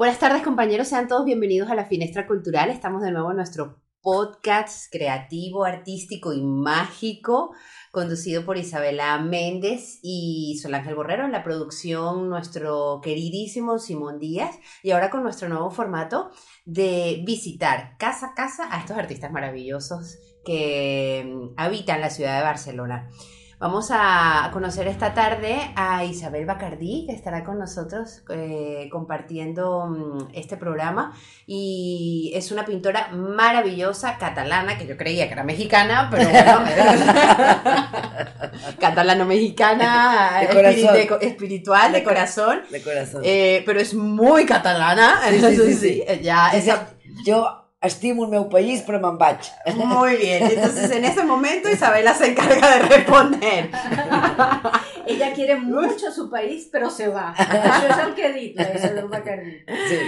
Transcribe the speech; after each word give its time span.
Buenas 0.00 0.18
tardes 0.18 0.40
compañeros, 0.40 0.88
sean 0.88 1.08
todos 1.08 1.26
bienvenidos 1.26 1.68
a 1.68 1.74
la 1.74 1.84
Finestra 1.84 2.26
Cultural. 2.26 2.70
Estamos 2.70 3.02
de 3.02 3.12
nuevo 3.12 3.32
en 3.32 3.36
nuestro 3.36 3.82
podcast 4.00 4.90
creativo, 4.90 5.66
artístico 5.66 6.32
y 6.32 6.40
mágico, 6.40 7.54
conducido 7.92 8.46
por 8.46 8.56
Isabela 8.56 9.18
Méndez 9.18 9.98
y 10.02 10.58
Sol 10.62 10.72
Ángel 10.72 10.94
Borrero. 10.94 11.26
En 11.26 11.32
la 11.32 11.44
producción, 11.44 12.30
nuestro 12.30 13.02
queridísimo 13.02 13.78
Simón 13.78 14.18
Díaz. 14.18 14.58
Y 14.82 14.92
ahora 14.92 15.10
con 15.10 15.22
nuestro 15.22 15.50
nuevo 15.50 15.70
formato 15.70 16.30
de 16.64 17.22
visitar 17.26 17.98
casa 17.98 18.28
a 18.28 18.34
casa 18.34 18.74
a 18.74 18.80
estos 18.80 18.96
artistas 18.96 19.30
maravillosos 19.30 20.16
que 20.46 21.30
mm, 21.30 21.54
habitan 21.58 22.00
la 22.00 22.08
ciudad 22.08 22.38
de 22.38 22.44
Barcelona. 22.44 23.10
Vamos 23.60 23.88
a 23.92 24.48
conocer 24.54 24.88
esta 24.88 25.12
tarde 25.12 25.70
a 25.76 26.02
Isabel 26.02 26.46
Bacardí, 26.46 27.04
que 27.06 27.12
estará 27.14 27.44
con 27.44 27.58
nosotros 27.58 28.22
eh, 28.30 28.88
compartiendo 28.90 29.84
mm, 29.86 30.28
este 30.32 30.56
programa. 30.56 31.12
Y 31.46 32.32
es 32.34 32.50
una 32.52 32.64
pintora 32.64 33.08
maravillosa, 33.12 34.16
catalana, 34.16 34.78
que 34.78 34.86
yo 34.86 34.96
creía 34.96 35.26
que 35.26 35.34
era 35.34 35.44
mexicana, 35.44 36.08
pero 36.10 36.30
bueno, 36.30 36.62
catalano-mexicana, 38.80 40.40
de- 40.94 41.18
espiritual, 41.20 41.92
de 41.92 42.02
corazón. 42.02 42.62
De 42.70 42.80
corazón. 42.82 43.20
Eh, 43.24 43.62
pero 43.66 43.78
es 43.78 43.92
muy 43.92 44.46
catalana. 44.46 45.20
Sí, 45.28 45.54
sí, 45.56 45.74
sí. 45.74 46.04
Ya, 46.22 46.48
esa- 46.54 46.88
Jo 47.26 47.59
estimo 47.82 48.24
el 48.24 48.30
meu 48.30 48.44
país, 48.52 48.82
però 48.84 48.98
me'n 49.00 49.16
vaig. 49.16 49.46
Muy 49.74 50.16
bien, 50.22 50.42
entonces 50.50 50.90
en 50.90 51.04
ese 51.04 51.24
momento 51.24 51.70
Isabela 51.70 52.12
se 52.14 52.26
encarga 52.28 52.74
de 52.76 52.78
responder. 52.88 53.70
Ella 55.06 55.32
quiere 55.32 55.56
mucho 55.56 56.12
su 56.12 56.28
país, 56.30 56.68
pero 56.70 56.90
se 56.90 57.08
va. 57.08 57.34
Això 57.38 57.88
és 57.88 58.02
el 58.04 58.12
que 58.14 58.26
he 58.28 58.32
dit, 58.34 58.56
la 58.60 58.66
Isabel 58.76 59.08
Bacardí. 59.08 59.56
Sí. 59.88 59.98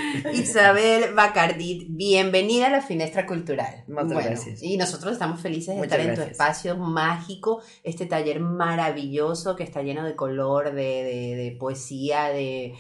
Isabel 0.43 1.15
Bacardit, 1.15 1.87
bienvenida 1.89 2.67
a 2.67 2.71
la 2.71 2.83
Finestra 2.83 3.27
Cultural. 3.27 3.85
Muchas 3.89 4.25
gracias. 4.25 4.63
Y 4.63 4.77
nosotros 4.77 5.15
estamos 5.15 5.41
felices 5.41 5.75
de 5.75 5.81
Muchas 5.81 5.99
estar 5.99 6.09
en 6.11 6.15
tu 6.15 6.23
espacio 6.23 6.77
mágico, 6.77 7.63
este 7.83 8.07
taller 8.07 8.39
maravilloso 8.41 9.57
que 9.57 9.65
está 9.65 9.83
lleno 9.83 10.05
de 10.05 10.15
color, 10.15 10.73
de, 10.73 10.83
de- 11.05 11.35
de 11.37 11.57
poesía, 11.59 12.29
de, 12.29 12.75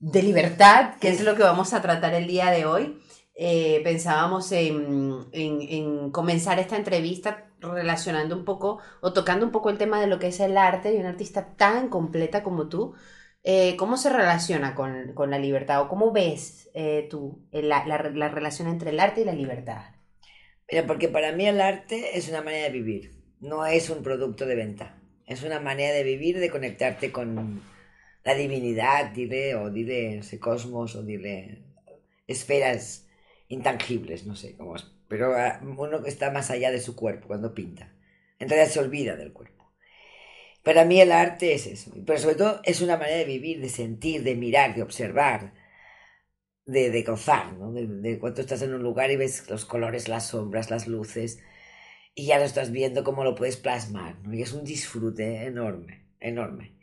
de 0.00 0.22
libertad, 0.22 0.94
que 1.00 1.10
es 1.10 1.20
lo 1.20 1.36
que 1.36 1.42
vamos 1.42 1.72
a 1.74 1.82
tratar 1.82 2.14
el 2.14 2.26
día 2.26 2.50
de 2.50 2.64
hoy. 2.64 2.98
Eh, 3.42 3.80
pensábamos 3.84 4.52
en, 4.52 5.24
en- 5.32 5.62
en 5.62 6.10
comenzar 6.10 6.58
esta 6.58 6.76
entrevista 6.76 7.46
relacionando 7.60 8.36
un 8.36 8.44
poco 8.44 8.80
o 9.00 9.12
tocando 9.14 9.46
un 9.46 9.52
poco 9.52 9.70
el 9.70 9.78
tema 9.78 10.00
de 10.00 10.06
lo 10.08 10.18
que 10.18 10.28
es 10.28 10.40
el 10.40 10.56
arte 10.58 10.94
y 10.94 10.98
una 10.98 11.10
artista 11.10 11.56
tan 11.56 11.88
completa 11.88 12.42
como 12.42 12.68
tú. 12.68 12.94
Eh, 13.42 13.76
¿Cómo 13.76 13.96
se 13.96 14.10
relaciona 14.10 14.74
con, 14.74 15.14
con 15.14 15.30
la 15.30 15.38
libertad 15.38 15.80
o 15.82 15.88
cómo 15.88 16.12
ves 16.12 16.70
eh, 16.74 17.06
tú 17.10 17.40
la, 17.52 17.86
la- 17.86 18.10
la 18.10 18.28
relación 18.28 18.68
entre 18.68 18.90
el 18.90 19.00
arte 19.00 19.22
y 19.22 19.24
la 19.24 19.32
libertad? 19.32 19.82
Mira, 20.70 20.86
porque 20.86 21.08
para 21.08 21.32
mí 21.32 21.46
el 21.46 21.60
arte 21.60 22.16
es 22.18 22.28
una 22.28 22.42
manera 22.42 22.64
de 22.66 22.70
vivir, 22.72 23.12
no 23.40 23.66
es 23.66 23.90
un 23.90 24.02
producto 24.02 24.46
de 24.46 24.54
venta. 24.54 24.96
Es 25.26 25.42
una 25.42 25.60
manera 25.60 25.94
de 25.94 26.02
vivir, 26.04 26.38
de 26.38 26.50
conectarte 26.50 27.12
con 27.12 27.62
la 28.24 28.34
divinidad, 28.34 29.10
dile, 29.12 29.54
o 29.56 29.70
dile 29.70 30.18
ese 30.18 30.38
cosmos, 30.40 30.96
o 30.96 31.02
dile 31.02 31.64
esferas 32.26 33.06
intangibles, 33.50 34.26
no 34.26 34.36
sé 34.36 34.56
cómo 34.56 34.76
es. 34.76 34.86
Pero 35.08 35.34
ah, 35.36 35.60
uno 35.62 36.02
que 36.02 36.08
está 36.08 36.30
más 36.30 36.50
allá 36.50 36.70
de 36.70 36.80
su 36.80 36.96
cuerpo 36.96 37.28
cuando 37.28 37.52
pinta. 37.52 37.92
En 38.38 38.48
realidad 38.48 38.70
se 38.70 38.80
olvida 38.80 39.16
del 39.16 39.32
cuerpo. 39.32 39.70
Para 40.62 40.84
mí 40.84 41.00
el 41.00 41.12
arte 41.12 41.52
es 41.52 41.66
eso. 41.66 41.92
Pero 42.06 42.18
sobre 42.18 42.36
todo 42.36 42.60
es 42.64 42.80
una 42.80 42.96
manera 42.96 43.18
de 43.18 43.24
vivir, 43.24 43.60
de 43.60 43.68
sentir, 43.68 44.22
de 44.22 44.36
mirar, 44.36 44.74
de 44.74 44.82
observar, 44.82 45.52
de, 46.64 46.90
de 46.90 47.02
gozar, 47.02 47.52
¿no? 47.54 47.72
De, 47.72 47.86
de 47.86 48.18
cuando 48.18 48.40
estás 48.40 48.62
en 48.62 48.72
un 48.72 48.82
lugar 48.82 49.10
y 49.10 49.16
ves 49.16 49.50
los 49.50 49.64
colores, 49.64 50.08
las 50.08 50.28
sombras, 50.28 50.70
las 50.70 50.86
luces, 50.86 51.42
y 52.14 52.26
ya 52.26 52.38
lo 52.38 52.44
estás 52.44 52.70
viendo 52.70 53.04
cómo 53.04 53.24
lo 53.24 53.34
puedes 53.34 53.56
plasmar, 53.56 54.18
¿no? 54.20 54.32
Y 54.34 54.42
es 54.42 54.52
un 54.52 54.64
disfrute 54.64 55.44
enorme, 55.44 56.06
enorme. 56.20 56.79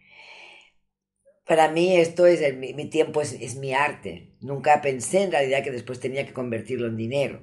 Para 1.47 1.71
mí 1.71 1.95
esto 1.97 2.25
es, 2.25 2.41
el- 2.41 2.57
mi, 2.57 2.73
mi 2.73 2.85
tiempo 2.89 3.21
es, 3.21 3.33
es 3.33 3.55
mi 3.55 3.73
arte. 3.73 4.31
Nunca 4.41 4.81
pensé 4.81 5.23
en 5.23 5.31
realidad 5.31 5.63
que 5.63 5.71
después 5.71 5.99
tenía 5.99 6.25
que 6.25 6.33
convertirlo 6.33 6.87
en 6.87 6.97
dinero. 6.97 7.41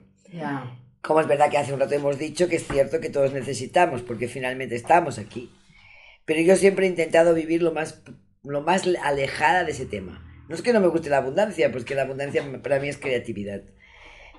Como 1.01 1.21
es 1.21 1.27
verdad 1.27 1.51
que 1.51 1.59
hace 1.59 1.73
un 1.73 1.81
rato 1.81 1.95
hemos 1.95 2.19
dicho 2.19 2.49
que 2.49 2.57
es 2.57 2.67
cierto 2.67 3.01
que 3.01 3.11
todos 3.11 3.33
necesitamos, 3.33 4.03
porque 4.03 4.29
finalmente 4.29 4.75
estamos 4.75 5.19
aquí. 5.19 5.51
Pero 6.25 6.41
yo 6.41 6.57
siempre 6.57 6.87
he 6.87 6.89
intentado 6.89 7.35
vivir 7.35 7.63
lo 7.63 7.73
más, 7.73 8.03
lo 8.43 8.63
más 8.63 8.85
alejada 9.03 9.65
de 9.65 9.73
ese 9.73 9.87
tema. 9.87 10.21
No 10.49 10.55
es 10.55 10.63
que 10.63 10.73
no 10.73 10.81
me 10.81 10.89
guste 10.89 11.11
la 11.11 11.19
abundancia, 11.19 11.71
pues 11.73 11.85
que 11.85 11.95
la 11.95 12.03
abundancia 12.03 12.43
para 12.63 12.79
mí 12.81 12.89
es 12.89 12.99
creatividad. 12.99 13.63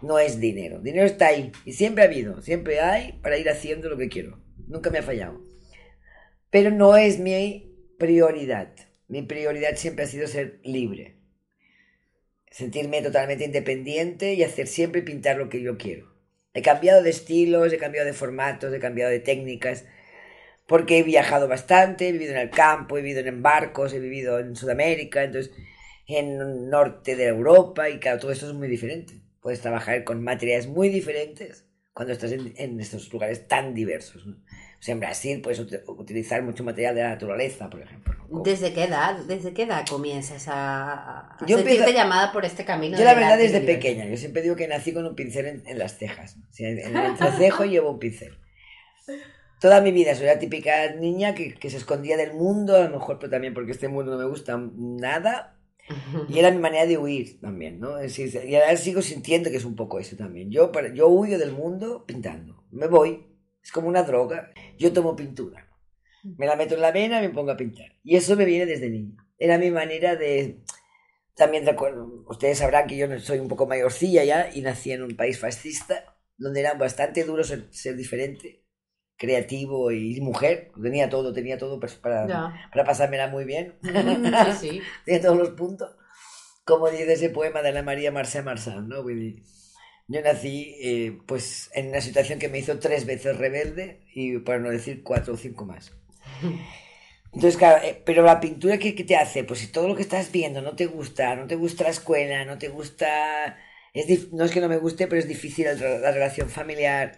No 0.02 0.20
es 0.20 0.40
dinero. 0.40 0.80
Dinero 0.82 1.06
está 1.06 1.28
ahí. 1.28 1.52
Y 1.66 1.74
siempre 1.74 2.04
ha 2.04 2.08
habido. 2.08 2.42
Siempre 2.42 2.80
hay 2.82 3.14
para 3.24 3.38
ir 3.38 3.50
haciendo 3.50 3.90
lo 3.90 3.98
que 3.98 4.10
quiero. 4.10 4.40
Nunca 4.68 4.90
me 4.92 5.00
ha 5.00 5.04
fallado. 5.04 5.40
Pero 6.52 6.70
no 6.72 6.98
es 6.98 7.20
mi 7.20 7.72
prioridad. 7.98 8.74
Mi 9.08 9.22
prioridad 9.22 9.76
siempre 9.76 10.06
ha 10.06 10.08
sido 10.08 10.28
ser 10.28 10.60
libre. 10.64 11.18
Sentirme 12.50 13.02
totalmente 13.02 13.46
independiente 13.46 14.34
y 14.34 14.44
hacer 14.44 14.68
siempre 14.68 15.02
pintar 15.02 15.38
lo 15.38 15.50
que 15.50 15.62
yo 15.62 15.78
quiero. 15.78 16.14
He 16.54 16.62
cambiado 16.62 17.04
de 17.04 17.10
estilos, 17.10 17.74
he 17.74 17.78
cambiado 17.78 18.08
de 18.08 18.14
formatos, 18.14 18.74
he 18.74 18.80
cambiado 18.80 19.12
de 19.12 19.20
técnicas, 19.20 19.86
porque 20.68 21.00
he 21.00 21.04
viajado 21.04 21.48
bastante, 21.48 22.08
he 22.08 22.12
vivido 22.14 22.32
en 22.32 22.40
el 22.40 22.50
campo, 22.50 22.98
he 22.98 23.02
vivido 23.02 23.20
en 23.20 23.44
barcos, 23.44 23.94
he 23.94 24.00
vivido 24.00 24.40
en 24.40 24.56
Sudamérica, 24.56 25.24
entonces 25.24 25.54
en 26.08 26.40
el 26.40 26.70
norte 26.70 27.16
de 27.16 27.26
Europa, 27.26 27.90
y 27.90 28.00
claro, 28.00 28.20
todo 28.20 28.32
esto 28.32 28.48
es 28.48 28.54
muy 28.54 28.68
diferente. 28.68 29.22
Puedes 29.42 29.62
trabajar 29.62 30.04
con 30.04 30.24
materiales 30.24 30.68
muy 30.68 30.90
diferentes 30.90 31.66
cuando 31.94 32.14
estás 32.14 32.32
en, 32.32 32.80
estos 32.80 33.12
lugares 33.12 33.48
tan 33.48 33.74
diversos. 33.74 34.26
O 34.80 34.84
sea, 34.86 34.94
en 34.94 35.00
Brasil 35.00 35.42
puedes 35.42 35.60
ut- 35.60 35.84
utilizar 35.88 36.44
mucho 36.44 36.64
material 36.64 36.94
de 36.96 37.02
la 37.02 37.10
naturaleza, 37.10 37.70
por 37.70 37.82
ejemplo. 37.82 38.14
¿no? 38.30 38.42
¿Desde 38.44 38.74
qué 38.74 38.84
edad? 38.84 39.16
¿Desde 39.28 39.54
qué 39.54 39.64
edad 39.64 39.86
comienzas 39.90 40.48
a, 40.48 41.36
a 41.36 41.46
Yo 41.48 41.58
sentirte 41.58 41.94
llamada 41.94 42.32
por 42.32 42.46
este 42.46 42.66
camino? 42.66 42.98
Yo 42.98 43.04
la 43.06 43.14
verdad 43.14 43.38
desde 43.38 43.60
libertad? 43.60 43.74
pequeña, 43.82 44.06
yo 44.06 44.18
siempre 44.18 44.42
digo 44.42 44.56
que 44.56 44.68
nací 44.68 44.94
con 44.94 45.06
un 45.06 45.16
pincel 45.16 45.46
en, 45.48 45.64
en 45.66 45.80
las 45.80 45.98
cejas. 45.98 46.38
O 46.38 46.54
sea, 46.54 46.70
en 46.70 46.80
el 46.80 46.96
entrecejo 47.06 47.66
llevo 47.66 47.92
un 47.92 48.00
pincel. 48.00 48.38
Toda 49.60 49.82
mi 49.82 49.92
vida 49.92 50.14
soy 50.16 50.26
la 50.28 50.38
típica 50.38 50.94
niña 50.96 51.34
que, 51.34 51.54
que 51.56 51.70
se 51.70 51.78
escondía 51.78 52.18
del 52.18 52.34
mundo, 52.34 52.76
a 52.76 52.82
lo 52.84 52.90
mejor 52.90 53.18
pero 53.20 53.32
también 53.32 53.54
porque 53.54 53.72
este 53.72 53.88
mundo 53.88 54.12
no 54.12 54.18
me 54.18 54.26
gusta 54.26 54.60
nada. 54.76 55.54
Y 56.30 56.40
era 56.40 56.50
mi 56.52 56.58
manera 56.58 56.86
de 56.88 56.98
huir 56.98 57.40
también, 57.40 57.80
¿no? 57.80 58.00
Es 58.00 58.18
decir, 58.18 58.44
y 58.44 58.56
ahora 58.56 58.76
sigo 58.76 59.02
sintiendo 59.04 59.52
que 59.52 59.58
es 59.58 59.66
un 59.66 59.76
poco 59.76 60.00
eso 60.00 60.16
también. 60.16 60.50
Yo, 60.52 60.72
yo 60.94 61.08
huyo 61.08 61.38
del 61.38 61.52
mundo 61.52 62.06
pintando. 62.08 62.64
Me 62.72 62.88
voy. 62.88 63.24
Es 63.66 63.72
como 63.72 63.88
una 63.88 64.04
droga. 64.04 64.52
Yo 64.78 64.94
tomo 64.94 65.16
pintura. 65.16 65.68
Me 66.38 66.46
la 66.46 66.56
meto 66.56 66.76
en 66.76 66.82
la 66.82 66.92
vena 66.92 67.20
y 67.20 67.28
me 67.28 67.34
pongo 67.34 67.52
a 67.52 67.58
pintar. 67.58 67.88
Y 68.04 68.16
eso 68.16 68.36
me 68.36 68.46
viene 68.46 68.68
desde 68.68 68.92
niño. 68.92 69.18
Era 69.40 69.58
mi 69.58 69.72
manera 69.72 70.16
de... 70.16 70.64
También 71.36 71.66
recuerdo, 71.66 72.24
ustedes 72.28 72.60
sabrán 72.60 72.88
que 72.88 72.96
yo 72.96 73.20
soy 73.20 73.40
un 73.40 73.50
poco 73.50 73.68
mayorcilla 73.68 74.24
ya 74.24 74.50
y 74.54 74.62
nací 74.62 74.92
en 74.92 75.04
un 75.04 75.18
país 75.18 75.38
fascista 75.38 76.16
donde 76.38 76.62
era 76.62 76.76
bastante 76.76 77.26
duro 77.26 77.44
ser, 77.44 77.68
ser 77.72 77.98
diferente, 77.98 78.64
creativo 79.18 79.92
y 79.92 80.22
mujer. 80.22 80.72
Tenía 80.82 81.10
todo, 81.10 81.34
tenía 81.34 81.58
todo 81.58 81.80
pues, 81.80 81.96
para, 81.96 82.26
para 82.72 82.86
pasármela 82.86 83.28
muy 83.28 83.46
bien. 83.46 83.78
Sí, 83.82 84.70
sí. 84.70 84.82
Tiene 85.06 85.20
todos 85.20 85.38
los 85.38 85.50
puntos. 85.50 85.98
Como 86.64 86.90
dice 86.90 87.12
ese 87.12 87.30
poema 87.30 87.62
de 87.62 87.70
Ana 87.70 87.84
María 87.84 88.12
Marcé 88.12 88.42
Marsan, 88.42 88.88
¿no? 88.88 89.04
Yo 90.08 90.22
nací 90.22 90.76
eh, 90.80 91.18
pues, 91.26 91.72
en 91.74 91.88
una 91.90 92.02
situación 92.02 92.38
que 92.38 92.50
me 92.50 92.60
hizo 92.60 92.78
tres 92.80 93.06
veces 93.06 93.38
rebelde 93.38 94.02
y 94.14 94.38
para 94.40 94.60
no 94.60 94.70
decir 94.70 95.02
cuatro 95.04 95.34
o 95.34 95.38
cinco 95.38 95.66
más. 95.66 95.92
Entonces, 97.34 97.58
claro, 97.58 97.84
eh, 97.84 98.02
pero 98.06 98.24
la 98.24 98.40
pintura, 98.40 98.78
¿qué, 98.78 98.96
qué 98.96 99.04
te 99.04 99.18
hace? 99.18 99.44
Pues 99.44 99.60
si 99.60 99.68
todo 99.68 99.90
lo 99.90 99.96
que 99.96 100.04
estás 100.04 100.32
viendo 100.32 100.62
no 100.62 100.76
te 100.76 100.86
gusta, 100.86 101.36
no 101.36 101.48
te 101.48 101.56
gusta 101.56 101.84
la 101.84 101.90
escuela, 101.90 102.46
no 102.46 102.58
te 102.58 102.70
gusta... 102.70 103.58
Es 103.94 104.34
no 104.34 104.44
es 104.44 104.52
que 104.52 104.60
no 104.60 104.68
me 104.68 104.78
guste, 104.78 105.08
pero 105.08 105.20
es 105.20 105.28
difícil 105.28 105.66
la, 105.66 105.74
la 105.74 106.12
relación 106.12 106.50
familiar, 106.50 107.18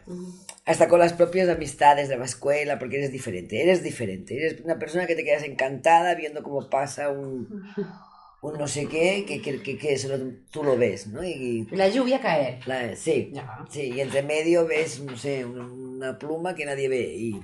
hasta 0.63 0.87
con 0.87 0.99
las 0.99 1.13
propias 1.13 1.49
amistades 1.49 2.07
de 2.07 2.17
la 2.17 2.25
escuela, 2.25 2.77
porque 2.77 2.97
eres 2.97 3.11
diferente, 3.11 3.63
eres 3.63 3.81
diferente, 3.81 4.37
eres 4.37 4.61
una 4.61 4.77
persona 4.77 5.07
que 5.07 5.15
te 5.15 5.23
quedas 5.23 5.41
encantada 5.41 6.13
viendo 6.13 6.43
cómo 6.43 6.69
pasa 6.69 7.09
un, 7.09 7.63
un 8.47 8.57
no 8.57 8.67
sé 8.67 8.87
qué, 8.87 9.25
que, 9.27 9.41
que, 9.41 9.61
que, 9.61 9.77
que 9.77 9.93
eso 9.93 10.09
lo- 10.15 10.33
tú 10.51 10.63
lo 10.63 10.77
ves, 10.77 11.07
¿no? 11.07 11.23
Y, 11.23 11.67
La 11.71 11.87
lluvia 11.89 12.19
caer. 12.19 12.59
la- 12.67 12.95
sí, 12.95 13.31
Ya. 13.33 13.65
sí, 13.69 13.93
y 13.95 14.01
entre 14.01 14.23
medio 14.23 14.65
ves, 14.67 14.99
no 15.01 15.17
sé, 15.17 15.45
una, 15.45 16.17
pluma 16.19 16.55
que 16.55 16.65
nadie 16.65 16.89
ve. 16.89 17.13
Y, 17.15 17.41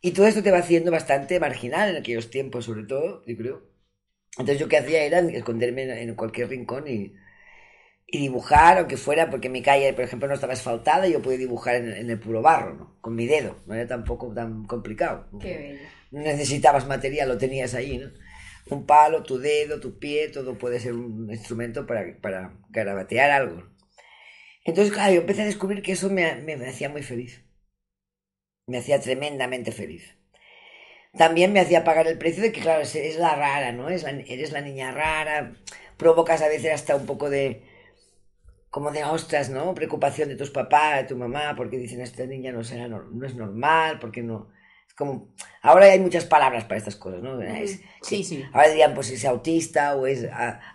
y 0.00 0.10
todo 0.12 0.26
esto 0.26 0.42
te 0.42 0.50
va 0.50 0.58
haciendo 0.58 0.90
bastante 0.90 1.40
marginal 1.40 1.90
en 1.90 1.96
aquellos 1.96 2.30
tiempos, 2.30 2.64
sobre 2.66 2.84
todo, 2.84 3.24
yo 3.26 3.36
creo. 3.36 3.62
Entonces 4.32 4.58
yo 4.60 4.68
qué 4.68 4.78
hacía 4.78 5.02
era 5.04 5.20
esconderme 5.20 5.82
en, 5.84 5.90
en 5.90 6.14
cualquier 6.14 6.48
rincón 6.48 6.86
y, 6.88 7.14
y 8.06 8.18
dibujar, 8.20 8.78
aunque 8.78 8.96
fuera 8.96 9.28
porque 9.30 9.48
mi 9.50 9.62
calle, 9.62 9.92
por 9.92 10.04
ejemplo, 10.04 10.28
no 10.28 10.34
estaba 10.34 10.54
asfaltada, 10.54 11.06
yo 11.08 11.20
podía 11.20 11.38
dibujar 11.38 11.76
en, 11.76 11.92
en 11.92 12.10
el 12.10 12.18
puro 12.18 12.40
barro, 12.40 12.74
¿no? 12.74 12.96
Con 13.00 13.14
mi 13.14 13.26
dedo, 13.26 13.56
no 13.66 13.74
era 13.74 13.86
tampoco 13.86 14.32
tan 14.32 14.64
complicado. 14.64 15.28
Qué 15.40 15.56
bello. 15.58 15.80
No 16.10 16.20
necesitabas 16.20 16.86
material, 16.86 17.28
lo 17.28 17.36
tenías 17.36 17.74
ahí, 17.74 17.98
¿no? 17.98 18.08
Un 18.70 18.86
palo, 18.86 19.22
tu 19.22 19.38
dedo, 19.38 19.80
tu 19.80 19.98
pie, 19.98 20.28
todo 20.28 20.58
puede 20.58 20.80
ser 20.80 20.92
un 20.94 21.30
instrumento 21.30 21.86
para, 21.86 22.18
para 22.20 22.54
garabatear 22.70 23.30
algo. 23.30 23.64
Entonces, 24.64 24.92
claro, 24.92 25.14
yo 25.14 25.20
empecé 25.20 25.42
a 25.42 25.46
descubrir 25.46 25.82
que 25.82 25.92
eso 25.92 26.10
me, 26.10 26.34
me, 26.36 26.54
hacía 26.66 26.88
muy 26.88 27.02
feliz. 27.02 27.44
Me 28.66 28.78
hacía 28.78 29.00
tremendamente 29.00 29.72
feliz. 29.72 30.16
También 31.16 31.52
me 31.52 31.60
hacía 31.60 31.84
pagar 31.84 32.06
el 32.06 32.18
precio 32.18 32.42
de 32.42 32.52
que, 32.52 32.60
claro, 32.60 32.82
es 32.82 33.18
la 33.18 33.34
rara, 33.34 33.72
¿no? 33.72 33.88
Es 33.88 34.02
la, 34.02 34.10
eres 34.10 34.52
la 34.52 34.60
niña 34.60 34.92
rara, 34.92 35.54
provocas 35.96 36.42
a 36.42 36.48
veces 36.48 36.72
hasta 36.72 36.96
un 36.96 37.06
poco 37.06 37.30
de, 37.30 37.62
como 38.70 38.90
de 38.90 39.04
ostras, 39.04 39.50
¿no? 39.50 39.74
Preocupación 39.74 40.28
de 40.28 40.36
tus 40.36 40.50
papás, 40.50 41.02
de 41.02 41.08
tu 41.08 41.16
mamá, 41.16 41.54
porque 41.56 41.78
dicen, 41.78 42.00
esta 42.00 42.26
niña 42.26 42.52
no, 42.52 42.60
no, 42.60 43.26
es 43.26 43.34
normal, 43.34 43.98
porque 44.00 44.22
no... 44.22 44.50
Es 44.98 45.06
como... 45.06 45.34
Ahora 45.62 45.86
hay 45.86 46.00
muchas 46.00 46.24
palabras 46.24 46.64
para 46.64 46.78
estas 46.78 46.96
cosas, 46.96 47.22
¿no? 47.22 47.38
sí, 48.02 48.24
sí. 48.24 48.44
Ahora 48.52 48.68
dirían, 48.68 48.94
pues 48.94 49.10
es 49.10 49.24
autista 49.24 49.96
o 49.96 50.06
es 50.06 50.26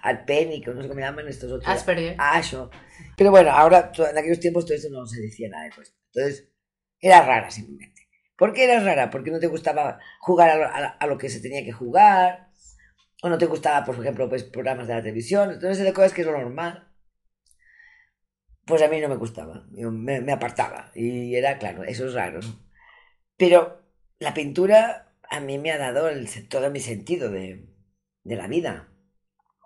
alpénico, 0.02 0.72
no 0.72 0.82
sé 0.82 0.88
cómo 0.88 1.00
llaman 1.00 1.28
estos 1.28 1.52
otros. 1.52 1.68
Asperger. 1.68 2.16
Eso. 2.38 2.70
Pero 3.18 3.32
bueno, 3.32 3.52
ahora, 3.52 3.92
en 3.98 4.18
aquellos 4.18 4.40
tiempos 4.40 4.66
todo 4.66 4.76
esto 4.76 4.90
no 4.92 5.06
se 5.06 5.22
decía 5.22 5.50
nada 5.50 5.64
de 5.64 5.70
esto. 5.70 5.96
Entonces, 6.14 6.50
era 7.00 7.26
rara 7.26 7.52
simplemente. 7.52 8.08
¿Por 8.38 8.54
qué 8.54 8.66
eras 8.66 8.84
rara? 8.84 9.10
Porque 9.10 9.32
no 9.32 9.40
te 9.40 9.48
gustaba 9.48 10.00
jugar 10.20 10.50
a 11.00 11.08
lo, 11.08 11.18
que 11.18 11.30
se 11.30 11.40
tenía 11.40 11.64
que 11.64 11.72
jugar, 11.72 12.50
o 13.22 13.30
no 13.30 13.38
te 13.38 13.46
gustaba, 13.46 13.86
por 13.86 14.00
ejemplo, 14.00 14.28
pues, 14.30 14.44
programas 14.44 14.88
de 14.88 14.96
la 14.96 15.02
televisión, 15.02 15.52
entonces 15.52 15.84
de 15.84 15.94
cosas 15.94 16.14
que 16.14 16.22
es 16.22 16.28
lo 16.28 16.38
normal. 16.38 16.90
Pues 18.66 18.82
a 18.82 18.88
mí 18.88 19.00
no 19.02 19.10
me 19.10 19.18
gustaba, 19.18 19.66
me, 19.70 20.32
apartaba, 20.32 20.92
y 20.96 21.36
era 21.36 21.58
claro, 21.58 21.84
eso 21.84 22.08
es 22.08 22.14
raro. 22.14 22.40
Pero 23.38 23.83
la 24.24 24.34
pintura 24.34 25.14
a 25.30 25.40
mí 25.40 25.58
me 25.58 25.72
ha 25.72 25.78
dado 25.78 26.10
todo 26.50 26.72
mi 26.72 26.80
sentido 26.80 27.30
de, 27.30 27.66
la 28.24 28.48
vida. 28.48 28.90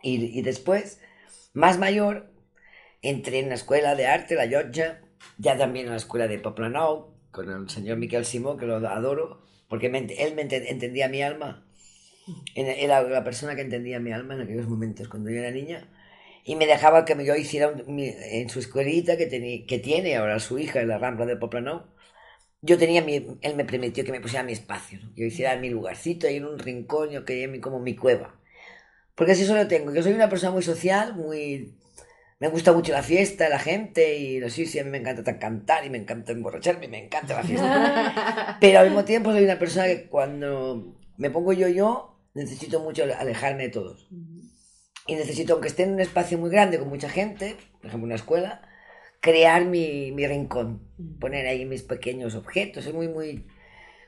Y, 0.01 0.41
después, 0.41 1.01
más 1.53 1.77
mayor, 1.77 2.31
entré 3.01 3.39
en 3.39 3.49
la 3.49 3.55
escuela 3.55 3.95
de 3.95 4.07
arte, 4.07 4.35
la 4.35 4.45
Llotja, 4.45 5.01
ya 5.37 5.57
también 5.57 5.85
en 5.85 5.91
la 5.91 5.97
escuela 5.97 6.27
de 6.27 6.39
Poplanou, 6.39 7.13
con 7.31 7.49
el 7.49 7.69
señor 7.69 7.97
Miquel 7.97 8.25
Simón, 8.25 8.57
que 8.57 8.65
lo 8.65 8.75
adoro, 8.75 9.43
porque 9.69 9.87
él 9.87 10.35
me 10.35 10.41
entendía 10.41 11.07
mi 11.07 11.21
alma. 11.21 11.65
Era 12.55 13.01
la 13.03 13.23
persona 13.23 13.55
que 13.55 13.61
entendía 13.61 13.99
mi 13.99 14.11
alma 14.11 14.33
en 14.35 14.41
aquellos 14.41 14.67
momentos, 14.67 15.07
cuando 15.07 15.29
yo 15.29 15.37
era 15.39 15.51
niña. 15.51 15.89
Y 16.43 16.55
me 16.55 16.65
dejaba 16.65 17.05
que 17.05 17.25
yo 17.25 17.35
hiciera 17.35 17.73
en 17.87 18.49
su 18.49 18.59
escuelita, 18.59 19.17
que, 19.17 19.65
que 19.67 19.79
tiene 19.79 20.15
ahora 20.15 20.39
su 20.39 20.57
hija 20.57 20.81
en 20.81 20.87
la 20.87 20.97
Rambla 20.97 21.25
de 21.25 21.35
Poplano. 21.35 21.96
Yo 22.67 22.77
tenía 22.77 23.01
mi, 23.01 23.15
él 23.41 23.55
me 23.55 23.65
permitió 23.65 24.03
que 24.03 24.11
me 24.11 24.21
pusiera 24.21 24.43
mi 24.43 24.51
espacio, 24.51 24.99
yo 25.15 25.25
hiciera 25.25 25.55
mi 25.55 25.69
lugarcito 25.69 26.27
ahí 26.27 26.35
en 26.35 26.45
un 26.45 26.59
rincón, 26.59 27.09
yo 27.09 27.25
quería 27.25 27.49
como 27.61 27.79
mi 27.79 27.95
cueva. 27.95 28.35
Porque 29.15 29.31
así 29.31 29.45
solo 29.45 29.67
tengo. 29.67 29.93
Yo 29.93 30.03
soy 30.03 30.13
una 30.13 30.29
persona 30.29 30.51
muy 30.51 30.61
social, 30.61 31.15
muy 31.15 31.73
me 32.39 32.49
gusta 32.49 32.71
mucho 32.71 32.91
la 32.91 33.01
fiesta, 33.01 33.49
la 33.49 33.57
gente, 33.57 34.17
y 34.17 34.39
no 34.39 34.49
sé 34.49 34.65
si 34.65 34.77
a 34.77 34.83
mí 34.83 34.91
me 34.91 34.99
encanta 34.99 35.39
cantar 35.39 35.85
y 35.85 35.89
me 35.89 35.97
encanta 35.97 36.33
emborracharme, 36.33 36.87
me 36.87 37.03
encanta 37.03 37.33
la 37.33 37.43
fiesta. 37.43 38.57
Pero 38.61 38.79
al 38.79 38.87
mismo 38.87 39.05
tiempo 39.05 39.31
soy 39.31 39.43
una 39.43 39.57
persona 39.57 39.87
que 39.87 40.07
cuando 40.07 40.95
me 41.17 41.31
pongo 41.31 41.53
yo 41.53 41.67
yo, 41.67 42.19
necesito 42.35 42.79
mucho 42.79 43.03
alejarme 43.03 43.63
de 43.63 43.69
todos. 43.69 44.07
Y 45.07 45.15
necesito, 45.15 45.53
aunque 45.53 45.69
esté 45.69 45.83
en 45.83 45.93
un 45.93 45.99
espacio 45.99 46.37
muy 46.37 46.51
grande 46.51 46.77
con 46.77 46.89
mucha 46.89 47.09
gente, 47.09 47.55
por 47.79 47.87
ejemplo 47.87 48.05
una 48.05 48.15
escuela, 48.15 48.61
crear 49.21 49.65
mi, 49.65 50.11
mi 50.11 50.27
rincón, 50.27 50.81
poner 51.19 51.47
ahí 51.47 51.65
mis 51.65 51.83
pequeños 51.83 52.35
objetos. 52.35 52.83
Soy 52.83 52.93
muy, 52.93 53.07
muy 53.07 53.47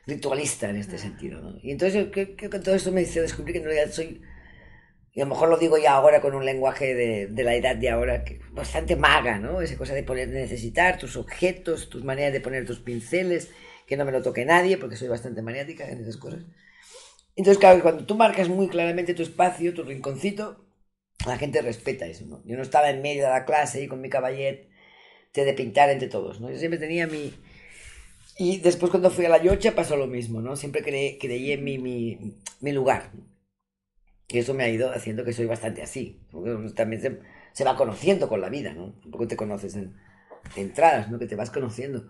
ritualista 0.07 0.69
en 0.69 0.77
este 0.77 0.97
sentido. 0.97 1.41
¿no? 1.41 1.59
Y 1.61 1.71
entonces 1.71 2.07
creo 2.11 2.35
que 2.35 2.49
todo 2.49 2.75
eso 2.75 2.91
me 2.91 3.01
hizo 3.01 3.21
descubrir 3.21 3.53
que 3.53 3.59
en 3.59 3.65
realidad 3.65 3.91
soy 3.91 4.21
y 5.13 5.21
a 5.21 5.25
lo 5.25 5.31
mejor 5.31 5.49
lo 5.49 5.57
digo 5.57 5.77
ya 5.77 5.93
ahora 5.93 6.21
con 6.21 6.35
un 6.35 6.45
lenguaje 6.45 6.93
de, 6.93 7.27
de 7.27 7.43
la 7.43 7.55
edad 7.55 7.75
de 7.75 7.89
ahora, 7.89 8.23
que 8.23 8.39
bastante 8.51 8.95
maga, 8.95 9.39
¿no? 9.39 9.61
Esa 9.61 9.77
cosa 9.77 9.93
de 9.93 10.03
poner, 10.03 10.29
necesitar 10.29 10.97
tus 10.97 11.17
objetos, 11.17 11.89
tus 11.89 12.03
maneras 12.03 12.31
de 12.31 12.41
poner 12.41 12.65
tus 12.65 12.79
pinceles, 12.79 13.49
que 13.87 13.97
no 13.97 14.05
me 14.05 14.11
lo 14.11 14.21
toque 14.21 14.45
nadie, 14.45 14.77
porque 14.77 14.95
soy 14.95 15.07
bastante 15.07 15.41
maniática 15.41 15.89
en 15.89 16.01
esas 16.01 16.17
cosas. 16.17 16.45
Entonces, 17.35 17.59
claro, 17.59 17.81
cuando 17.81 18.05
tú 18.05 18.15
marcas 18.15 18.49
muy 18.49 18.67
claramente 18.69 19.13
tu 19.13 19.23
espacio, 19.23 19.73
tu 19.73 19.83
rinconcito, 19.83 20.65
la 21.25 21.37
gente 21.37 21.61
respeta 21.61 22.05
eso, 22.05 22.25
¿no? 22.25 22.43
Yo 22.45 22.55
no 22.55 22.63
estaba 22.63 22.89
en 22.89 23.01
medio 23.01 23.23
de 23.23 23.29
la 23.29 23.45
clase 23.45 23.83
y 23.83 23.87
con 23.87 24.01
mi 24.01 24.09
caballet 24.09 24.68
te 25.31 25.45
de 25.45 25.53
pintar 25.53 25.89
entre 25.89 26.07
todos, 26.07 26.39
¿no? 26.41 26.49
Yo 26.49 26.57
siempre 26.57 26.79
tenía 26.79 27.07
mi... 27.07 27.33
Y 28.37 28.57
después 28.57 28.89
cuando 28.89 29.11
fui 29.11 29.25
a 29.25 29.29
la 29.29 29.43
Yocha 29.43 29.75
pasó 29.75 29.97
lo 29.97 30.07
mismo, 30.07 30.41
¿no? 30.41 30.55
Siempre 30.55 30.81
creí, 30.81 31.17
creí 31.17 31.51
en 31.51 31.63
mi, 31.63 31.77
mi, 31.77 32.37
mi 32.61 32.71
lugar. 32.71 33.11
Y 34.29 34.39
eso 34.39 34.53
me 34.53 34.63
ha 34.63 34.69
ido 34.69 34.91
haciendo 34.91 35.25
que 35.25 35.33
soy 35.33 35.45
bastante 35.45 35.81
así. 35.81 36.21
Porque 36.31 36.71
también 36.73 37.21
se, 37.51 37.63
va 37.63 37.75
conociendo 37.75 38.29
con 38.29 38.39
la 38.39 38.49
vida, 38.49 38.73
¿no? 38.73 38.95
Un 39.03 39.11
poco 39.11 39.27
te 39.27 39.35
conoces 39.35 39.75
en, 39.75 39.95
entradas, 40.55 41.09
¿no? 41.09 41.19
Que 41.19 41.25
te 41.25 41.35
vas 41.35 41.49
conociendo. 41.49 42.07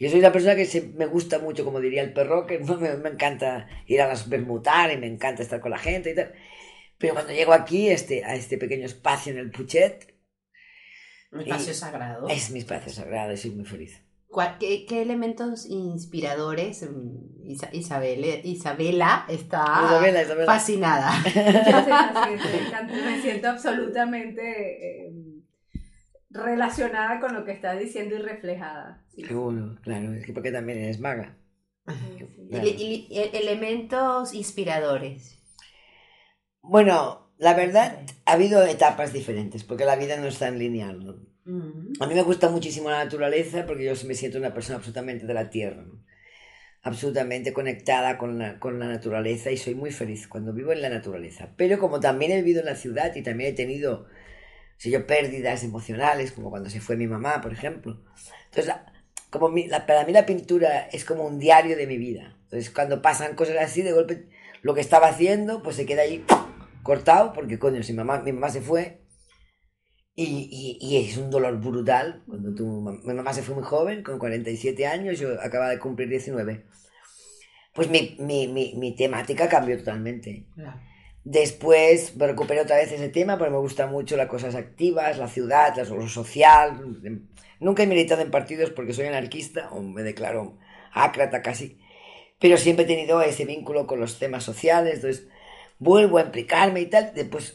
Yo 0.00 0.10
soy 0.10 0.18
una 0.18 0.32
persona 0.32 0.56
que 0.56 0.92
me 0.96 1.06
gusta 1.06 1.38
mucho, 1.38 1.64
como 1.64 1.80
diría 1.80 2.02
el 2.02 2.12
perro, 2.12 2.46
que 2.46 2.58
¿no? 2.58 2.76
me, 2.80 2.96
me, 2.96 3.10
encanta 3.10 3.68
ir 3.86 4.02
a 4.02 4.08
las 4.08 4.28
bermutar 4.28 4.90
y 4.92 4.96
me 4.96 5.06
encanta 5.06 5.42
estar 5.42 5.60
con 5.60 5.70
la 5.70 5.78
gente 5.78 6.10
y 6.10 6.14
tal. 6.16 6.32
Pero 6.98 7.14
cuando 7.14 7.32
llego 7.32 7.52
aquí, 7.52 7.90
este, 7.90 8.24
a 8.24 8.34
este 8.34 8.58
pequeño 8.58 8.86
espacio 8.86 9.32
en 9.32 9.38
el 9.38 9.50
Puchet... 9.52 10.13
Un 11.34 11.40
espacio 11.40 11.74
sagrado. 11.74 12.28
Es 12.28 12.50
mi 12.50 12.60
espacio 12.60 12.92
sagrado 12.92 13.32
y 13.32 13.36
soy 13.36 13.50
muy 13.50 13.64
feliz. 13.64 14.00
¿Qué, 14.58 14.84
¿Qué, 14.86 15.02
elementos 15.02 15.66
inspiradores? 15.66 16.82
Mm, 16.82 17.50
Isabel, 17.72 18.40
Isabela 18.44 19.26
está 19.28 19.64
fascinada. 20.44 21.12
me 22.88 23.22
siento 23.22 23.48
absolutamente 23.48 25.06
em, 25.06 25.42
relacionada 26.30 27.20
con 27.20 27.34
lo 27.34 27.44
que 27.44 27.52
estás 27.52 27.78
diciendo 27.78 28.16
y 28.16 28.18
reflejada. 28.18 29.04
Sí. 29.14 29.22
Claro, 29.22 30.12
es 30.14 30.26
que 30.26 30.32
porque 30.32 30.50
también 30.50 30.78
eres 30.78 30.98
maga. 30.98 31.36
elementos 33.32 34.34
inspiradores. 34.34 35.38
Bueno, 36.60 37.23
la 37.44 37.52
verdad, 37.52 37.98
ha 38.24 38.32
habido 38.32 38.64
etapas 38.64 39.12
diferentes, 39.12 39.64
porque 39.64 39.84
la 39.84 39.96
vida 39.96 40.16
no 40.16 40.28
es 40.28 40.38
tan 40.38 40.58
lineal. 40.58 41.04
¿no? 41.04 41.16
A 42.00 42.06
mí 42.06 42.14
me 42.14 42.22
gusta 42.22 42.48
muchísimo 42.48 42.88
la 42.88 43.04
naturaleza 43.04 43.66
porque 43.66 43.84
yo 43.84 43.92
me 44.06 44.14
siento 44.14 44.38
una 44.38 44.54
persona 44.54 44.78
absolutamente 44.78 45.26
de 45.26 45.34
la 45.34 45.50
tierra, 45.50 45.84
absolutamente 46.80 47.52
conectada 47.52 48.16
con 48.16 48.38
la, 48.38 48.58
con 48.58 48.78
la 48.78 48.86
naturaleza 48.86 49.50
y 49.50 49.58
soy 49.58 49.74
muy 49.74 49.90
feliz 49.90 50.26
cuando 50.26 50.54
vivo 50.54 50.72
en 50.72 50.80
la 50.80 50.88
naturaleza. 50.88 51.50
Pero 51.58 51.78
como 51.78 52.00
también 52.00 52.32
he 52.32 52.36
vivido 52.36 52.60
en 52.60 52.66
la 52.66 52.76
ciudad 52.76 53.14
y 53.14 53.20
también 53.20 53.50
he 53.50 53.54
tenido, 53.54 54.06
si 54.78 54.90
yo, 54.90 55.06
pérdidas 55.06 55.64
emocionales, 55.64 56.32
como 56.32 56.48
cuando 56.48 56.70
se 56.70 56.80
fue 56.80 56.96
mi 56.96 57.06
mamá, 57.06 57.42
por 57.42 57.52
ejemplo. 57.52 58.02
Entonces, 58.46 58.72
como 59.28 59.54
para 59.86 60.06
mí 60.06 60.12
la 60.14 60.24
pintura 60.24 60.88
es 60.90 61.04
como 61.04 61.26
un 61.26 61.38
diario 61.38 61.76
de 61.76 61.86
mi 61.86 61.98
vida. 61.98 62.38
Entonces, 62.44 62.70
cuando 62.70 63.02
pasan 63.02 63.36
cosas 63.36 63.58
así, 63.58 63.82
de 63.82 63.92
golpe, 63.92 64.28
lo 64.62 64.72
que 64.72 64.80
estaba 64.80 65.08
haciendo, 65.08 65.62
pues 65.62 65.76
se 65.76 65.84
queda 65.84 66.00
ahí 66.00 66.24
cortado, 66.84 67.32
porque 67.32 67.58
coño, 67.58 67.82
si 67.82 67.92
mamá, 67.92 68.20
mi 68.20 68.32
mamá 68.32 68.50
se 68.50 68.60
fue, 68.60 69.04
y, 70.16 70.78
y, 70.80 70.96
es 70.96 71.16
un 71.16 71.30
dolor 71.30 71.60
brutal. 71.60 72.22
Cuando 72.26 72.54
tu 72.54 72.64
mi 73.04 73.14
mamá 73.14 73.32
se 73.32 73.42
fue 73.42 73.56
muy 73.56 73.64
joven, 73.64 74.02
con 74.04 74.18
47 74.18 74.86
años, 74.86 75.18
yo 75.18 75.40
acababa 75.40 75.70
de 75.70 75.80
cumplir 75.80 76.08
19. 76.08 76.64
Pues 77.74 77.90
mi, 77.90 78.16
mi, 78.20 78.46
mi, 78.46 78.74
mi 78.76 78.94
temática 78.94 79.48
cambió 79.48 79.76
totalmente. 79.76 80.46
Después 81.24 82.16
me 82.16 82.28
recuperé 82.28 82.60
otra 82.60 82.76
vez 82.76 82.92
ese 82.92 83.08
tema 83.08 83.38
porque 83.38 83.50
me 83.50 83.58
gustan 83.58 83.90
mucho 83.90 84.16
las 84.16 84.28
cosas 84.28 84.54
activas, 84.54 85.18
la 85.18 85.26
ciudad, 85.26 85.76
lo 85.76 86.08
social. 86.08 86.80
Nunca 87.58 87.82
he 87.82 87.86
militado 87.86 88.22
en 88.22 88.30
partidos 88.30 88.70
porque 88.70 88.92
soy 88.92 89.06
anarquista 89.06 89.70
o 89.72 89.82
me 89.82 90.04
declaro 90.04 90.58
ácrata 90.92 91.42
casi. 91.42 91.80
Pero 92.38 92.56
siempre 92.56 92.84
he 92.84 92.88
tenido 92.88 93.20
ese 93.22 93.46
vínculo 93.46 93.88
con 93.88 93.98
los 93.98 94.20
temas 94.20 94.44
sociales. 94.44 94.96
Entonces 94.96 95.26
vuelvo 95.84 96.18
a 96.18 96.22
implicarme 96.22 96.80
y 96.80 96.86
tal. 96.86 97.12
Después 97.14 97.54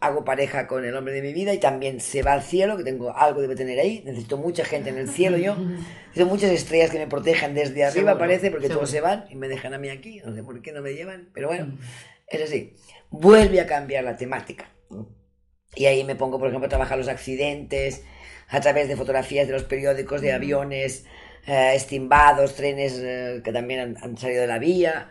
hago 0.00 0.24
pareja 0.24 0.66
con 0.66 0.84
el 0.84 0.94
hombre 0.96 1.14
de 1.14 1.22
mi 1.22 1.32
vida 1.32 1.54
y 1.54 1.58
también 1.58 2.00
se 2.00 2.22
va 2.22 2.34
al 2.34 2.42
cielo, 2.42 2.76
que 2.76 2.84
tengo 2.84 3.16
algo 3.16 3.40
debe 3.40 3.56
tener 3.56 3.78
ahí. 3.78 4.02
Necesito 4.04 4.36
mucha 4.36 4.64
gente 4.64 4.90
en 4.90 4.98
el 4.98 5.08
cielo 5.08 5.38
yo. 5.38 5.56
Necesito 5.56 6.26
muchas 6.26 6.50
estrellas 6.50 6.90
que 6.90 6.98
me 6.98 7.06
protejan 7.06 7.54
desde 7.54 7.84
arriba, 7.84 8.18
parece, 8.18 8.50
porque 8.50 8.68
todos 8.68 8.90
se 8.90 9.00
van 9.00 9.24
y 9.30 9.36
me 9.36 9.48
dejan 9.48 9.72
a 9.72 9.78
mí 9.78 9.88
aquí. 9.88 10.20
No 10.24 10.34
sé 10.34 10.42
por 10.42 10.60
qué 10.60 10.72
no 10.72 10.82
me 10.82 10.92
llevan, 10.92 11.30
pero 11.32 11.48
bueno, 11.48 11.66
mm. 11.66 11.78
es 12.28 12.42
así. 12.42 12.74
Vuelve 13.10 13.60
a 13.60 13.66
cambiar 13.66 14.04
la 14.04 14.16
temática. 14.16 14.68
Y 15.76 15.86
ahí 15.86 16.04
me 16.04 16.16
pongo, 16.16 16.38
por 16.38 16.48
ejemplo, 16.48 16.66
a 16.66 16.68
trabajar 16.68 16.98
los 16.98 17.08
accidentes 17.08 18.04
a 18.48 18.60
través 18.60 18.88
de 18.88 18.96
fotografías 18.96 19.46
de 19.46 19.54
los 19.54 19.64
periódicos, 19.64 20.20
de 20.20 20.32
aviones 20.32 21.06
eh, 21.46 21.72
estimbados, 21.74 22.54
trenes 22.54 23.00
eh, 23.02 23.40
que 23.42 23.52
también 23.52 23.80
han, 23.80 23.96
han 24.02 24.18
salido 24.18 24.42
de 24.42 24.46
la 24.46 24.58
vía 24.58 25.10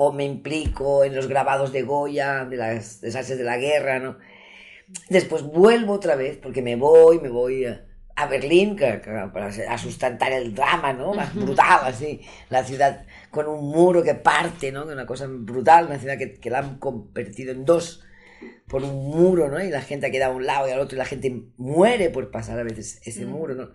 o 0.00 0.12
me 0.12 0.24
implico 0.24 1.02
en 1.02 1.16
los 1.16 1.26
grabados 1.26 1.72
de 1.72 1.82
Goya, 1.82 2.44
de 2.44 2.56
las 2.56 3.00
desastres 3.00 3.36
de 3.36 3.42
la 3.42 3.56
guerra, 3.56 3.98
¿no? 3.98 4.16
Después 5.08 5.42
vuelvo 5.42 5.94
otra 5.94 6.14
vez, 6.14 6.36
porque 6.36 6.62
me 6.62 6.76
voy, 6.76 7.18
me 7.18 7.28
voy 7.28 7.64
a, 7.64 7.84
a 8.14 8.26
Berlín 8.26 8.76
que, 8.76 9.00
que, 9.00 9.10
para 9.32 9.48
a 9.48 9.76
sustentar 9.76 10.30
el 10.32 10.54
drama, 10.54 10.92
¿no? 10.92 11.14
Más 11.14 11.34
brutal, 11.34 11.80
así. 11.82 12.20
La 12.48 12.62
ciudad 12.62 13.06
con 13.32 13.48
un 13.48 13.70
muro 13.72 14.04
que 14.04 14.14
parte, 14.14 14.70
¿no? 14.70 14.84
Una 14.84 15.04
cosa 15.04 15.26
brutal, 15.28 15.86
una 15.86 15.98
ciudad 15.98 16.16
que, 16.16 16.34
que 16.34 16.48
la 16.48 16.60
han 16.60 16.78
convertido 16.78 17.50
en 17.50 17.64
dos 17.64 18.04
por 18.68 18.84
un 18.84 19.10
muro, 19.10 19.48
¿no? 19.48 19.60
Y 19.60 19.68
la 19.68 19.82
gente 19.82 20.06
ha 20.06 20.10
quedado 20.12 20.34
a 20.34 20.36
un 20.36 20.46
lado 20.46 20.68
y 20.68 20.70
al 20.70 20.78
otro 20.78 20.94
y 20.94 20.98
la 21.00 21.06
gente 21.06 21.42
muere 21.56 22.08
por 22.10 22.30
pasar 22.30 22.56
a 22.60 22.62
veces 22.62 23.00
ese 23.04 23.26
Mm. 23.26 23.30
muro, 23.30 23.54
¿no? 23.56 23.70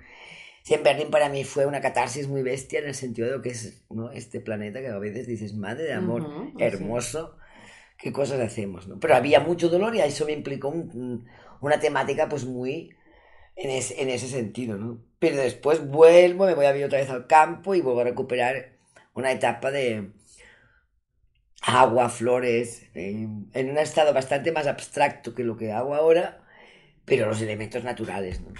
En 0.69 0.81
Berlín 0.83 1.09
para 1.11 1.29
mí 1.29 1.43
fue 1.43 1.65
una 1.65 1.81
catarsis 1.81 2.27
muy 2.27 2.41
bestia 2.41 2.79
en 2.79 2.87
el 2.87 2.95
sentido 2.95 3.27
de 3.27 3.35
lo 3.35 3.41
que 3.41 3.49
es 3.49 3.83
¿no? 3.89 4.11
este 4.11 4.39
planeta 4.39 4.79
que 4.81 4.87
a 4.87 4.97
veces 4.97 5.27
dices, 5.27 5.53
madre 5.53 5.83
de 5.83 5.93
amor, 5.93 6.21
hermoso, 6.57 7.37
qué 7.97 8.13
cosas 8.13 8.39
hacemos, 8.39 8.87
¿no? 8.87 8.99
Pero 8.99 9.15
había 9.15 9.39
mucho 9.41 9.69
dolor 9.69 9.95
y 9.95 10.01
eso 10.01 10.25
me 10.25 10.31
implicó 10.33 10.69
un- 10.69 10.89
un- 10.93 11.27
una 11.61 11.79
temática 11.79 12.29
pues 12.29 12.45
muy 12.45 12.95
en, 13.55 13.69
es- 13.71 13.91
en 13.97 14.09
ese 14.09 14.27
sentido, 14.27 14.77
¿no? 14.77 14.99
Pero 15.19 15.37
después 15.37 15.85
vuelvo, 15.87 16.45
me 16.45 16.55
voy 16.55 16.65
a 16.65 16.71
vivir 16.71 16.85
otra 16.87 16.99
vez 16.99 17.09
al 17.09 17.27
campo 17.27 17.75
y 17.75 17.81
vuelvo 17.81 18.01
a 18.01 18.05
recuperar 18.05 18.73
una 19.15 19.31
etapa 19.31 19.71
de 19.71 20.11
agua, 21.61 22.09
flores, 22.09 22.83
eh, 22.93 23.27
en 23.53 23.69
un 23.69 23.77
estado 23.77 24.13
bastante 24.13 24.51
más 24.51 24.67
abstracto 24.67 25.33
que 25.33 25.43
lo 25.43 25.57
que 25.57 25.71
hago 25.71 25.95
ahora, 25.95 26.43
pero 27.05 27.27
los 27.27 27.41
elementos 27.41 27.83
naturales, 27.83 28.41
¿no? 28.41 28.53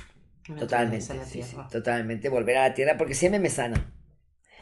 Totalmente, 0.55 1.07
Naturaleza, 1.07 1.15
la 1.15 1.29
sí, 1.29 1.41
sí, 1.43 1.55
tierra. 1.55 1.69
totalmente. 1.69 2.29
Volver 2.29 2.57
a 2.57 2.69
la 2.69 2.73
tierra 2.73 2.97
porque 2.97 3.15
siempre 3.15 3.39
me 3.39 3.49
sanan. 3.49 3.93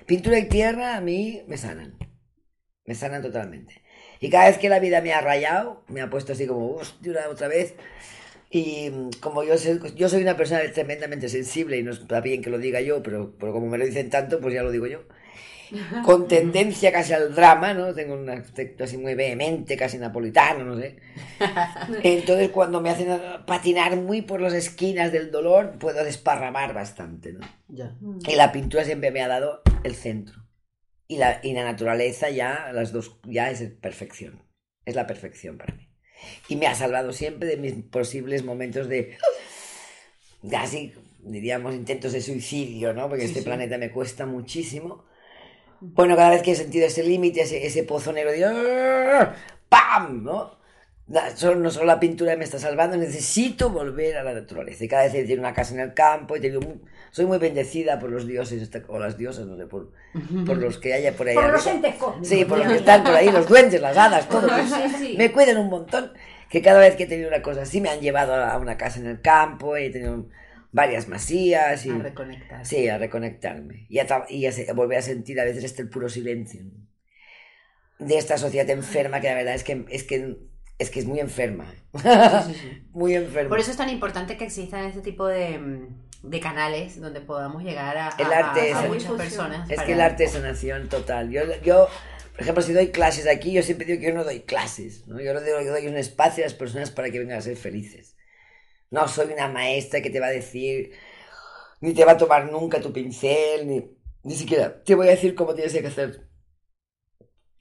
Pintura 0.07 0.39
y 0.39 0.49
tierra 0.49 0.97
a 0.97 1.01
mí 1.01 1.43
me 1.47 1.57
sanan. 1.57 1.97
Me 2.85 2.95
sanan 2.95 3.21
totalmente. 3.21 3.83
Y 4.19 4.29
cada 4.29 4.47
vez 4.47 4.57
que 4.57 4.69
la 4.69 4.79
vida 4.79 5.01
me 5.01 5.13
ha 5.13 5.21
rayado, 5.21 5.83
me 5.87 6.01
ha 6.01 6.09
puesto 6.09 6.33
así 6.33 6.47
como, 6.47 6.75
hostia, 6.75 7.29
otra 7.29 7.47
vez. 7.47 7.75
Y 8.51 8.89
mm, 8.91 9.11
como 9.21 9.43
yo 9.43 9.57
soy, 9.57 9.79
yo 9.95 10.09
soy 10.09 10.23
una 10.23 10.37
persona 10.37 10.61
tremendamente 10.73 11.29
sensible 11.29 11.77
y 11.77 11.83
no 11.83 11.91
está 11.91 12.21
bien 12.21 12.41
que 12.43 12.49
lo 12.51 12.59
diga 12.59 12.81
yo, 12.81 13.03
pero, 13.03 13.35
pero 13.39 13.53
como 13.53 13.67
me 13.67 13.77
lo 13.77 13.85
dicen 13.85 14.09
tanto, 14.09 14.39
pues 14.41 14.53
ya 14.55 14.63
lo 14.63 14.71
digo 14.71 14.87
yo. 14.87 15.03
Con 16.05 16.27
tendencia 16.27 16.91
casi 16.91 17.13
al 17.13 17.33
drama, 17.33 17.73
¿no? 17.73 17.93
Tengo 17.93 18.15
un 18.15 18.29
aspecto 18.29 18.83
así 18.83 18.97
muy 18.97 19.15
vehemente, 19.15 19.77
casi 19.77 19.97
napolitano, 19.97 20.63
no 20.65 20.79
sé. 20.79 20.97
Entonces, 22.03 22.49
cuando 22.49 22.81
me 22.81 22.89
hacen 22.89 23.07
patinar 23.45 23.95
muy 23.95 24.21
por 24.21 24.41
las 24.41 24.53
esquinas 24.53 25.11
del 25.11 25.31
dolor, 25.31 25.77
puedo 25.79 26.03
desparramar 26.03 26.73
bastante, 26.73 27.33
¿no? 27.33 27.39
Ya. 27.67 27.95
Y 28.27 28.35
la 28.35 28.51
pintura 28.51 28.83
siempre 28.83 29.11
me 29.11 29.21
ha 29.21 29.27
dado 29.27 29.61
el 29.83 29.95
centro. 29.95 30.35
Y 31.07 31.17
la, 31.17 31.39
y 31.43 31.53
la 31.53 31.63
naturaleza 31.63 32.29
ya, 32.29 32.71
las 32.73 32.91
dos, 32.93 33.19
ya 33.25 33.49
es 33.51 33.61
perfección. 33.81 34.43
Es 34.85 34.95
la 34.95 35.07
perfección 35.07 35.57
para 35.57 35.75
mí. 35.75 35.87
Y 36.47 36.55
me 36.55 36.67
ha 36.67 36.75
salvado 36.75 37.13
siempre 37.13 37.47
de 37.49 37.57
mis 37.57 37.73
posibles 37.73 38.43
momentos 38.43 38.87
de, 38.87 39.17
casi, 40.49 40.93
diríamos, 41.19 41.73
intentos 41.75 42.13
de 42.13 42.21
suicidio, 42.21 42.93
¿no? 42.93 43.07
Porque 43.09 43.23
Sí, 43.23 43.27
este 43.29 43.39
sí. 43.41 43.45
planeta 43.45 43.77
me 43.77 43.91
cuesta 43.91 44.25
muchísimo. 44.25 45.05
Bueno, 45.81 46.15
cada 46.15 46.29
vez 46.29 46.41
que 46.43 46.51
he 46.51 46.55
sentido 46.55 46.85
ese 46.87 47.03
límite, 47.03 47.41
ese, 47.41 47.65
ese 47.65 47.83
pozo 47.83 48.13
negro 48.13 48.31
de 48.31 48.45
¡ah! 48.45 49.35
¡pam! 49.67 50.23
¿no? 50.23 50.59
No 51.07 51.69
solo 51.71 51.85
la 51.85 51.99
pintura 51.99 52.37
me 52.37 52.45
está 52.45 52.57
salvando, 52.57 52.95
necesito 52.95 53.69
volver 53.69 54.15
a 54.17 54.23
la 54.23 54.33
naturaleza. 54.33 54.85
Y 54.85 54.87
cada 54.87 55.03
vez 55.03 55.13
he 55.15 55.21
tenido 55.23 55.41
una 55.41 55.53
casa 55.53 55.73
en 55.73 55.81
el 55.81 55.93
campo, 55.93 56.35
he 56.35 56.39
tenido 56.39 56.61
muy- 56.61 56.79
soy 57.11 57.25
muy 57.25 57.37
bendecida 57.37 57.99
por 57.99 58.09
los 58.11 58.25
dioses, 58.25 58.61
esta- 58.61 58.83
o 58.87 58.97
las 58.97 59.17
diosas, 59.17 59.45
no 59.45 59.57
sé, 59.57 59.65
por, 59.65 59.91
por 60.45 60.55
los 60.57 60.77
que 60.77 60.93
haya 60.93 61.11
por 61.13 61.27
ahí. 61.27 61.35
Por 61.35 61.49
los 61.51 61.67
entes. 61.67 61.95
Sí, 62.21 62.45
por 62.45 62.59
los 62.59 62.67
que 62.67 62.75
están 62.75 63.03
por 63.03 63.13
ahí, 63.13 63.29
los 63.29 63.45
duendes, 63.47 63.81
las 63.81 63.97
hadas, 63.97 64.29
todo. 64.29 64.47
Sí, 64.65 64.95
sí. 64.97 65.15
Me 65.17 65.31
cuidan 65.33 65.57
un 65.57 65.69
montón. 65.69 66.13
Que 66.49 66.61
cada 66.61 66.79
vez 66.79 66.95
que 66.95 67.03
he 67.03 67.07
tenido 67.07 67.27
una 67.27 67.41
cosa 67.41 67.63
así 67.63 67.81
me 67.81 67.89
han 67.89 67.99
llevado 67.99 68.33
a 68.35 68.57
una 68.57 68.77
casa 68.77 68.99
en 68.99 69.07
el 69.07 69.19
campo, 69.21 69.75
he 69.75 69.89
tenido 69.89 70.25
varias 70.71 71.07
masías 71.07 71.85
y... 71.85 71.89
A 71.89 71.97
reconectar. 71.97 72.65
Sí, 72.65 72.87
a 72.87 72.97
reconectarme 72.97 73.85
y 73.89 73.99
a, 73.99 74.07
y 74.29 74.45
a 74.45 74.51
a 74.69 74.73
volver 74.73 74.97
a 74.99 75.01
sentir 75.01 75.39
a 75.39 75.43
veces 75.45 75.63
este 75.63 75.85
puro 75.85 76.07
silencio 76.09 76.61
de 77.99 78.17
esta 78.17 78.37
sociedad 78.37 78.69
enferma 78.69 79.21
que 79.21 79.27
la 79.27 79.35
verdad 79.35 79.53
es 79.53 79.63
que 79.63 79.85
es 79.89 80.03
que 80.03 80.37
es 80.79 80.89
que 80.89 80.99
es 80.99 81.05
muy 81.05 81.19
enferma, 81.19 81.71
Sí, 81.93 82.53
sí, 82.53 82.59
sí. 82.59 82.83
muy 82.91 83.13
enferma. 83.13 83.49
Por 83.49 83.59
eso 83.59 83.69
es 83.69 83.77
tan 83.77 83.89
importante 83.89 84.35
que 84.35 84.45
existan 84.45 84.85
este 84.85 85.01
tipo 85.01 85.27
de, 85.27 85.59
de 86.23 86.39
canales 86.39 86.99
donde 86.99 87.21
podamos 87.21 87.61
llegar 87.63 87.95
a, 87.97 88.07
a- 88.07 88.15
El 88.17 88.33
arte 88.33 88.73
a- 88.73 88.79
a 88.79 88.83
es- 88.85 88.89
muchas 88.89 89.11
personas. 89.11 89.69
es 89.69 89.75
para- 89.75 89.85
que 89.85 89.93
el 89.93 90.01
arte 90.01 90.23
es 90.23 90.31
sanación 90.31 90.89
total. 90.89 91.29
Yo, 91.29 91.41
yo, 91.63 91.87
por 92.31 92.41
ejemplo, 92.41 92.63
si 92.63 92.73
doy 92.73 92.87
clases 92.87 93.27
aquí, 93.27 93.51
yo 93.51 93.61
siempre 93.61 93.85
digo 93.85 93.99
que 93.99 94.07
yo 94.07 94.13
no 94.15 94.23
doy 94.23 94.39
clases, 94.39 95.05
¿no? 95.07 95.19
Yo 95.21 95.33
doy, 95.39 95.43
yo 95.65 95.71
doy 95.71 95.85
un 95.87 95.97
espacio 95.97 96.43
a 96.43 96.47
las 96.47 96.55
personas 96.55 96.89
para 96.89 97.11
que 97.11 97.19
vengan 97.19 97.37
a 97.37 97.41
ser 97.41 97.55
felices. 97.57 98.15
No 98.91 99.07
soy 99.07 99.33
una 99.33 99.47
maestra 99.47 100.01
que 100.01 100.09
te 100.09 100.19
va 100.19 100.27
a 100.27 100.31
decir, 100.31 100.91
ni 101.81 101.93
te 101.93 102.05
va 102.05 102.13
a 102.13 102.17
tomar 102.17 102.51
nunca 102.51 102.81
tu 102.81 102.93
pincel, 102.93 103.67
ni, 103.67 103.97
ni 104.23 104.35
siquiera 104.35 104.83
te 104.83 104.95
voy 104.95 105.07
a 105.07 105.11
decir 105.11 105.35
cómo 105.35 105.53
tienes 105.55 105.73
que 105.73 105.87
hacer. 105.87 106.29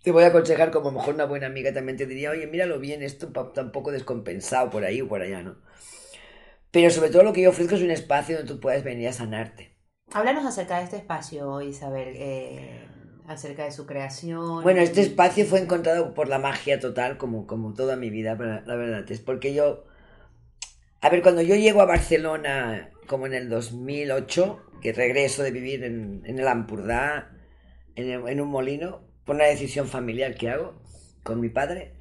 Te 0.02 0.12
voy 0.12 0.24
a 0.24 0.28
aconsejar 0.28 0.70
como 0.70 0.88
a 0.88 0.92
lo 0.92 0.98
mejor 0.98 1.14
una 1.14 1.26
buena 1.26 1.46
amiga 1.46 1.72
también 1.72 1.98
te 1.98 2.06
diría, 2.06 2.30
oye, 2.30 2.46
míralo 2.46 2.78
bien, 2.78 3.02
esto 3.02 3.28
tampoco 3.52 3.92
descompensado 3.92 4.70
por 4.70 4.84
ahí 4.84 5.02
o 5.02 5.08
por 5.08 5.22
allá, 5.22 5.42
¿no? 5.42 5.56
Pero 6.70 6.90
sobre 6.90 7.10
todo 7.10 7.22
lo 7.22 7.32
que 7.32 7.42
yo 7.42 7.50
ofrezco 7.50 7.74
es 7.74 7.82
un 7.82 7.90
espacio 7.90 8.36
donde 8.36 8.52
tú 8.52 8.60
puedas 8.60 8.82
venir 8.84 9.08
a 9.08 9.12
sanarte. 9.12 9.76
Háblanos 10.12 10.44
acerca 10.44 10.78
de 10.78 10.84
este 10.84 10.96
espacio, 10.96 11.60
Isabel, 11.60 12.14
eh, 12.16 12.88
acerca 13.26 13.64
de 13.64 13.72
su 13.72 13.86
creación. 13.86 14.62
Bueno, 14.62 14.80
este 14.80 15.02
espacio 15.02 15.44
fue 15.46 15.60
encontrado 15.60 16.14
por 16.14 16.28
la 16.28 16.38
magia 16.38 16.80
total, 16.80 17.18
como, 17.18 17.46
como 17.46 17.74
toda 17.74 17.96
mi 17.96 18.10
vida, 18.10 18.36
la 18.66 18.74
verdad. 18.74 19.10
Es 19.10 19.20
porque 19.20 19.54
yo. 19.54 19.84
A 21.00 21.08
ver, 21.08 21.22
cuando 21.22 21.42
yo 21.42 21.54
llego 21.56 21.80
a 21.80 21.86
Barcelona, 21.86 22.90
como 23.06 23.26
en 23.26 23.34
el 23.34 23.48
2008, 23.48 24.60
que 24.82 24.92
regreso 24.92 25.42
de 25.42 25.50
vivir 25.50 25.84
en, 25.84 26.22
en 26.26 26.38
el 26.38 26.46
Ampurdá, 26.48 27.30
en, 27.96 28.10
el- 28.10 28.28
en 28.28 28.40
un 28.40 28.48
molino, 28.48 29.00
por 29.24 29.36
una 29.36 29.44
decisión 29.46 29.88
familiar 29.88 30.34
que 30.34 30.50
hago 30.50 30.74
con 31.22 31.40
mi 31.40 31.48
padre, 31.48 31.92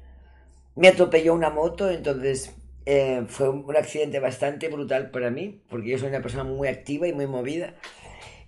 me 0.76 0.88
atropelló 0.88 1.34
una 1.34 1.50
moto, 1.50 1.90
entonces 1.90 2.54
eh, 2.86 3.24
fue 3.28 3.48
un, 3.50 3.76
accidente 3.76 4.20
bastante 4.20 4.68
brutal 4.68 5.10
para 5.10 5.30
mí, 5.30 5.62
porque 5.70 5.90
yo 5.90 5.98
soy 5.98 6.08
una 6.10 6.22
persona 6.22 6.44
muy 6.44 6.68
activa 6.68 7.08
y 7.08 7.12
muy 7.12 7.26
movida. 7.26 7.74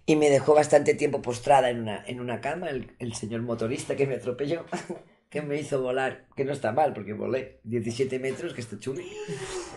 Y 0.07 0.17
me 0.17 0.31
dejó 0.31 0.55
bastante 0.55 0.95
tiempo 0.95 1.23
postrada 1.23 1.71
en 1.71 1.83
una, 1.83 2.05
en 2.07 2.21
una 2.21 2.41
cama, 2.41 2.71
el, 2.71 2.93
el 2.99 3.15
señor 3.15 3.43
motorista 3.43 3.97
que 3.97 4.07
me 4.07 4.17
atropelló, 4.17 4.67
que 5.33 5.41
me 5.41 5.59
hizo 5.59 5.81
volar, 5.81 6.27
que 6.37 6.45
no 6.45 6.53
está 6.53 6.73
mal, 6.73 6.93
porque 6.93 7.15
volé 7.15 7.59
17 7.65 8.19
metros, 8.19 8.53
que 8.53 8.61
está 8.61 8.79
chulo. 8.79 9.01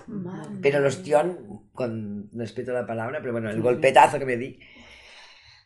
Madre 0.06 0.60
Pero 0.62 0.80
el 0.80 0.86
ostión, 0.86 1.70
con 1.72 2.30
respeto 2.34 2.72
a 2.72 2.82
la 2.82 2.86
palabra, 2.86 3.20
pero 3.22 3.32
bueno, 3.32 3.50
el 3.50 3.62
golpetazo 3.62 4.20
que 4.20 4.26
me 4.26 4.36
di 4.36 4.60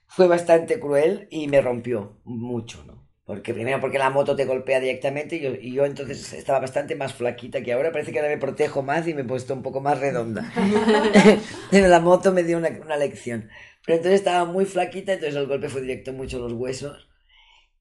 fue 0.05 0.27
bastante 0.27 0.79
cruel 0.79 1.27
y 1.31 1.47
me 1.47 1.59
rompió 1.59 2.21
mucho, 2.23 2.83
¿no? 2.85 3.09
Porque 3.25 3.51
primero 3.51 3.79
porque 3.79 3.97
la 3.97 4.11
moto 4.11 4.35
te 4.35 4.45
golpea 4.45 4.79
directamente 4.79 5.37
y 5.37 5.39
yo, 5.39 5.51
y 5.59 5.73
yo 5.73 5.85
entonces 5.85 6.33
estaba 6.33 6.59
bastante 6.59 6.95
más 6.95 7.15
flaquita 7.15 7.63
que 7.63 7.73
ahora, 7.73 7.91
parece 7.91 8.11
que 8.11 8.19
ahora 8.19 8.31
me 8.31 8.37
protejo 8.37 8.83
más 8.83 9.07
y 9.07 9.15
me 9.15 9.21
he 9.21 9.25
puesto 9.25 9.55
un 9.55 9.63
poco 9.63 9.81
más 9.81 9.99
redonda. 9.99 10.53
Pero 11.71 11.87
la 11.87 11.99
moto 11.99 12.31
me 12.31 12.43
dio 12.43 12.59
una, 12.59 12.69
una 12.69 12.97
lección. 12.97 13.49
Pero 13.83 13.97
entonces 13.97 14.19
estaba 14.19 14.45
muy 14.45 14.65
flaquita, 14.65 15.13
entonces 15.13 15.35
el 15.35 15.47
golpe 15.47 15.69
fue 15.69 15.81
directo 15.81 16.13
mucho 16.13 16.37
a 16.37 16.41
los 16.41 16.53
huesos 16.53 17.09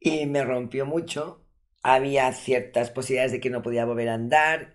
y 0.00 0.25
me 0.25 0.43
rompió 0.43 0.87
mucho. 0.87 1.45
Había 1.83 2.33
ciertas 2.33 2.91
posibilidades 2.91 3.33
de 3.33 3.41
que 3.41 3.51
no 3.51 3.63
podía 3.63 3.85
volver 3.85 4.09
a 4.09 4.15
andar 4.15 4.75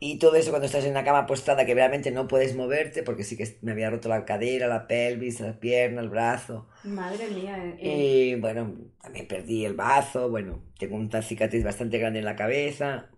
y 0.00 0.18
todo 0.18 0.36
eso 0.36 0.50
cuando 0.50 0.66
estás 0.66 0.84
en 0.84 0.92
una 0.92 1.04
cama 1.04 1.26
postrada 1.26 1.66
que 1.66 1.74
realmente 1.74 2.10
no 2.12 2.28
puedes 2.28 2.56
moverte 2.56 3.02
porque 3.02 3.24
sí 3.24 3.36
que 3.36 3.58
me 3.62 3.72
había 3.72 3.90
roto 3.90 4.08
la 4.08 4.24
cadera, 4.24 4.68
la 4.68 4.86
pelvis, 4.88 5.40
la 5.40 5.58
pierna, 5.60 6.00
el 6.02 6.08
brazo. 6.10 6.68
Madre 6.82 7.28
mía. 7.30 7.56
eh, 7.78 7.78
eh. 7.80 8.32
Y 8.32 8.34
bueno, 8.36 8.76
también 9.02 9.26
perdí 9.28 9.64
el 9.64 9.74
bazo, 9.74 10.28
bueno, 10.30 10.62
tengo 10.78 10.96
una 10.96 11.22
cicatriz 11.22 11.64
bastante 11.64 11.98
grande 11.98 12.18
en 12.20 12.24
la 12.24 12.36
cabeza, 12.36 13.10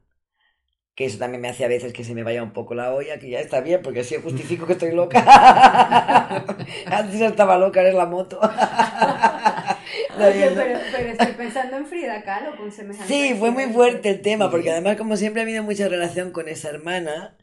que 0.94 1.06
eso 1.06 1.18
también 1.18 1.40
me 1.40 1.48
hace 1.48 1.64
a 1.64 1.68
veces 1.68 1.92
que 1.92 2.04
se 2.04 2.14
me 2.14 2.22
vaya 2.24 2.42
un 2.42 2.52
poco 2.52 2.74
la 2.74 2.92
olla, 2.92 3.18
que 3.18 3.30
ya 3.30 3.40
está 3.40 3.60
bien, 3.60 3.80
porque 3.82 4.00
así 4.00 4.16
justifico 4.16 4.66
que 4.66 4.74
estoy 4.74 4.92
loca. 4.92 5.20
Antes 6.90 7.20
estaba 7.20 7.58
loca, 7.58 7.80
era 7.80 7.92
la 7.92 8.06
moto. 8.06 8.40
Pero, 10.16 10.54
pero 10.54 11.08
estoy 11.10 11.32
pensando 11.32 11.76
en 11.76 11.86
Frida 11.86 12.22
Kahlo 12.22 12.56
con 12.56 12.70
semejante. 12.72 13.12
Sí, 13.12 13.34
fue 13.38 13.50
muy 13.50 13.64
fuerte 13.66 14.10
el 14.10 14.20
tema, 14.22 14.50
porque 14.50 14.70
además 14.70 14.96
como 14.96 15.16
siempre 15.16 15.42
ha 15.42 15.44
habido 15.44 15.62
mucha 15.62 15.88
relación 15.88 16.32
con 16.32 16.48
esa 16.48 16.70
hermana, 16.70 17.36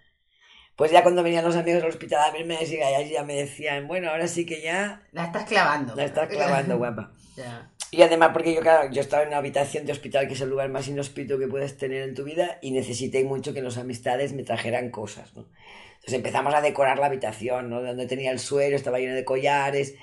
pues 0.76 0.92
ya 0.92 1.04
cuando 1.04 1.24
venían 1.24 1.44
los 1.46 1.56
amigos 1.56 1.84
al 1.84 1.90
hospital 1.90 2.24
a 2.24 2.32
verme, 2.32 2.58
ya, 2.66 3.02
ya 3.02 3.24
me 3.24 3.36
decían, 3.36 3.88
bueno, 3.88 4.10
ahora 4.10 4.28
sí 4.28 4.46
que 4.46 4.62
ya 4.62 5.02
La 5.12 5.26
estás 5.26 5.46
clavando. 5.46 5.96
la 5.96 6.04
estás 6.04 6.28
clavando, 6.30 6.78
guapa. 6.80 7.12
Ya. 7.36 7.72
Y 7.90 8.02
además 8.02 8.32
porque 8.34 8.54
yo, 8.54 8.62
claro, 8.62 8.92
yo 8.92 9.00
estaba 9.02 9.24
en 9.24 9.30
una 9.30 9.38
habitación 9.38 9.86
de 9.86 9.94
hospital 9.94 10.28
que 10.28 10.34
es 10.34 10.42
el 10.42 10.50
lugar 10.50 10.70
más 10.70 10.88
inhóspito 10.88 11.40
que 11.40 11.48
puedes 11.48 11.78
tener 11.78 12.02
en 12.04 12.16
tu 12.16 12.26
vida 12.26 12.60
y 12.62 12.72
necesité 12.72 13.24
mucho 13.24 13.54
que 13.54 13.62
los 13.62 13.78
amistades 13.78 14.34
me 14.34 14.44
trajeran 14.44 14.92
cosas, 14.92 15.34
¿no? 15.36 15.48
Entonces 15.96 16.14
empezamos 16.16 16.54
a 16.54 16.62
decorar 16.62 17.00
la 17.00 17.06
habitación, 17.08 17.70
¿no? 17.70 17.82
Donde 17.82 18.06
tenía 18.06 18.32
el 18.32 18.40
suelo, 18.40 18.76
estaba 18.76 19.00
lleno 19.00 19.16
de 19.16 19.24
collares, 19.26 19.96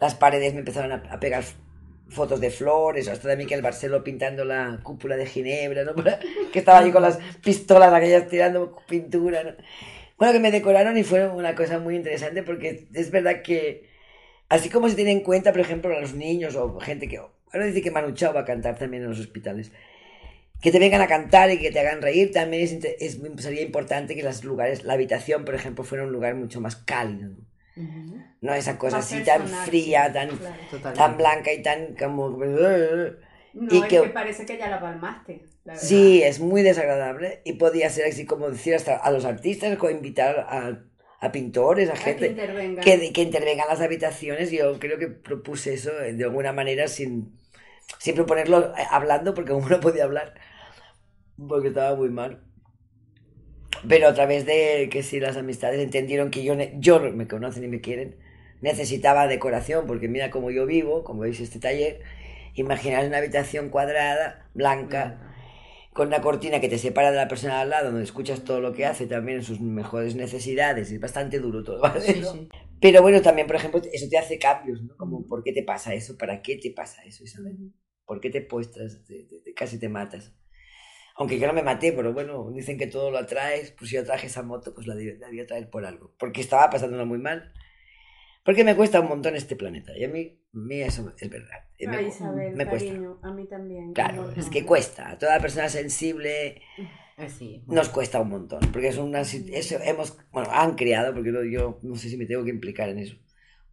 las 0.00 0.14
paredes 0.14 0.54
me 0.54 0.60
empezaron 0.60 0.92
a, 0.92 1.02
a 1.10 1.20
pegar 1.20 1.44
fotos 2.08 2.40
de 2.40 2.50
flores, 2.50 3.08
hasta 3.08 3.28
de 3.28 3.36
Miquel 3.36 3.62
Barcelo 3.62 4.04
pintando 4.04 4.44
la 4.44 4.80
cúpula 4.82 5.16
de 5.16 5.26
Ginebra, 5.26 5.84
¿no? 5.84 5.94
que 6.52 6.58
estaba 6.58 6.78
allí 6.78 6.90
con 6.92 7.02
las 7.02 7.18
pistolas 7.42 7.92
aquellas 7.92 8.28
tirando 8.28 8.76
pintura, 8.88 9.42
¿no? 9.44 9.50
Bueno, 10.18 10.32
que 10.32 10.40
me 10.40 10.50
decoraron 10.50 10.96
y 10.96 11.04
fue 11.04 11.28
una 11.28 11.54
cosa 11.54 11.78
muy 11.78 11.94
interesante 11.96 12.42
porque 12.42 12.86
es 12.94 13.10
verdad 13.10 13.42
que, 13.42 13.88
así 14.48 14.70
como 14.70 14.88
se 14.88 14.94
tiene 14.96 15.12
en 15.12 15.20
cuenta, 15.20 15.52
por 15.52 15.60
ejemplo, 15.60 15.94
a 15.96 16.00
los 16.00 16.14
niños 16.14 16.56
o 16.56 16.78
gente 16.80 17.08
que. 17.08 17.18
Ahora 17.18 17.66
dice 17.66 17.82
que 17.82 17.90
Manu 17.90 18.12
Chao 18.12 18.32
va 18.34 18.40
a 18.40 18.44
cantar 18.44 18.78
también 18.78 19.02
en 19.04 19.10
los 19.10 19.20
hospitales. 19.20 19.72
Que 20.60 20.70
te 20.72 20.78
vengan 20.78 21.02
a 21.02 21.06
cantar 21.06 21.50
y 21.50 21.58
que 21.58 21.70
te 21.70 21.80
hagan 21.80 22.02
reír 22.02 22.32
también 22.32 22.62
es, 22.64 22.72
es- 23.00 23.20
sería 23.42 23.62
importante 23.62 24.14
que 24.16 24.22
los 24.22 24.42
lugares, 24.44 24.84
la 24.84 24.94
habitación, 24.94 25.44
por 25.44 25.54
ejemplo, 25.54 25.84
fuera 25.84 26.04
un 26.04 26.12
lugar 26.12 26.34
mucho 26.34 26.60
más 26.60 26.76
cálido. 26.76 27.30
¿no? 27.30 27.36
No 28.40 28.54
esa 28.54 28.78
cosa 28.78 28.98
así 28.98 29.22
tan 29.24 29.46
fría, 29.48 30.06
sí, 30.06 30.12
tan, 30.12 30.28
claro. 30.38 30.56
Tan 30.94 31.16
blanca 31.16 31.52
y 31.52 31.62
tan 31.62 31.94
como... 31.96 32.30
No, 32.30 33.72
Y 33.74 33.78
es 33.82 33.88
que- 33.88 34.02
que... 34.02 34.08
parece 34.08 34.44
que 34.46 34.58
ya 34.58 34.68
la 34.68 34.80
palmaste. 34.80 35.42
La 35.64 35.72
verdad. 35.74 35.88
Sí, 35.88 36.22
es 36.22 36.40
muy 36.40 36.62
desagradable 36.62 37.40
y 37.44 37.54
podía 37.54 37.90
ser 37.90 38.06
así 38.06 38.24
como 38.26 38.50
decir 38.50 38.74
hasta 38.74 38.96
a 38.96 39.10
los 39.10 39.24
artistas 39.24 39.76
o 39.80 39.90
invitar 39.90 40.38
a, 40.48 40.84
a 41.20 41.32
pintores, 41.32 41.88
a 41.88 41.92
A 41.92 41.96
que 41.96 42.02
gente 42.04 42.28
intervenga. 42.28 42.82
que, 42.82 43.12
que 43.12 43.22
intervengan 43.22 43.66
en 43.66 43.72
las 43.72 43.80
habitaciones. 43.82 44.50
Yo 44.50 44.78
creo 44.78 44.98
que 44.98 45.08
propuse 45.08 45.74
eso 45.74 45.90
eh, 46.00 46.12
de 46.12 46.24
alguna 46.24 46.52
manera 46.52 46.88
sin, 46.88 47.38
sin 47.98 48.14
proponerlo 48.14 48.74
eh, 48.76 48.84
hablando 48.90 49.34
porque 49.34 49.52
como 49.56 49.68
no 49.68 49.80
podía 49.80 50.04
hablar 50.04 50.34
porque 51.48 51.68
estaba 51.68 51.96
muy 51.96 52.10
mal. 52.10 52.42
Pero 53.88 54.08
a 54.08 54.14
través 54.14 54.46
de 54.46 54.88
que 54.90 55.02
sí 55.02 55.20
las 55.20 55.36
amistades 55.36 55.80
entendieron 55.80 56.30
que 56.30 56.42
yo, 56.44 56.54
yo 56.78 57.00
me 57.12 57.28
conocen 57.28 57.64
y 57.64 57.68
me 57.68 57.80
quieren, 57.80 58.16
necesitaba 58.60 59.26
decoración 59.26 59.86
porque 59.86 60.08
mira 60.08 60.30
cómo 60.30 60.50
yo 60.50 60.66
vivo, 60.66 61.04
como 61.04 61.20
veis 61.22 61.40
este 61.40 61.58
taller, 61.58 62.00
imaginar 62.54 63.06
una 63.06 63.18
habitación 63.18 63.68
cuadrada, 63.70 64.48
blanca, 64.54 65.18
con 65.92 66.08
una 66.08 66.20
cortina 66.20 66.60
que 66.60 66.68
te 66.68 66.78
separa 66.78 67.10
de 67.10 67.16
la 67.16 67.28
persona 67.28 67.60
al 67.60 67.70
lado, 67.70 67.86
donde 67.90 68.04
escuchas 68.04 68.44
todo 68.44 68.60
lo 68.60 68.72
que 68.72 68.84
hace 68.86 69.06
también 69.06 69.42
sus 69.42 69.60
mejores 69.60 70.14
necesidades. 70.14 70.90
Es 70.92 71.00
bastante 71.00 71.38
duro 71.38 71.64
todo, 71.64 71.80
¿vale? 71.80 72.00
Sí, 72.02 72.22
sí. 72.22 72.48
Pero 72.80 73.00
bueno, 73.02 73.22
también, 73.22 73.46
por 73.46 73.56
ejemplo, 73.56 73.80
eso 73.92 74.06
te 74.10 74.18
hace 74.18 74.38
cambios, 74.38 74.82
¿no? 74.82 74.96
Como, 74.96 75.26
¿por 75.26 75.42
qué 75.42 75.52
te 75.52 75.62
pasa 75.62 75.94
eso? 75.94 76.18
¿Para 76.18 76.42
qué 76.42 76.56
te 76.56 76.70
pasa 76.70 77.02
eso, 77.04 77.24
Isabel? 77.24 77.56
¿Por 78.04 78.20
qué 78.20 78.28
te 78.30 78.42
puestras? 78.42 79.02
Te- 79.06 79.24
te- 79.24 79.40
te- 79.40 79.54
casi 79.54 79.78
te 79.78 79.88
matas. 79.88 80.32
Aunque 81.18 81.38
yo 81.38 81.46
no 81.46 81.52
me 81.54 81.62
maté, 81.62 81.92
pero 81.92 82.12
bueno, 82.12 82.50
dicen 82.52 82.76
que 82.78 82.86
todo 82.86 83.10
lo 83.10 83.18
atraes. 83.18 83.70
Pues 83.72 83.90
si 83.90 83.96
yo 83.96 84.04
traje 84.04 84.26
esa 84.26 84.42
moto, 84.42 84.74
pues 84.74 84.86
la 84.86 84.94
debí- 84.94 85.18
la 85.18 85.26
debía 85.28 85.46
traer 85.46 85.70
por 85.70 85.84
algo. 85.86 86.14
Porque 86.18 86.40
estaba 86.42 86.68
pasándolo 86.70 87.06
muy 87.06 87.18
mal. 87.18 87.52
Porque 88.44 88.62
me 88.64 88.76
cuesta 88.76 89.00
un 89.00 89.08
montón 89.08 89.34
este 89.34 89.56
planeta. 89.56 89.96
Y 89.96 90.04
a 90.04 90.08
mí, 90.08 90.38
a 90.54 90.58
mí 90.58 90.80
eso 90.80 91.12
es 91.18 91.30
verdad. 91.30 91.64
Y 91.78 91.86
me- 91.88 91.96
Ay, 91.96 92.06
Isabel, 92.06 92.54
me 92.54 92.66
cuesta. 92.66 92.88
cariño, 92.90 93.18
a 93.22 93.32
mí 93.32 93.46
también. 93.48 93.92
Claro, 93.92 94.30
es 94.36 94.48
que 94.50 94.64
cuesta. 94.64 95.10
A 95.10 95.18
toda 95.18 95.40
persona 95.40 95.68
sensible 95.68 96.62
Así. 97.16 97.64
nos 97.66 97.88
cuesta 97.88 98.20
un 98.20 98.28
montón. 98.28 98.60
Porque 98.72 98.88
es 98.88 98.98
una. 98.98 99.22
Eso 99.22 99.78
hemos. 99.82 100.16
Bueno, 100.32 100.50
han 100.52 100.74
creado, 100.76 101.12
porque 101.14 101.32
yo, 101.32 101.42
yo 101.44 101.78
no 101.82 101.96
sé 101.96 102.08
si 102.08 102.16
me 102.16 102.26
tengo 102.26 102.44
que 102.44 102.50
implicar 102.50 102.88
en 102.90 102.98
eso. 102.98 103.16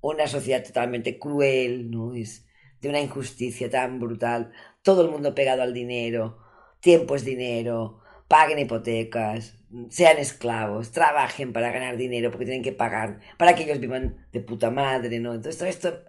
Una 0.01 0.27
sociedad 0.27 0.63
totalmente 0.63 1.19
cruel, 1.19 1.91
¿no? 1.91 2.15
Es 2.15 2.47
de 2.81 2.89
una 2.89 2.99
injusticia 2.99 3.69
tan 3.69 3.99
brutal. 3.99 4.51
Todo 4.81 5.05
el 5.05 5.11
mundo 5.11 5.35
pegado 5.35 5.61
al 5.61 5.73
dinero. 5.73 6.39
Tiempo 6.83 7.15
es 7.15 7.25
dinero. 7.25 8.01
Paguen 8.27 8.59
hipotecas. 8.59 9.55
Sean 9.89 10.17
esclavos. 10.19 10.91
Trabajen 10.91 11.53
para 11.53 11.71
ganar 11.71 11.97
dinero 11.97 12.29
porque 12.29 12.45
tienen 12.45 12.63
que 12.63 12.73
pagar. 12.73 13.19
Para 13.39 13.55
que 13.55 13.63
ellos 13.63 13.79
vivan 13.79 14.27
de 14.31 14.41
puta 14.41 14.69
madre, 14.69 15.19
¿no? 15.19 15.33
Entonces 15.33 15.57
todo 15.57 15.69
esto. 15.69 16.03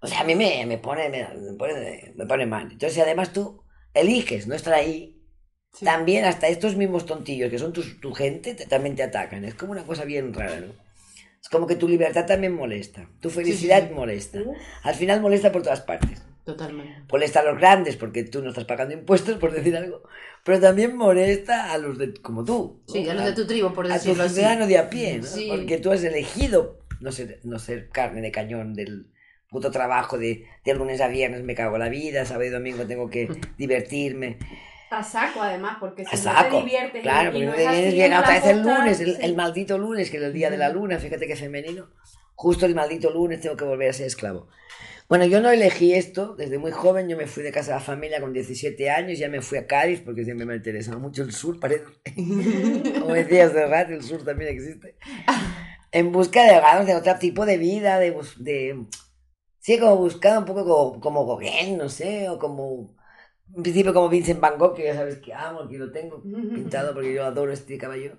O 0.00 0.06
sea, 0.06 0.20
a 0.20 0.24
mí 0.24 0.34
me, 0.36 0.64
me 0.66 0.78
pone, 0.78 1.08
me, 1.10 1.26
me 1.50 1.54
pone, 1.58 2.12
me 2.16 2.26
pone 2.26 2.46
mal. 2.46 2.62
Entonces, 2.72 2.94
si 2.94 3.00
además 3.00 3.32
tú 3.32 3.62
eliges 3.94 4.46
no 4.46 4.54
estar 4.54 4.74
ahí, 4.74 5.14
Sí. 5.70 5.84
también 5.84 6.24
hasta 6.24 6.48
estos 6.48 6.76
mismos 6.76 7.04
tontillos 7.04 7.50
que 7.50 7.58
son 7.58 7.74
tu, 7.74 7.82
tu 8.00 8.14
gente 8.14 8.54
te- 8.54 8.66
también 8.66 8.96
te 8.96 9.02
atacan. 9.02 9.44
Es 9.44 9.54
como 9.54 9.72
una 9.72 9.84
cosa 9.84 10.04
bien 10.06 10.32
rara, 10.32 10.60
¿no? 10.60 10.72
Es 11.42 11.48
como 11.50 11.66
que 11.66 11.76
tu 11.76 11.86
libertad 11.88 12.24
también 12.26 12.54
molesta, 12.54 13.10
tu 13.20 13.28
felicidad 13.30 13.86
sí. 13.88 13.94
molesta. 13.94 14.38
Al 14.82 14.94
final 14.94 15.20
molesta 15.20 15.52
por 15.52 15.62
todas 15.62 15.82
partes. 15.82 16.22
Totalmente. 16.48 17.02
Molesta 17.12 17.40
a 17.40 17.42
los 17.42 17.58
grandes 17.58 17.96
porque 17.96 18.24
tú 18.24 18.40
no 18.42 18.48
estás 18.48 18.64
pagando 18.64 18.94
impuestos, 18.94 19.36
por 19.36 19.52
decir 19.52 19.76
algo, 19.76 20.02
pero 20.44 20.58
también 20.58 20.96
molesta 20.96 21.70
a 21.72 21.76
los 21.76 21.98
de 21.98 22.14
como 22.14 22.42
tú. 22.42 22.80
¿no? 22.88 22.94
Sí, 22.94 23.06
a 23.06 23.12
los 23.12 23.26
de 23.26 23.32
tu 23.34 23.46
tribu, 23.46 23.74
por 23.74 23.84
a 23.84 23.88
tu 23.88 23.92
decirlo 23.92 24.22
así. 24.24 24.36
ciudadano 24.36 24.66
de 24.66 24.78
a 24.78 24.88
pie, 24.88 25.18
¿no? 25.18 25.24
Sí. 25.24 25.46
porque 25.50 25.76
tú 25.76 25.92
has 25.92 26.02
elegido 26.04 26.78
no 27.00 27.12
ser, 27.12 27.40
no 27.44 27.58
ser 27.58 27.90
carne 27.90 28.22
de 28.22 28.30
cañón 28.30 28.72
del 28.72 29.08
puto 29.50 29.70
trabajo 29.70 30.16
de, 30.16 30.46
de 30.64 30.74
lunes 30.74 31.02
a 31.02 31.08
viernes 31.08 31.42
me 31.42 31.54
cago 31.54 31.76
en 31.76 31.80
la 31.82 31.90
vida, 31.90 32.24
sábado 32.24 32.46
y 32.46 32.48
domingo 32.48 32.86
tengo 32.86 33.10
que 33.10 33.28
divertirme. 33.58 34.38
A 34.90 35.02
saco, 35.02 35.42
además, 35.42 35.76
porque 35.78 36.06
si 36.06 36.16
A 36.16 36.18
no 36.18 36.22
saco, 36.24 36.56
te 36.60 36.64
diviertes. 36.64 37.02
Claro, 37.02 37.36
y 37.36 37.42
no 37.44 37.52
es 37.52 37.66
así 37.66 37.90
bien 37.92 38.10
en 38.12 38.18
otra 38.20 38.32
vez 38.32 38.46
el 38.46 38.62
lunes, 38.62 39.00
el, 39.00 39.16
sí. 39.16 39.20
el 39.20 39.36
maldito 39.36 39.76
lunes, 39.76 40.10
que 40.10 40.16
es 40.16 40.22
el 40.22 40.32
día 40.32 40.48
de 40.48 40.56
la 40.56 40.70
luna, 40.70 40.98
fíjate 40.98 41.26
que 41.26 41.36
femenino. 41.36 41.90
Justo 42.34 42.64
el 42.64 42.74
maldito 42.74 43.10
lunes 43.10 43.42
tengo 43.42 43.54
que 43.54 43.66
volver 43.66 43.90
a 43.90 43.92
ser 43.92 44.06
esclavo. 44.06 44.48
Bueno, 45.08 45.24
yo 45.24 45.40
no 45.40 45.50
elegí 45.50 45.94
esto, 45.94 46.34
desde 46.36 46.58
muy 46.58 46.70
joven 46.70 47.08
yo 47.08 47.16
me 47.16 47.26
fui 47.26 47.42
de 47.42 47.50
casa 47.50 47.72
de 47.72 47.78
la 47.78 47.84
familia 47.84 48.20
con 48.20 48.34
17 48.34 48.90
años, 48.90 49.18
ya 49.18 49.28
me 49.30 49.40
fui 49.40 49.56
a 49.56 49.66
Cádiz 49.66 50.02
porque 50.02 50.22
siempre 50.22 50.44
me 50.44 50.56
interesaba 50.56 50.98
mucho 50.98 51.22
el 51.22 51.32
sur, 51.32 51.58
parece. 51.58 51.84
Como 53.00 53.14
decías 53.14 53.54
de 53.54 53.66
rato, 53.66 53.94
el 53.94 54.02
sur 54.02 54.22
también 54.22 54.50
existe. 54.52 54.96
En 55.92 56.12
busca 56.12 56.42
de, 56.42 56.54
digamos, 56.54 56.86
de 56.86 56.94
otro 56.94 57.18
tipo 57.18 57.46
de 57.46 57.56
vida, 57.56 57.98
de, 57.98 58.14
de 58.36 58.86
sí, 59.60 59.78
como 59.78 59.96
buscando 59.96 60.40
un 60.40 60.46
poco 60.46 60.64
como, 60.64 61.00
como 61.00 61.26
Gauguin, 61.26 61.78
no 61.78 61.88
sé, 61.88 62.28
o 62.28 62.38
como, 62.38 62.94
en 63.56 63.62
principio 63.62 63.94
como 63.94 64.10
Vincent 64.10 64.40
Van 64.40 64.58
Gogh, 64.58 64.74
que 64.74 64.84
ya 64.84 64.94
sabes 64.94 65.18
que 65.18 65.32
amo, 65.32 65.68
que 65.68 65.78
lo 65.78 65.90
tengo 65.90 66.22
pintado 66.22 66.92
porque 66.94 67.14
yo 67.14 67.24
adoro 67.24 67.52
este 67.52 67.78
caballero. 67.78 68.18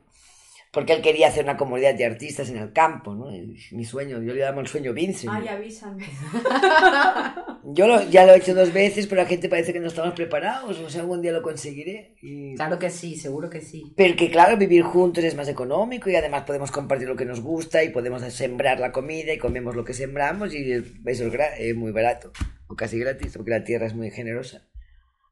Porque 0.71 0.93
él 0.93 1.01
quería 1.01 1.29
hacer 1.29 1.43
una 1.45 1.58
comunidad 1.58 1.95
de 1.95 2.05
artistas 2.05 2.49
en 2.49 2.58
el 2.58 2.71
campo, 2.73 3.15
¿no? 3.15 3.36
Y 3.36 3.58
Mi 3.71 3.86
sueño, 3.86 4.21
yo 4.21 4.34
le 4.34 4.41
llamo 4.41 4.62
el 4.62 4.67
sueño 4.67 4.93
Vincent. 4.93 5.34
Ay, 5.34 5.47
avísame. 5.47 6.05
Yo 7.71 7.88
lo- 7.88 8.10
ya 8.10 8.25
lo 8.25 8.34
he 8.34 8.38
hecho 8.38 8.55
dos 8.55 8.73
veces, 8.73 9.05
pero 9.08 9.21
la 9.21 9.27
gente 9.27 9.49
parece 9.49 9.73
que 9.73 9.79
no 9.79 9.88
estamos 9.88 10.13
preparados. 10.13 10.79
O 10.79 10.89
sea, 10.89 11.01
algún 11.01 11.21
día 11.21 11.32
lo 11.32 11.41
conseguiré. 11.41 12.15
Y... 12.21 12.55
Claro 12.55 12.79
que 12.79 12.89
sí, 12.89 13.15
seguro 13.15 13.49
que 13.49 13.62
sí. 13.62 13.93
Pero 13.95 14.15
que 14.15 14.29
claro, 14.32 14.58
vivir 14.58 14.82
juntos 14.84 15.23
es 15.23 15.36
más 15.36 15.47
económico 15.49 16.10
y 16.10 16.15
además 16.15 16.43
podemos 16.43 16.71
compartir 16.71 17.08
lo 17.08 17.15
que 17.15 17.25
nos 17.25 17.41
gusta 17.41 17.84
y 17.84 17.89
podemos 17.89 18.21
sembrar 18.34 18.79
la 18.79 18.91
comida 18.91 19.34
y 19.34 19.38
comemos 19.38 19.75
lo 19.75 19.84
que 19.84 19.93
sembramos 19.93 20.53
y 20.53 20.71
eso 20.71 21.27
es, 21.58 21.75
muy 21.75 21.91
barato 21.91 22.32
o 22.67 22.75
casi 22.75 22.97
gratis 22.99 23.34
porque 23.36 23.51
la 23.51 23.63
tierra 23.63 23.86
es 23.88 23.93
muy 23.93 24.10
generosa. 24.12 24.67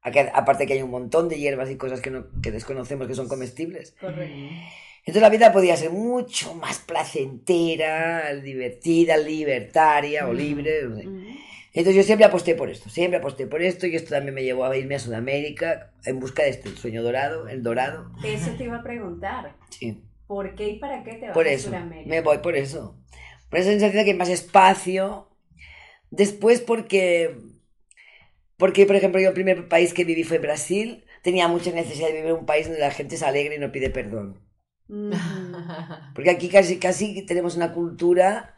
Aquí- 0.02 0.20
aparte 0.34 0.66
que 0.68 0.74
hay 0.74 0.82
un 0.82 0.92
montón 0.92 1.30
de 1.30 1.40
hierbas 1.40 1.70
y 1.72 1.76
cosas 1.78 2.02
que, 2.02 2.12
no, 2.12 2.28
que 2.42 2.52
desconocemos 2.52 3.08
que 3.08 3.16
son 3.16 3.28
comestibles. 3.28 3.96
Correcto. 4.00 4.36
Entonces 5.08 5.22
la 5.22 5.30
vida 5.30 5.54
podía 5.54 5.78
ser 5.78 5.90
mucho 5.90 6.54
más 6.54 6.80
placentera, 6.80 8.36
divertida, 8.36 9.16
libertaria 9.16 10.28
o 10.28 10.34
libre. 10.34 10.82
no 10.84 10.98
sé. 10.98 11.04
Entonces 11.72 11.96
yo 11.96 12.04
siempre 12.04 12.26
aposté 12.26 12.56
por 12.56 12.70
esto, 12.70 12.90
siempre 12.90 13.20
aposté 13.20 13.48
por 13.48 13.62
esto 13.62 13.88
y 13.88 13.96
esto 13.96 14.10
también 14.10 14.34
me 14.36 14.44
llevó 14.44 14.66
a 14.66 14.76
irme 14.76 14.96
a 14.96 15.00
Sudamérica 15.00 15.94
en 16.04 16.20
busca 16.20 16.44
de 16.44 16.50
este 16.50 16.68
el 16.68 16.78
sueño 16.78 17.04
dorado, 17.04 17.48
el 17.48 17.64
dorado. 17.64 18.12
Eso 18.22 18.52
te 18.58 18.66
iba 18.66 18.78
a 18.80 18.84
preguntar. 18.84 19.56
Sí. 19.70 20.04
¿Por 20.28 20.56
qué 20.56 20.72
y 20.72 20.80
para 20.80 21.04
qué 21.06 21.14
te 21.14 21.28
vas 21.28 21.34
Por 21.34 21.48
a 21.48 21.52
eso, 21.52 21.70
Sudamérica? 21.70 22.10
me 22.10 22.20
voy 22.20 22.40
por 22.40 22.58
eso. 22.58 22.98
Por 23.50 23.60
esa 23.60 23.70
sensación 23.70 24.00
de 24.00 24.04
que 24.04 24.12
hay 24.12 24.18
más 24.18 24.28
espacio. 24.28 25.30
Después 26.10 26.60
porque, 26.60 27.38
porque, 28.58 28.86
por 28.86 28.98
ejemplo, 28.98 29.22
yo 29.22 29.30
el 29.30 29.34
primer 29.34 29.70
país 29.70 29.94
que 29.94 30.04
viví 30.04 30.26
fue 30.26 30.40
Brasil. 30.40 31.06
Tenía 31.22 31.48
mucha 31.48 31.72
necesidad 31.72 32.08
de 32.08 32.14
vivir 32.16 32.32
en 32.32 32.38
un 32.40 32.46
país 32.46 32.66
donde 32.66 32.82
la 32.82 32.92
gente 32.92 33.16
es 33.16 33.24
alegre 33.24 33.56
y 33.56 33.60
no 33.60 33.72
pide 33.72 33.90
perdón. 33.90 34.46
Porque 36.14 36.30
aquí 36.30 36.50
casi, 36.50 36.78
casi 36.80 37.24
tenemos 37.26 37.56
una 37.56 37.74
cultura, 37.74 38.56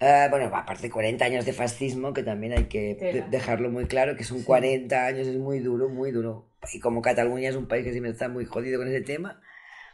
eh, 0.00 0.26
bueno, 0.30 0.46
aparte 0.54 0.82
de 0.82 0.90
40 0.90 1.24
años 1.24 1.44
de 1.44 1.52
fascismo, 1.52 2.12
que 2.12 2.22
también 2.22 2.52
hay 2.52 2.64
que 2.64 2.96
Tela. 2.98 3.26
dejarlo 3.28 3.70
muy 3.70 3.86
claro, 3.86 4.16
que 4.16 4.24
son 4.24 4.42
40 4.42 5.06
años, 5.06 5.26
es 5.26 5.36
muy 5.36 5.60
duro, 5.60 5.88
muy 5.88 6.10
duro. 6.10 6.46
Y 6.72 6.80
como 6.80 7.02
Cataluña 7.02 7.48
es 7.48 7.56
un 7.56 7.66
país 7.68 7.84
que 7.84 7.92
siempre 7.92 8.10
está 8.12 8.28
muy 8.28 8.44
jodido 8.44 8.78
con 8.78 8.88
ese 8.88 9.00
tema, 9.02 9.40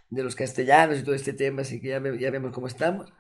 de 0.08 0.22
los 0.24 0.34
castellanos 0.34 0.98
y 0.98 1.02
todo 1.04 1.14
este 1.14 1.32
tema, 1.32 1.62
así 1.62 1.80
que 1.80 1.88
ya, 1.88 2.02
ya 2.18 2.30
vemos 2.30 2.52
cómo 2.52 2.66
estamos. 2.66 3.12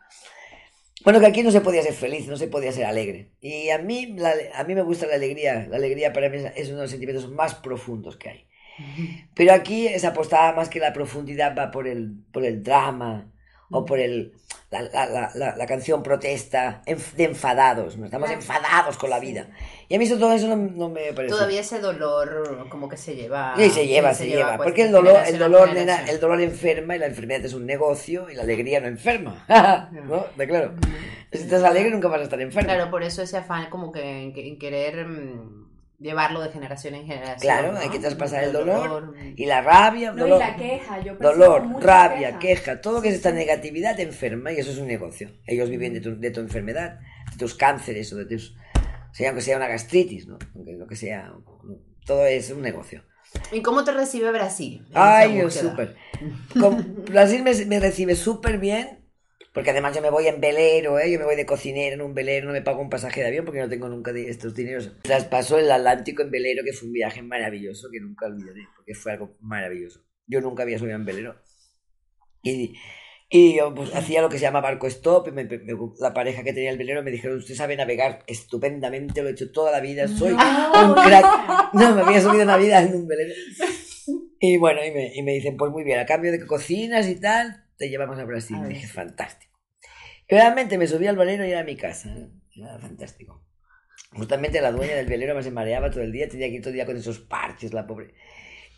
Bueno, 1.04 1.18
que 1.20 1.26
aquí 1.26 1.42
no 1.42 1.50
se 1.50 1.60
podía 1.62 1.82
ser 1.82 1.94
feliz, 1.94 2.26
no 2.26 2.36
se 2.36 2.46
podía 2.48 2.72
ser 2.72 2.84
alegre. 2.84 3.30
Y 3.40 3.70
a 3.70 3.78
mí, 3.78 4.14
la- 4.18 4.34
a 4.54 4.64
mí 4.64 4.74
me 4.74 4.82
gusta 4.82 5.06
la 5.06 5.14
alegría. 5.14 5.66
La 5.70 5.76
alegría 5.76 6.12
para 6.12 6.28
mí 6.28 6.36
es 6.54 6.66
uno 6.68 6.76
de 6.76 6.82
los 6.82 6.90
sentimientos 6.90 7.30
más 7.30 7.54
profundos 7.54 8.16
que 8.18 8.28
hay. 8.28 8.46
Pero 9.34 9.52
aquí 9.52 9.88
se 9.98 10.06
apostaba 10.06 10.52
más 10.54 10.68
que 10.68 10.80
la 10.80 10.92
profundidad 10.92 11.54
va 11.56 11.70
por 11.70 11.86
el, 11.88 12.12
por 12.32 12.44
el 12.44 12.62
drama 12.62 13.26
o 13.72 13.84
por 13.84 14.00
el, 14.00 14.32
la, 14.70 14.82
la, 14.82 15.30
la, 15.34 15.56
la- 15.56 15.66
canción 15.66 16.02
protesta 16.02 16.82
de 17.16 17.24
enfadados. 17.24 17.96
¿no? 17.96 18.06
Estamos 18.06 18.26
Claro. 18.28 18.40
enfadados 18.40 18.96
con 18.98 19.10
la 19.10 19.20
vida. 19.20 19.46
Y 19.88 19.94
a 19.94 19.98
mí 19.98 20.04
eso, 20.04 20.18
todo 20.18 20.32
eso 20.32 20.48
no, 20.48 20.56
no 20.56 20.88
me 20.88 21.12
parece. 21.12 21.32
Todavía 21.34 21.60
ese 21.60 21.78
dolor 21.78 22.66
como 22.68 22.88
que 22.88 22.96
se 22.96 23.14
lleva. 23.14 23.54
Sí, 23.56 23.70
se 23.70 23.86
lleva, 23.86 24.12
se, 24.12 24.26
lleva. 24.26 24.56
pues, 24.56 24.66
porque 24.68 24.82
el 24.82 24.90
dolor, 24.92 25.20
el 25.24 25.38
dolor, 25.38 25.72
nena, 25.72 26.04
el 26.08 26.18
dolor 26.18 26.40
enferma 26.40 26.96
y 26.96 26.98
la 26.98 27.06
enfermedad 27.06 27.44
es 27.44 27.54
un 27.54 27.64
negocio 27.64 28.28
y 28.28 28.34
la 28.34 28.42
alegría 28.42 28.80
no 28.80 28.88
enferma. 28.88 29.44
¿No? 29.92 30.26
¿De 30.36 30.48
claro? 30.48 30.74
Si 31.32 31.38
estás 31.38 31.62
alegre 31.62 31.90
nunca 31.92 32.08
vas 32.08 32.20
a 32.20 32.24
estar 32.24 32.40
enfermo. 32.40 32.68
Claro, 32.68 32.90
por 32.90 33.04
eso 33.04 33.22
ese 33.22 33.36
afán 33.36 33.70
como 33.70 33.92
que 33.92 34.00
en, 34.02 34.32
en 34.36 34.58
querer 34.58 35.06
mm, 35.06 35.59
llevarlo 36.00 36.40
de 36.40 36.50
generación 36.50 36.94
en 36.94 37.06
generación. 37.06 37.40
Claro, 37.40 37.72
¿no? 37.72 37.78
hay 37.78 37.90
que 37.90 37.98
traspasar 37.98 38.42
el 38.44 38.52
dolor. 38.52 39.14
Y 39.36 39.46
la 39.46 39.60
rabia, 39.60 40.10
No, 40.12 40.16
y 40.16 40.20
dolor, 40.20 40.38
la 40.38 40.56
queja, 40.56 41.00
yo 41.00 41.14
dolor, 41.16 41.66
rabia, 41.80 42.38
queja, 42.38 42.80
todo 42.80 42.94
lo 42.94 43.02
que 43.02 43.08
es 43.08 43.14
Sí, 43.14 43.18
esta 43.18 43.30
sí. 43.30 43.36
negatividad 43.36 43.96
te 43.96 44.02
enferma 44.02 44.50
y 44.52 44.56
eso 44.56 44.70
es 44.70 44.78
un 44.78 44.86
negocio. 44.86 45.30
Ellos 45.46 45.68
viven 45.68 45.92
de 45.92 46.00
tu, 46.00 46.18
de 46.18 46.30
tu 46.30 46.40
enfermedad, 46.40 46.98
de 47.30 47.36
tus 47.38 47.54
cánceres 47.54 48.12
o 48.12 48.16
de 48.16 48.24
tus... 48.24 48.56
sea, 49.12 49.28
aunque 49.28 49.42
sea 49.42 49.56
una 49.56 49.68
gastritis, 49.68 50.26
¿no? 50.26 50.38
Aunque 50.54 50.72
lo 50.72 50.86
que 50.86 50.96
sea, 50.96 51.32
todo 52.06 52.26
es 52.26 52.50
un 52.50 52.62
negocio. 52.62 53.04
¿Y 53.52 53.62
cómo 53.62 53.84
te 53.84 53.92
recibe 53.92 54.32
Brasil? 54.32 54.84
Ay, 54.94 55.38
yo 55.38 55.50
súper. 55.50 55.96
Brasil 57.10 57.42
me, 57.42 57.54
me 57.66 57.78
recibe 57.78 58.16
súper 58.16 58.58
bien, 58.58 58.99
porque 59.52 59.70
además 59.70 59.94
yo 59.96 60.02
me 60.02 60.10
voy 60.10 60.26
en 60.28 60.40
velero, 60.40 60.98
¿eh? 60.98 61.10
yo 61.10 61.18
me 61.18 61.24
voy 61.24 61.36
de 61.36 61.44
cocinero 61.46 61.94
en 61.94 62.02
un 62.02 62.14
velero, 62.14 62.46
no 62.46 62.52
me 62.52 62.62
pago 62.62 62.80
un 62.80 62.90
pasaje 62.90 63.20
de 63.20 63.26
avión 63.26 63.44
porque 63.44 63.60
no 63.60 63.68
tengo 63.68 63.88
nunca 63.88 64.12
de 64.12 64.28
estos 64.30 64.54
dineros. 64.54 64.92
Traspaso 65.02 65.58
el 65.58 65.70
Atlántico 65.70 66.22
en 66.22 66.30
velero, 66.30 66.62
que 66.64 66.72
fue 66.72 66.86
un 66.88 66.92
viaje 66.92 67.22
maravilloso, 67.22 67.88
que 67.92 68.00
nunca 68.00 68.26
olvidaré, 68.26 68.62
porque 68.76 68.94
fue 68.94 69.12
algo 69.12 69.36
maravilloso. 69.40 70.04
Yo 70.26 70.40
nunca 70.40 70.62
había 70.62 70.78
subido 70.78 70.94
en 70.96 71.04
velero. 71.04 71.34
Y, 72.42 72.74
y 73.28 73.56
yo 73.56 73.74
pues, 73.74 73.94
hacía 73.94 74.22
lo 74.22 74.28
que 74.28 74.38
se 74.38 74.42
llama 74.42 74.60
barco 74.60 74.86
stop, 74.86 75.28
y 75.28 75.32
me- 75.32 75.44
me- 75.44 75.60
la 75.98 76.14
pareja 76.14 76.42
que 76.44 76.52
tenía 76.52 76.70
el 76.70 76.78
velero 76.78 77.02
me 77.02 77.10
dijeron, 77.10 77.38
usted 77.38 77.54
sabe 77.54 77.76
navegar 77.76 78.22
estupendamente, 78.26 79.22
lo 79.22 79.28
he 79.28 79.32
hecho 79.32 79.50
toda 79.52 79.72
la 79.72 79.80
vida, 79.80 80.06
soy 80.08 80.30
No, 80.32 80.88
un 80.88 80.94
crack. 80.94 81.72
No, 81.74 81.94
me 81.96 82.02
había 82.02 82.20
subido 82.20 82.44
una 82.44 82.56
vida 82.56 82.82
en 82.82 82.94
un 82.94 83.06
velero. 83.08 83.34
Y 84.38 84.56
bueno, 84.56 84.84
y 84.84 84.90
me, 84.92 85.12
y 85.14 85.22
me 85.22 85.32
dicen, 85.34 85.56
pues 85.56 85.70
muy 85.70 85.84
bien, 85.84 85.98
a 85.98 86.06
cambio 86.06 86.32
de 86.32 86.38
que 86.38 86.46
cocinas 86.46 87.06
y 87.08 87.16
tal, 87.20 87.64
te 87.80 87.88
llevamos 87.88 88.18
a 88.18 88.24
Brasil. 88.24 88.58
A 88.58 88.66
dije, 88.66 88.86
fantástico. 88.86 89.58
Y 90.28 90.34
realmente 90.34 90.76
me 90.76 90.86
subí 90.86 91.06
al 91.06 91.16
velero 91.16 91.46
y 91.46 91.50
era 91.50 91.64
mi 91.64 91.76
casa. 91.76 92.14
Era 92.54 92.78
fantástico. 92.78 93.42
Justamente 94.12 94.60
la 94.60 94.70
dueña 94.70 94.96
del 94.96 95.06
velero 95.06 95.34
me 95.34 95.42
se 95.42 95.50
mareaba 95.50 95.90
todo 95.90 96.02
el 96.02 96.12
día, 96.12 96.28
tenía 96.28 96.48
que 96.48 96.56
ir 96.56 96.60
todo 96.60 96.70
el 96.70 96.74
día 96.74 96.84
con 96.84 96.98
esos 96.98 97.20
parches, 97.20 97.72
la 97.72 97.86
pobre. 97.86 98.12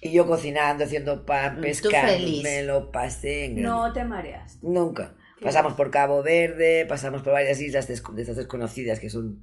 Y 0.00 0.12
yo 0.12 0.24
cocinando, 0.28 0.84
haciendo 0.84 1.26
pan, 1.26 1.56
Tú 1.56 1.62
pescando, 1.62 2.42
me 2.44 2.62
lo 2.62 2.92
pasé 2.92 3.46
en. 3.46 3.62
No 3.62 3.92
te 3.92 4.04
mareas. 4.04 4.62
Nunca. 4.62 5.16
Pasamos 5.40 5.72
por 5.72 5.90
Cabo 5.90 6.22
Verde, 6.22 6.86
pasamos 6.86 7.22
por 7.22 7.32
varias 7.32 7.60
islas 7.60 7.88
de 7.88 7.94
estas 7.94 8.36
desconocidas 8.36 9.00
que 9.00 9.10
son, 9.10 9.42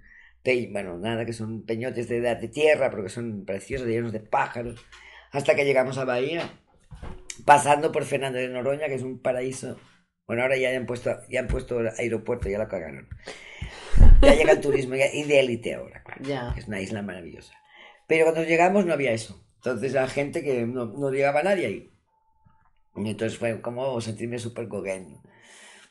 bueno, 0.72 0.98
nada, 0.98 1.26
que 1.26 1.34
son 1.34 1.66
peñotes 1.66 2.08
de, 2.08 2.22
de 2.22 2.48
tierra, 2.48 2.90
pero 2.90 3.04
que 3.04 3.10
son 3.10 3.44
preciosos, 3.44 3.88
llenos 3.88 4.14
de 4.14 4.22
pájaros, 4.22 4.80
hasta 5.32 5.54
que 5.54 5.66
llegamos 5.66 5.98
a 5.98 6.06
Bahía, 6.06 6.50
pasando 7.46 7.92
por 7.92 8.04
Fernando 8.06 8.38
de 8.40 8.50
Noroña, 8.50 8.88
que 8.88 8.96
es 8.96 9.02
un 9.04 9.22
paraíso. 9.22 9.78
Bueno, 10.28 10.44
ahora 10.44 10.58
ya 10.58 10.70
han 10.76 10.86
puesto, 10.86 11.12
ya 11.30 11.40
han 11.40 11.48
puesto 11.48 11.80
aeropuerto, 11.98 12.50
ya 12.50 12.60
lo 12.60 12.68
cagaron. 12.68 13.08
Ya 14.22 14.36
llega 14.36 14.52
el 14.52 14.62
turismo, 14.62 14.96
ya- 14.96 15.12
y 15.14 15.24
de 15.24 15.40
élite 15.40 15.74
ahora, 15.74 16.04
claro. 16.04 16.22
Ya. 16.24 16.54
Es 16.58 16.68
una 16.68 16.80
isla 16.82 17.02
maravillosa. 17.02 17.54
Pero 18.08 18.26
cuando 18.26 18.44
llegamos 18.44 18.86
no 18.86 18.94
había 18.94 19.12
eso. 19.12 19.44
Entonces 19.56 19.94
la 19.94 20.08
gente 20.08 20.44
que 20.44 20.66
no, 20.66 20.86
no 20.86 21.10
llegaba 21.12 21.42
nadie 21.44 21.66
ahí. 21.66 21.94
Y 22.96 23.10
entonces 23.10 23.38
fue 23.38 23.62
como 23.62 24.00
sentirme 24.02 24.40
súper 24.40 24.68
coqueño. 24.68 25.22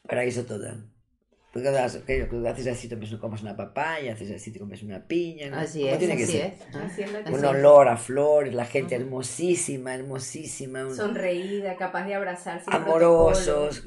Paraíso 0.08 0.44
total. 0.44 0.90
Porque 1.52 1.70
das- 1.70 1.96
que- 2.06 2.28
que 2.28 2.48
haces 2.48 2.66
así, 2.66 2.88
te 2.88 2.96
comes 3.18 3.42
una 3.42 3.56
papaya, 3.56 4.12
haces 4.12 4.30
así, 4.32 4.50
te 4.50 4.58
comes 4.58 4.82
una 4.82 5.06
piña. 5.06 5.48
¿no? 5.50 5.56
Así 5.56 5.88
es, 5.88 5.98
tiene 5.98 6.16
que 6.16 6.24
así 6.24 6.32
ser. 6.32 6.52
es. 6.52 6.62
Ah. 6.74 7.30
Un 7.32 7.44
olor 7.44 7.88
a 7.88 7.96
flores, 7.96 8.54
la 8.54 8.66
gente 8.66 8.94
hermosísima, 8.94 9.94
hermosísima. 9.94 10.86
un- 10.86 10.94
Sonreída, 10.94 11.76
capaz 11.76 12.04
de 12.04 12.14
abrazar 12.14 12.62
sin 12.62 12.72
amorosos. 12.72 13.82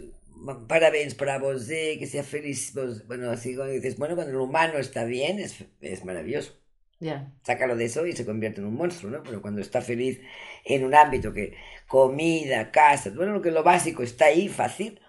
Parabéns 0.67 1.13
para 1.13 1.38
vos, 1.38 1.69
eh, 1.69 1.97
que 2.00 2.08
sea 2.08 2.24
feliz. 2.24 2.74
vos". 2.74 3.06
Bueno, 3.08 3.30
así 3.30 3.56
como 3.56 3.69
dices, 3.69 3.97
bueno, 3.97 4.15
cuando 4.15 4.32
el 4.34 4.39
humano 4.39 4.80
está 4.80 5.04
bien, 5.04 5.38
es, 5.39 5.63
es 5.82 6.04
maravilloso. 6.04 6.58
Ya. 7.00 7.32
sácalo 7.43 7.76
de 7.76 7.86
eso 7.86 8.06
y 8.06 8.13
se 8.13 8.28
convierte 8.28 8.62
en 8.62 8.67
un 8.67 8.76
monstruo, 8.76 9.10
¿no? 9.12 9.24
Pero 9.24 9.41
cuando 9.41 9.60
está 9.60 9.82
feliz 9.82 10.21
en 10.65 10.84
un 10.86 10.93
ámbito 10.93 11.34
que 11.34 11.56
comida, 11.88 12.69
casa, 12.69 13.10
bueno, 13.15 13.34
lo 13.34 13.41
que 13.41 13.50
lo 13.50 13.63
básico 13.63 14.04
está 14.04 14.26
ahí 14.26 14.47
fácil, 14.50 15.00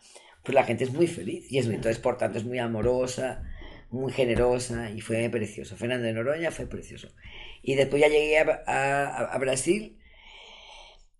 pues 0.42 0.54
la 0.54 0.64
gente 0.64 0.84
es 0.84 0.92
muy 0.92 1.06
feliz 1.06 1.50
y 1.50 1.58
es, 1.58 1.66
entonces 1.66 1.98
por 1.98 2.18
tanto 2.18 2.38
es 2.38 2.44
muy 2.44 2.58
amorosa, 2.58 3.42
muy 3.90 4.12
generosa 4.12 4.90
y 4.90 5.00
fue 5.00 5.28
precioso. 5.30 5.76
Fernando 5.76 6.06
de 6.06 6.12
Noroña 6.14 6.50
fue 6.50 6.66
precioso. 6.66 7.08
Y 7.62 7.74
después 7.76 8.02
ya 8.02 8.08
llegué 8.08 8.38
a, 8.38 8.62
a- 8.66 9.24
a 9.34 9.38
Brasil 9.38 9.98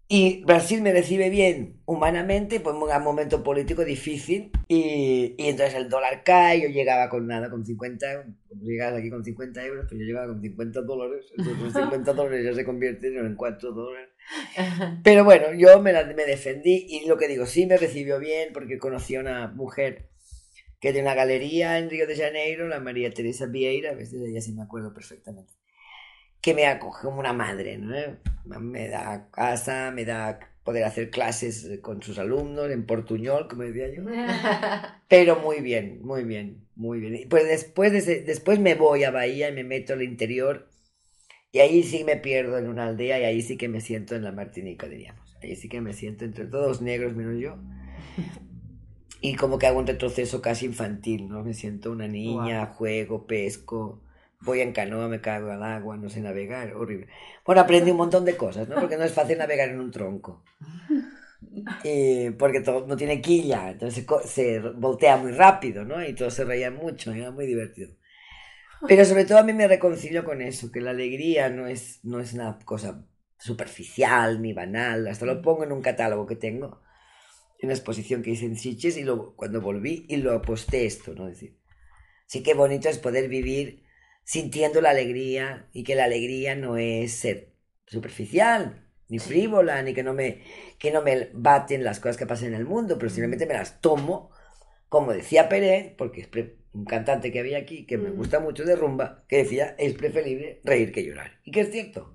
y 0.08 0.44
Brasil 0.44 0.82
me 0.82 0.92
recibe 0.92 1.30
bien 1.30 1.80
humanamente, 1.86 2.60
pues 2.60 2.76
en 2.76 2.82
un 2.82 3.02
momento 3.02 3.42
político 3.42 3.82
difícil 3.84 4.50
y, 4.68 5.34
y 5.38 5.48
entonces 5.48 5.74
el 5.74 5.88
dólar 5.88 6.22
cae, 6.22 6.60
yo 6.60 6.68
llegaba 6.68 7.08
con 7.08 7.26
nada, 7.26 7.48
con 7.48 7.64
50, 7.64 8.06
como 8.48 8.62
llegas 8.62 8.92
aquí 8.94 9.08
con 9.08 9.24
50 9.24 9.64
euros, 9.64 9.86
pues 9.88 9.98
yo 10.00 10.04
llegaba 10.06 10.26
con 10.26 10.42
50 10.42 10.82
dólares, 10.82 11.24
entonces 11.38 11.62
los 11.62 11.72
50 11.72 12.12
dólares 12.12 12.44
ya 12.44 12.54
se 12.54 12.64
convierten 12.64 13.16
en 13.16 13.36
4 13.36 13.72
dólares. 13.72 14.10
Pero 15.02 15.24
bueno, 15.24 15.52
yo 15.54 15.80
me, 15.80 15.92
la- 15.92 16.04
me 16.04 16.24
defendí 16.24 16.86
y 16.88 17.06
lo 17.06 17.16
que 17.18 17.28
digo, 17.28 17.46
sí 17.46 17.66
me 17.66 17.76
recibió 17.76 18.18
bien 18.18 18.50
porque 18.52 18.78
conocí 18.78 19.16
a 19.16 19.20
una 19.20 19.48
mujer 19.48 20.08
que 20.80 20.92
tiene 20.92 21.08
una 21.08 21.14
galería 21.16 21.78
en 21.78 21.90
Río 21.90 22.06
de 22.06 22.16
Janeiro, 22.16 22.68
la 22.68 22.80
María 22.80 23.10
Teresa 23.10 23.46
Vieira, 23.46 23.90
a 23.92 23.94
veces 23.94 24.20
de 24.20 24.30
ella 24.30 24.40
sí 24.40 24.52
me 24.52 24.62
acuerdo 24.62 24.94
perfectamente, 24.94 25.52
que 26.40 26.54
me 26.54 26.66
acoge 26.66 27.02
como 27.06 27.20
una 27.20 27.32
madre, 27.32 27.78
¿no? 27.78 27.94
Me 28.60 28.88
da 28.88 29.28
casa, 29.32 29.92
me 29.92 30.04
da 30.04 30.40
poder 30.64 30.84
hacer 30.84 31.10
clases 31.10 31.80
con 31.82 32.02
sus 32.02 32.18
alumnos 32.18 32.70
en 32.70 32.86
portuñol, 32.86 33.48
como 33.48 33.62
decía 33.64 33.88
yo. 33.94 34.02
Pero 35.08 35.36
muy 35.36 35.60
bien, 35.60 36.00
muy 36.02 36.24
bien, 36.24 36.66
muy 36.76 37.00
bien. 37.00 37.28
Pues 37.28 37.46
después, 37.46 37.92
de 37.92 37.98
ese- 37.98 38.22
después 38.22 38.58
me 38.58 38.74
voy 38.74 39.04
a 39.04 39.10
Bahía 39.10 39.48
y 39.50 39.52
me 39.52 39.64
meto 39.64 39.92
al 39.94 40.02
interior 40.02 40.68
y 41.52 41.60
ahí 41.60 41.82
sí 41.82 42.02
me 42.04 42.16
pierdo 42.16 42.58
en 42.58 42.68
una 42.68 42.86
aldea 42.86 43.20
y 43.20 43.24
ahí 43.24 43.42
sí 43.42 43.56
que 43.56 43.68
me 43.68 43.80
siento 43.80 44.16
en 44.16 44.24
la 44.24 44.32
Martinica, 44.32 44.88
diríamos. 44.88 45.36
Ahí 45.42 45.54
sí 45.54 45.68
que 45.68 45.80
me 45.80 45.92
siento 45.92 46.24
entre 46.24 46.46
todos 46.46 46.80
negros 46.80 47.14
menos 47.14 47.38
yo. 47.38 47.56
Y 49.24 49.36
como 49.36 49.56
que 49.56 49.68
hago 49.68 49.78
un 49.78 49.86
retroceso 49.86 50.42
casi 50.42 50.66
infantil, 50.66 51.28
¿no? 51.28 51.44
Me 51.44 51.54
siento 51.54 51.92
una 51.92 52.08
niña, 52.08 52.66
juego, 52.66 53.24
pesco, 53.24 54.02
voy 54.40 54.60
en 54.60 54.72
canoa, 54.72 55.06
me 55.06 55.20
caigo 55.20 55.52
al 55.52 55.62
agua, 55.62 55.96
no 55.96 56.10
sé 56.10 56.20
navegar, 56.20 56.74
horrible. 56.74 57.06
Bueno, 57.46 57.60
aprendí 57.60 57.92
un 57.92 57.98
montón 57.98 58.24
de 58.24 58.36
cosas, 58.36 58.68
¿no? 58.68 58.74
Porque 58.80 58.96
no 58.96 59.04
es 59.04 59.12
fácil 59.12 59.38
navegar 59.38 59.68
en 59.68 59.80
un 59.80 59.90
tronco. 59.90 60.42
Y 61.82 62.30
porque 62.30 62.60
todo 62.60 62.86
no 62.86 62.96
tiene 62.96 63.20
quilla, 63.20 63.72
entonces 63.72 64.06
se, 64.26 64.60
voltea 64.60 65.16
muy 65.16 65.32
rápido, 65.32 65.84
¿no? 65.84 66.02
Y 66.02 66.14
todos 66.14 66.34
se 66.34 66.44
reían 66.44 66.76
mucho, 66.76 67.12
era 67.12 67.32
muy 67.32 67.46
divertido. 67.46 67.90
Pero 68.88 69.04
sobre 69.04 69.24
todo 69.24 69.38
a 69.38 69.44
mí 69.44 69.52
me 69.52 69.68
reconcilio 69.68 70.24
con 70.24 70.42
eso, 70.42 70.72
que 70.72 70.80
la 70.80 70.90
alegría 70.90 71.48
no 71.50 71.66
es, 71.66 72.00
no 72.02 72.20
es 72.20 72.32
una 72.32 72.58
cosa 72.64 73.06
superficial 73.38 74.42
ni 74.42 74.52
banal, 74.52 75.06
hasta 75.06 75.26
lo 75.26 75.40
pongo 75.42 75.64
en 75.64 75.72
un 75.72 75.82
catálogo 75.82 76.26
que 76.26 76.36
tengo, 76.36 76.82
en 77.58 77.68
una 77.68 77.74
exposición 77.74 78.22
que 78.22 78.30
hice 78.30 78.46
en 78.46 78.56
Sitges 78.56 78.96
y 78.96 79.04
cuando 79.36 79.60
volví 79.60 80.06
y 80.08 80.16
lo 80.16 80.32
aposté 80.32 80.86
esto, 80.86 81.14
¿no? 81.14 81.28
Es 81.28 81.34
decir, 81.34 81.58
sí 82.26 82.42
que 82.42 82.54
bonito 82.54 82.88
es 82.88 82.98
poder 82.98 83.28
vivir 83.28 83.84
sintiendo 84.24 84.80
la 84.80 84.90
alegría 84.90 85.68
y 85.72 85.84
que 85.84 85.94
la 85.94 86.04
alegría 86.04 86.54
no 86.54 86.76
es 86.76 87.12
ser 87.12 87.52
superficial, 87.86 88.88
ni 89.08 89.18
frívola, 89.18 89.82
ni 89.82 89.92
que 89.94 90.02
no 90.02 90.14
me, 90.14 90.42
que 90.78 90.90
no 90.90 91.02
me 91.02 91.30
baten 91.34 91.84
las 91.84 92.00
cosas 92.00 92.16
que 92.16 92.26
pasan 92.26 92.48
en 92.48 92.54
el 92.54 92.64
mundo, 92.64 92.98
pero 92.98 93.10
simplemente 93.10 93.46
me 93.46 93.54
las 93.54 93.80
tomo, 93.80 94.30
como 94.88 95.12
decía 95.12 95.48
Pérez, 95.48 95.94
porque 95.96 96.22
es 96.22 96.28
un 96.74 96.84
cantante 96.84 97.30
que 97.32 97.40
había 97.40 97.58
aquí 97.58 97.84
que 97.86 97.98
me 97.98 98.10
Mm. 98.10 98.16
gusta 98.16 98.40
mucho 98.40 98.64
de 98.64 98.76
rumba, 98.76 99.24
que 99.28 99.38
decía, 99.38 99.74
es 99.78 99.94
preferible 99.94 100.60
reír 100.64 100.92
que 100.92 101.04
llorar. 101.04 101.38
Y 101.44 101.50
que 101.50 101.60
es 101.60 101.70
cierto. 101.70 102.14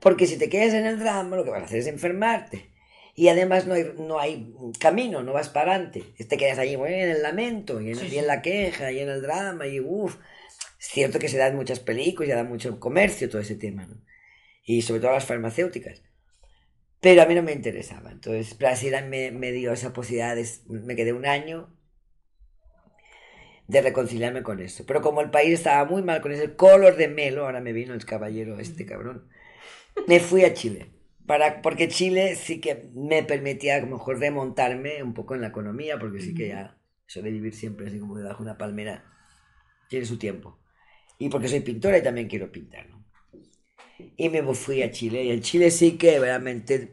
Porque 0.00 0.26
si 0.26 0.36
te 0.38 0.48
quedas 0.48 0.74
en 0.74 0.86
el 0.86 0.98
drama, 0.98 1.36
lo 1.36 1.44
que 1.44 1.50
vas 1.50 1.62
a 1.62 1.64
hacer 1.66 1.78
es 1.78 1.86
enfermarte. 1.86 2.70
Y 3.14 3.28
además 3.28 3.66
no 3.66 3.74
hay, 3.74 3.92
no 3.96 4.18
hay 4.18 4.52
camino, 4.80 5.22
no 5.22 5.32
vas 5.32 5.48
para 5.48 5.72
adelante. 5.74 6.02
Te 6.28 6.36
quedas 6.36 6.58
ahí 6.58 6.76
bueno, 6.76 6.96
en 6.96 7.10
el 7.10 7.22
lamento, 7.22 7.80
y 7.80 7.90
en, 7.90 7.96
Sí, 7.96 8.06
y 8.06 8.10
sí. 8.10 8.18
en 8.18 8.26
la 8.26 8.42
queja, 8.42 8.90
y 8.92 8.98
en 9.00 9.08
el 9.08 9.22
drama, 9.22 9.66
y 9.66 9.80
uff. 9.80 10.16
Es 10.78 10.88
cierto 10.88 11.18
que 11.18 11.28
se 11.28 11.38
da 11.38 11.46
en 11.46 11.56
muchas 11.56 11.80
películas, 11.80 12.28
se 12.30 12.34
da 12.36 12.44
mucho 12.44 12.78
comercio 12.80 13.28
todo 13.30 13.40
ese 13.40 13.54
tema, 13.54 13.86
¿no? 13.86 13.96
Y 14.64 14.82
sobre 14.82 15.00
todo 15.00 15.12
las 15.12 15.24
farmacéuticas. 15.26 16.02
Pero 17.00 17.22
a 17.22 17.26
mí 17.26 17.34
no 17.34 17.42
me 17.42 17.52
interesaba. 17.52 18.10
Entonces 18.10 18.56
Brasil 18.58 18.94
me, 19.08 19.30
me 19.30 19.52
dio 19.52 19.72
esa 19.72 19.92
posibilidad, 19.92 20.34
de, 20.36 20.46
me 20.68 20.96
quedé 20.96 21.12
un 21.12 21.26
año 21.26 21.74
de 23.66 23.82
reconciliarme 23.82 24.42
con 24.42 24.60
eso. 24.60 24.84
Pero 24.86 25.02
como 25.02 25.20
el 25.20 25.30
país 25.30 25.54
estaba 25.54 25.84
muy 25.84 26.02
mal 26.02 26.20
con 26.20 26.32
ese 26.32 26.54
color 26.54 26.96
de 26.96 27.08
melo, 27.08 27.44
ahora 27.44 27.60
me 27.60 27.72
vino 27.72 27.94
el 27.94 28.04
caballero 28.04 28.58
este 28.58 28.86
cabrón, 28.86 29.28
me 30.06 30.20
fui 30.20 30.44
a 30.44 30.54
Chile. 30.54 30.90
Para, 31.26 31.62
porque 31.62 31.88
Chile 31.88 32.36
sí 32.36 32.60
que 32.60 32.90
me 32.94 33.22
permitía 33.22 33.76
a 33.76 33.80
lo 33.80 33.86
mejor 33.86 34.18
remontarme 34.18 35.02
un 35.02 35.14
poco 35.14 35.34
en 35.34 35.40
la 35.40 35.48
economía, 35.48 35.98
porque 35.98 36.20
sí 36.20 36.34
que 36.34 36.48
ya 36.48 36.78
eso 37.08 37.22
de 37.22 37.30
vivir 37.30 37.54
siempre 37.54 37.86
así 37.86 37.98
como 37.98 38.16
debajo 38.16 38.44
de 38.44 38.50
una 38.50 38.58
palmera 38.58 39.04
tiene 39.88 40.04
su 40.04 40.18
tiempo. 40.18 40.58
Y 41.18 41.30
porque 41.30 41.48
soy 41.48 41.60
pintora 41.60 41.96
y 41.96 42.02
también 42.02 42.28
quiero 42.28 42.52
pintar, 42.52 42.88
¿no? 42.90 43.04
Y 44.16 44.28
me 44.28 44.42
fui 44.54 44.82
a 44.82 44.90
Chile, 44.90 45.24
y 45.24 45.30
en 45.30 45.40
Chile 45.40 45.70
sí 45.70 45.96
que 45.96 46.18
realmente 46.18 46.90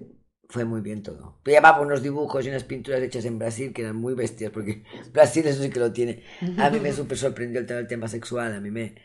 fue 0.52 0.66
muy 0.66 0.82
bien 0.82 1.02
todo. 1.02 1.40
Llevaba 1.46 1.82
unos 1.82 2.04
dibujos 2.04 2.46
y 2.46 2.50
unas 2.50 2.64
pinturas 2.66 3.02
hechas 3.02 3.26
en 3.26 3.40
Brasil 3.40 3.74
que 3.74 3.82
eran 3.82 3.96
muy 3.96 4.14
bestias, 4.14 4.52
porque 4.52 4.84
Brasil 5.14 5.48
eso 5.48 5.64
sí 5.64 5.70
que 5.72 5.80
lo 5.80 5.92
tiene. 5.92 6.24
A 6.60 6.70
mí 6.70 6.80
me 6.80 6.92
súper 6.92 7.18
sorprendió 7.18 7.60
el 7.60 7.66
tema, 7.66 7.80
el 7.80 7.88
tema 7.88 8.08
sexual, 8.08 8.54
a 8.54 8.60
mí 8.60 8.70
me... 8.70 8.96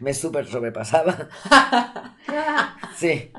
me 0.00 0.14
súper 0.14 0.46
sobrepasaba. 0.46 1.28
Sí, 2.96 3.30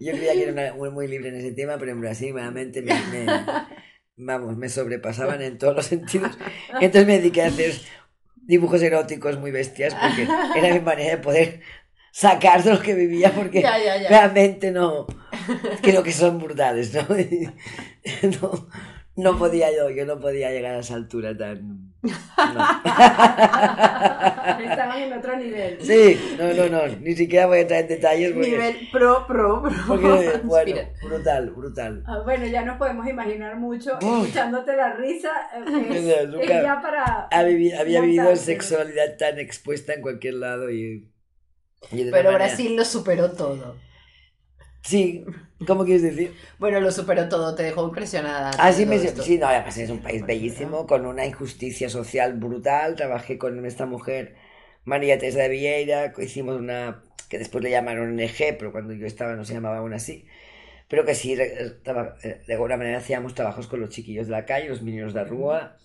yo 0.00 0.12
creía 0.12 0.32
que 0.32 0.42
era 0.48 0.52
una- 0.52 0.90
muy, 0.90 1.06
libre 1.06 1.28
en 1.28 1.36
ese 1.36 1.52
tema, 1.52 1.78
pero 1.78 1.92
en 1.92 2.00
Brasil 2.00 2.32
realmente 2.34 2.82
me, 2.82 2.92
me- 3.12 3.44
vamos, 4.16 4.56
me 4.56 4.68
sobrepasaban 4.68 5.40
en 5.42 5.56
todos 5.58 5.74
los 5.76 5.86
sentidos. 5.86 6.36
Entonces 6.80 7.06
me 7.06 7.18
dediqué 7.18 7.42
a 7.42 7.46
hacer 7.46 7.72
dibujos 8.46 8.82
eróticos 8.82 9.38
muy 9.38 9.50
bestias 9.52 9.94
porque 9.94 10.26
era 10.54 10.74
mi 10.74 10.80
manera 10.80 11.12
de 11.16 11.22
poder 11.22 11.60
sacar 12.12 12.62
de 12.62 12.72
lo 12.74 12.80
que 12.80 12.94
vivía 12.94 13.32
porque 13.34 13.62
Ya, 13.62 13.78
ya, 13.78 13.96
ya. 14.02 14.08
realmente 14.08 14.70
no 14.70 15.06
creo 15.82 16.02
que 16.02 16.12
son 16.12 16.38
brutales, 16.38 16.92
¿no? 16.94 17.02
no, 18.42 18.68
no 19.16 19.38
podía 19.38 19.68
yo, 19.76 19.90
yo 19.90 20.04
no 20.06 20.18
podía 20.20 20.50
llegar 20.50 20.74
a 20.74 20.78
esa 20.80 20.94
altura 20.94 21.36
tan... 21.36 21.92
no. 22.02 22.10
Estaban 23.64 24.98
en 25.02 25.12
otro 25.12 25.36
nivel. 25.36 25.78
Sí, 25.80 26.18
no, 26.38 26.52
no, 26.52 26.68
no, 26.68 26.86
ni 27.00 27.14
siquiera 27.14 27.46
voy 27.46 27.58
a 27.58 27.60
entrar 27.62 27.80
en 27.80 27.88
detalles 27.88 28.32
porque, 28.32 28.50
Nivel 28.50 28.88
pro, 28.92 29.26
pro, 29.26 29.62
pro. 29.62 29.72
porque 29.86 30.06
bueno, 30.44 30.70
Inspira. 30.70 30.90
brutal, 31.02 31.50
brutal. 31.50 32.02
Ah, 32.06 32.20
bueno, 32.24 32.46
ya 32.46 32.62
nos 32.64 32.76
podemos 32.76 33.06
imaginar 33.06 33.56
mucho 33.56 33.98
Uy. 34.02 34.22
escuchándote 34.22 34.76
la 34.76 34.94
risa. 34.94 35.30
eh, 35.56 35.86
Es, 35.90 36.04
Ya, 36.06 36.14
es 36.22 36.28
nunca- 36.28 36.62
ya 36.62 36.80
para. 36.82 37.28
Ha 37.30 37.42
vivi- 37.44 37.72
había 37.78 38.00
vivido 38.00 38.34
sexualidad 38.36 39.16
tan 39.18 39.38
expuesta 39.38 39.94
en 39.94 40.02
cualquier 40.02 40.34
lado 40.34 40.70
y... 40.70 41.08
y 41.92 42.04
Pero 42.10 42.10
manera- 42.10 42.32
Brasil 42.32 42.76
lo 42.76 42.84
superó 42.84 43.30
todo. 43.32 43.76
Sí, 44.84 45.24
¿cómo 45.66 45.84
quieres 45.84 46.02
decir? 46.02 46.34
Bueno, 46.58 46.78
lo 46.80 46.90
superó 46.92 47.28
todo, 47.28 47.54
te 47.54 47.62
dejó 47.62 47.86
impresionada. 47.88 48.50
Así 48.58 48.84
me... 48.84 48.96
todo 48.96 49.06
esto. 49.08 49.22
Sí, 49.22 49.38
no, 49.38 49.46
además 49.46 49.76
es 49.78 49.90
un 49.90 50.00
país 50.00 50.24
bellísimo, 50.26 50.86
con 50.86 51.06
una 51.06 51.26
injusticia 51.26 51.88
social 51.88 52.34
brutal. 52.34 52.94
Trabajé 52.94 53.38
con 53.38 53.64
esta 53.64 53.86
mujer, 53.86 54.36
María 54.84 55.18
Teresa 55.18 55.40
de 55.40 55.48
Vieira, 55.48 56.12
hicimos 56.18 56.56
una... 56.60 57.02
que 57.30 57.38
después 57.38 57.64
le 57.64 57.70
llamaron 57.70 58.10
NG, 58.20 58.56
pero 58.58 58.72
cuando 58.72 58.92
yo 58.92 59.06
estaba 59.06 59.34
no 59.34 59.44
se 59.44 59.54
llamaba 59.54 59.78
aún 59.78 59.94
así. 59.94 60.26
Pero 60.88 61.04
que 61.06 61.14
sí, 61.14 61.36
traba- 61.84 62.16
eh, 62.24 62.42
de 62.46 62.54
alguna 62.54 62.76
manera 62.76 62.98
hacíamos 62.98 63.34
trabajos 63.34 63.68
con 63.68 63.80
los 63.80 63.90
chiquillos 63.90 64.26
de 64.26 64.32
la 64.32 64.46
calle, 64.46 64.68
los 64.68 64.82
niños 64.82 65.14
de 65.14 65.24
Rúa. 65.24 65.78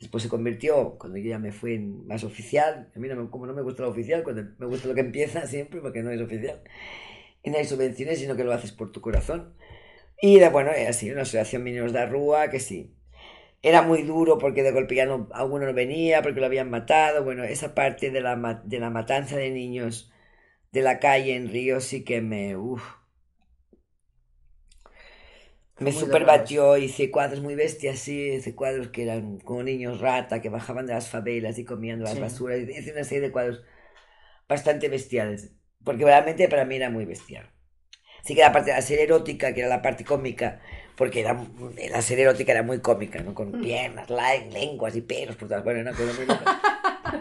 Después 0.00 0.22
se 0.24 0.30
convirtió, 0.30 0.96
cuando 0.98 1.18
yo 1.18 1.30
ya 1.30 1.38
me 1.38 1.52
fui 1.52 1.74
en 1.74 2.06
más 2.06 2.24
oficial, 2.24 2.90
a 2.94 2.98
mí 2.98 3.08
no 3.08 3.16
me- 3.16 3.30
como 3.30 3.46
no 3.46 3.54
me 3.54 3.62
gusta 3.62 3.82
lo 3.82 3.90
oficial, 3.90 4.22
cuando 4.24 4.44
me 4.58 4.66
gusta 4.66 4.88
lo 4.88 4.94
que 4.94 5.00
empieza 5.02 5.46
siempre, 5.46 5.80
porque 5.80 6.02
no 6.02 6.10
es 6.10 6.20
oficial, 6.20 6.60
y 7.42 7.50
no 7.50 7.58
hay 7.58 7.64
subvenciones, 7.66 8.18
sino 8.20 8.36
que 8.36 8.44
lo 8.44 8.52
haces 8.52 8.72
por 8.72 8.92
tu 8.92 9.00
corazón. 9.00 9.54
Y 10.22 10.38
de, 10.40 10.48
bueno, 10.50 10.70
era 10.72 10.90
así, 10.90 11.10
una 11.10 11.22
asociación 11.22 11.64
Mineros 11.64 11.92
de 11.92 12.06
Rúa, 12.06 12.50
que 12.50 12.60
sí. 12.60 12.94
Era 13.62 13.82
muy 13.82 14.02
duro 14.02 14.38
porque 14.38 14.62
de 14.62 14.72
golpe 14.72 14.94
ya 14.96 15.06
no, 15.06 15.28
alguno 15.32 15.66
no 15.66 15.74
venía, 15.74 16.22
porque 16.22 16.40
lo 16.40 16.46
habían 16.46 16.70
matado. 16.70 17.24
Bueno, 17.24 17.44
esa 17.44 17.74
parte 17.74 18.10
de 18.10 18.20
la, 18.22 18.62
de 18.64 18.80
la 18.80 18.90
matanza 18.90 19.36
de 19.36 19.50
niños 19.50 20.12
de 20.72 20.82
la 20.82 21.00
calle 21.00 21.36
en 21.36 21.48
Río 21.50 21.80
sí 21.80 22.04
que 22.04 22.20
me... 22.22 22.56
uf, 22.56 22.82
me 25.78 25.92
superbatió, 25.92 26.76
hice 26.76 27.10
cuadros 27.10 27.40
muy 27.40 27.54
bestias, 27.54 27.98
sí, 28.00 28.32
hice 28.34 28.54
cuadros 28.54 28.88
que 28.88 29.02
eran 29.04 29.38
como 29.40 29.62
niños 29.62 30.00
rata, 30.00 30.40
que 30.40 30.48
bajaban 30.50 30.86
de 30.86 30.92
las 30.94 31.08
favelas 31.08 31.58
y 31.58 31.64
comían 31.64 31.98
de 31.98 32.04
las 32.04 32.18
Sí. 32.18 32.20
basuras. 32.20 32.60
Hice 32.60 32.92
una 32.92 33.04
serie 33.04 33.22
de 33.22 33.32
cuadros 33.32 33.62
bastante 34.48 34.88
bestiales, 34.88 35.52
porque 35.84 36.04
realmente 36.04 36.48
para 36.48 36.64
mí 36.64 36.76
era 36.76 36.90
muy 36.90 37.04
bestial. 37.04 37.50
Sí 38.22 38.34
que 38.34 38.42
la 38.42 38.52
parte 38.52 38.70
de 38.70 38.76
la 38.76 38.82
serie 38.82 39.04
erótica, 39.04 39.54
que 39.54 39.60
era 39.60 39.68
la 39.68 39.80
parte 39.82 40.04
cómica, 40.04 40.60
porque 40.96 41.20
era, 41.20 41.34
la 41.90 42.02
serie 42.02 42.24
erótica 42.24 42.52
era 42.52 42.62
muy 42.62 42.80
cómica, 42.80 43.22
¿no? 43.22 43.34
Con 43.34 43.52
piernas, 43.60 44.10
la- 44.10 44.36
lenguas 44.36 44.94
y 44.94 45.00
pelos 45.00 45.36
por 45.36 45.48
todas 45.48 45.64
Bueno, 45.64 45.80
una 45.80 45.92
cosa 45.92 46.12
muy 46.12 46.26
loca. 46.26 46.60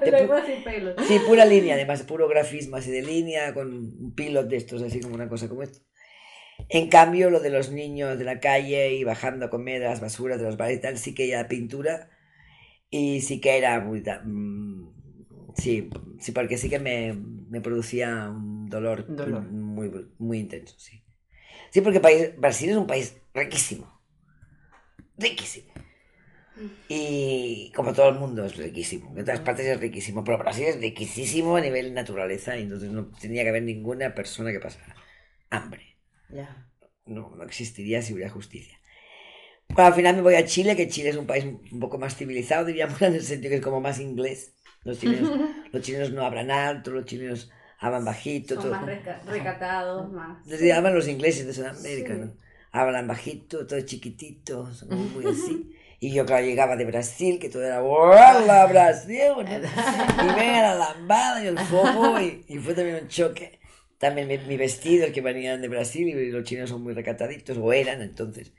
Lenguas 0.11 0.43
y 0.49 0.61
pelos. 0.61 0.95
Sí, 1.07 1.19
pura 1.25 1.45
línea, 1.45 1.75
además, 1.75 2.03
puro 2.03 2.27
grafismo 2.27 2.75
así 2.75 2.91
de 2.91 3.01
línea, 3.01 3.53
con 3.53 3.73
un 3.73 4.13
pilot 4.13 4.47
de 4.47 4.57
estos, 4.57 4.81
así 4.81 4.99
como 4.99 5.15
una 5.15 5.29
cosa 5.29 5.47
como 5.47 5.63
esto. 5.63 5.79
En 6.67 6.89
cambio, 6.89 7.29
lo 7.29 7.39
de 7.39 7.49
los 7.49 7.71
niños 7.71 8.19
de 8.19 8.25
la 8.25 8.39
calle 8.41 8.93
y 8.93 9.03
bajando 9.05 9.45
a 9.45 9.49
comer 9.49 9.81
las 9.81 10.01
basuras 10.01 10.37
de 10.39 10.45
los 10.45 10.57
bares 10.57 10.77
y 10.77 10.81
tal, 10.81 10.97
sí 10.97 11.15
que 11.15 11.29
era 11.31 11.47
pintura 11.47 12.09
y 12.89 13.21
sí 13.21 13.39
que 13.39 13.57
era 13.57 13.79
muy... 13.79 14.03
mm, 15.59 15.61
sí, 15.61 15.89
sí, 16.19 16.31
porque 16.31 16.57
sí 16.57 16.69
que 16.69 16.79
me, 16.79 17.13
me 17.13 17.61
producía 17.61 18.29
un 18.29 18.69
dolor, 18.69 19.05
Dolor. 19.07 19.43
Muy, 19.43 19.91
muy 20.17 20.39
intenso, 20.39 20.75
sí. 20.79 21.03
Sí, 21.71 21.81
porque 21.81 21.99
país, 21.99 22.37
Brasil 22.37 22.69
es 22.69 22.77
un 22.77 22.87
país 22.87 23.15
riquísimo. 23.33 24.01
Riquísimo. 25.17 25.71
Y 26.87 27.71
como 27.75 27.93
todo 27.93 28.09
el 28.09 28.15
mundo 28.19 28.45
es 28.45 28.57
riquísimo, 28.57 29.15
en 29.17 29.23
todas 29.23 29.41
partes 29.41 29.65
es 29.67 29.79
riquísimo, 29.79 30.23
pero 30.23 30.37
Brasil 30.39 30.65
es 30.65 30.79
riquísimo 30.79 31.55
a 31.55 31.61
nivel 31.61 31.93
naturaleza 31.93 32.57
y 32.57 32.63
entonces 32.63 32.89
no 32.91 33.07
tenía 33.11 33.43
que 33.43 33.49
haber 33.49 33.63
ninguna 33.63 34.13
persona 34.15 34.51
que 34.51 34.59
pasara 34.59 34.95
hambre. 35.49 35.97
Ya. 36.29 36.69
No, 37.05 37.35
no 37.35 37.43
existiría 37.43 38.01
si 38.01 38.13
hubiera 38.13 38.29
justicia. 38.29 38.79
Bueno, 39.69 39.87
al 39.89 39.93
final 39.93 40.15
me 40.15 40.21
voy 40.23 40.35
a 40.35 40.45
Chile, 40.45 40.75
que 40.75 40.89
Chile 40.89 41.09
es 41.09 41.15
un 41.17 41.27
país 41.27 41.45
un 41.45 41.79
poco 41.79 41.97
más 41.97 42.15
civilizado, 42.15 42.65
diríamos, 42.65 43.01
en 43.03 43.15
el 43.15 43.23
sentido 43.23 43.51
que 43.51 43.57
es 43.57 43.61
como 43.63 43.81
más 43.81 43.99
inglés. 43.99 44.53
Los 44.83 44.99
chilenos, 44.99 45.31
los 45.71 45.81
chilenos 45.81 46.11
no 46.11 46.23
hablan 46.25 46.51
alto, 46.51 46.91
los 46.91 47.05
chilenos 47.05 47.49
hablan 47.79 48.05
bajito. 48.05 48.55
Son 48.55 48.63
todo. 48.63 48.71
más 48.73 48.85
reca- 48.85 49.21
recatados, 49.25 50.11
más. 50.11 50.45
Les 50.47 50.61
llaman 50.61 50.93
los 50.95 51.07
ingleses 51.07 51.45
de 51.47 51.53
Sudamérica, 51.53 52.13
Sí. 52.13 52.19
¿no? 52.21 52.31
Hablan 52.71 53.07
bajito, 53.07 53.65
todo 53.65 53.81
chiquitito, 53.81 54.71
son 54.73 54.89
muy 55.13 55.25
así. 55.25 55.75
Y 55.99 56.13
yo, 56.13 56.25
claro, 56.25 56.45
llegaba 56.45 56.75
de 56.77 56.85
Brasil, 56.85 57.39
que 57.39 57.49
todo 57.49 57.63
era 57.63 57.81
¡Hola, 57.83 58.67
Brasil! 58.67 59.19
¿no? 59.35 59.41
Y 59.41 60.35
venga 60.35 60.61
la 60.61 60.75
lambada 60.75 61.43
y 61.43 61.47
el 61.47 61.57
fuego, 61.59 62.19
y, 62.21 62.45
y 62.47 62.57
fue 62.59 62.73
también 62.73 62.99
un 63.03 63.07
choque. 63.07 63.59
También 63.97 64.27
mi, 64.29 64.37
mi 64.37 64.55
vestido, 64.55 65.05
el 65.05 65.11
que 65.11 65.19
venían 65.21 65.61
de 65.61 65.67
Brasil, 65.67 66.07
y 66.07 66.31
los 66.31 66.43
chinos 66.45 66.69
son 66.69 66.83
muy 66.83 66.93
recataditos, 66.93 67.57
o 67.57 67.73
eran 67.73 68.01
entonces. 68.01 68.53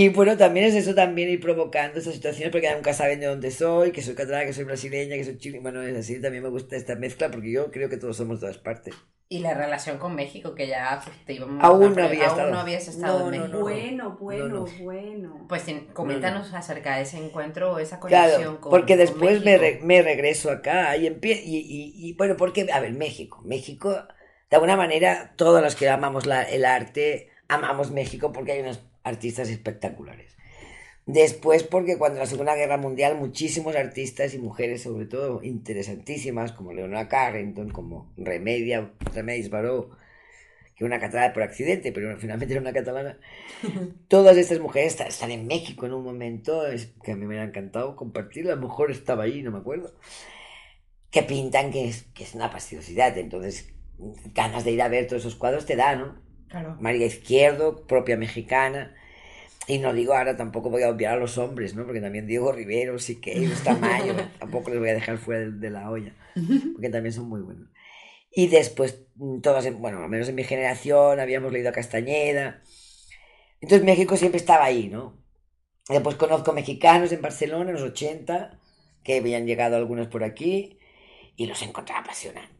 Y 0.00 0.08
bueno, 0.16 0.36
también 0.36 0.66
es 0.66 0.74
eso, 0.74 0.94
también 0.94 1.28
ir 1.28 1.40
provocando 1.40 1.98
estas 1.98 2.14
situaciones, 2.14 2.50
porque 2.52 2.72
nunca 2.74 2.92
saben 2.94 3.20
de 3.20 3.26
dónde 3.26 3.50
soy, 3.50 3.92
que 3.92 4.02
soy 4.02 4.14
catalana, 4.14 4.46
que 4.46 4.52
soy 4.54 4.64
brasileña, 4.64 5.16
que 5.16 5.24
soy 5.24 5.38
chilena. 5.38 5.62
Bueno, 5.62 5.82
es 5.82 5.96
así, 5.96 6.20
también 6.20 6.42
me 6.42 6.48
gusta 6.50 6.76
esta 6.76 6.94
mezcla, 6.96 7.30
porque 7.30 7.52
yo 7.52 7.70
creo 7.70 7.88
que 7.90 7.96
todos 7.98 8.16
somos 8.16 8.40
de 8.40 8.46
todas 8.46 8.58
partes. 8.58 8.94
Y 9.28 9.40
la 9.40 9.54
relación 9.54 9.98
con 9.98 10.14
México, 10.16 10.54
que 10.56 10.66
ya 10.66 11.00
te 11.26 11.34
íbamos 11.34 11.62
Aún 11.62 11.92
a 11.92 12.00
no 12.00 12.04
había 12.06 12.22
aún 12.28 12.30
estado. 12.30 12.50
no 12.52 12.60
habías 12.60 12.88
estado 12.88 13.18
No, 13.20 13.24
en 13.26 13.40
México. 13.42 13.58
no. 13.58 13.62
Bueno, 13.62 14.16
bueno, 14.20 14.48
no. 14.48 14.64
bueno. 14.84 15.46
Pues 15.48 15.64
coméntanos 15.92 16.52
acerca 16.52 16.96
de 16.96 17.02
ese 17.02 17.18
encuentro 17.18 17.72
o 17.72 17.78
esa 17.78 18.00
Claro, 18.00 18.32
conexión 18.32 18.56
con 18.56 18.70
porque 18.70 18.94
con 18.94 18.98
después 18.98 19.44
me, 19.44 19.58
México. 19.58 19.60
re- 19.60 19.86
me 19.86 20.02
regreso 20.02 20.50
acá 20.50 20.96
y, 20.96 21.06
empie- 21.06 21.42
y, 21.44 21.58
y, 21.58 21.92
y, 22.08 22.12
bueno, 22.14 22.36
porque, 22.36 22.66
a 22.72 22.80
ver, 22.80 22.92
México, 22.92 23.40
México, 23.44 23.90
de 24.50 24.56
alguna 24.56 24.76
manera, 24.76 25.34
todos 25.36 25.62
los 25.62 25.76
que 25.76 25.88
amamos 25.88 26.26
la- 26.26 26.42
el 26.42 26.64
arte, 26.64 27.28
amamos 27.48 27.92
México 27.92 28.32
porque 28.32 28.52
hay 28.52 28.60
unos 28.60 28.80
artistas 29.02 29.48
espectaculares. 29.48 30.36
Después 31.06 31.64
porque 31.64 31.98
cuando 31.98 32.20
la 32.20 32.26
Segunda 32.26 32.54
Guerra 32.54 32.76
Mundial 32.76 33.16
muchísimos 33.16 33.74
artistas 33.74 34.34
y 34.34 34.38
mujeres, 34.38 34.82
sobre 34.82 35.06
todo 35.06 35.42
interesantísimas, 35.42 36.52
como 36.52 36.72
Leonora 36.72 37.08
Carrington, 37.08 37.70
como 37.70 38.12
Remedia, 38.16 38.92
Remedios 39.12 39.50
Baró, 39.50 39.90
que 40.76 40.84
una 40.84 41.00
catalana 41.00 41.32
por 41.32 41.42
accidente, 41.42 41.92
pero 41.92 42.16
finalmente 42.18 42.54
era 42.54 42.60
una 42.60 42.72
catalana, 42.72 43.18
Todas 44.08 44.36
estas 44.36 44.60
mujeres 44.60 45.00
están 45.00 45.30
en 45.30 45.46
México 45.46 45.86
en 45.86 45.92
un 45.92 46.04
momento 46.04 46.66
es 46.66 46.92
que 47.02 47.12
a 47.12 47.14
mí 47.14 47.20
me 47.20 47.28
hubiera 47.28 47.44
encantado 47.44 47.96
compartir. 47.96 48.50
A 48.50 48.54
lo 48.54 48.62
mejor 48.62 48.90
estaba 48.90 49.24
ahí, 49.24 49.42
no 49.42 49.50
me 49.50 49.58
acuerdo. 49.58 49.94
Que 51.10 51.22
pintan 51.22 51.70
que 51.70 51.88
es, 51.88 52.04
que 52.14 52.24
es 52.24 52.34
una 52.34 52.50
pastiosidad. 52.50 53.16
Entonces, 53.18 53.72
ganas 54.34 54.64
de 54.64 54.72
ir 54.72 54.82
a 54.82 54.88
ver 54.88 55.06
todos 55.06 55.22
esos 55.22 55.36
cuadros 55.36 55.66
te 55.66 55.76
da, 55.76 55.96
¿no? 55.96 56.16
Claro. 56.50 56.76
María 56.80 57.06
Izquierdo, 57.06 57.86
propia 57.86 58.16
mexicana. 58.16 58.94
Y 59.68 59.78
no 59.78 59.94
digo 59.94 60.14
ahora, 60.14 60.36
tampoco 60.36 60.70
voy 60.70 60.82
a 60.84 60.90
obviar 60.90 61.14
a 61.14 61.20
los 61.20 61.38
hombres, 61.38 61.74
¿no? 61.76 61.84
Porque 61.86 62.00
también 62.00 62.26
Diego 62.26 62.52
Rivero, 62.52 62.98
Siqueiros, 62.98 63.62
Tamayo, 63.62 64.14
tampoco 64.40 64.70
les 64.70 64.80
voy 64.80 64.90
a 64.90 64.94
dejar 64.94 65.18
fuera 65.18 65.40
de, 65.42 65.52
de 65.52 65.70
la 65.70 65.90
olla, 65.90 66.14
porque 66.74 66.90
también 66.90 67.12
son 67.14 67.28
muy 67.28 67.40
buenos. 67.42 67.68
Y 68.32 68.48
después, 68.48 69.02
mm, 69.16 69.40
todas, 69.40 69.66
en- 69.66 69.80
bueno, 69.80 70.02
al 70.04 70.10
menos 70.10 70.28
en 70.28 70.36
mi 70.36 70.44
generación, 70.44 71.20
habíamos 71.20 71.52
leído 71.52 71.70
a 71.70 71.72
Castañeda. 71.72 72.62
Entonces 73.60 73.84
México 73.84 74.16
siempre 74.16 74.38
estaba 74.38 74.64
ahí, 74.64 74.88
¿no? 74.88 75.16
Después 75.88 76.16
conozco 76.16 76.52
mexicanos 76.52 77.12
en 77.12 77.22
Barcelona 77.22 77.70
en 77.70 77.74
los 77.76 77.82
80, 77.84 78.58
que 79.04 79.18
habían 79.18 79.46
llegado 79.46 79.76
algunos 79.76 80.08
por 80.08 80.24
aquí, 80.24 80.78
y 81.36 81.46
los 81.46 81.62
encontraba 81.62 82.02
apasionantes 82.02 82.59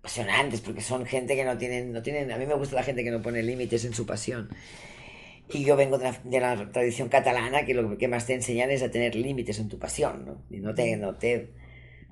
apasionantes 0.00 0.60
porque 0.60 0.80
son 0.80 1.06
gente 1.06 1.36
que 1.36 1.44
no 1.44 1.56
tienen, 1.58 1.92
no 1.92 2.02
tienen, 2.02 2.30
a 2.32 2.36
mí 2.38 2.46
me 2.46 2.54
gusta 2.54 2.76
la 2.76 2.82
gente 2.82 3.04
que 3.04 3.10
no 3.10 3.22
pone 3.22 3.42
límites 3.42 3.84
en 3.84 3.94
su 3.94 4.06
pasión. 4.06 4.48
Y 5.50 5.64
yo 5.64 5.76
vengo 5.76 5.96
de 5.98 6.04
la, 6.04 6.20
de 6.24 6.40
la 6.40 6.70
tradición 6.72 7.08
catalana 7.08 7.64
que 7.64 7.72
lo 7.74 7.96
que 7.96 8.06
más 8.08 8.26
te 8.26 8.34
enseñan 8.34 8.70
es 8.70 8.82
a 8.82 8.90
tener 8.90 9.14
límites 9.14 9.58
en 9.58 9.68
tu 9.68 9.78
pasión, 9.78 10.26
¿no? 10.26 10.42
Y 10.50 10.60
no 10.60 10.74
te, 10.74 10.96
no 10.98 11.14
te, 11.16 11.54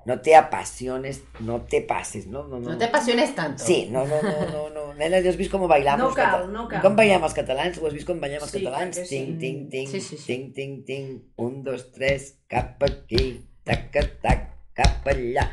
no 0.05 0.21
te 0.21 0.35
apasiones, 0.35 1.23
no 1.41 1.61
te 1.61 1.81
pases, 1.81 2.25
¿no? 2.25 2.47
No, 2.47 2.59
no, 2.59 2.71
No 2.71 2.77
te 2.77 2.85
apasiones 2.85 3.35
tanto. 3.35 3.63
Sí, 3.63 3.89
no, 3.91 4.07
no, 4.07 4.21
no, 4.23 4.49
no, 4.49 4.69
no. 4.71 4.93
Nenes, 4.97 5.21
ja 5.23 5.29
has 5.29 5.37
vist 5.37 5.51
com 5.51 5.67
bailamos 5.69 6.09
No 6.09 6.15
cal, 6.15 6.47
no 6.51 6.63
cal. 6.67 6.81
Com 6.81 6.95
bailem 6.97 7.21
els 7.21 7.35
catalans? 7.37 7.77
Ho 7.77 7.85
has 7.85 7.93
vist 7.93 8.07
com 8.09 8.17
bailem 8.19 8.41
els 8.41 8.49
Sí, 8.49 8.63
catalans? 8.63 9.01
Ting, 9.05 9.35
ting, 9.37 9.67
ting, 9.69 9.85
Sí, 9.91 10.01
sí, 10.01 10.17
sí. 10.17 10.25
ting, 10.25 10.47
ting, 10.55 10.79
ting, 10.87 11.11
un, 11.37 11.61
dos, 11.61 11.91
tres, 11.93 12.39
cap 12.49 12.81
aquí, 12.81 13.43
tac, 13.63 13.91
tac, 14.23 14.47
cap 14.73 15.05
allà. 15.13 15.51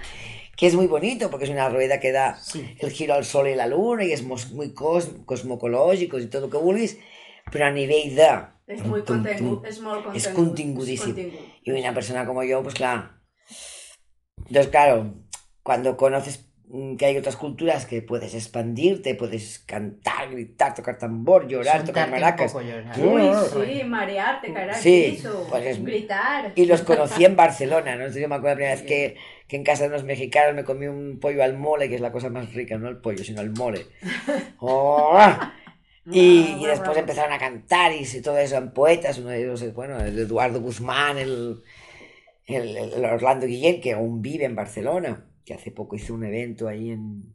Que 0.57 0.67
es 0.67 0.75
muy 0.75 0.87
bonito 0.87 1.31
porque 1.31 1.45
es 1.45 1.51
una 1.51 1.69
rueda 1.69 1.99
que 2.01 2.13
da 2.13 2.37
Sí. 2.37 2.77
el 2.79 2.91
giro 2.91 3.15
al 3.15 3.25
sol 3.25 3.49
y 3.49 3.55
la 3.55 3.67
luna 3.67 4.05
y 4.05 4.13
es 4.13 4.23
muy 4.23 4.73
cos 4.75 5.11
cosmocológico 5.27 6.19
y 6.19 6.27
todo 6.27 6.43
lo 6.43 6.51
que 6.51 6.57
vulguis, 6.59 6.99
pero 7.51 7.67
a 7.67 7.71
nivel 7.71 8.15
de... 8.15 8.29
És 8.67 8.81
molt 8.87 9.05
contingut, 9.07 9.67
és 9.67 9.79
molt 9.81 10.05
contingut. 10.05 10.17
és 10.17 10.29
contingudíssim. 10.33 11.15
contingut. 11.15 11.41
Y 11.65 11.71
una 11.73 11.93
persona 11.93 12.25
como 12.25 12.43
yo, 12.45 12.63
pues 12.63 12.75
claro. 12.75 13.11
Entonces, 14.39 14.69
claro, 14.69 15.15
cuando 15.63 15.97
conoces 15.97 16.49
que 16.99 17.07
hay 17.07 17.17
otras 17.19 17.37
culturas 17.37 17.85
que 17.87 18.01
puedes 18.03 18.35
expandirte, 18.35 19.15
puedes 19.15 19.59
cantar, 19.61 20.31
gritar, 20.31 20.75
tocar 20.75 20.97
tambor, 20.99 21.47
llorar, 21.47 21.85
tocar 21.85 22.11
maracas. 22.11 22.55
Uy, 22.55 23.31
sí, 23.67 23.85
marearte, 23.85 24.53
caer 24.53 24.71
al 24.71 24.77
Sí, 24.77 25.23
pues 25.51 25.67
es- 25.67 25.85
gritar. 25.85 26.53
Y 26.55 26.65
los 26.65 26.81
conocí 26.83 27.25
en 27.25 27.37
Barcelona, 27.37 27.95
¿no? 27.97 28.01
Entonces 28.03 28.23
yo 28.23 28.29
me 28.29 28.37
acuerdo 28.37 28.55
la 28.55 28.57
primera 28.57 28.75
vez 28.77 28.85
que, 28.85 29.17
que 29.55 29.59
en 29.59 29.65
casa 29.65 29.85
de 29.85 29.91
unos 29.91 30.03
mexicanos 30.03 30.53
me 30.57 30.65
comí 30.65 30.89
un 30.89 31.21
pollo 31.21 31.45
al 31.45 31.57
mole, 31.57 31.89
que 31.89 31.95
es 31.95 32.01
la 32.01 32.11
cosa 32.11 32.29
más 32.29 32.53
rica, 32.55 32.77
no 32.77 32.89
el 32.89 32.97
pollo, 32.97 33.23
sino 33.23 33.41
el 33.41 33.51
mole. 33.51 33.87
¡Oh! 34.59 35.17
Y, 36.11 36.57
y 36.61 36.67
después 36.67 36.99
empezaron 36.99 37.33
a 37.33 37.39
cantar 37.39 37.93
y 37.93 38.05
todo 38.21 38.37
eso 38.39 38.57
en 38.57 38.73
poetas, 38.73 39.19
uno 39.19 39.29
de 39.29 39.43
ellos 39.45 39.63
es, 39.63 39.73
bueno, 39.73 40.01
el 40.01 40.19
Eduardo 40.19 40.61
Guzmán, 40.61 41.19
el, 41.19 41.63
el, 42.47 42.77
el 42.77 43.05
Orlando 43.05 43.47
Guillén, 43.47 43.81
que 43.81 43.93
aún 43.93 44.21
vive 44.21 44.45
en 44.45 44.57
Barcelona, 44.57 45.25
que 45.45 45.55
hace 45.55 45.71
poco 45.71 45.95
hizo 45.95 46.13
un 46.15 46.25
evento 46.25 46.67
ahí 46.67 46.91
en, 46.91 47.33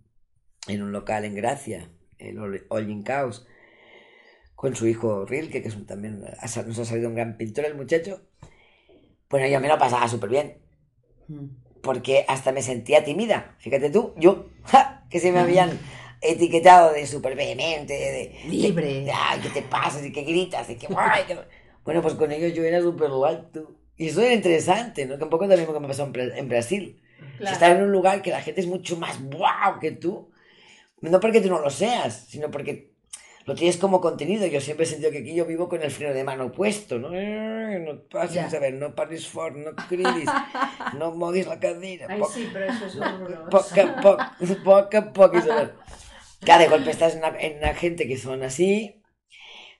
en 0.67 0.83
un 0.83 0.91
local 0.91 1.23
en 1.23 1.35
Gracia, 1.35 1.89
el 2.17 2.37
All 2.37 3.03
Chaos, 3.05 3.47
con 4.55 4.75
su 4.75 4.87
hijo 4.87 5.25
Rilke, 5.25 5.61
que 5.61 5.69
es 5.69 5.75
un- 5.77 5.85
también 5.85 6.19
nos 6.19 6.79
ha 6.79 6.85
salido 6.85 7.07
un 7.07 7.15
gran 7.15 7.37
pintor 7.37 7.63
el 7.63 7.75
muchacho. 7.75 8.21
Bueno, 9.29 9.47
yo 9.47 9.61
me 9.61 9.69
lo 9.69 9.77
pasaba 9.77 10.05
súper 10.09 10.29
bien, 10.29 10.57
Mm. 11.29 11.45
Porque 11.81 12.25
hasta 12.27 12.51
me 12.51 12.61
sentía 12.61 13.03
tímida. 13.03 13.55
Fíjate 13.59 13.89
tú, 13.89 14.13
yo, 14.17 14.47
¡ja! 14.63 15.05
que 15.09 15.19
se 15.19 15.31
me 15.31 15.39
habían 15.39 15.79
etiquetado 16.21 16.93
de 16.93 17.05
súper 17.05 17.35
vehemente, 17.35 17.93
de, 17.93 18.49
Libre. 18.49 19.01
de, 19.05 19.11
ay, 19.11 19.39
¿qué 19.41 19.49
te 19.49 19.61
pasa? 19.61 20.05
Y 20.05 20.11
que 20.11 20.23
gritas, 20.23 20.69
y 20.69 20.75
que, 20.75 20.87
guay, 20.87 21.23
que-". 21.25 21.37
Bueno, 21.85 22.01
pues 22.01 22.13
con 22.13 22.31
ellos 22.31 22.53
yo 22.53 22.63
era 22.63 22.81
súper 22.81 23.09
alto. 23.27 23.75
Y 23.97 24.09
eso 24.09 24.21
era 24.21 24.33
interesante, 24.33 25.05
¿no? 25.05 25.17
Que 25.17 25.23
un 25.23 25.29
poco 25.29 25.47
también 25.47 25.65
lo 25.65 25.73
que 25.73 25.79
me 25.79 25.87
pasó 25.87 26.03
en, 26.03 26.37
en 26.37 26.47
Brasil. 26.47 27.01
Claro. 27.37 27.53
Estar 27.53 27.75
en 27.75 27.83
un 27.83 27.91
lugar 27.91 28.21
que 28.21 28.29
la 28.29 28.41
gente 28.41 28.61
es 28.61 28.67
mucho 28.67 28.95
más 28.97 29.19
wow 29.23 29.79
que 29.81 29.91
tú. 29.91 30.29
No 31.01 31.19
porque 31.19 31.41
tú 31.41 31.49
no 31.49 31.59
lo 31.59 31.69
seas, 31.69 32.25
sino 32.27 32.51
porque 32.51 32.88
lo 33.49 33.55
tienes 33.55 33.77
como 33.77 33.99
contenido. 33.99 34.45
Yo 34.47 34.61
siempre 34.61 34.85
he 34.85 34.89
sentido 34.89 35.11
que 35.11 35.19
aquí 35.19 35.33
yo 35.35 35.45
vivo 35.45 35.67
con 35.67 35.81
el 35.81 35.91
freno 35.91 36.13
de 36.13 36.23
mano 36.23 36.51
puesto, 36.51 36.99
¿no? 36.99 37.09
Eh, 37.13 37.79
No 37.85 38.01
pases, 38.03 38.53
a 38.53 38.59
ver, 38.59 38.73
no 38.75 38.95
pares 38.95 39.27
fort, 39.27 39.55
no 39.55 39.75
cridis, 39.87 40.29
no 40.97 41.11
moguis 41.21 41.47
la 41.47 41.59
cadera. 41.59 42.07
Ay, 42.09 42.19
poc- 42.21 42.31
sí, 42.31 42.49
pero 42.53 42.65
eso 42.65 42.85
es 42.85 42.95
horroroso. 42.95 43.49
poco 43.49 43.81
a 43.81 44.01
poco, 44.01 44.63
poco 44.63 44.97
a 44.97 45.13
poco. 45.13 45.37
y 45.37 45.41
saber. 45.41 45.73
Cada 46.45 46.59
de 46.59 46.67
golpe 46.69 46.91
estás 46.91 47.13
en 47.13 47.19
una, 47.19 47.37
en 47.39 47.57
una 47.57 47.73
gente 47.73 48.07
que 48.07 48.17
son 48.17 48.43
así. 48.43 48.95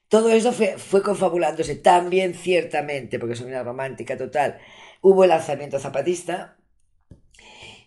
Todo 0.10 0.29
eso 0.32 0.51
fue, 0.51 0.77
fue 0.77 1.03
confabulándose 1.03 1.75
también, 1.75 2.34
ciertamente, 2.34 3.19
porque 3.19 3.36
soy 3.36 3.47
una 3.47 3.63
romántica 3.63 4.17
total. 4.17 4.60
Hubo 5.01 5.23
el 5.23 5.29
lanzamiento 5.29 5.79
zapatista. 5.79 6.58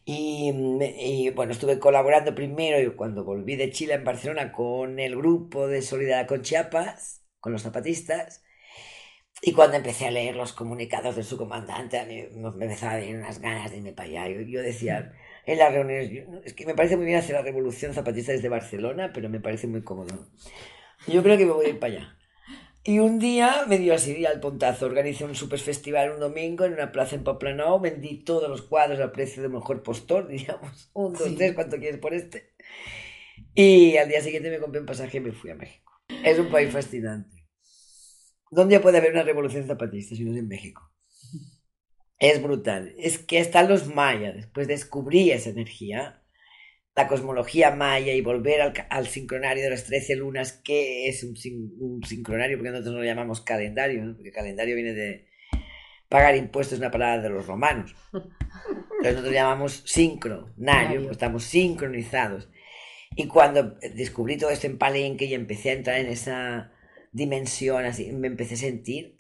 Y, 0.05 0.51
y, 0.99 1.31
bueno, 1.31 1.53
estuve 1.53 1.79
colaborando 1.79 2.35
primero 2.35 2.81
y 2.81 2.95
cuando 2.97 3.25
volví 3.25 3.57
de 3.57 3.71
Chile 3.71 3.95
en 3.95 4.05
Barcelona 4.05 4.53
con 4.53 4.99
el 4.99 5.17
grupo 5.17 5.69
de 5.69 5.83
Solidaridad 5.83 6.27
con 6.29 6.43
Chiapas, 6.43 7.25
con 7.41 7.53
los 7.53 7.63
zapatistas. 7.63 8.43
Y 9.43 9.53
cuando 9.53 9.77
empecé 9.77 10.07
a 10.07 10.11
leer 10.11 10.37
los 10.37 10.53
comunicados 10.53 11.17
de 11.17 11.25
su 11.25 11.37
comandante, 11.37 11.99
a 11.99 12.05
mí 12.07 12.23
me 12.33 12.49
empezaba 12.67 12.93
a 12.93 12.97
venir 12.97 13.17
unas 13.17 13.41
ganas 13.41 13.71
de 13.71 13.79
irme 13.79 13.93
para 13.93 14.09
allá. 14.09 14.29
Yo, 14.29 14.41
yo 14.43 14.63
decía 14.63 15.13
en 15.47 15.59
las 15.59 15.73
reuniones, 15.73 16.11
yo- 16.11 16.23
es 16.45 16.55
que 16.55 16.67
me 16.67 16.75
parece 16.75 16.97
muy 16.97 17.07
bien 17.07 17.19
hacer 17.19 17.35
la 17.37 17.43
revolución 17.43 17.93
zapatista 17.95 18.33
desde 18.33 18.49
Barcelona, 18.49 19.11
pero 19.13 19.29
me 19.29 19.41
parece 19.41 19.67
muy 19.67 19.83
cómodo. 19.83 20.29
Yo 21.07 21.23
creo 21.23 21.39
que 21.39 21.47
me 21.47 21.53
voy 21.53 21.67
a 21.67 21.71
ir 21.71 21.81
para 21.81 21.95
allá. 21.95 22.19
Y 22.85 22.99
un 22.99 23.19
día 23.19 23.65
me 23.69 23.79
dio 23.79 23.95
así 23.95 24.25
al 24.27 24.41
pontazo. 24.41 24.87
Organicé 24.87 25.25
un 25.25 25.35
super 25.37 25.59
festival 25.59 26.13
un 26.13 26.21
domingo 26.21 26.65
en 26.65 26.73
una 26.75 26.91
plaza 26.93 27.15
en 27.17 27.25
Poplanou. 27.25 27.81
Vendí 27.81 28.25
todos 28.25 28.49
los 28.49 28.63
cuadros 28.63 29.01
al 29.01 29.13
precio 29.13 29.43
de 29.43 29.49
mejor 29.49 29.83
postor, 29.83 30.29
digamos. 30.37 30.91
Un, 30.95 31.13
dos, 31.13 31.23
Sí. 31.29 31.35
tres, 31.37 31.55
¿cuánto 31.55 31.79
quieres 31.79 31.99
por 32.01 32.15
este? 32.15 32.55
Y 33.55 33.97
al 33.97 34.09
día 34.09 34.21
siguiente 34.21 34.51
me 34.51 34.59
compré 34.59 34.81
un 34.81 34.87
pasaje 34.87 35.19
y 35.19 35.21
me 35.21 35.33
fui 35.33 35.51
a 35.51 35.55
México. 35.55 35.93
Es 36.25 36.39
un 36.39 36.51
país 36.51 36.71
fascinante. 36.73 37.47
¿Dónde 38.53 38.79
puede 38.79 38.99
haber 38.99 39.11
una 39.13 39.25
revolución 39.25 39.67
zapatista 39.67 40.15
si 40.15 40.25
no 40.25 40.31
es 40.31 40.39
en 40.39 40.47
México? 40.47 40.93
Es 42.19 42.41
brutal. 42.43 42.95
Es 42.99 43.19
que 43.19 43.39
están 43.39 43.69
los 43.69 43.87
mayas. 43.95 44.35
Después 44.35 44.69
descubrí 44.69 45.31
esa 45.31 45.51
energía 45.51 46.22
la 46.95 47.09
cosmología 47.09 47.71
maya 47.71 48.13
y 48.13 48.21
volver 48.21 48.61
al, 48.61 48.73
al 48.91 49.07
sincronario 49.07 49.65
de 49.65 49.71
las 49.71 49.85
13 49.85 50.17
lunas, 50.17 50.53
que 50.53 51.09
es 51.09 51.25
un, 51.25 51.37
sin- 51.37 51.73
un 51.81 52.03
sincronario, 52.05 52.59
porque 52.59 52.71
nosotros 52.71 52.95
no 52.95 53.01
lo 53.01 53.07
llamamos 53.07 53.41
calendario, 53.41 54.05
¿no? 54.05 54.15
porque 54.15 54.31
calendario 54.31 54.75
viene 54.75 54.93
de 54.93 55.29
pagar 56.09 56.37
impuestos, 56.37 56.75
es 56.75 56.79
una 56.81 56.91
palabra 56.91 57.23
de 57.23 57.31
los 57.31 57.47
romanos. 57.47 57.95
Entonces 58.13 59.03
nosotros 59.03 59.25
lo 59.25 59.33
llamamos 59.33 59.83
sincronario, 59.87 60.53
Nario. 60.59 61.01
pues 61.03 61.13
estamos 61.13 61.45
sincronizados. 61.45 62.51
Y 63.17 63.27
cuando 63.27 63.77
descubrí 63.95 64.37
todo 64.37 64.51
esto 64.51 64.67
en 64.67 64.79
Palenque 64.79 65.25
y 65.27 65.35
empecé 65.35 65.71
a 65.71 65.75
entrar 65.75 65.99
en 65.99 66.07
esa 66.07 66.73
dimensión, 67.13 67.85
así, 67.85 68.11
me 68.13 68.27
empecé 68.29 68.55
a 68.55 68.59
sentir 68.59 69.17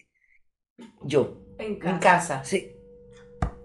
yo. 1.04 1.44
En 1.58 1.76
casa. 1.98 2.44
Sí. 2.44 2.71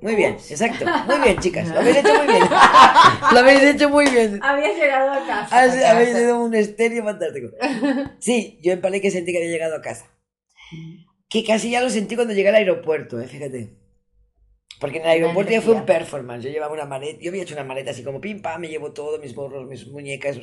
Muy 0.01 0.15
bien, 0.15 0.33
exacto. 0.33 0.85
Muy 1.07 1.19
bien, 1.19 1.39
chicas. 1.39 1.67
Lo 1.73 1.79
habéis 1.79 1.97
hecho 1.97 2.13
muy 2.15 2.27
bien. 2.27 2.43
Lo 3.33 3.39
habéis 3.39 3.63
hecho 3.63 3.89
muy 3.89 4.09
bien. 4.09 4.39
Habías 4.43 4.77
llegado 4.77 5.11
a 5.11 5.25
casa. 5.25 5.61
Habéis 5.61 5.81
casa. 5.81 6.19
sido 6.19 6.39
un 6.39 6.55
estéreo 6.55 7.03
fantástico. 7.03 7.49
Sí, 8.19 8.59
yo 8.61 8.73
en 8.73 8.81
Palenque 8.81 9.11
sentí 9.11 9.31
que 9.31 9.39
había 9.39 9.49
llegado 9.49 9.75
a 9.75 9.81
casa. 9.81 10.05
Que 11.29 11.43
casi 11.43 11.71
ya 11.71 11.81
lo 11.81 11.89
sentí 11.89 12.15
cuando 12.15 12.33
llegué 12.33 12.49
al 12.49 12.55
aeropuerto, 12.55 13.19
¿eh? 13.19 13.27
fíjate. 13.27 13.77
Porque 14.79 14.97
en 14.97 15.03
el 15.03 15.09
aeropuerto 15.09 15.51
ya 15.51 15.61
fue 15.61 15.73
un 15.73 15.85
performance. 15.85 16.43
Yo 16.43 16.51
llevaba 16.51 16.73
una 16.73 16.85
maleta, 16.85 17.19
yo 17.19 17.31
había 17.31 17.43
hecho 17.43 17.55
una 17.55 17.63
maleta 17.63 17.91
así 17.91 18.03
como 18.03 18.21
pim 18.21 18.41
pam, 18.41 18.61
me 18.61 18.69
llevo 18.69 18.93
todo, 18.93 19.17
mis 19.19 19.33
gorros, 19.33 19.67
mis 19.67 19.87
muñecas. 19.87 20.39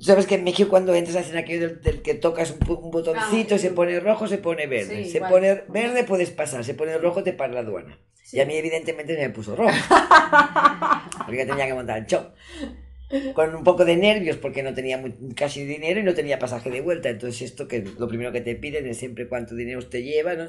Sabes 0.00 0.26
que 0.26 0.34
en 0.36 0.44
México 0.44 0.68
cuando 0.68 0.94
entras 0.94 1.16
hacen 1.16 1.36
aquello 1.36 1.68
del, 1.68 1.80
del 1.80 2.02
que 2.02 2.14
tocas 2.14 2.50
un, 2.50 2.58
un 2.70 2.90
botoncito, 2.90 3.54
Ah, 3.54 3.58
se 3.58 3.70
pone 3.70 3.98
rojo, 4.00 4.26
se 4.26 4.38
pone 4.38 4.66
verde. 4.66 5.04
Sí, 5.04 5.10
se 5.10 5.16
igual. 5.18 5.32
pone 5.32 5.62
verde, 5.68 6.04
puedes 6.04 6.30
pasar, 6.30 6.64
se 6.64 6.74
pone 6.74 6.96
rojo, 6.98 7.22
te 7.22 7.32
para 7.32 7.52
la 7.54 7.60
aduana. 7.60 7.98
Sí. 8.22 8.36
Y 8.36 8.40
a 8.40 8.46
mí 8.46 8.54
evidentemente 8.56 9.16
me 9.16 9.30
puso 9.30 9.56
rojo. 9.56 9.70
porque 11.26 11.46
tenía 11.46 11.66
que 11.66 11.74
montar 11.74 11.98
el 11.98 12.06
show. 12.06 12.22
Con 13.34 13.54
un 13.54 13.62
poco 13.62 13.84
de 13.84 13.96
nervios 13.96 14.36
porque 14.36 14.62
no 14.64 14.74
tenía 14.74 14.98
muy- 14.98 15.14
casi 15.36 15.64
dinero 15.64 16.00
y 16.00 16.02
no 16.02 16.12
tenía 16.14 16.38
pasaje 16.38 16.70
de 16.70 16.80
vuelta. 16.80 17.08
Entonces 17.08 17.42
esto 17.42 17.68
que 17.68 17.84
lo 17.98 18.08
primero 18.08 18.32
que 18.32 18.40
te 18.40 18.56
piden 18.56 18.86
es 18.88 18.98
siempre 18.98 19.28
cuánto 19.28 19.54
dinero 19.54 19.78
usted 19.78 20.00
lleva, 20.00 20.34
¿no? 20.34 20.48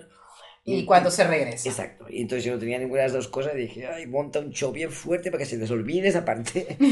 Y 0.69 0.83
cuando 0.83 1.09
se 1.09 1.23
regresa. 1.25 1.69
Exacto. 1.69 2.05
Y 2.09 2.21
entonces 2.21 2.43
yo 2.43 2.51
no 2.51 2.59
tenía 2.59 2.77
ninguna 2.77 3.01
de 3.03 3.07
las 3.07 3.13
dos 3.13 3.29
cosas 3.29 3.53
y 3.55 3.59
dije, 3.59 3.87
ay, 3.87 4.05
monta 4.05 4.39
un 4.39 4.51
show 4.51 4.73
bien 4.73 4.91
fuerte 4.91 5.31
para 5.31 5.39
que 5.43 5.49
se 5.49 5.55
les 5.57 5.71
olvide 5.71 6.09
esa 6.09 6.25
parte. 6.25 6.77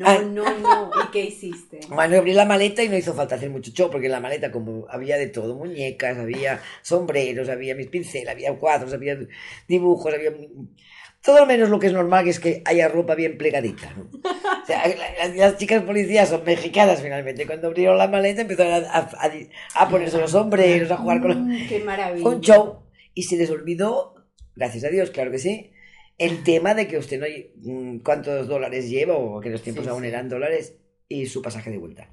No, 0.00 0.22
no, 0.22 0.58
no. 0.58 0.90
¿Y 1.04 1.10
qué 1.12 1.24
hiciste? 1.26 1.80
Bueno, 1.90 2.16
abrí 2.16 2.32
la 2.32 2.46
maleta 2.46 2.82
y 2.82 2.88
no 2.88 2.96
hizo 2.96 3.12
falta 3.12 3.34
hacer 3.34 3.50
mucho 3.50 3.70
show, 3.72 3.90
porque 3.90 4.06
en 4.06 4.12
la 4.12 4.20
maleta 4.20 4.50
como 4.50 4.86
había 4.88 5.18
de 5.18 5.26
todo, 5.26 5.54
muñecas, 5.54 6.16
había 6.16 6.60
sombreros, 6.80 7.50
había 7.50 7.74
mis 7.74 7.88
pinceles, 7.88 8.28
había 8.30 8.54
cuadros, 8.54 8.94
había 8.94 9.18
dibujos, 9.68 10.14
había 10.14 10.32
todo 11.22 11.44
menos 11.44 11.68
lo 11.68 11.78
que 11.78 11.88
es 11.88 11.92
normal, 11.92 12.24
que 12.24 12.30
es 12.30 12.40
que 12.40 12.62
haya 12.64 12.88
ropa 12.88 13.14
bien 13.14 13.36
plegadita. 13.36 13.92
¿no? 13.94 14.04
O 14.22 14.66
sea, 14.66 14.88
la- 14.88 15.26
las, 15.28 15.36
las 15.36 15.58
chicas 15.58 15.82
policías 15.82 16.30
son 16.30 16.42
mexicanas 16.44 17.02
finalmente. 17.02 17.46
Cuando 17.46 17.66
abrieron 17.68 17.98
la 17.98 18.08
maleta 18.08 18.40
empezaron 18.40 18.72
a, 18.72 18.88
a- 18.88 19.10
a- 19.20 19.82
a 19.84 19.88
ponerse 19.90 20.16
los 20.18 20.30
sombreros, 20.30 20.90
a 20.90 20.96
jugar 20.96 21.20
con 21.20 21.28
los... 21.50 21.68
Qué 21.68 21.80
maravilla. 21.84 22.22
Fue 22.22 22.36
un 22.36 22.40
show 22.40 22.78
y 23.14 23.24
se 23.24 23.36
les 23.36 23.50
olvidó, 23.50 24.14
gracias 24.56 24.84
a 24.84 24.88
Dios, 24.88 25.10
claro 25.10 25.30
que 25.30 25.38
sí, 25.38 25.72
el 26.18 26.42
tema 26.44 26.74
de 26.74 26.86
que 26.86 26.98
usted 26.98 27.18
no 27.18 27.26
mm, 27.56 27.98
cuántos 28.00 28.46
dólares 28.46 28.90
lleva, 28.90 29.16
o 29.16 29.40
que 29.40 29.50
los 29.50 29.62
tiempos 29.62 29.84
Sí, 29.84 29.90
aún 29.90 30.04
eran 30.04 30.28
dólares, 30.28 30.76
y 31.08 31.26
su 31.26 31.42
pasaje 31.42 31.70
de 31.70 31.78
vuelta. 31.78 32.12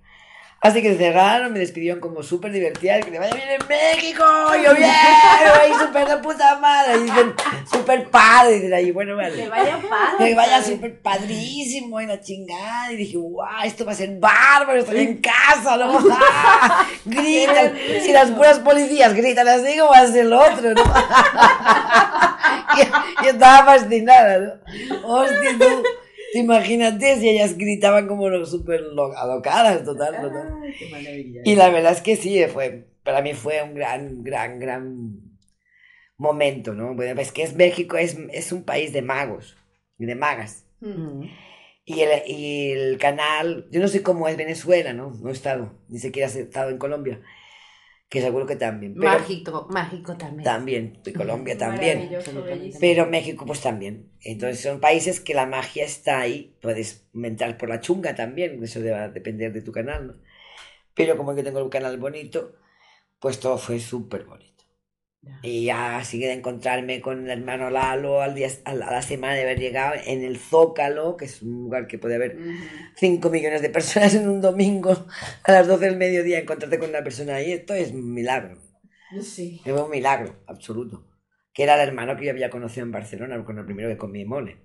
Así 0.60 0.82
que 0.82 0.95
cerraron, 0.95 1.53
me 1.53 1.60
despidieron 1.60 1.99
como 1.99 2.24
súper 2.24 2.51
divertida, 2.51 2.99
que 2.99 3.12
te 3.12 3.20
vaya 3.20 3.34
bien 3.34 3.47
en 3.62 3.68
México, 3.68 4.24
yo 4.64 4.74
bien, 4.74 4.89
ahí 4.89 5.72
súper 5.80 6.08
de 6.08 6.18
puta 6.18 6.58
madre, 6.58 6.97
y 6.97 7.03
dicen, 7.03 7.36
súper 7.72 8.10
padre, 8.10 8.53
y 8.53 8.55
dicen 8.55 8.74
ahí, 8.74 8.91
bueno, 8.91 9.16
Que 9.16 9.22
vale. 9.22 9.49
vaya 9.49 9.80
padre. 9.88 10.28
Que 10.30 10.36
vaya 10.36 10.64
súper 10.64 10.99
padrísimo 10.99 12.01
y 12.01 12.08
la 12.08 12.20
chingada. 12.22 12.91
Y 12.91 12.95
dije, 12.97 13.18
guau, 13.18 13.47
esto 13.66 13.86
va 13.86 13.91
a 13.91 13.95
ser 13.95 14.18
bárbaro, 14.18 14.80
estoy 14.80 14.99
en 15.01 15.22
casa, 15.22 15.78
¿no? 15.78 15.99
¡Ah! 16.12 16.88
Gritan. 17.05 17.74
Si 18.03 18.12
las 18.12 18.32
puras 18.32 18.58
policías 18.60 19.14
gritan 19.14 19.47
así, 19.47 19.78
¿cómo 19.78 19.91
va 19.91 19.99
a 19.99 20.08
ser 20.08 20.26
el 20.26 20.34
otro, 20.34 20.74
no? 20.74 20.84
y, 22.78 23.26
y 23.26 23.30
estaba 23.30 23.64
fascinada, 23.66 24.39
¿no? 24.39 25.08
Hostia, 25.08 25.51
tú, 25.60 25.84
imagínate 26.34 27.16
si 27.18 27.30
ellas 27.30 27.58
gritaban 27.58 28.08
como 28.08 28.46
súper 28.46 28.82
lo- 28.82 29.18
alocadas, 29.18 29.84
total, 29.84 30.22
total. 30.22 30.54
Ay, 30.64 30.74
qué 30.80 30.90
maravilla. 30.90 31.42
Y 31.46 31.56
la 31.56 31.70
verdad 31.70 31.94
es 31.94 32.02
que 32.02 32.16
sí, 32.16 32.44
fue, 32.52 32.88
para 33.04 33.22
mí 33.22 33.34
fue 33.34 33.62
un 33.64 33.74
gran, 33.74 34.24
gran, 34.24 34.60
gran 34.60 35.22
momento, 36.18 36.74
¿no? 36.74 36.96
Bueno, 36.96 37.20
es 37.22 37.32
que 37.32 37.44
es 37.44 37.56
México, 37.56 37.98
es, 37.98 38.18
es 38.32 38.52
un 38.52 38.64
país 38.64 38.94
de 38.94 39.02
magos 39.02 39.56
y 40.00 40.06
de 40.06 40.16
magas. 40.16 40.66
Mm. 40.80 41.24
Y 41.86 42.02
el, 42.02 42.10
y 42.28 42.72
el 42.72 42.98
canal, 42.98 43.68
yo 43.72 43.80
no 43.80 43.88
sé 43.88 44.04
cómo 44.04 44.28
es 44.28 44.36
Venezuela, 44.36 44.94
¿no? 44.94 45.12
No 45.22 45.30
he 45.30 45.32
estado, 45.32 45.72
ni 45.88 46.00
siquiera 46.00 46.30
he 46.30 46.42
estado 46.42 46.70
en 46.70 46.78
Colombia, 46.78 47.22
que 48.10 48.22
seguro 48.22 48.45
que 48.45 48.55
también. 48.55 48.95
Pero 48.95 49.20
Mágico, 49.20 49.68
mágico 49.70 50.16
también. 50.18 50.43
también, 50.43 50.99
de 51.03 51.14
Colombia 51.14 51.58
también. 51.58 52.10
Pero 52.80 53.05
México 53.05 53.45
pues 53.45 53.62
también. 53.62 54.12
Entonces 54.22 54.62
son 54.62 54.80
países 54.80 55.20
que 55.20 55.34
la 55.34 55.45
magia 55.45 55.84
está 55.84 56.20
ahí. 56.22 56.55
Puedes 56.62 57.08
entrar 57.14 57.58
por 57.58 57.70
la 57.70 57.82
chunga 57.82 58.16
también, 58.16 58.64
eso 58.64 58.80
va 58.84 59.03
a 59.03 59.10
depender 59.10 59.51
de 59.51 59.62
tu 59.62 59.72
canal, 59.72 60.08
¿no? 60.08 60.14
Pero 60.93 61.18
como 61.18 61.36
yo 61.36 61.43
tengo 61.43 61.62
un 61.62 61.70
canal 61.70 61.97
bonito, 61.97 62.55
pues 63.20 63.39
todo 63.39 63.58
fue 63.58 63.80
súper 63.80 64.24
bonito. 64.24 64.57
Y 65.41 65.65
ya 65.65 65.97
así 65.97 66.20
de 66.20 66.34
encontrarme 66.34 67.01
con 67.01 67.26
el 67.26 67.30
hermano 67.30 67.70
Lalo 67.70 68.22
al 68.22 68.36
día, 68.36 68.49
a 68.65 68.74
la 68.74 69.01
semana 69.01 69.36
de 69.36 69.41
haber 69.41 69.59
llegado 69.59 69.95
en 70.05 70.24
el 70.24 70.38
Zócalo, 70.38 71.18
que 71.18 71.26
es 71.26 71.41
un 71.41 71.63
lugar 71.63 71.88
que 71.88 71.97
puede 71.97 72.15
haber 72.15 72.38
Ujú. 72.38 72.51
5 72.95 73.30
millones 73.30 73.61
de 73.61 73.70
personas 73.70 74.15
en 74.15 74.30
un 74.30 74.41
domingo 74.41 75.05
a 75.43 75.51
las 75.51 75.68
12 75.68 75.86
del 75.86 75.97
mediodía, 75.97 76.39
encontrarte 76.39 76.80
con 76.80 76.89
una 76.89 77.03
persona 77.03 77.36
ahí, 77.36 77.51
esto 77.51 77.74
es 77.74 77.91
un 77.91 78.13
milagro. 78.13 78.57
Sí. 79.22 79.61
Es 79.63 79.74
un 79.74 79.89
milagro, 79.89 80.36
absoluto. 80.47 81.05
Que 81.53 81.63
era 81.63 81.82
el 81.82 81.88
hermano 81.88 82.15
que 82.18 82.26
yo 82.26 82.32
había 82.32 82.49
conocido 82.49 82.86
en 82.86 82.91
Barcelona, 82.91 83.43
con 83.43 83.57
el 83.57 83.65
primero 83.65 83.89
que 83.89 83.97
comí 83.97 84.26
mole. 84.26 84.57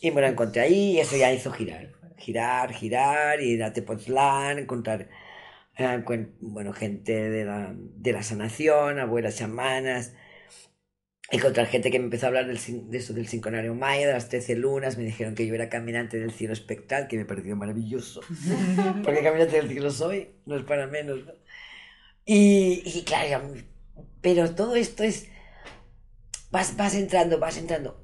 Y 0.00 0.10
me 0.10 0.20
lo 0.20 0.26
encontré 0.28 0.62
ahí 0.62 0.92
y 0.92 1.00
eso 1.00 1.16
ya 1.16 1.32
hizo 1.32 1.50
girar. 1.50 1.92
Girar, 2.18 2.72
girar, 2.72 3.40
ir 3.40 3.62
a 3.62 3.72
Tepoztlán, 3.72 4.58
encontrar 4.58 5.08
eh, 5.76 6.02
bueno, 6.40 6.72
gente 6.72 7.30
de 7.30 7.44
la, 7.44 7.74
de 7.76 8.12
la 8.12 8.22
sanación, 8.22 8.98
abuelas 8.98 9.36
chamanas, 9.36 10.14
encontrar 11.30 11.66
gente 11.66 11.90
que 11.90 11.98
me 11.98 12.04
empezó 12.06 12.26
a 12.26 12.28
hablar 12.28 12.46
del, 12.46 12.58
de 12.90 12.98
eso 12.98 13.12
del 13.12 13.26
sincronario 13.28 13.74
maya, 13.74 14.06
de 14.06 14.12
las 14.12 14.28
13 14.28 14.56
lunas, 14.56 14.96
me 14.96 15.04
dijeron 15.04 15.34
que 15.34 15.46
yo 15.46 15.54
era 15.54 15.68
caminante 15.68 16.18
del 16.18 16.32
cielo 16.32 16.52
espectral, 16.52 17.08
que 17.08 17.16
me 17.16 17.24
pareció 17.24 17.56
maravilloso, 17.56 18.20
porque 19.04 19.22
caminante 19.22 19.56
del 19.56 19.68
cielo 19.68 19.90
soy, 19.90 20.30
no 20.46 20.56
es 20.56 20.62
para 20.64 20.86
menos. 20.86 21.24
¿no? 21.26 21.32
Y, 22.24 22.82
y 22.84 23.02
claro, 23.04 23.52
pero 24.20 24.54
todo 24.54 24.76
esto 24.76 25.02
es, 25.02 25.28
vas, 26.50 26.76
vas 26.76 26.94
entrando, 26.94 27.38
vas 27.38 27.58
entrando. 27.58 28.02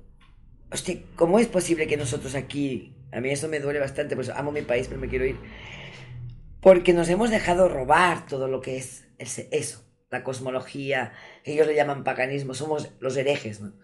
Hostia, 0.70 1.00
¿cómo 1.16 1.38
es 1.38 1.46
posible 1.46 1.86
que 1.86 1.96
nosotros 1.96 2.34
aquí, 2.34 2.96
a 3.12 3.20
mí 3.20 3.30
eso 3.30 3.48
me 3.48 3.60
duele 3.60 3.78
bastante, 3.78 4.16
pues 4.16 4.30
amo 4.30 4.52
mi 4.52 4.62
país, 4.62 4.88
pero 4.88 5.00
me 5.00 5.08
quiero 5.08 5.26
ir, 5.26 5.36
porque 6.62 6.92
nos 6.92 7.08
hemos 7.08 7.30
dejado 7.30 7.68
robar 7.68 8.24
todo 8.26 8.46
lo 8.46 8.60
que 8.60 8.76
es 8.76 9.04
eso, 9.18 9.84
la 10.10 10.22
cosmología, 10.22 11.12
ellos 11.44 11.66
le 11.66 11.74
llaman 11.74 12.04
paganismo, 12.04 12.54
somos 12.54 12.94
los 13.00 13.16
herejes, 13.16 13.60
¿no? 13.60 13.74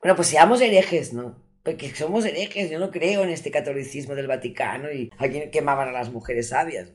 Bueno, 0.00 0.16
pues 0.16 0.26
seamos 0.26 0.60
herejes, 0.60 1.12
¿no? 1.12 1.40
Porque 1.62 1.94
somos 1.94 2.24
herejes, 2.24 2.70
yo 2.70 2.80
no 2.80 2.90
creo 2.90 3.22
en 3.22 3.30
este 3.30 3.52
catolicismo 3.52 4.16
del 4.16 4.26
Vaticano 4.26 4.90
y 4.90 5.10
aquí 5.16 5.48
quemaban 5.52 5.88
a 5.88 5.92
las 5.92 6.10
mujeres 6.10 6.50
sabias. 6.50 6.92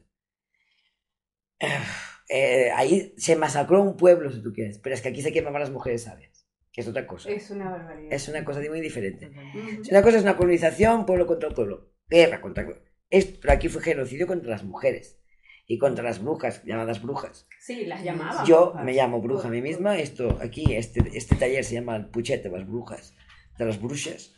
Eh, 2.30 2.72
ahí 2.76 3.14
se 3.16 3.38
masacró 3.38 3.82
un 3.82 3.95
pueblo, 3.95 4.30
si 4.30 4.43
tú 4.43 4.51
quieres, 4.51 4.80
pero 4.80 4.93
es 4.93 5.01
que 5.01 5.08
aquí 5.08 5.22
se 5.22 5.32
quemaban 5.32 5.62
a 5.62 5.64
las 5.64 5.72
mujeres 5.72 6.03
sabias, 6.03 6.45
que 6.74 6.82
es 6.82 6.88
otra 6.89 7.08
cosa. 7.08 7.30
Es 7.30 7.49
una 7.51 7.70
barbaridad. 7.70 8.12
Es 8.12 8.28
una 8.28 8.43
cosa 8.43 8.60
muy 8.68 8.82
diferente. 8.82 9.28
Ujú. 9.28 9.86
Si 9.86 9.91
una 9.91 10.01
cosa 10.01 10.18
es 10.18 10.24
una 10.24 10.36
colonización, 10.36 11.05
pueblo 11.05 11.26
contra 11.26 11.51
pueblo, 11.51 11.93
guerra 12.10 12.41
contra 12.41 12.66
esto, 13.10 13.39
pero 13.41 13.53
aquí 13.53 13.70
fue 13.70 13.82
genocidio 13.82 14.28
contra 14.28 14.49
las 14.51 14.64
mujeres 14.64 15.18
y 15.68 15.78
contra 15.78 16.03
las 16.03 16.22
brujas, 16.24 16.64
llamadas 16.64 17.01
brujas. 17.01 17.47
Sí, 17.60 17.86
las 17.86 18.03
llamaban. 18.03 18.45
Yo 18.45 18.68
brujas. 18.68 18.86
me 18.86 18.93
llamo 18.93 19.22
bruja 19.22 19.47
a 19.47 19.51
mí 19.51 19.62
misma, 19.62 19.97
esto 19.97 20.38
aquí, 20.41 20.74
este, 20.76 21.01
este 21.14 21.36
taller 21.36 21.64
se 21.64 21.76
llama 21.76 21.95
el 21.95 22.05
puchete 22.08 22.49
de 22.49 22.58
las 22.58 22.68
brujas, 22.68 23.14
de 23.58 23.66
las 23.66 23.82
brujas, 23.82 24.34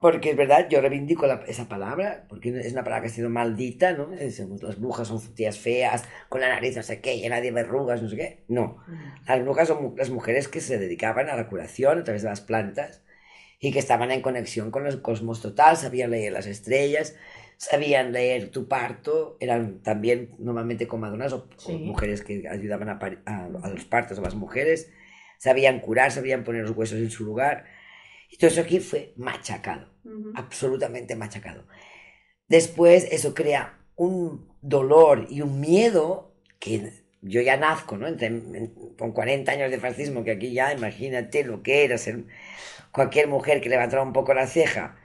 porque 0.00 0.30
es 0.30 0.36
verdad, 0.36 0.68
yo 0.68 0.80
reivindico 0.80 1.26
la- 1.26 1.42
esa 1.48 1.68
palabra, 1.68 2.24
porque 2.28 2.50
es 2.60 2.72
una 2.72 2.84
palabra 2.84 3.02
que 3.02 3.08
ha 3.08 3.14
sido 3.14 3.30
maldita, 3.30 3.92
¿no? 3.94 4.06
Decimos, 4.06 4.62
las 4.62 4.78
brujas 4.78 5.08
son 5.08 5.20
tías 5.34 5.58
feas, 5.58 6.04
con 6.28 6.40
la 6.40 6.48
nariz 6.48 6.76
no 6.76 6.84
sé 6.84 7.00
qué, 7.00 7.18
llena 7.18 7.40
de 7.40 7.50
verrugas, 7.50 8.00
no 8.02 8.08
sé 8.08 8.16
qué. 8.16 8.44
No, 8.46 8.76
las 9.26 9.42
brujas 9.42 9.66
son 9.66 9.94
las 9.96 10.10
mujeres 10.10 10.46
que 10.46 10.60
se 10.60 10.78
dedicaban 10.78 11.28
a 11.28 11.34
la 11.36 11.48
curación 11.48 11.98
a 11.98 12.04
través 12.04 12.22
de 12.22 12.28
las 12.28 12.40
plantas 12.40 13.02
y 13.58 13.72
que 13.72 13.80
estaban 13.80 14.12
en 14.12 14.22
conexión 14.22 14.70
con 14.70 14.86
el 14.86 15.02
cosmos 15.02 15.42
total, 15.42 15.76
sabían 15.76 16.12
leer 16.12 16.32
las 16.32 16.46
estrellas, 16.46 17.16
sabían 17.58 18.12
leer 18.12 18.50
tu 18.50 18.66
parto, 18.68 19.36
eran 19.40 19.82
también 19.82 20.30
normalmente 20.38 20.86
comadonas 20.88 21.34
o, 21.34 21.48
mujeres 21.84 22.22
que 22.22 22.48
ayudaban 22.48 22.88
a, 22.88 22.98
a- 23.26 23.44
a 23.62 23.68
los 23.68 23.84
partos 23.84 24.18
a 24.18 24.22
las 24.22 24.34
mujeres, 24.34 24.90
sabían 25.38 25.80
curar, 25.80 26.10
sabían 26.10 26.44
poner 26.44 26.62
los 26.62 26.70
huesos 26.76 26.98
en 26.98 27.10
su 27.10 27.24
lugar. 27.24 27.66
Y 28.30 28.36
todo 28.38 28.48
eso 28.48 28.62
aquí 28.62 28.80
fue 28.80 29.12
machacado 29.16 29.88
absolutamente 30.36 31.16
machacado. 31.16 31.66
Después 32.48 33.06
eso 33.10 33.34
crea 33.34 33.78
un 33.96 34.48
dolor 34.62 35.26
y 35.28 35.42
un 35.42 35.60
miedo 35.60 36.34
que 36.60 36.92
yo 37.20 37.40
ya 37.40 37.56
nazco, 37.56 37.96
¿no? 37.98 38.06
Entre- 38.06 38.26
en- 38.28 38.72
con 38.96 39.12
40 39.12 39.52
años 39.52 39.70
de 39.70 39.78
fascismo, 39.78 40.24
que 40.24 40.30
aquí 40.30 40.52
ya 40.52 40.72
imagínate 40.72 41.44
lo 41.44 41.62
que 41.62 41.84
era 41.84 41.98
ser 41.98 42.24
cualquier 42.92 43.26
mujer 43.28 43.60
que 43.60 43.68
levantara 43.68 44.02
un 44.02 44.12
poco 44.12 44.32
la 44.34 44.46
ceja, 44.46 44.96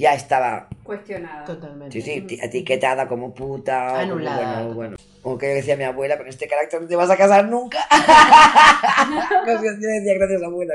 ya 0.00 0.14
estaba, 0.14 0.68
Cuestionada. 0.82 1.44
Totalmente. 1.44 1.92
sí, 2.00 2.02
sí, 2.02 2.20
ti- 2.22 2.38
etiquetada 2.42 3.06
como 3.06 3.32
puta. 3.34 3.84
o 3.84 3.88
como, 3.90 4.00
Anulada. 4.00 4.54
bueno, 4.62 4.74
bueno. 4.74 4.96
Como 5.22 5.36
que 5.38 5.46
decía 5.48 5.76
mi 5.76 5.84
abuela, 5.84 6.16
con 6.16 6.26
este 6.26 6.48
carácter 6.48 6.80
no 6.80 6.88
te 6.88 6.96
vas 6.96 7.10
a 7.10 7.16
casar 7.16 7.46
nunca. 7.48 7.78
Yo 9.46 9.60
decía, 9.60 10.14
gracias 10.18 10.42
abuela. 10.42 10.74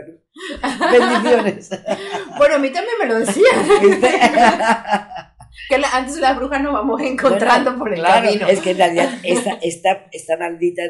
Bendiciones. 0.92 1.70
Bueno, 2.38 2.56
a 2.56 2.60
mí 2.60 2.70
también 2.70 2.96
me 3.00 3.06
lo 3.08 3.20
decían. 3.20 3.82
¿Viste? 3.82 4.08
que 5.70 5.78
la- 5.78 5.90
antes 5.94 6.18
las 6.18 6.36
brujas 6.36 6.62
nos 6.62 6.74
vamos 6.74 7.02
encontrando 7.02 7.72
Bueno, 7.72 7.80
por 7.80 7.94
el 7.94 8.00
claro, 8.00 8.26
camino. 8.28 8.48
Es 8.48 8.60
que 8.60 8.72
en 8.72 8.78
realidad 8.78 9.10
esta, 9.24 9.52
esta, 9.62 10.06
esta 10.12 10.38
maldita 10.38 10.84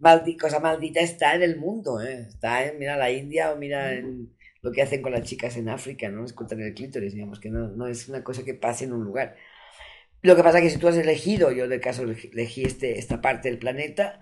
maldi- 0.00 0.38
cosa 0.40 0.58
maldita 0.58 1.00
está 1.00 1.34
en 1.34 1.42
el 1.42 1.56
mundo, 1.58 2.00
¿eh? 2.00 2.26
Está 2.28 2.64
en, 2.64 2.78
mira, 2.78 2.96
la 2.96 3.10
India 3.10 3.52
o 3.52 3.56
mira 3.56 3.92
en 3.92 4.34
lo 4.62 4.72
que 4.72 4.82
hacen 4.82 5.02
con 5.02 5.12
las 5.12 5.22
chicas 5.22 5.56
en 5.56 5.68
África, 5.68 6.08
¿no? 6.10 6.24
Es 6.24 6.32
cortar 6.32 6.60
el 6.60 6.74
clítoris, 6.74 7.14
digamos, 7.14 7.40
que 7.40 7.50
no, 7.50 7.68
no 7.68 7.86
es 7.86 8.08
una 8.08 8.22
cosa 8.24 8.44
que 8.44 8.54
pase 8.54 8.84
en 8.84 8.92
un 8.92 9.04
lugar. 9.04 9.36
Lo 10.22 10.36
que 10.36 10.42
pasa 10.42 10.58
es 10.58 10.64
que 10.64 10.70
si 10.70 10.78
tú 10.78 10.88
has 10.88 10.96
elegido, 10.96 11.50
yo 11.50 11.66
del 11.68 11.80
caso 11.80 12.02
elegí- 12.02 12.30
elegí 12.32 12.62
este, 12.64 12.98
esta 12.98 13.20
parte 13.22 13.48
del 13.48 13.58
planeta 13.58 14.18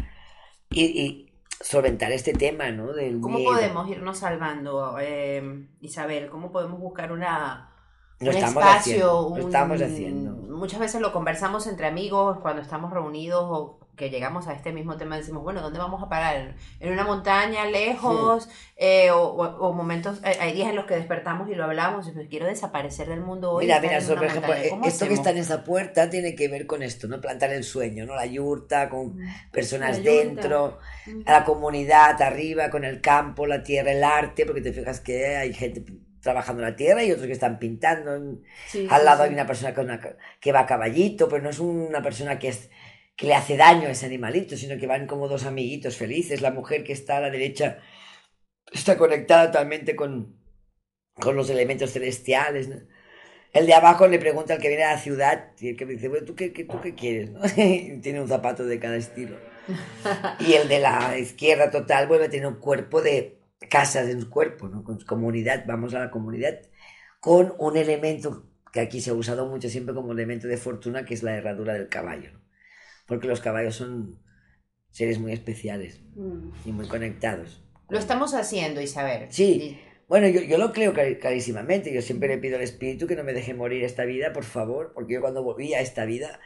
y, 0.70 0.84
y 0.84 1.32
solventar 1.60 2.12
este 2.12 2.32
tema, 2.32 2.70
¿no? 2.70 2.92
Del 2.92 3.20
¿Cómo 3.20 3.38
miedo. 3.38 3.52
podemos 3.52 3.88
irnos 3.90 4.18
salvando, 4.18 4.96
eh, 5.00 5.66
Isabel? 5.80 6.28
¿Cómo 6.30 6.52
podemos 6.52 6.78
buscar 6.78 7.10
una, 7.10 7.72
Lo 8.20 8.30
un 8.30 8.36
estamos 8.36 8.62
espacio? 8.62 8.78
haciendo, 8.78 9.06
lo 9.06 9.28
un- 9.28 9.40
estamos 9.40 9.82
haciendo. 9.82 10.30
Muchas 10.56 10.78
veces 10.78 11.00
lo 11.00 11.12
conversamos 11.12 11.66
entre 11.66 11.86
amigos 11.88 12.38
cuando 12.40 12.62
estamos 12.62 12.92
reunidos 12.92 13.42
o 13.44 13.80
que 13.98 14.08
llegamos 14.08 14.48
a 14.48 14.54
este 14.54 14.72
mismo 14.72 14.96
tema. 14.96 15.18
Decimos, 15.18 15.42
bueno, 15.42 15.60
¿dónde 15.60 15.78
vamos 15.78 16.02
a 16.02 16.08
parar? 16.08 16.54
¿En 16.80 16.92
una 16.92 17.04
montaña, 17.04 17.66
lejos? 17.66 18.48
Eh, 18.76 19.10
o, 19.10 19.20
o- 19.24 19.68
o 19.68 19.72
momentos, 19.74 20.20
hay 20.22 20.52
días 20.54 20.70
en 20.70 20.76
los 20.76 20.86
que 20.86 20.94
despertamos 20.94 21.50
y 21.50 21.54
lo 21.54 21.64
hablamos 21.64 22.08
y 22.08 22.12
pues 22.12 22.28
quiero 22.28 22.46
desaparecer 22.46 23.08
del 23.08 23.20
mundo 23.20 23.52
hoy. 23.52 23.66
Mira, 23.66 23.80
mira, 23.80 23.98
por 23.98 24.24
ejemplo, 24.24 24.40
montaña". 24.48 24.64
eh, 24.64 24.70
¿Cómo 24.70 24.84
esto 24.86 25.06
que 25.08 25.14
está 25.14 25.30
en 25.30 25.38
esa 25.38 25.64
puerta 25.64 26.08
tiene 26.08 26.34
que 26.34 26.48
ver 26.48 26.66
con 26.66 26.82
esto, 26.82 27.08
¿no? 27.08 27.20
Plantar 27.20 27.52
el 27.52 27.64
sueño, 27.64 28.06
¿no? 28.06 28.14
La 28.14 28.24
yurta, 28.26 28.88
con 28.88 29.18
personas 29.52 29.98
La 29.98 30.04
dentro, 30.04 30.78
la 31.26 31.44
comunidad 31.44 32.22
arriba, 32.22 32.70
con 32.70 32.84
el 32.84 33.00
campo, 33.00 33.46
la 33.46 33.62
tierra, 33.62 33.92
el 33.92 34.04
arte, 34.04 34.46
porque 34.46 34.60
te 34.62 34.72
fijas 34.72 35.00
que 35.00 35.36
hay 35.36 35.52
gente 35.52 35.84
trabajando 36.20 36.62
la 36.62 36.76
tierra 36.76 37.02
y 37.04 37.10
otros 37.12 37.26
que 37.26 37.32
están 37.32 37.58
pintando. 37.58 38.38
Sí, 38.66 38.86
Al 38.90 39.04
lado 39.04 39.22
sí. 39.22 39.28
hay 39.28 39.34
una 39.34 39.46
persona 39.46 39.74
una 39.78 40.00
ca- 40.00 40.16
que 40.40 40.52
va 40.52 40.60
a 40.60 40.66
caballito, 40.66 41.28
pero 41.28 41.42
no 41.42 41.50
es 41.50 41.58
una 41.58 42.02
persona 42.02 42.38
que, 42.38 42.48
es, 42.48 42.70
que 43.18 43.28
le 43.28 43.34
hace 43.36 43.58
daño 43.58 43.88
a 43.88 43.92
ese 43.92 44.06
animalito, 44.06 44.56
sino 44.56 44.78
que 44.80 44.88
van 44.88 45.08
como 45.08 45.28
dos 45.28 45.46
amiguitos 45.46 45.98
felices. 45.98 46.42
La 46.42 46.52
mujer 46.52 46.84
que 46.84 46.94
está 46.94 47.18
a 47.18 47.22
la 47.22 47.30
derecha 47.30 47.80
está 48.72 48.98
conectada 48.98 49.46
totalmente 49.50 49.96
con, 49.96 50.36
con 51.14 51.36
los 51.36 51.50
elementos 51.50 51.92
celestiales. 51.92 52.68
¿no? 52.68 52.76
El 53.52 53.66
de 53.66 53.74
abajo 53.74 54.06
le 54.08 54.18
pregunta 54.18 54.54
al 54.54 54.60
que 54.60 54.68
viene 54.68 54.84
a 54.84 54.92
la 54.94 54.98
ciudad 55.00 55.52
y 55.60 55.70
el 55.70 55.76
que 55.76 55.86
me 55.86 55.94
dice, 55.94 56.08
bueno, 56.08 56.26
¿tú 56.26 56.34
qué, 56.36 56.52
qué- 56.52 56.64
tú 56.64 56.80
qué 56.80 56.94
quieres? 56.94 57.30
¿no? 57.32 57.40
Y 57.56 58.00
Tiene 58.02 58.20
un 58.22 58.28
zapato 58.28 58.66
de 58.66 58.78
cada 58.80 58.96
estilo. 58.96 59.38
Y 60.40 60.54
el 60.54 60.68
de 60.68 60.80
la 60.80 61.18
izquierda 61.18 61.70
total 61.70 62.08
vuelve 62.08 62.26
a 62.26 62.30
tener 62.30 62.46
un 62.46 62.56
cuerpo 62.60 63.02
de 63.02 63.40
casas 63.70 64.08
en 64.08 64.20
su 64.22 64.30
cuerpo, 64.30 64.68
¿no? 64.68 64.84
Con 64.84 65.00
su 65.00 65.06
comunidad, 65.06 65.64
vamos 65.66 65.94
a 65.94 66.00
la 66.00 66.10
comunidad, 66.10 66.60
con 67.20 67.54
un 67.58 67.76
elemento 67.76 68.46
que 68.72 68.80
aquí 68.80 69.00
se 69.00 69.10
ha 69.10 69.14
usado 69.14 69.46
mucho 69.48 69.68
siempre 69.68 69.94
como 69.94 70.12
elemento 70.12 70.48
de 70.48 70.56
fortuna, 70.58 71.04
que 71.04 71.14
es 71.14 71.22
la 71.22 71.36
herradura 71.36 71.74
del 71.74 71.88
caballo. 71.88 72.32
¿no? 72.32 72.40
Porque 73.08 73.26
los 73.26 73.40
caballos 73.40 73.74
son 73.74 74.20
seres 74.90 75.18
muy 75.18 75.32
especiales 75.32 76.00
Mm. 76.14 76.50
y 76.64 76.72
muy 76.72 76.86
conectados. 76.86 77.64
Lo 77.88 77.98
estamos 77.98 78.34
haciendo, 78.34 78.80
Isabel. 78.80 79.26
Sí. 79.30 79.78
Bueno, 80.08 80.28
yo, 80.28 80.40
yo 80.42 80.56
lo 80.58 80.72
creo 80.72 80.92
clar- 80.94 81.18
clarísimamente. 81.18 81.92
Yo 81.92 82.00
siempre 82.02 82.28
le 82.28 82.38
pido 82.38 82.56
al 82.56 82.62
espíritu 82.62 83.06
que 83.06 83.16
no 83.16 83.24
me 83.24 83.32
deje 83.32 83.54
morir 83.54 83.82
esta 83.84 84.04
vida, 84.04 84.32
por 84.32 84.44
favor, 84.44 84.92
porque 84.94 85.14
yo 85.14 85.20
cuando 85.20 85.42
volví 85.42 85.74
a 85.74 85.80
esta 85.80 86.04
vida, 86.04 86.38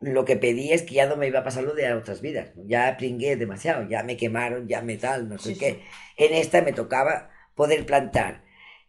lo 0.00 0.24
que 0.24 0.36
pedí 0.36 0.72
es 0.72 0.82
que 0.82 0.94
ya 0.94 1.06
no 1.06 1.16
me 1.16 1.26
iba 1.26 1.40
a 1.40 1.44
pasar 1.44 1.64
lo 1.64 1.74
de 1.74 1.92
otras 1.92 2.20
vidas. 2.20 2.52
Ya 2.66 2.96
pringué 2.98 3.36
demasiado, 3.36 3.88
ya 3.88 4.02
me 4.02 4.16
quemaron, 4.16 4.68
ya 4.68 4.82
me 4.82 4.96
tal, 4.96 5.28
no 5.28 5.38
sé 5.38 5.54
Sí, 5.54 5.58
qué. 5.58 5.80
En 6.16 6.34
esta 6.34 6.62
me 6.62 6.72
tocaba 6.72 7.30
poder 7.54 7.86
plantar 7.86 8.44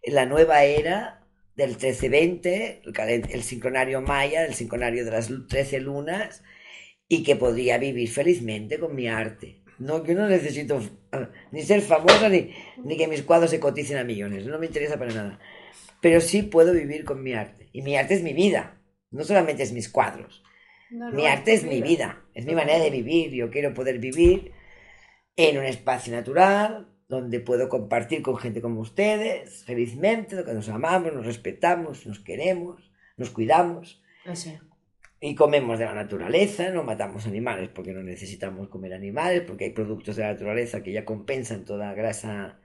la 0.05 0.25
nueva 0.25 0.63
era 0.63 1.25
del 1.55 1.77
13-20, 1.77 2.81
el, 2.85 3.29
el 3.31 3.43
sincronario 3.43 4.01
maya, 4.01 4.45
el 4.45 4.53
sincronario 4.53 5.05
de 5.05 5.11
las 5.11 5.29
13 5.47 5.79
lunas, 5.79 6.43
y 7.07 7.23
que 7.23 7.35
podría 7.35 7.77
vivir 7.77 8.09
felizmente 8.09 8.79
con 8.79 8.95
mi 8.95 9.07
arte. 9.07 9.61
No, 9.77 10.05
yo 10.05 10.15
no 10.15 10.27
necesito 10.27 10.81
ah, 11.11 11.29
ni 11.51 11.61
ser 11.63 11.81
famosa 11.81 12.29
ni, 12.29 12.53
ni 12.83 12.97
que 12.97 13.07
mis 13.07 13.23
cuadros 13.23 13.51
se 13.51 13.59
coticen 13.59 13.97
a 13.97 14.03
millones, 14.03 14.45
no 14.45 14.57
me 14.57 14.67
interesa 14.67 14.97
para 14.97 15.13
nada. 15.13 15.39
Pero 16.01 16.21
sí 16.21 16.43
puedo 16.43 16.73
vivir 16.73 17.03
con 17.03 17.21
mi 17.23 17.33
arte. 17.33 17.69
Y 17.73 17.81
mi 17.81 17.97
arte 17.97 18.13
es 18.13 18.23
mi 18.23 18.33
vida, 18.33 18.81
no 19.11 19.23
solamente 19.23 19.63
es 19.63 19.73
mis 19.73 19.89
cuadros. 19.89 20.43
No, 20.89 21.09
no, 21.09 21.15
Mi 21.15 21.25
arte 21.25 21.53
es 21.53 21.63
mi 21.63 21.81
vida, 21.81 22.23
es 22.33 22.45
mi 22.45 22.53
manera 22.53 22.79
de 22.79 22.91
vivir. 22.91 23.31
Yo 23.31 23.49
quiero 23.49 23.73
poder 23.73 23.99
vivir 23.99 24.53
en 25.35 25.57
un 25.57 25.65
espacio 25.65 26.13
natural, 26.13 26.87
donde 27.07 27.39
puedo 27.39 27.69
compartir 27.69 28.21
con 28.21 28.37
gente 28.37 28.61
como 28.61 28.79
ustedes, 28.81 29.63
felizmente, 29.65 30.35
donde 30.35 30.53
nos 30.53 30.69
amamos, 30.69 31.13
nos 31.13 31.25
respetamos, 31.25 32.05
nos 32.05 32.19
queremos, 32.19 32.91
nos 33.17 33.29
cuidamos 33.31 34.01
Así. 34.25 34.57
Y 35.25 35.33
comemos 35.33 35.79
de 35.79 35.85
la 35.85 35.95
naturaleza, 35.95 36.69
no 36.69 36.83
matamos 36.83 37.25
animales 37.25 37.71
porque 37.73 37.93
no 37.93 38.03
necesitamos 38.03 38.69
comer 38.69 38.93
animales, 38.93 39.41
porque 39.41 39.63
hay 39.65 39.71
productos 39.71 40.17
de 40.17 40.21
la 40.21 40.33
naturaleza 40.33 40.83
que 40.83 40.91
ya 40.91 41.03
compensan 41.03 41.65
toda 41.65 41.95
grasa 41.95 42.59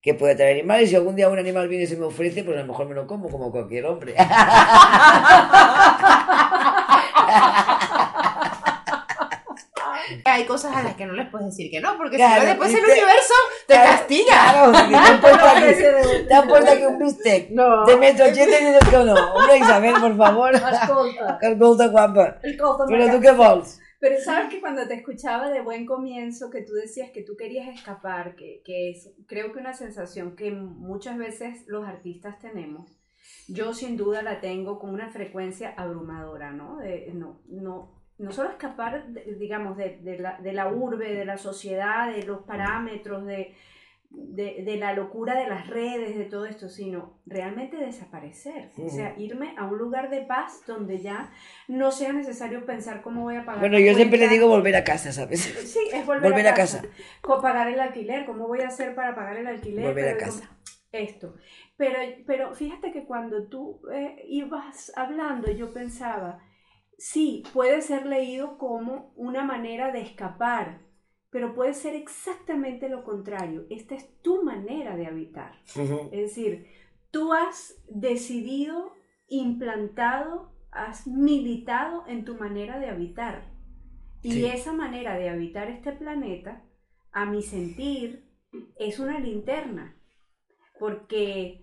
que 0.00 0.14
puede 0.14 0.36
traer 0.36 0.58
animales. 0.58 0.90
Si 0.90 0.96
algún 0.96 1.16
día 1.16 1.28
un 1.28 1.40
animal 1.40 1.66
viene 1.68 1.84
y 1.84 1.88
se 1.88 1.96
me 1.96 2.04
ofrece, 2.04 2.44
pues 2.44 2.56
a 2.56 2.60
lo 2.60 2.66
mejor 2.68 2.88
me 2.88 2.94
lo 2.94 3.08
como 3.08 3.28
como 3.28 3.50
cualquier 3.50 3.86
hombre. 3.86 4.14
Hay 10.24 10.44
cosas 10.44 10.76
a 10.76 10.82
las 10.82 10.94
que 10.94 11.06
no 11.06 11.12
les 11.14 11.28
puedes 11.30 11.46
decir 11.48 11.70
que 11.70 11.80
no, 11.80 11.96
porque 11.96 12.16
Claro, 12.16 12.40
si 12.40 12.46
no 12.46 12.46
después 12.50 12.74
el 12.74 12.84
universo 12.84 13.34
te 13.66 13.74
Claro, 13.74 13.90
castiga. 13.90 14.52
Claro, 14.52 14.72
han 16.30 16.48
puesto 16.48 16.70
aquí 16.70 16.84
un 16.84 16.98
bistec 16.98 17.50
No. 17.50 17.84
de 17.86 17.96
metro 17.96 18.24
ochenta 18.26 18.58
y 18.60 18.64
dices 18.66 18.88
que 18.90 18.96
no. 19.04 19.14
Hombre, 19.34 19.58
Isabel, 19.58 19.94
por 20.00 20.16
favor. 20.16 20.54
Escolta, 20.54 21.38
Que 21.40 21.46
escolta, 21.52 21.86
guapa. 21.88 22.38
Maca. 22.88 23.10
tu 23.12 23.20
què 23.20 23.32
vols? 23.36 23.78
Pero 24.00 24.20
sabes 24.20 24.48
que 24.50 24.60
cuando 24.60 24.86
te 24.88 24.94
escuchaba 24.94 25.48
de 25.50 25.60
buen 25.60 25.86
comienzo, 25.86 26.50
que 26.50 26.62
tú 26.62 26.72
decías 26.74 27.10
que 27.12 27.22
tú 27.22 27.36
querías 27.36 27.68
escapar, 27.68 28.34
que, 28.34 28.60
que 28.64 28.90
es 28.90 29.10
creo 29.28 29.52
que 29.52 29.60
una 29.60 29.74
sensación 29.74 30.34
que 30.34 30.50
muchas 30.50 31.16
veces 31.16 31.62
los 31.68 31.86
artistas 31.86 32.36
tenemos, 32.40 32.98
yo 33.46 33.72
sin 33.74 33.96
duda 33.96 34.22
la 34.22 34.40
tengo 34.40 34.80
con 34.80 34.90
una 34.90 35.10
frecuencia 35.10 35.72
abrumadora, 35.76 36.50
¿no? 36.50 36.78
De, 36.78 37.12
no, 37.14 37.38
no, 37.48 38.01
no 38.22 38.32
solo 38.32 38.50
escapar, 38.50 39.04
digamos, 39.38 39.76
de, 39.76 39.98
de 40.02 40.18
la, 40.18 40.38
de 40.40 40.52
la 40.52 40.68
urbe, 40.68 41.12
de 41.14 41.24
la 41.24 41.36
sociedad, 41.36 42.10
de 42.12 42.22
los 42.22 42.42
parámetros, 42.44 43.26
de, 43.26 43.54
de, 44.10 44.62
de 44.64 44.76
la 44.76 44.92
locura 44.92 45.34
de 45.34 45.48
las 45.48 45.66
redes, 45.68 46.16
de 46.16 46.24
todo 46.26 46.44
esto, 46.46 46.68
sino 46.68 47.18
realmente 47.26 47.76
desaparecer. 47.78 48.70
O 48.78 48.88
sea, 48.90 49.14
irme 49.18 49.54
a 49.56 49.64
un 49.64 49.78
lugar 49.78 50.10
de 50.10 50.20
paz 50.22 50.62
donde 50.66 51.00
ya 51.00 51.30
no 51.66 51.90
sea 51.90 52.12
necesario 52.12 52.64
pensar 52.66 53.02
cómo 53.02 53.22
voy 53.22 53.36
a 53.36 53.44
pagar. 53.44 53.60
Bueno, 53.60 53.78
yo 53.78 53.94
siempre 53.94 54.18
le 54.18 54.28
digo 54.28 54.48
volver 54.48 54.76
a 54.76 54.84
casa, 54.84 55.12
¿sabes? 55.12 55.40
Sí, 55.40 55.80
es 55.92 56.04
volver, 56.06 56.30
Volver 56.30 56.46
a, 56.46 56.50
a 56.50 56.54
casa. 56.54 56.82
Co- 57.22 57.40
pagar 57.40 57.68
el 57.68 57.80
alquiler, 57.80 58.26
¿cómo 58.26 58.46
voy 58.48 58.60
a 58.60 58.68
hacer 58.68 58.94
para 58.94 59.14
pagar 59.14 59.36
el 59.38 59.46
alquiler? 59.46 59.86
Volver 59.86 60.08
a 60.10 60.16
casa. 60.18 60.46
como- 60.46 60.62
Esto. 60.92 61.34
Pero, 61.78 61.98
pero 62.26 62.54
fíjate 62.54 62.92
que 62.92 63.04
cuando 63.04 63.44
tú 63.48 63.80
eh, 63.92 64.22
ibas 64.28 64.92
hablando, 64.94 65.50
yo 65.50 65.72
pensaba, 65.72 66.38
sí, 67.02 67.42
puede 67.52 67.82
ser 67.82 68.06
leído 68.06 68.58
como 68.58 69.12
una 69.16 69.42
manera 69.44 69.90
de 69.90 70.02
escapar, 70.02 70.82
pero 71.30 71.52
puede 71.52 71.74
ser 71.74 71.96
exactamente 71.96 72.88
lo 72.88 73.02
contrario. 73.02 73.66
Esta 73.70 73.96
es 73.96 74.20
tu 74.22 74.44
manera 74.44 74.96
de 74.96 75.06
habitar. 75.06 75.52
Es 75.74 76.10
decir, 76.10 76.68
tú 77.10 77.32
has 77.32 77.82
decidido, 77.88 78.92
implantado, 79.26 80.52
has 80.70 81.08
militado 81.08 82.04
en 82.06 82.24
tu 82.24 82.36
manera 82.36 82.78
de 82.78 82.88
habitar. 82.88 83.50
Y 84.22 84.32
Sí. 84.32 84.46
esa 84.46 84.72
manera 84.72 85.16
de 85.16 85.28
habitar 85.28 85.68
este 85.70 85.90
planeta, 85.92 86.62
a 87.10 87.24
mi 87.26 87.42
sentir, 87.42 88.28
es 88.78 89.00
una 89.00 89.18
linterna. 89.18 89.96
Porque 90.78 91.61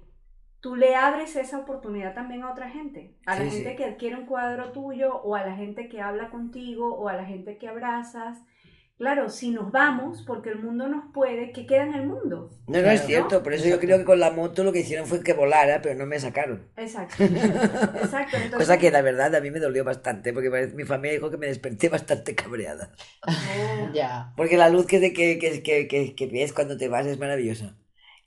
tú 0.61 0.75
le 0.75 0.95
abres 0.95 1.35
esa 1.35 1.59
oportunidad 1.59 2.13
también 2.13 2.43
a 2.43 2.51
otra 2.51 2.69
gente. 2.69 3.15
A 3.25 3.35
la 3.35 3.45
Sí, 3.45 3.51
gente 3.51 3.69
sí. 3.71 3.75
que 3.77 3.85
adquiere 3.85 4.15
un 4.17 4.25
cuadro 4.25 4.71
tuyo, 4.71 5.15
o 5.21 5.35
a 5.35 5.45
la 5.45 5.55
gente 5.55 5.89
que 5.89 6.01
habla 6.01 6.29
contigo, 6.29 6.95
o 6.95 7.07
a 7.09 7.13
la 7.13 7.25
gente 7.25 7.57
que 7.57 7.67
abrazas. 7.67 8.37
Claro, 8.97 9.29
si 9.29 9.51
nos 9.51 9.71
vamos, 9.71 10.23
porque 10.27 10.49
el 10.49 10.59
mundo 10.59 10.89
nos 10.89 11.05
puede, 11.13 11.53
¿qué 11.53 11.65
queda 11.65 11.83
en 11.83 11.93
el 11.93 12.05
mundo? 12.05 12.49
No, 12.67 12.81
no 12.81 12.89
es 12.91 13.05
cierto. 13.05 13.41
Por 13.41 13.53
eso 13.53 13.65
yo 13.69 13.79
creo 13.79 13.97
que 13.97 14.03
con 14.03 14.19
la 14.19 14.29
moto 14.31 14.65
lo 14.65 14.73
que 14.73 14.81
hicieron 14.81 15.07
fue 15.07 15.23
que 15.23 15.31
volara, 15.31 15.81
pero 15.81 15.95
no 15.97 16.05
me 16.05 16.19
sacaron. 16.19 16.67
Exacto. 16.75 17.23
Exacto. 17.23 18.35
Entonces, 18.35 18.57
Cosa 18.57 18.77
que 18.77 18.91
la 18.91 19.01
verdad 19.01 19.33
a 19.35 19.39
mí 19.39 19.51
me 19.51 19.61
dolió 19.61 19.85
bastante, 19.85 20.33
porque 20.33 20.49
mi 20.75 20.83
familia 20.83 21.13
dijo 21.13 21.31
que 21.31 21.37
me 21.37 21.47
desperté 21.47 21.87
bastante 21.97 22.35
cabreada. 22.35 22.91
Oh. 23.25 23.89
Ya. 23.93 24.33
Porque 24.35 24.57
la 24.57 24.67
luz 24.67 24.85
que, 24.85 24.99
te- 24.99 25.13
que, 25.13 25.39
que, 25.39 25.63
que, 25.63 25.87
que, 25.87 26.13
que 26.15 26.27
ves 26.27 26.51
cuando 26.51 26.75
te 26.75 26.89
vas 26.89 27.05
es 27.05 27.17
maravillosa. 27.19 27.77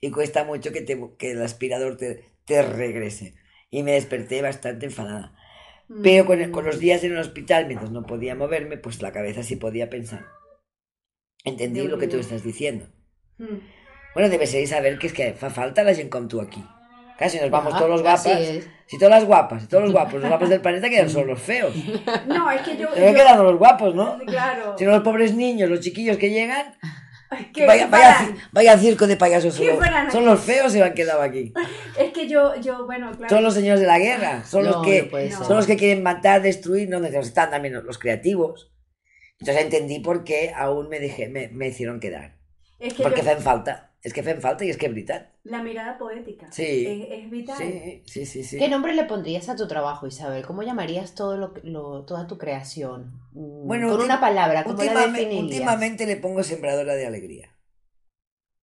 Y 0.02 0.10
cuesta 0.10 0.44
mucho 0.44 0.72
que, 0.72 0.82
te, 0.82 1.00
que 1.16 1.30
el 1.30 1.42
aspirador 1.42 1.96
te, 1.96 2.24
te 2.44 2.60
regrese. 2.62 3.34
Y 3.70 3.82
me 3.84 3.92
desperté 3.92 4.42
bastante 4.42 4.84
enfadada. 4.84 5.34
Pero 6.02 6.26
con, 6.26 6.40
el- 6.40 6.50
con 6.50 6.64
los 6.66 6.78
días 6.80 7.04
en 7.04 7.12
el 7.12 7.18
hospital, 7.18 7.66
mientras 7.66 7.90
no 7.92 8.02
podía 8.02 8.34
moverme, 8.34 8.76
pues 8.78 9.00
la 9.00 9.12
cabeza 9.12 9.42
sí 9.42 9.56
podía 9.56 9.88
pensar. 9.88 10.26
Entendí 11.44 11.80
Déu 11.80 11.88
lo 11.88 11.98
que 11.98 12.08
tú 12.08 12.18
estás 12.18 12.42
diciendo. 12.42 12.86
Mm. 13.38 13.58
Bueno, 14.14 14.28
debe 14.28 14.46
ser 14.46 14.66
saber 14.66 14.98
que 14.98 15.06
es 15.06 15.12
que 15.12 15.32
fa 15.34 15.50
falta 15.50 15.82
la 15.82 15.94
gente 15.94 16.10
como 16.10 16.28
tú 16.28 16.40
aquí. 16.40 16.62
Casi 17.18 17.38
nos 17.38 17.50
vamos 17.50 17.76
todos 17.76 17.88
los 17.90 18.02
guapas. 18.02 18.38
Si 18.86 18.98
todas 18.98 19.10
las 19.20 19.24
guapas, 19.24 19.62
si 19.62 19.68
todos 19.68 19.84
los 19.84 19.92
guapos, 19.92 20.20
los 20.20 20.28
guapos 20.28 20.48
del 20.50 20.60
planeta 20.66 20.90
quedan 20.90 21.08
solo 21.10 21.26
los 21.34 21.40
feos. 21.42 21.74
No, 22.26 22.50
es 22.50 22.60
que 22.62 22.76
yo. 22.76 22.88
Pero 22.94 23.08
yo- 23.10 23.14
quedan 23.14 23.42
los 23.42 23.56
guapos, 23.58 23.94
¿no? 23.94 24.18
Claro. 24.26 24.76
Si 24.78 24.84
no, 24.84 24.90
los 24.92 25.02
pobres 25.02 25.34
niños, 25.34 25.70
los 25.70 25.80
chiquillos 25.80 26.16
que 26.16 26.30
llegan, 26.30 26.74
que 27.52 27.66
vaya, 27.66 27.86
vaya, 27.86 28.34
vaya 28.52 28.78
circo 28.78 29.06
de 29.06 29.16
payasos. 29.16 29.56
¿Qué 29.56 29.66
Solo, 29.66 29.78
fueran 29.78 30.10
son 30.10 30.24
los 30.24 30.40
feos 30.40 30.72
se 30.72 30.82
han 30.82 30.94
quedado 30.94 31.22
aquí. 31.22 31.52
Es 31.98 32.12
que 32.12 32.28
yo, 32.28 32.54
yo, 32.60 32.86
bueno, 32.86 33.10
claro. 33.12 33.28
Son 33.34 33.42
los 33.42 33.54
señores 33.54 33.80
de 33.80 33.86
la 33.86 33.98
guerra. 33.98 34.44
Son, 34.44 34.64
No, 34.64 34.70
los, 34.72 34.82
que, 34.82 35.28
no 35.30 35.44
son 35.44 35.56
los 35.56 35.66
que 35.66 35.76
quieren 35.76 36.02
matar, 36.02 36.42
destruir, 36.42 36.88
no 36.88 37.04
están 37.04 37.50
también 37.50 37.74
los 37.84 37.98
creativos. 37.98 38.72
Entonces 39.40 39.64
entendí 39.64 39.98
por 40.00 40.24
qué 40.24 40.52
aún 40.54 40.88
me, 40.88 41.00
dejé, 41.00 41.28
me, 41.28 41.48
me 41.48 41.68
hicieron 41.68 42.00
quedar. 42.00 42.36
Es 42.78 42.94
que 42.94 43.02
Porque 43.02 43.22
yo- 43.22 43.30
hacen 43.30 43.42
falta. 43.42 43.91
Es 44.04 44.12
que 44.12 44.20
hacen 44.20 44.40
falta 44.40 44.64
y 44.64 44.70
es 44.70 44.76
que 44.76 44.86
es 44.86 44.94
verdad. 44.94 45.30
la 45.44 45.62
mirada 45.62 45.96
poética. 45.96 46.50
Sí. 46.50 46.84
Es, 46.86 47.06
es 47.24 47.30
vital. 47.30 47.56
Sí, 47.56 48.02
sí, 48.06 48.26
sí. 48.26 48.42
sí. 48.42 48.58
¿Qué 48.58 48.68
nombre 48.68 48.94
le 48.94 49.04
pondrías 49.04 49.48
a 49.48 49.54
tu 49.54 49.68
trabajo, 49.68 50.08
Isabel? 50.08 50.44
¿Cómo 50.44 50.62
llamarías 50.64 51.14
todo 51.14 51.36
lo, 51.36 51.54
lo- 51.62 52.04
toda 52.04 52.26
tu 52.26 52.36
creación? 52.36 53.12
Mm, 53.32 53.66
Bueno, 53.68 53.90
con 53.90 54.00
una 54.02 54.20
palabra, 54.20 54.64
¿cómo 54.64 54.74
la 54.76 54.82
Últimamente, 54.82 55.20
definirías? 55.20 55.52
últimamente 55.60 56.06
le 56.06 56.16
pongo 56.16 56.42
sembradora 56.42 56.94
de 56.94 57.06
alegría. 57.06 57.56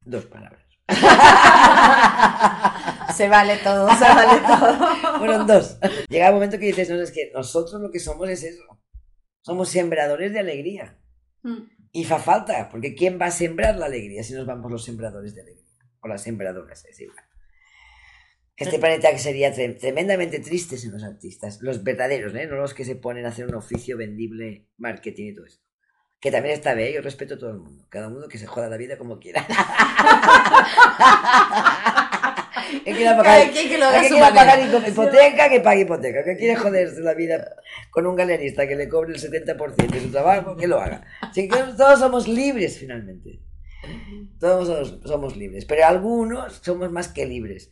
Dos 0.02 0.26
palabras. 0.26 0.66
se 3.16 3.28
vale 3.30 3.58
todo, 3.64 3.90
se 3.96 4.06
vale 4.06 4.42
todo. 4.42 5.18
Fueron 5.20 5.48
dos. 5.48 5.78
Llega 6.10 6.28
el 6.28 6.34
momento 6.34 6.58
que 6.60 6.66
dices, 6.68 6.90
no, 6.90 7.02
es 7.02 7.12
que 7.12 7.32
nosotros 7.34 7.82
lo 7.82 7.92
que 7.92 8.00
somos 8.00 8.30
es 8.30 8.44
eso. 8.44 8.64
Somos 9.42 9.70
sembradores 9.70 10.34
de 10.34 10.40
alegría. 10.40 10.98
Mm. 11.44 11.60
Y 11.92 12.06
fa 12.06 12.20
falta, 12.20 12.70
porque 12.70 12.94
¿quién 12.96 13.20
va 13.20 13.26
a 13.28 13.32
sembrar 13.32 13.76
la 13.78 13.86
alegría 13.88 14.24
si 14.24 14.34
nos 14.34 14.46
vamos 14.46 14.72
los 14.72 14.84
sembradores 14.84 15.34
de 15.36 15.42
alegría? 15.42 15.66
O 16.02 16.08
las 16.08 16.22
sembradoras, 16.24 16.86
es 16.86 17.00
igual. 17.02 17.24
Este 18.56 18.78
planeta 18.78 19.10
que 19.12 19.18
sería 19.20 19.54
tre- 19.56 19.80
tremendamente 19.80 20.40
triste 20.40 20.78
sin 20.78 20.92
los 20.92 21.04
artistas, 21.04 21.62
los 21.62 21.82
verdaderos, 21.84 22.36
¿eh? 22.36 22.46
no 22.46 22.58
los 22.58 22.74
que 22.74 22.84
se 22.86 22.96
ponen 22.98 23.26
a 23.26 23.30
hacer 23.30 23.48
un 23.48 23.56
oficio 23.56 23.96
vendible, 23.98 24.68
marketing 24.78 25.28
y 25.28 25.34
todo 25.36 25.46
esto. 25.46 25.64
Que 26.20 26.30
también 26.32 26.56
está 26.56 26.74
bien, 26.74 26.94
yo 26.94 27.02
respeto 27.02 27.36
a 27.36 27.40
todo 27.40 27.52
el 27.52 27.60
mundo. 27.60 27.86
Cada 27.90 28.10
uno 28.10 28.28
que 28.28 28.38
se 28.38 28.48
joda 28.48 28.68
la 28.68 28.76
vida 28.76 28.98
como 28.98 29.18
quiera. 29.20 29.48
que 32.90 32.96
quiera 32.98 33.18
pagar, 33.18 33.50
que 33.52 33.78
lo 33.78 33.86
haga 33.86 34.02
que 34.02 34.08
quiera 34.10 34.34
pagar 34.34 34.60
hipoteca, 34.88 35.50
que 35.50 35.60
pague 35.62 35.82
hipoteca. 35.82 36.24
Que 36.24 36.38
quiere 36.38 36.56
joderse 36.56 37.00
la 37.02 37.14
vida 37.14 37.56
con 37.92 38.06
un 38.08 38.16
galerista 38.16 38.68
que 38.68 38.76
le 38.76 38.90
cobre 38.90 39.14
el 39.14 39.20
70% 39.22 39.76
de 39.88 40.02
su 40.02 40.12
trabajo, 40.12 40.56
que 40.56 40.68
lo 40.68 40.80
haga. 40.80 41.06
Así 41.22 41.48
que 41.48 41.58
todos 41.78 42.00
somos 42.00 42.28
libres 42.28 42.78
finalmente. 42.78 43.40
Todos 44.40 44.68
somos, 44.68 45.00
somos 45.06 45.38
libres. 45.38 45.66
Pero 45.66 45.86
algunos 45.86 46.60
somos 46.64 46.92
más 46.92 47.08
que 47.08 47.26
libres. 47.26 47.72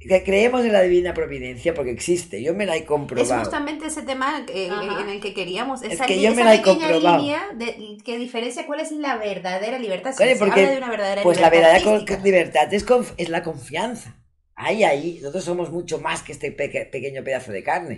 Que 0.00 0.24
creemos 0.24 0.64
en 0.64 0.72
la 0.72 0.80
divina 0.82 1.14
providencia 1.14 1.74
porque 1.74 1.92
existe. 1.92 2.42
Yo 2.42 2.54
me 2.54 2.66
la 2.66 2.74
he 2.74 2.80
Es 2.80 2.84
comprobado. 2.86 3.38
justamente 3.44 3.86
ese 3.86 4.02
tema 4.02 4.44
eh, 4.52 4.68
Ajá. 4.68 5.00
en 5.00 5.08
el 5.08 5.20
que 5.20 5.32
queríamos. 5.32 5.82
Es 5.84 5.92
Esa, 5.92 6.06
que 6.06 6.16
li- 6.16 6.22
yo 6.22 6.30
me 6.30 6.42
esa 6.42 6.44
la 6.44 6.54
he 6.56 6.62
comprobado. 6.62 7.18
línea 7.18 7.40
de, 7.54 7.98
que 8.04 8.18
diferencia 8.18 8.66
cuál 8.66 8.80
es 8.80 8.90
la 8.90 9.16
verdadera 9.16 9.78
libertad. 9.78 10.10
Si 10.10 10.16
Claro, 10.16 10.32
se 10.32 10.38
porque, 10.40 10.60
habla 10.60 10.72
de 10.72 10.78
una 10.78 10.90
verdadera 10.90 11.22
Pues 11.22 11.40
la 11.40 11.46
libertad 11.50 11.68
verdadera 11.74 11.84
co- 11.84 11.90
artística. 12.02 12.24
libertad 12.24 12.74
es, 12.74 12.84
es 13.16 13.28
la 13.28 13.42
confianza. 13.44 14.16
Ahí, 14.64 14.78
ahí, 14.84 15.18
nosotros 15.20 15.44
somos 15.44 15.70
mucho 15.70 15.96
más 16.06 16.22
que 16.22 16.32
este 16.32 16.52
peque- 16.52 16.86
pequeño 16.94 17.24
pedazo 17.24 17.52
de 17.52 17.62
carne. 17.70 17.96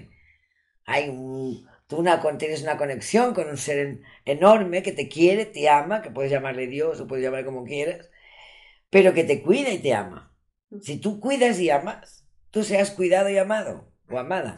Tú 1.87 2.03
tienes 2.39 2.63
una 2.63 2.77
conexión 2.79 3.35
con 3.35 3.49
un 3.49 3.57
ser 3.59 3.79
en- 3.79 4.03
enorme 4.25 4.83
que 4.83 4.93
te 4.93 5.09
quiere, 5.09 5.45
te 5.47 5.69
ama, 5.69 6.03
que 6.03 6.11
puedes 6.11 6.31
llamarle 6.33 6.67
Dios 6.67 7.01
o 7.01 7.07
puedes 7.07 7.23
llamarle 7.25 7.45
como 7.47 7.65
quieras, 7.65 8.11
pero 8.91 9.15
que 9.15 9.25
te 9.25 9.43
cuida 9.43 9.71
y 9.73 9.79
te 9.81 9.95
ama. 9.95 10.35
Si 10.83 10.99
tú 10.99 11.21
cuidas 11.21 11.61
y 11.61 11.71
amas, 11.71 12.27
tú 12.51 12.65
seas 12.65 12.91
cuidado 12.93 13.29
y 13.31 13.39
amado 13.39 13.93
o 14.11 14.19
amada. 14.19 14.57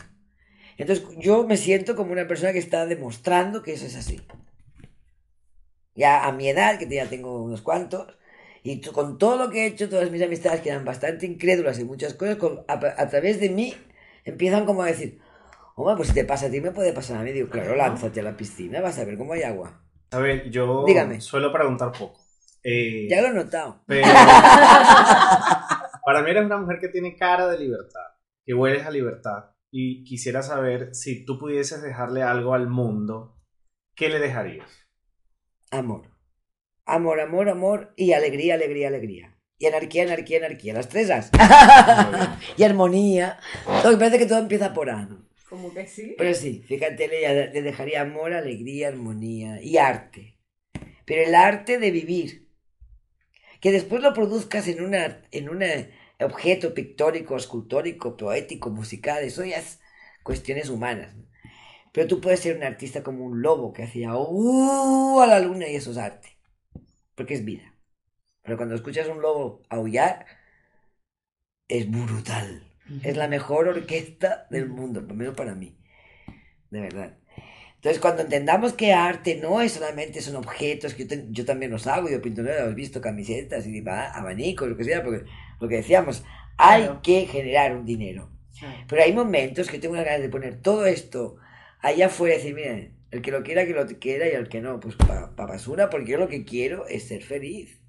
Entonces 0.79 1.07
yo 1.19 1.45
me 1.47 1.57
siento 1.57 1.97
como 1.97 2.13
una 2.13 2.29
persona 2.29 2.53
que 2.53 2.61
está 2.61 2.87
demostrando 2.87 3.63
que 3.63 3.75
eso 3.75 3.87
es 3.87 3.97
así. 3.97 4.21
Ya 5.95 6.25
a 6.27 6.33
mi 6.33 6.49
edad, 6.49 6.79
que 6.79 6.89
ya 6.89 7.09
tengo 7.09 7.43
unos 7.43 7.63
cuantos, 7.63 8.17
y 8.67 8.81
con 8.81 9.17
todo 9.17 9.37
lo 9.37 9.49
que 9.49 9.62
he 9.62 9.67
hecho, 9.67 9.89
todas 9.89 10.11
mis 10.11 10.23
amistades 10.23 10.61
que 10.61 10.71
eran 10.71 10.85
bastante 10.85 11.25
incrédulas 11.25 11.79
en 11.79 11.87
muchas 11.87 12.14
cosas, 12.14 12.37
a, 12.67 13.09
través 13.09 13.39
de 13.39 13.49
mí 13.49 13.73
empiezan 14.25 14.67
como 14.67 14.83
a 14.83 14.87
decir, 14.87 15.21
hombre, 15.77 15.95
pues 15.95 16.09
si 16.09 16.14
te 16.14 16.25
pasa 16.25 16.47
a 16.47 16.51
ti, 16.51 16.61
me 16.61 16.73
puede 16.73 16.93
pasar 16.93 17.19
a 17.19 17.23
mí. 17.23 17.31
Digo, 17.31 17.49
claro, 17.49 17.77
lánzate 17.77 18.19
a 18.19 18.25
la 18.25 18.37
piscina, 18.37 18.81
vas 18.81 18.99
a 18.99 19.05
ver 19.05 19.17
cómo 19.17 19.35
hay 19.35 19.45
agua. 19.45 19.85
A 20.11 20.19
ver, 20.19 20.51
yo 20.51 20.85
suelo 21.21 21.53
preguntar 21.53 21.93
poco. 21.93 22.19
Eh, 22.64 23.07
ya 23.09 23.23
lo 23.23 23.29
he 23.29 23.35
notado. 23.35 23.83
para 23.87 24.03
mí 26.23 26.31
eres 26.31 26.47
una 26.47 26.59
mujer 26.59 26.81
que 26.81 26.89
tiene 26.89 27.14
cara 27.14 27.47
de 27.47 27.61
libertad, 27.61 28.17
que 28.45 28.53
hueles 28.53 28.85
a 28.85 28.91
libertad. 28.91 29.53
Y 29.71 30.03
quisiera 30.03 30.43
saber 30.43 30.93
si 30.93 31.25
tú 31.25 31.39
pudieses 31.39 31.83
dejarle 31.83 32.25
algo 32.25 32.55
al 32.55 32.69
mundo, 32.69 33.39
¿qué 33.95 34.09
le 34.09 34.19
dejarías? 34.19 34.69
Amor. 35.71 36.16
Amor, 36.89 37.18
amor, 37.20 37.49
amor 37.49 37.93
y 37.97 38.12
alegría, 38.12 38.55
alegría, 38.55 38.87
alegría. 38.87 39.37
Y 39.59 39.66
anarquía, 39.66 40.05
anarquía, 40.05 40.39
anarquía. 40.39 40.72
Las 40.72 40.89
tres 40.89 41.11
as. 41.11 41.32
y 42.57 42.62
armonía. 42.62 43.41
Todo, 43.82 43.91
me 43.91 43.99
parece 43.99 44.18
que 44.18 44.26
todo 44.26 44.39
empieza 44.39 44.72
por 44.72 44.89
A, 44.91 45.09
Como 45.49 45.74
que 45.74 45.89
sí. 45.89 46.14
Pero 46.16 46.32
sí, 46.32 46.62
fíjate, 46.64 47.09
le, 47.09 47.53
le 47.53 47.62
dejaría 47.62 48.03
amor, 48.03 48.32
alegría, 48.32 48.87
armonía 48.87 49.61
y 49.61 49.78
arte. 49.78 50.39
Pero 51.05 51.22
el 51.22 51.34
arte 51.34 51.78
de 51.78 51.91
vivir. 51.91 52.53
Que 53.61 53.72
después 53.72 54.01
lo 54.01 54.14
produzcas 54.14 54.68
en, 54.68 54.84
una, 54.84 55.22
en 55.32 55.49
un 55.49 55.64
objeto 56.20 56.72
pictórico, 56.72 57.37
escultórico, 57.37 58.16
poético, 58.16 58.70
musical. 58.70 59.24
Eso 59.24 59.45
ya 59.45 59.59
es 59.59 59.80
cuestiones 60.22 60.68
humanas. 60.68 61.16
Pero 61.93 62.07
tú 62.07 62.20
puedes 62.20 62.39
ser 62.39 62.57
un 62.57 62.62
artista 62.62 63.03
como 63.03 63.24
un 63.24 63.43
lobo 63.43 63.72
que 63.72 63.82
hacía 63.82 64.14
uh, 64.14 65.20
a 65.20 65.26
la 65.26 65.41
luna 65.41 65.66
y 65.66 65.74
eso 65.74 65.91
es 65.91 65.97
arte 65.97 66.36
porque 67.17 67.35
es 67.35 67.45
vida. 67.45 67.75
Pero 68.43 68.57
cuando 68.57 68.77
escuchas 68.77 69.09
un 69.09 69.21
lobo 69.21 69.62
aullar, 69.69 70.27
es 71.67 71.91
brutal. 71.91 72.62
Es 73.03 73.17
la 73.17 73.27
mejor 73.27 73.67
orquesta 73.67 74.47
del 74.51 74.69
mundo, 74.69 75.05
primero 75.05 75.35
para 75.35 75.57
mí. 75.57 75.77
De 76.71 76.81
verdad. 76.81 77.19
Entonces, 77.75 78.01
cuando 78.01 78.23
entendamos 78.23 78.73
que 78.73 78.93
arte 78.93 79.37
no 79.37 79.61
es 79.61 79.73
solamente 79.73 80.21
son 80.21 80.37
objetos, 80.37 80.95
que 80.95 81.07
yo, 81.31 81.45
también 81.45 81.73
los 81.73 81.87
hago, 81.87 82.09
yo 82.09 82.23
pinto, 82.23 82.43
¿no? 82.43 82.51
He 82.51 82.75
visto 82.75 83.01
camisetas 83.01 83.67
y 83.67 83.85
abanicos, 83.89 84.69
lo 84.69 84.77
que 84.77 84.85
sea, 84.85 85.03
porque 85.03 85.25
lo 85.61 85.69
que 85.69 85.77
decíamos, 85.77 86.25
hay 86.57 86.89
que 87.03 87.27
generar 87.27 87.77
un 87.77 87.85
dinero. 87.85 88.31
Pero 88.89 89.03
hay 89.03 89.12
momentos 89.12 89.69
que 89.69 89.79
tengo 89.79 89.95
una 89.95 90.05
ganas 90.05 90.23
de 90.23 90.29
poner 90.29 90.61
todo 90.62 90.87
esto 90.87 91.37
allá 91.81 92.07
afuera 92.07 92.35
y 92.35 92.39
decir, 92.39 92.55
miren, 92.55 92.95
el 93.11 93.23
que 93.23 93.31
lo 93.31 93.43
quiera, 93.43 93.67
que 93.67 93.73
lo 93.73 93.87
quiera 93.87 94.29
y 94.29 94.33
el 94.33 94.49
que 94.49 94.61
no, 94.61 94.81
pues 94.81 94.97
para 94.97 95.27
basura, 95.29 95.91
porque 95.91 96.13
yo 96.13 96.19
lo 96.19 96.29
que 96.29 96.45
quiero 96.45 96.87
es 96.87 97.09
ser 97.09 97.23
feliz. 97.23 97.81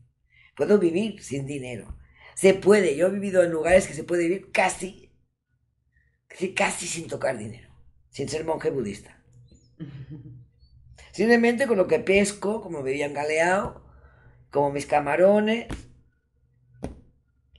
Puedo 0.56 0.80
vivir 0.80 1.22
sin 1.22 1.46
dinero. 1.46 1.98
Se 2.36 2.54
puede. 2.54 2.96
Yo 2.96 3.08
he 3.08 3.12
vivido 3.12 3.44
en 3.44 3.52
lugares 3.52 3.88
que 3.88 3.94
se 3.94 4.04
puede 4.04 4.24
vivir 4.24 4.52
casi, 4.52 5.12
casi, 6.56 6.88
sin 6.88 7.08
tocar 7.08 7.38
dinero, 7.38 7.74
sin 8.10 8.30
ser 8.30 8.46
monje 8.46 8.70
budista. 8.70 9.24
Simplemente 11.12 11.68
con 11.68 11.78
lo 11.78 11.88
que 11.88 12.00
pesco, 12.00 12.62
como 12.62 12.82
me 12.82 12.92
habían 12.92 13.14
galeado, 13.14 13.84
como 14.52 14.72
mis 14.72 14.86
camarones. 14.86 15.68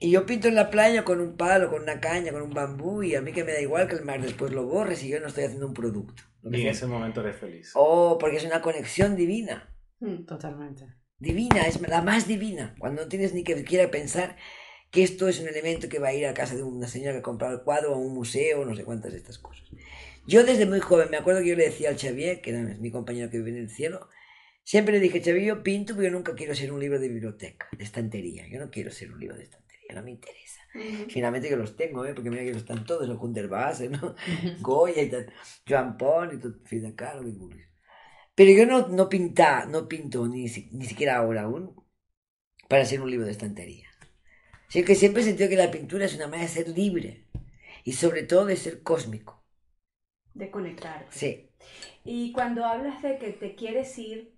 Y 0.00 0.12
yo 0.12 0.26
pinto 0.26 0.46
en 0.46 0.54
la 0.54 0.70
playa 0.70 1.04
con 1.04 1.20
un 1.20 1.36
palo, 1.36 1.70
con 1.70 1.82
una 1.82 2.00
caña, 2.00 2.30
con 2.30 2.42
un 2.42 2.54
bambú, 2.54 3.02
y 3.02 3.16
a 3.16 3.20
mí 3.20 3.32
que 3.32 3.42
me 3.42 3.52
da 3.52 3.60
igual 3.60 3.88
que 3.88 3.96
el 3.96 4.04
mar 4.04 4.22
después 4.22 4.52
lo 4.52 4.64
borres 4.64 5.02
y 5.02 5.08
yo 5.08 5.18
no 5.18 5.26
estoy 5.26 5.44
haciendo 5.44 5.66
un 5.66 5.74
producto. 5.74 6.22
Y 6.44 6.62
en 6.62 6.68
ese 6.68 6.86
momento 6.86 7.20
eres 7.20 7.36
feliz. 7.36 7.72
Oh, 7.74 8.16
porque 8.18 8.36
es 8.36 8.44
una 8.44 8.60
conexión 8.60 9.16
divina. 9.16 9.74
Mm, 10.00 10.24
totalmente. 10.24 10.86
Divina, 11.18 11.66
es 11.66 11.80
la 11.80 12.02
más 12.02 12.28
divina. 12.28 12.74
Cuando 12.78 13.02
no 13.02 13.08
tienes 13.08 13.34
ni 13.34 13.42
que 13.42 13.56
siquiera 13.56 13.90
pensar 13.90 14.36
que 14.90 15.02
esto 15.02 15.28
es 15.28 15.40
un 15.40 15.48
elemento 15.48 15.88
que 15.88 15.98
va 15.98 16.08
a 16.08 16.14
ir 16.14 16.26
a 16.26 16.34
casa 16.34 16.54
de 16.54 16.62
una 16.62 16.86
señora 16.86 17.12
que 17.12 17.18
ha 17.18 17.22
comprado 17.22 17.54
el 17.54 17.62
cuadro, 17.62 17.94
a 17.94 17.98
un 17.98 18.14
museo, 18.14 18.64
no 18.64 18.74
sé 18.74 18.84
cuántas 18.84 19.12
de 19.12 19.18
estas 19.18 19.38
cosas. 19.38 19.68
Yo 20.26 20.44
desde 20.44 20.66
muy 20.66 20.80
joven, 20.80 21.10
me 21.10 21.16
acuerdo 21.16 21.40
que 21.40 21.48
yo 21.48 21.56
le 21.56 21.64
decía 21.64 21.88
al 21.88 21.98
Xavier, 21.98 22.40
que 22.40 22.50
era 22.50 22.62
mi 22.62 22.90
compañero 22.90 23.30
que 23.30 23.38
vive 23.38 23.50
en 23.50 23.64
el 23.64 23.70
cielo, 23.70 24.08
siempre 24.62 24.94
le 24.94 25.00
dije, 25.00 25.20
Xavier, 25.20 25.44
yo 25.44 25.62
pinto, 25.62 25.94
pero 25.94 26.08
yo 26.08 26.14
nunca 26.14 26.34
quiero 26.34 26.54
ser 26.54 26.72
un 26.72 26.80
libro 26.80 26.98
de 26.98 27.08
biblioteca, 27.08 27.68
de 27.76 27.84
estantería. 27.84 28.46
Yo 28.48 28.58
no 28.58 28.70
quiero 28.70 28.90
ser 28.90 29.12
un 29.12 29.20
libro 29.20 29.36
de 29.36 29.44
estantería, 29.44 29.94
no 29.94 30.02
me 30.02 30.12
interesa. 30.12 30.47
Finalmente 31.08 31.48
que 31.48 31.56
los 31.56 31.76
tengo, 31.76 32.04
¿eh? 32.04 32.14
porque 32.14 32.30
mira 32.30 32.42
que 32.42 32.52
los 32.52 32.62
están 32.62 32.84
todos, 32.84 33.08
los 33.08 33.18
Kunderbasse, 33.18 33.88
¿no? 33.88 34.14
Goya 34.60 35.02
y 35.02 35.10
tal, 35.10 35.32
Joan 35.68 35.96
Pont 35.96 36.34
y 36.34 36.38
todo, 36.38 36.54
Frida 36.64 36.94
Kahlo 36.94 37.28
y 37.28 37.36
Pero 38.34 38.50
yo 38.52 38.66
no, 38.66 38.88
no 38.88 39.08
pinta, 39.08 39.66
no 39.66 39.88
pinto 39.88 40.26
ni, 40.26 40.46
ni 40.72 40.84
siquiera 40.86 41.16
ahora 41.16 41.42
aún 41.42 41.74
para 42.68 42.82
hacer 42.82 43.00
un 43.00 43.10
libro 43.10 43.26
de 43.26 43.32
estantería. 43.32 43.88
Así 44.68 44.84
que 44.84 44.94
siempre 44.94 45.22
he 45.22 45.24
sentido 45.24 45.48
que 45.48 45.56
la 45.56 45.70
pintura 45.70 46.04
es 46.04 46.14
una 46.14 46.26
manera 46.26 46.48
de 46.48 46.54
ser 46.54 46.68
libre 46.68 47.24
y 47.84 47.92
sobre 47.92 48.22
todo 48.22 48.44
de 48.44 48.56
ser 48.56 48.82
cósmico. 48.82 49.42
De 50.34 50.50
conectar. 50.50 51.06
Sí. 51.10 51.50
Y 52.04 52.32
cuando 52.32 52.64
hablas 52.64 53.02
de 53.02 53.18
que 53.18 53.32
te 53.32 53.54
quieres 53.54 53.98
ir, 53.98 54.34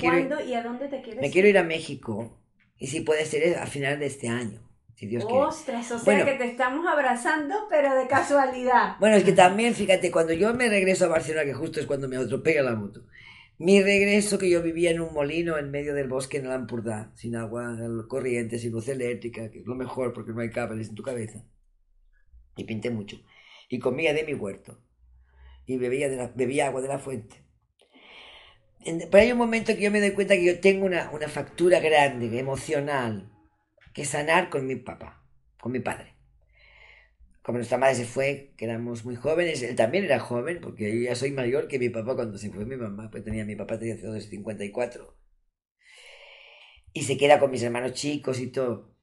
¿cuándo 0.00 0.44
y 0.44 0.54
a 0.54 0.62
dónde 0.62 0.88
te 0.88 1.00
quieres 1.00 1.16
ir? 1.16 1.20
Me 1.20 1.30
quiero 1.30 1.48
ir 1.48 1.58
a 1.58 1.64
México 1.64 2.40
y 2.76 2.88
si 2.88 3.00
puede 3.00 3.24
ser 3.24 3.58
a 3.58 3.66
final 3.66 4.00
de 4.00 4.06
este 4.06 4.28
año. 4.28 4.67
Ostras, 5.28 5.92
o 5.92 5.98
sea 5.98 6.24
que 6.24 6.32
te 6.32 6.44
estamos 6.44 6.84
abrazando, 6.86 7.54
pero 7.70 7.94
de 7.94 8.08
casualidad. 8.08 8.96
Bueno, 8.98 9.14
es 9.14 9.22
que 9.22 9.32
también, 9.32 9.74
fíjate, 9.74 10.10
cuando 10.10 10.32
yo 10.32 10.52
me 10.54 10.68
regreso 10.68 11.04
a 11.04 11.08
Barcelona, 11.08 11.44
que 11.44 11.54
justo 11.54 11.78
es 11.78 11.86
cuando 11.86 12.08
me 12.08 12.16
atropella 12.16 12.62
la 12.62 12.74
moto, 12.74 13.04
mi 13.58 13.80
regreso 13.80 14.38
que 14.38 14.50
yo 14.50 14.60
vivía 14.60 14.90
en 14.90 15.00
un 15.00 15.14
molino 15.14 15.56
en 15.56 15.70
medio 15.70 15.94
del 15.94 16.08
bosque 16.08 16.38
en 16.38 16.46
el 16.46 16.52
Ampurdá, 16.52 17.12
sin 17.14 17.36
agua 17.36 17.76
corriente, 18.08 18.58
sin 18.58 18.72
luz 18.72 18.88
eléctrica, 18.88 19.50
que 19.50 19.60
es 19.60 19.66
lo 19.66 19.76
mejor 19.76 20.12
porque 20.12 20.32
no 20.32 20.40
hay 20.40 20.50
cables 20.50 20.88
en 20.88 20.94
tu 20.96 21.02
cabeza. 21.04 21.44
Y 22.56 22.64
pinté 22.64 22.90
mucho. 22.90 23.20
Y 23.68 23.78
comía 23.78 24.12
de 24.14 24.24
mi 24.24 24.34
huerto. 24.34 24.80
Y 25.64 25.76
bebía, 25.76 26.08
de 26.08 26.16
la, 26.16 26.28
bebía 26.28 26.66
agua 26.66 26.80
de 26.80 26.88
la 26.88 26.98
fuente. 26.98 27.44
Pero 28.84 29.18
hay 29.18 29.30
un 29.30 29.38
momento 29.38 29.74
que 29.74 29.82
yo 29.82 29.90
me 29.92 30.00
doy 30.00 30.12
cuenta 30.12 30.34
que 30.34 30.44
yo 30.44 30.60
tengo 30.60 30.86
una, 30.86 31.10
una 31.10 31.28
factura 31.28 31.78
grande, 31.78 32.36
emocional, 32.38 33.30
que 33.98 34.04
sanar 34.04 34.48
con 34.48 34.64
mi 34.64 34.76
papá, 34.76 35.24
con 35.60 35.72
mi 35.72 35.80
padre. 35.80 36.14
Como 37.42 37.58
nuestra 37.58 37.78
madre 37.78 37.96
se 37.96 38.04
fue, 38.04 38.52
que 38.56 38.66
éramos 38.66 39.04
muy 39.04 39.16
jóvenes, 39.16 39.60
él 39.64 39.74
también 39.74 40.04
era 40.04 40.20
joven, 40.20 40.60
porque 40.60 40.94
yo 40.94 41.02
ya 41.10 41.16
soy 41.16 41.32
mayor 41.32 41.66
que 41.66 41.80
mi 41.80 41.88
papá 41.88 42.14
cuando 42.14 42.38
se 42.38 42.50
fue 42.50 42.64
mi 42.64 42.76
mamá, 42.76 43.10
pues 43.10 43.24
tenía 43.24 43.44
mi 43.44 43.56
papá 43.56 43.76
tenía 43.76 43.96
54. 43.96 45.16
Y 46.92 47.02
se 47.02 47.16
queda 47.16 47.40
con 47.40 47.50
mis 47.50 47.64
hermanos 47.64 47.94
chicos 47.94 48.38
y 48.38 48.52
todo. 48.52 48.94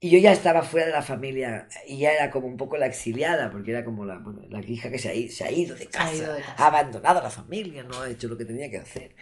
Y 0.00 0.10
yo 0.10 0.18
ya 0.18 0.32
estaba 0.32 0.62
fuera 0.62 0.86
de 0.86 0.92
la 0.92 1.02
familia 1.02 1.68
y 1.86 1.98
ya 1.98 2.12
era 2.12 2.32
como 2.32 2.48
un 2.48 2.56
poco 2.56 2.76
la 2.76 2.86
exiliada, 2.86 3.48
porque 3.52 3.70
era 3.70 3.84
como 3.84 4.04
la, 4.04 4.20
la 4.48 4.60
hija 4.60 4.90
que 4.90 4.98
se 4.98 5.08
ha, 5.08 5.14
ido, 5.14 5.32
se 5.32 5.44
ha 5.44 5.52
ido 5.52 5.76
de 5.76 5.86
casa, 5.86 6.36
ha 6.56 6.66
abandonado 6.66 7.22
la 7.22 7.30
familia, 7.30 7.84
no 7.84 8.02
ha 8.02 8.10
hecho 8.10 8.26
lo 8.26 8.36
que 8.36 8.44
tenía 8.44 8.68
que 8.68 8.78
hacer. 8.78 9.14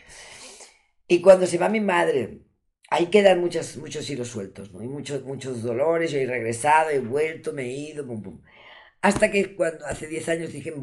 Y 1.07 1.21
cuando 1.21 1.47
se 1.47 1.59
va 1.59 1.69
mi 1.69 1.81
madre, 1.81 2.41
ahí 2.91 3.07
quedan 3.07 3.41
muchos, 3.41 3.77
muchos 3.79 4.09
hilos 4.11 4.29
sueltos, 4.29 4.73
¿no? 4.73 4.81
Hay 4.81 4.89
muchos, 4.89 5.23
muchos 5.25 5.63
dolores, 5.63 6.11
yo 6.11 6.19
he 6.19 6.27
regresado, 6.27 6.91
he 6.91 6.99
vuelto, 6.99 7.53
me 7.53 7.63
he 7.63 7.73
ido, 7.73 8.07
pum, 8.07 8.21
pum. 8.21 8.41
Hasta 9.01 9.31
que 9.31 9.55
cuando 9.55 9.87
hace 9.87 10.09
10 10.09 10.29
años 10.29 10.53
dije, 10.53 10.75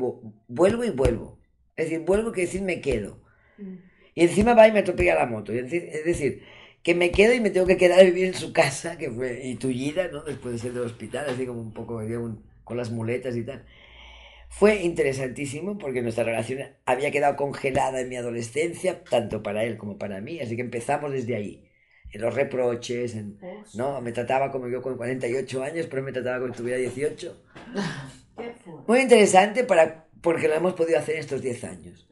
vuelvo 0.47 0.83
y 0.83 0.89
vuelvo. 0.89 1.39
Es 1.75 1.89
decir, 1.89 2.05
vuelvo 2.05 2.31
que 2.31 2.41
decir 2.41 2.63
me 2.63 2.81
quedo. 2.81 3.21
Mm. 3.57 3.75
Y 4.15 4.21
encima 4.23 4.55
va 4.55 4.67
y 4.67 4.71
me 4.71 4.79
atropella 4.79 5.13
la 5.13 5.27
moto. 5.27 5.51
Es 5.53 5.69
decir, 5.69 6.41
que 6.81 6.95
me 6.95 7.11
quedo 7.11 7.33
y 7.35 7.39
me 7.39 7.51
tengo 7.51 7.67
que 7.67 7.77
quedar 7.77 7.99
a 7.99 8.03
vivir 8.03 8.25
en 8.25 8.33
su 8.33 8.53
casa, 8.53 8.97
que 8.97 9.11
fue 9.11 9.45
y 9.45 9.55
tullida, 9.55 10.07
¿no? 10.07 10.23
Después 10.23 10.53
de 10.53 10.59
ser 10.59 10.73
del 10.73 10.83
hospital, 10.83 11.27
así 11.29 11.45
como 11.45 11.61
un 11.61 11.73
poco 11.73 12.01
con 12.63 12.77
las 12.77 12.89
muletas 12.89 13.35
y 13.35 13.43
tal. 13.43 13.65
Fue 14.49 14.81
interesantísimo 14.81 15.77
porque 15.77 16.01
nuestra 16.01 16.23
relación 16.23 16.59
había 16.85 17.11
quedado 17.11 17.35
congelada 17.35 17.99
en 17.99 18.09
mi 18.09 18.15
adolescencia, 18.15 19.03
tanto 19.03 19.43
para 19.43 19.65
él 19.65 19.77
como 19.77 19.97
para 19.97 20.21
mí, 20.21 20.39
así 20.39 20.55
que 20.55 20.61
empezamos 20.61 21.11
desde 21.11 21.35
ahí 21.35 21.66
en 22.11 22.21
los 22.21 22.33
reproches, 22.33 23.15
en, 23.15 23.39
¿no? 23.73 24.01
Me 24.01 24.11
trataba 24.11 24.51
como 24.51 24.67
yo 24.67 24.81
con 24.81 24.97
48 24.97 25.63
años, 25.63 25.87
pero 25.89 26.03
me 26.03 26.11
trataba 26.11 26.39
como 26.39 26.53
si 26.53 26.57
tuviera 26.59 26.79
18. 26.79 27.43
Muy 28.87 28.99
interesante 28.99 29.63
para, 29.63 30.07
porque 30.21 30.47
lo 30.47 30.55
hemos 30.55 30.73
podido 30.73 30.99
hacer 30.99 31.15
en 31.15 31.21
estos 31.21 31.41
10 31.41 31.63
años. 31.65 32.07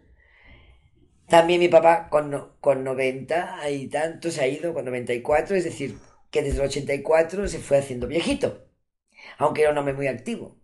También 1.27 1.59
mi 1.59 1.69
papá 1.69 2.09
con, 2.09 2.53
con 2.59 2.83
90 2.83 3.69
y 3.71 3.87
tanto 3.87 4.29
se 4.29 4.41
ha 4.41 4.47
ido, 4.47 4.73
con 4.73 4.85
94, 4.85 5.55
es 5.55 5.63
decir, 5.63 5.97
que 6.29 6.43
desde 6.43 6.59
el 6.59 6.67
84 6.67 7.47
se 7.47 7.59
fue 7.59 7.77
haciendo 7.77 8.07
viejito, 8.07 8.67
aunque 9.37 9.61
era 9.61 9.71
un 9.71 9.77
hombre 9.77 9.93
muy 9.93 10.07
activo. 10.07 10.59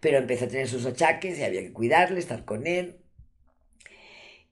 Pero 0.00 0.18
empezó 0.18 0.44
a 0.44 0.48
tener 0.48 0.68
sus 0.68 0.86
achaques 0.86 1.38
y 1.38 1.44
había 1.44 1.62
que 1.62 1.72
cuidarle, 1.72 2.20
estar 2.20 2.44
con 2.44 2.66
él. 2.66 3.00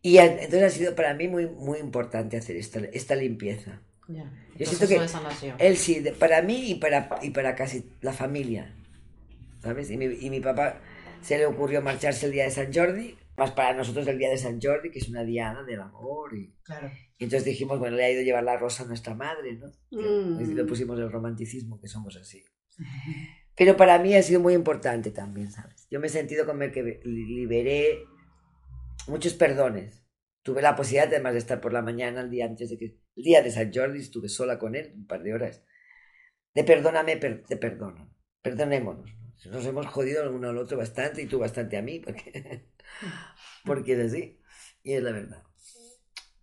Y 0.02 0.18
entonces 0.18 0.62
ha 0.62 0.70
sido 0.70 0.94
para 0.94 1.14
mí 1.14 1.28
muy, 1.28 1.46
muy 1.46 1.78
importante 1.78 2.36
hacer 2.36 2.56
esta, 2.56 2.80
esta 2.92 3.14
limpieza. 3.14 3.82
Yo 4.56 4.66
siento 4.66 4.86
que 4.88 4.94
él 5.58 5.76
sí, 5.76 6.02
para 6.18 6.42
mí 6.42 6.70
y 6.70 6.74
para, 6.76 7.08
y 7.22 7.30
para 7.30 7.54
casi 7.54 7.84
la 8.00 8.12
familia. 8.12 8.74
¿sabes? 9.60 9.90
Y 9.90 9.96
mi, 9.96 10.04
y 10.06 10.30
mi 10.30 10.40
papá 10.40 10.80
se 11.20 11.36
le 11.36 11.46
ocurrió 11.46 11.82
marcharse 11.82 12.26
el 12.26 12.32
día 12.32 12.44
de 12.44 12.50
San 12.50 12.72
Jordi, 12.72 13.16
más 13.36 13.50
para 13.52 13.74
nosotros 13.76 14.06
el 14.06 14.18
día 14.18 14.30
de 14.30 14.38
San 14.38 14.60
Jordi, 14.60 14.90
que 14.90 14.98
es 15.00 15.08
una 15.08 15.24
diana 15.24 15.62
del 15.64 15.80
amor. 15.80 16.36
Y, 16.36 16.54
Claro. 16.62 16.90
y 17.18 17.24
entonces 17.24 17.44
dijimos, 17.44 17.78
bueno, 17.78 17.96
le 17.96 18.04
ha 18.04 18.10
ido 18.10 18.20
a 18.20 18.24
llevar 18.24 18.44
la 18.44 18.56
rosa 18.56 18.84
a 18.84 18.86
nuestra 18.86 19.14
madre, 19.14 19.54
¿no? 19.56 19.66
Mm. 19.90 20.40
Y 20.40 20.54
le 20.54 20.64
pusimos 20.64 20.98
el 20.98 21.10
romanticismo, 21.10 21.80
que 21.80 21.88
somos 21.88 22.16
así. 22.16 22.44
Pero 23.56 23.76
para 23.76 23.98
mí 23.98 24.14
ha 24.14 24.22
sido 24.22 24.38
muy 24.40 24.54
importante 24.54 25.10
también, 25.10 25.50
¿sabes? 25.50 25.86
Yo 25.90 25.98
me 25.98 26.06
he 26.06 26.10
sentido 26.10 26.46
como 26.46 26.60
que 26.70 27.00
li- 27.04 27.34
liberé 27.34 28.04
muchos 29.08 29.34
perdones. 29.34 30.04
Tuve 30.42 30.62
la 30.62 30.76
posibilidad, 30.76 31.08
además 31.08 31.32
de 31.32 31.40
estar 31.40 31.60
por 31.60 31.72
la 31.72 31.82
mañana, 31.82 32.20
el 32.20 32.30
día 32.30 32.46
antes 32.46 32.70
de 32.70 32.78
que... 32.78 32.96
El 33.18 33.24
día 33.24 33.42
de 33.42 33.50
San 33.50 33.72
Jordi 33.74 33.98
estuve 33.98 34.28
sola 34.28 34.58
con 34.58 34.76
él 34.76 34.92
un 34.94 35.06
par 35.06 35.22
de 35.24 35.34
horas. 35.34 35.62
De 36.54 36.62
perdóname, 36.64 37.16
per- 37.16 37.42
te 37.44 37.56
perdono. 37.56 38.08
Perdonémonos. 38.42 39.10
¿no? 39.46 39.52
Nos 39.52 39.66
hemos 39.66 39.86
jodido 39.86 40.22
el 40.22 40.28
uno 40.30 40.48
al 40.50 40.58
otro 40.58 40.78
bastante 40.78 41.22
y 41.22 41.26
tú 41.26 41.38
bastante 41.40 41.76
a 41.76 41.82
mí, 41.82 41.98
porque, 42.00 42.68
porque 43.64 43.92
es 43.94 44.12
así. 44.12 44.40
Y 44.84 44.92
es 44.92 45.02
la 45.02 45.12
verdad. 45.12 45.42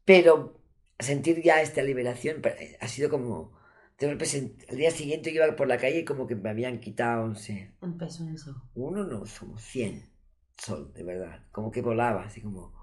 Pero 0.04 0.62
sentir 1.00 1.42
ya 1.42 1.62
esta 1.62 1.82
liberación 1.82 2.42
pa- 2.42 2.56
ha 2.82 2.88
sido 2.88 3.10
como... 3.10 3.56
De 3.98 4.10
sent- 4.18 4.70
al 4.70 4.76
día 4.76 4.92
siguiente 4.92 5.32
yo 5.34 5.42
iba 5.46 5.56
por 5.56 5.70
la 5.70 5.78
calle 5.78 6.00
y 6.00 6.06
como 6.06 6.28
que 6.28 6.36
me 6.36 6.50
habían 6.50 6.82
quitado, 6.82 7.26
no 7.30 7.36
sé, 7.36 7.72
Un 7.80 7.98
peso 7.98 8.24
en 8.24 8.36
eso. 8.36 8.54
uno 8.76 9.06
no, 9.06 9.24
como 9.40 9.58
100 9.58 10.04
sol, 10.58 10.92
de 10.94 11.04
verdad. 11.04 11.48
Como 11.54 11.72
que 11.72 11.82
volaba, 11.82 12.26
así 12.26 12.42
como 12.42 12.74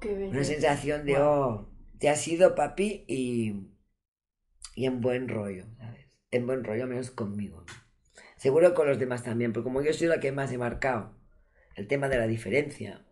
Qué 0.00 0.12
una 0.30 0.44
sensación 0.44 1.06
de, 1.06 1.14
Wow. 1.14 1.22
oh, 1.22 1.77
te 1.98 2.08
has 2.08 2.26
ido, 2.28 2.54
papi, 2.54 3.04
y, 3.08 3.54
y 4.74 4.86
en 4.86 5.00
buen 5.00 5.28
rollo, 5.28 5.66
¿sabes? 5.76 6.06
En 6.30 6.46
buen 6.46 6.64
rollo, 6.64 6.86
menos 6.86 7.10
conmigo. 7.10 7.64
¿no? 7.66 7.72
Seguro 8.36 8.74
con 8.74 8.88
los 8.88 8.98
demás 8.98 9.24
también, 9.24 9.52
porque 9.52 9.64
como 9.64 9.82
yo 9.82 9.92
soy 9.92 10.06
la 10.08 10.20
que 10.20 10.32
más 10.32 10.52
he 10.52 10.58
marcado 10.58 11.16
el 11.74 11.88
tema 11.88 12.08
de 12.08 12.18
la 12.18 12.26
diferencia, 12.26 13.04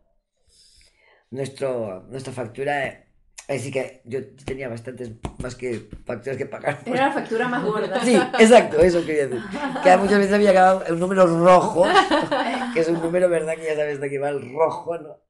nuestro, 1.31 2.05
nuestra 2.09 2.33
factura, 2.33 3.05
así 3.49 3.71
que 3.71 4.03
yo 4.05 4.21
tenía 4.45 4.69
bastantes 4.69 5.13
más 5.39 5.55
que 5.55 5.89
facturas 6.05 6.37
que 6.37 6.47
pagar. 6.47 6.81
Era 6.87 7.09
la 7.09 7.13
factura 7.13 7.49
más 7.49 7.65
gorda. 7.65 8.05
Sí, 8.05 8.17
exacto, 8.39 8.79
eso 8.79 9.05
quería 9.05 9.27
decir. 9.27 9.43
Que 9.83 9.97
muchas 9.97 10.19
veces 10.19 10.33
había 10.33 10.51
acabado 10.51 10.85
en 10.87 10.99
números 10.99 11.31
rojos, 11.31 11.89
que 12.75 12.81
es 12.81 12.89
un 12.89 13.01
número, 13.01 13.29
¿verdad? 13.29 13.57
Que 13.57 13.65
ya 13.65 13.77
sabes 13.77 14.01
de 14.01 14.11
qué 14.11 14.19
va 14.19 14.29
el 14.31 14.53
rojo, 14.53 14.99
¿no? 14.99 15.21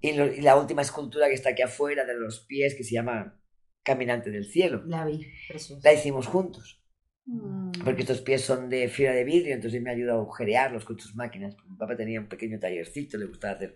Y, 0.00 0.12
lo- 0.12 0.32
y 0.32 0.40
la 0.40 0.56
última 0.56 0.82
escultura 0.82 1.28
que 1.28 1.34
está 1.34 1.50
aquí 1.50 1.62
afuera 1.62 2.04
de 2.04 2.14
los 2.14 2.40
pies, 2.46 2.74
que 2.74 2.84
se 2.84 2.94
llama 2.94 3.40
Caminante 3.82 4.30
del 4.30 4.44
Cielo, 4.44 4.82
La 4.86 5.04
vi, 5.06 5.26
preciosa. 5.48 5.80
la 5.88 5.94
hicimos 5.94 6.26
juntos. 6.26 6.82
Mm. 7.24 7.72
Porque 7.84 8.02
estos 8.02 8.20
pies 8.20 8.42
son 8.42 8.68
de 8.68 8.88
fibra 8.88 9.12
de 9.12 9.24
vidrio, 9.24 9.54
entonces 9.54 9.80
me 9.82 9.90
ayuda 9.90 10.12
a 10.12 10.16
agujerearlos 10.16 10.84
con 10.84 10.98
sus 10.98 11.14
máquinas. 11.16 11.56
Mi 11.68 11.76
papá 11.76 11.96
tenía 11.96 12.20
un 12.20 12.28
pequeño 12.28 12.58
tallercito, 12.60 13.16
le 13.18 13.26
gustaba 13.26 13.54
hacer 13.54 13.74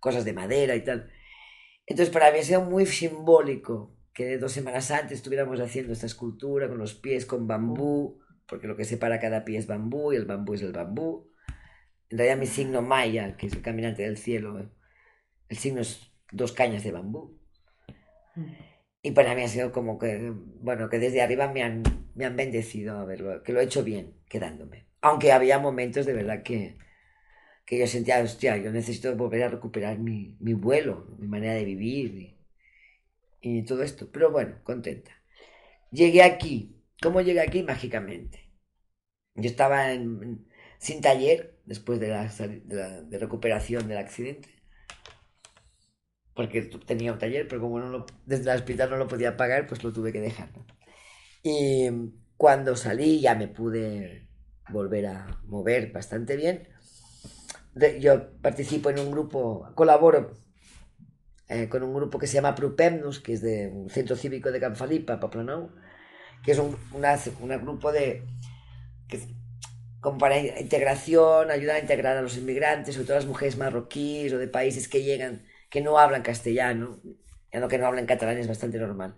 cosas 0.00 0.24
de 0.24 0.32
madera 0.32 0.74
y 0.76 0.82
tal. 0.82 1.10
Entonces 1.86 2.12
para 2.12 2.30
mí 2.32 2.38
ha 2.38 2.42
sido 2.42 2.62
muy 2.62 2.86
simbólico 2.86 3.96
que 4.12 4.38
dos 4.38 4.52
semanas 4.52 4.90
antes 4.90 5.18
estuviéramos 5.18 5.60
haciendo 5.60 5.92
esta 5.92 6.06
escultura 6.06 6.68
con 6.68 6.78
los 6.78 6.94
pies 6.94 7.26
con 7.26 7.46
bambú, 7.46 8.20
porque 8.46 8.66
lo 8.66 8.76
que 8.76 8.84
separa 8.84 9.20
cada 9.20 9.44
pie 9.44 9.58
es 9.58 9.66
bambú 9.66 10.12
y 10.12 10.16
el 10.16 10.24
bambú 10.24 10.54
es 10.54 10.62
el 10.62 10.72
bambú. 10.72 11.30
En 12.08 12.18
realidad 12.18 12.38
mi 12.38 12.46
signo 12.46 12.82
maya, 12.82 13.36
que 13.36 13.46
es 13.46 13.52
el 13.52 13.62
caminante 13.62 14.02
del 14.02 14.16
cielo, 14.16 14.58
eh, 14.58 14.68
el 15.50 15.58
signo 15.58 15.82
es 15.82 16.12
dos 16.32 16.52
cañas 16.52 16.84
de 16.84 16.92
bambú. 16.92 17.38
Y 19.02 19.12
para 19.12 19.34
mí 19.34 19.42
ha 19.42 19.48
sido 19.48 19.72
como 19.72 19.98
que, 19.98 20.32
bueno, 20.60 20.88
que 20.90 20.98
desde 20.98 21.22
arriba 21.22 21.48
me 21.52 21.62
han, 21.62 21.82
me 22.14 22.24
han 22.26 22.36
bendecido, 22.36 22.98
a 22.98 23.04
verlo, 23.04 23.42
que 23.42 23.52
lo 23.52 23.60
he 23.60 23.64
hecho 23.64 23.82
bien, 23.82 24.14
quedándome. 24.28 24.86
Aunque 25.00 25.32
había 25.32 25.58
momentos 25.58 26.04
de 26.06 26.12
verdad 26.12 26.42
que, 26.42 26.76
que 27.66 27.78
yo 27.78 27.86
sentía, 27.88 28.20
hostia, 28.22 28.56
yo 28.58 28.72
necesito 28.72 29.16
volver 29.16 29.44
a 29.44 29.48
recuperar 29.50 29.98
mi, 29.98 30.36
mi 30.40 30.54
vuelo, 30.54 31.08
mi 31.18 31.28
manera 31.28 31.54
de 31.54 31.64
vivir 31.64 32.14
y, 32.16 32.38
y 33.42 33.62
todo 33.64 33.82
esto. 33.82 34.10
Pero 34.12 34.30
bueno, 34.30 34.56
contenta. 34.64 35.12
Llegué 35.92 36.22
aquí. 36.22 36.76
¿Cómo 37.02 37.20
llegué 37.22 37.40
aquí? 37.40 37.62
Mágicamente. 37.64 38.50
Yo 39.36 39.50
estaba 39.50 39.92
en- 39.92 40.46
sin 40.78 41.00
taller 41.02 41.60
después 41.66 42.00
de 42.00 42.08
la, 42.10 42.24
de 42.28 42.62
la 42.76 43.02
de 43.02 43.18
recuperación 43.18 43.88
del 43.88 43.98
accidente 43.98 44.50
porque 46.34 46.62
tenía 46.86 47.12
un 47.12 47.18
taller, 47.18 47.48
pero 47.48 47.60
como 47.60 47.80
no 47.80 47.88
lo- 47.88 48.06
desde 48.26 48.50
el 48.50 48.56
hospital 48.56 48.90
no 48.90 48.96
lo 48.96 49.08
podía 49.08 49.36
pagar, 49.36 49.66
pues 49.66 49.82
lo 49.84 49.92
tuve 49.92 50.12
que 50.12 50.20
dejar. 50.20 50.50
¿no? 50.56 50.66
Y 51.42 51.90
cuando 52.36 52.76
salí 52.76 53.20
ya 53.20 53.34
me 53.34 53.48
pude 53.48 54.28
volver 54.70 55.06
a 55.06 55.40
mover 55.46 55.92
bastante 55.92 56.36
bien. 56.36 56.68
De- 57.74 58.00
yo 58.00 58.32
participo 58.40 58.90
en 58.90 58.98
un 59.00 59.10
grupo, 59.10 59.68
colaboro 59.74 60.32
eh, 61.48 61.68
con 61.68 61.82
un 61.82 61.94
grupo 61.94 62.18
que 62.18 62.26
se 62.26 62.34
llama 62.34 62.54
Prupemnus, 62.54 63.20
que 63.20 63.32
es 63.32 63.42
de 63.42 63.68
un 63.68 63.90
centro 63.90 64.16
cívico 64.16 64.52
de 64.52 64.60
Canfalipa, 64.60 65.18
Paplanou, 65.18 65.70
que 66.44 66.52
es 66.52 66.58
un 66.58 66.76
una- 66.92 67.18
un 67.40 67.62
grupo 67.62 67.92
de 67.92 68.24
que 69.08 69.20
como 70.00 70.18
para 70.18 70.38
integración, 70.60 71.50
ayuda 71.50 71.74
a 71.74 71.80
integrar 71.80 72.16
a 72.16 72.22
los 72.22 72.36
inmigrantes, 72.38 72.94
sobre 72.94 73.06
todo 73.06 73.16
a 73.18 73.20
las 73.20 73.28
mujeres 73.28 73.58
marroquíes 73.58 74.32
o 74.32 74.38
de 74.38 74.48
países 74.48 74.88
que 74.88 75.04
llegan 75.04 75.44
que 75.70 75.80
no 75.80 75.98
hablan 75.98 76.22
castellano, 76.22 77.00
ya 77.52 77.60
no 77.60 77.68
que 77.68 77.78
no 77.78 77.86
hablan 77.86 78.06
catalán 78.06 78.38
es 78.38 78.48
bastante 78.48 78.78
normal, 78.78 79.16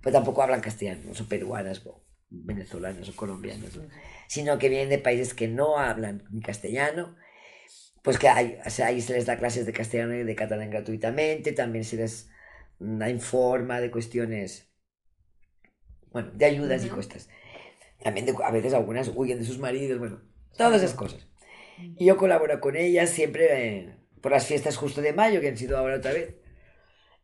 pero 0.00 0.12
tampoco 0.12 0.42
hablan 0.42 0.60
castellano, 0.60 1.00
no 1.06 1.14
son 1.14 1.26
peruanas 1.26 1.84
o 1.86 2.04
venezolanas 2.30 3.08
o 3.08 3.16
colombianas, 3.16 3.76
¿no? 3.76 3.84
sino 4.28 4.58
que 4.58 4.68
vienen 4.68 4.88
de 4.90 4.98
países 4.98 5.34
que 5.34 5.48
no 5.48 5.78
hablan 5.78 6.24
ni 6.30 6.40
castellano, 6.40 7.16
pues 8.02 8.18
que 8.18 8.28
hay, 8.28 8.58
o 8.64 8.70
sea, 8.70 8.86
ahí 8.88 9.00
se 9.00 9.14
les 9.14 9.26
da 9.26 9.38
clases 9.38 9.66
de 9.66 9.72
castellano 9.72 10.14
y 10.14 10.24
de 10.24 10.34
catalán 10.34 10.70
gratuitamente, 10.70 11.52
también 11.52 11.84
se 11.84 11.96
les 11.96 12.28
mm, 12.78 13.02
informa 13.08 13.80
de 13.80 13.90
cuestiones, 13.90 14.68
bueno, 16.12 16.30
de 16.34 16.44
ayudas 16.44 16.84
y 16.84 16.88
Ujú. 16.88 16.96
cosas. 16.96 17.28
También 18.02 18.26
de- 18.26 18.34
a 18.44 18.50
veces 18.50 18.74
algunas 18.74 19.10
huyen 19.14 19.38
de 19.38 19.44
sus 19.44 19.58
maridos, 19.58 19.98
bueno, 19.98 20.20
todas 20.56 20.82
esas 20.82 20.94
cosas. 20.94 21.26
Y 21.96 22.04
yo 22.06 22.16
colaboro 22.16 22.60
con 22.60 22.76
ellas 22.76 23.10
siempre 23.10 23.78
eh, 23.78 23.96
por 24.24 24.32
las 24.32 24.46
fiestas 24.46 24.78
justo 24.78 25.02
de 25.02 25.12
mayo, 25.12 25.42
que 25.42 25.48
han 25.50 25.58
sido 25.58 25.76
ahora 25.76 25.96
otra 25.98 26.14
vez. 26.14 26.34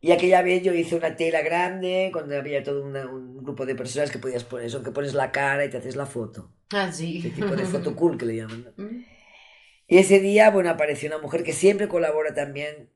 Y 0.01 0.11
aquella 0.11 0.43
vez 0.43 0.61
yo 0.61 0.71
hice 0.75 0.95
una 0.95 1.15
tela 1.15 1.41
grande, 1.41 2.11
cuando 2.13 2.37
había 2.37 2.61
todo 2.63 2.85
una- 2.85 3.07
un 3.09 3.43
grupo 3.43 3.65
de 3.65 3.73
personas 3.75 4.11
que 4.11 4.19
podías 4.19 4.43
poner 4.43 4.67
eso, 4.67 4.83
que 4.83 4.91
pones 4.91 5.15
la 5.15 5.31
cara 5.31 5.65
y 5.65 5.71
te 5.71 5.77
haces 5.77 5.95
la 5.95 6.05
foto. 6.05 6.53
Ah, 6.71 6.91
sí. 6.91 7.17
Ese 7.17 7.31
tipo 7.31 7.55
de 7.55 7.65
foto 7.65 7.95
cool 7.95 8.19
que 8.19 8.25
le 8.27 8.35
llaman. 8.35 8.65
¿no? 8.65 8.71
Mm. 8.85 9.05
Y 9.87 9.97
ese 9.97 10.19
día, 10.19 10.51
bueno, 10.51 10.69
apareció 10.69 11.09
una 11.09 11.17
mujer 11.17 11.43
que 11.43 11.53
siempre 11.53 11.87
colabora 11.87 12.35
también. 12.35 12.91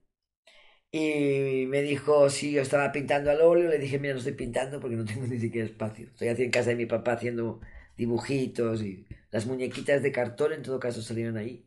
Y 0.91 1.65
me 1.67 1.81
dijo 1.81 2.29
si 2.29 2.51
yo 2.53 2.61
estaba 2.61 2.91
pintando 2.91 3.31
al 3.31 3.41
óleo. 3.41 3.69
Le 3.69 3.79
dije, 3.79 3.99
mira, 3.99 4.13
no 4.13 4.19
estoy 4.19 4.33
pintando 4.33 4.79
porque 4.79 4.95
no 4.95 5.05
tengo 5.05 5.27
ni 5.27 5.39
siquiera 5.39 5.67
espacio. 5.67 6.07
Estoy 6.07 6.29
aquí 6.29 6.43
en 6.43 6.51
casa 6.51 6.69
de 6.69 6.75
mi 6.77 6.85
papá 6.85 7.13
haciendo 7.13 7.59
dibujitos 7.97 8.81
y 8.83 9.07
las 9.31 9.45
muñequitas 9.47 10.03
de 10.03 10.11
cartón, 10.11 10.53
en 10.53 10.63
todo 10.63 10.79
caso, 10.79 11.01
salieron 11.01 11.37
ahí. 11.37 11.65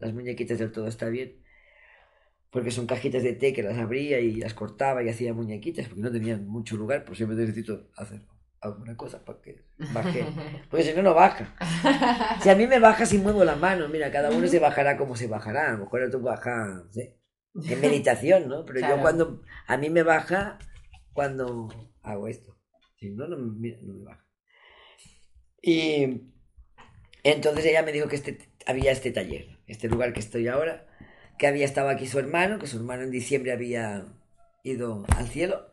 Las 0.00 0.14
muñequitas 0.14 0.58
del 0.58 0.72
todo 0.72 0.88
está 0.88 1.08
bien. 1.08 1.43
Porque 2.54 2.70
son 2.70 2.86
cajitas 2.86 3.22
de 3.22 3.34
té 3.34 3.52
que 3.52 3.62
las 3.62 3.76
abría 3.76 4.20
y 4.20 4.36
las 4.36 4.54
cortaba 4.54 5.02
y 5.02 5.08
hacía 5.10 5.34
muñequitas 5.34 5.88
porque 5.88 6.00
no 6.02 6.10
tenían 6.12 6.46
mucho 6.46 6.76
lugar. 6.76 7.04
Pues 7.04 7.18
siempre 7.18 7.36
necesito 7.36 7.90
hacer 7.96 8.22
alguna 8.60 8.96
cosa 8.96 9.24
para 9.24 9.42
que 9.42 9.66
baje. 9.92 10.24
Porque 10.70 10.84
si 10.84 10.94
no, 10.94 11.02
no 11.02 11.14
baja. 11.14 11.54
Si 12.40 12.48
a 12.48 12.54
mí 12.54 12.66
me 12.66 12.78
baja 12.78 13.04
si 13.04 13.18
muevo 13.18 13.44
la 13.44 13.56
mano, 13.56 13.88
mira, 13.88 14.10
cada 14.10 14.30
uno 14.30 14.46
se 14.46 14.58
bajará 14.60 14.96
como 14.96 15.16
se 15.16 15.26
bajará. 15.26 15.68
A 15.68 15.72
lo 15.72 15.78
mejor 15.80 16.08
tú 16.10 16.20
bajas 16.20 16.84
no 16.86 16.92
sé, 16.92 17.18
en 17.68 17.80
meditación, 17.82 18.48
¿no? 18.48 18.64
Pero 18.64 18.78
Claro. 18.78 18.96
yo 18.96 19.02
cuando, 19.02 19.42
a 19.66 19.76
mí 19.76 19.90
me 19.90 20.02
baja 20.04 20.58
cuando 21.12 21.68
hago 22.02 22.28
esto. 22.28 22.56
Si 22.96 23.10
no, 23.10 23.26
no, 23.26 23.36
mira, 23.36 23.78
no 23.82 23.94
me 23.94 24.04
baja. 24.04 24.24
Y 25.60 26.22
entonces 27.24 27.64
ella 27.66 27.82
me 27.82 27.92
dijo 27.92 28.06
que 28.08 28.16
este, 28.16 28.38
había 28.66 28.92
este 28.92 29.10
taller, 29.10 29.58
este 29.66 29.88
lugar 29.88 30.12
que 30.12 30.20
estoy 30.20 30.46
ahora, 30.48 30.83
que 31.38 31.46
había 31.46 31.64
estado 31.64 31.88
aquí 31.88 32.06
su 32.06 32.18
hermano, 32.18 32.58
que 32.58 32.66
su 32.66 32.76
hermano 32.78 33.02
en 33.02 33.10
diciembre 33.10 33.52
había 33.52 34.04
ido 34.62 35.04
al 35.16 35.28
cielo, 35.28 35.70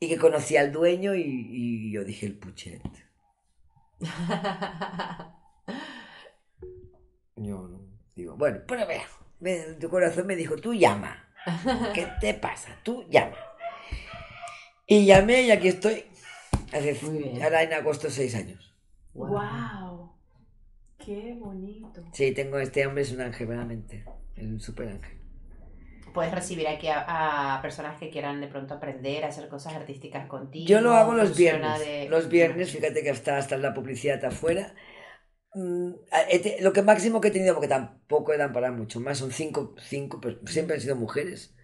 y 0.00 0.08
que 0.08 0.16
conocía 0.18 0.60
al 0.60 0.72
dueño 0.72 1.14
y, 1.14 1.22
y 1.22 1.92
yo 1.92 2.04
dije 2.04 2.26
el 2.26 2.38
puchet. 2.38 2.82
Yo 7.36 7.68
no 7.68 7.80
digo, 8.16 8.36
bueno, 8.36 8.58
pero 8.66 8.86
vea, 8.86 9.04
me- 9.40 9.74
tu 9.74 9.88
corazón 9.88 10.26
me 10.26 10.34
dijo, 10.36 10.56
tú 10.56 10.74
llama. 10.74 11.24
¿Qué 11.94 12.06
te 12.20 12.34
pasa? 12.34 12.76
Tú 12.82 13.04
llama. 13.08 13.36
Y 14.86 15.06
llamé 15.06 15.42
y 15.42 15.50
aquí 15.50 15.68
estoy. 15.68 16.04
Hace, 16.72 16.98
ahora 17.42 17.62
en 17.62 17.72
agosto 17.72 18.10
seis 18.10 18.34
años. 18.34 18.74
Wow. 19.14 20.12
Qué 20.98 21.34
bonito. 21.38 22.02
Sí, 22.12 22.32
tengo 22.32 22.58
este 22.58 22.86
hombre, 22.86 23.02
es 23.02 23.12
un 23.12 23.20
ángel, 23.20 23.46
realmente. 23.48 24.04
Un 24.40 24.60
super 24.60 24.88
ángel. 24.88 25.18
Puedes 26.14 26.34
recibir 26.34 26.66
aquí 26.66 26.88
a, 26.88 27.56
a 27.56 27.62
personas 27.62 27.98
que 27.98 28.10
quieran 28.10 28.40
de 28.40 28.48
pronto 28.48 28.74
aprender 28.74 29.24
a 29.24 29.28
hacer 29.28 29.48
cosas 29.48 29.74
artísticas 29.74 30.26
contigo. 30.26 30.66
Yo 30.68 30.80
lo 30.80 30.94
hago 30.94 31.14
los 31.14 31.36
viernes. 31.36 31.78
de- 31.80 32.08
Los 32.08 32.28
viernes, 32.28 32.72
fíjate 32.72 33.02
que 33.02 33.10
está 33.10 33.38
hasta 33.38 33.56
la 33.56 33.74
publicidad 33.74 34.24
afuera. 34.24 34.74
Mm, 35.54 35.92
he 36.30 36.38
te- 36.40 36.60
Lo 36.60 36.72
que 36.72 36.82
máximo 36.82 37.20
que 37.20 37.28
he 37.28 37.30
tenido, 37.30 37.54
porque 37.54 37.68
tampoco 37.68 38.36
dan 38.36 38.52
para 38.52 38.72
mucho 38.72 39.00
más, 39.00 39.18
son 39.18 39.30
cinco, 39.30 39.74
cinco, 39.80 40.20
pero 40.20 40.38
siempre 40.46 40.74
han 40.76 40.80
sido 40.80 40.96
mujeres. 40.96 41.54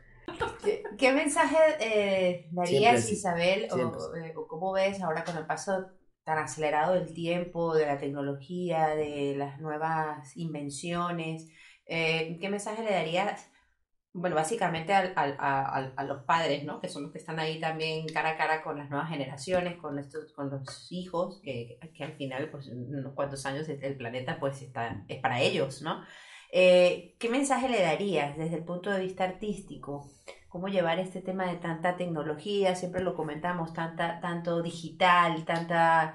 ¿Qué, 0.65 0.83
qué 0.99 1.13
mensaje 1.13 1.57
eh, 1.81 2.49
darías. 2.51 3.11
Isabel, 3.11 3.69
o, 3.71 4.17
eh, 4.17 4.33
o 4.37 4.47
cómo 4.47 4.73
ves 4.73 5.01
ahora 5.03 5.25
con 5.25 5.37
el 5.37 5.47
paso 5.47 5.91
tan 6.25 6.39
acelerado 6.39 6.95
del 6.95 7.13
tiempo, 7.15 7.75
de 7.75 7.87
la 7.87 7.99
tecnología, 7.99 8.89
de 8.89 9.35
las 9.37 9.61
nuevas 9.61 10.37
invenciones? 10.37 11.49
eh, 11.87 12.39
¿Qué 12.41 12.49
mensaje 12.49 12.83
le 12.83 12.93
darías, 12.93 13.51
bueno, 14.13 14.37
básicamente 14.37 14.95
al- 14.95 15.13
a, 15.17 16.05
los 16.05 16.23
padres, 16.25 16.65
¿no? 16.65 16.81
Que 16.81 16.89
son 16.89 17.03
los 17.05 17.13
que 17.13 17.19
están 17.19 17.41
ahí 17.41 17.61
también 17.61 18.07
cara 18.09 18.31
a 18.31 18.37
cara 18.37 18.63
con 18.63 18.79
las 18.79 18.89
nuevas 18.91 19.11
generaciones, 19.11 19.77
con, 19.79 19.99
estos, 19.99 20.33
con 20.33 20.51
los 20.51 20.91
hijos, 20.93 21.41
que, 21.43 21.79
que 21.95 22.05
al 22.05 22.13
final, 22.17 22.51
pues, 22.51 22.69
unos 22.69 23.15
cuantos 23.15 23.45
años 23.47 23.69
el 23.69 23.97
planeta, 23.97 24.39
pues, 24.41 24.63
está, 24.63 25.05
es 25.09 25.21
para 25.21 25.41
ellos, 25.43 25.83
¿no? 25.83 26.05
Eh, 26.53 27.17
¿Qué 27.19 27.29
mensaje 27.29 27.69
le 27.69 27.83
darías 27.83 28.37
desde 28.39 28.57
el 28.57 28.65
punto 28.65 28.91
de 28.91 29.01
vista 29.01 29.25
artístico? 29.25 30.11
¿Cómo 30.55 30.69
llevar 30.69 31.01
este 31.01 31.21
tema 31.21 31.51
de 31.51 31.57
tanta 31.57 31.97
tecnología? 31.97 32.77
Siempre 32.77 33.03
lo 33.03 33.17
comentamos, 33.17 33.75
tanta, 33.75 34.21
tanto 34.21 34.63
digital, 34.63 35.45
tanta, 35.45 36.15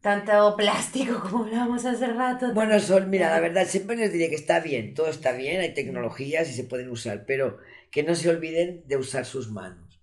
tanto 0.00 0.54
plástico, 0.56 1.20
como 1.28 1.42
hablábamos 1.42 1.84
hace 1.84 2.06
rato. 2.06 2.54
Bueno, 2.54 2.78
Sol, 2.78 3.08
mira, 3.08 3.28
la 3.28 3.40
verdad, 3.40 3.66
siempre 3.66 3.96
les 3.96 4.12
diré 4.12 4.28
que 4.28 4.36
está 4.36 4.60
bien, 4.60 4.94
todo 4.94 5.08
está 5.08 5.32
bien, 5.32 5.60
hay 5.60 5.74
tecnologías 5.74 6.48
y 6.48 6.52
se 6.52 6.62
pueden 6.62 6.90
usar, 6.90 7.24
pero 7.26 7.58
que 7.90 8.04
no 8.04 8.14
se 8.14 8.28
olviden 8.28 8.84
de 8.86 8.96
usar 8.96 9.24
sus 9.24 9.50
manos. 9.50 10.00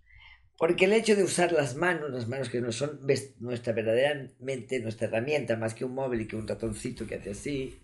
Porque 0.57 0.83
el 0.83 0.91
hecho 0.91 1.15
de 1.15 1.23
usar 1.23 1.53
las 1.53 1.77
manos, 1.77 2.11
las 2.11 2.27
manos 2.27 2.49
que 2.49 2.59
no 2.59 2.73
son 2.73 2.99
nuestra 3.39 3.71
verdaderamente 3.71 4.81
nuestra 4.81 5.07
herramienta, 5.07 5.55
más 5.55 5.73
que 5.73 5.85
un 5.85 5.93
móvil 5.93 6.19
y 6.19 6.27
que 6.27 6.35
un 6.35 6.49
ratoncito 6.49 7.07
que 7.07 7.15
hace 7.15 7.29
así, 7.31 7.81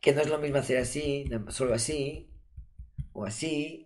que 0.00 0.14
no 0.14 0.22
es 0.22 0.30
lo 0.30 0.38
mismo 0.38 0.56
hacer 0.56 0.78
así, 0.78 1.26
solo 1.48 1.74
así, 1.74 2.30
o 3.12 3.26
así, 3.26 3.83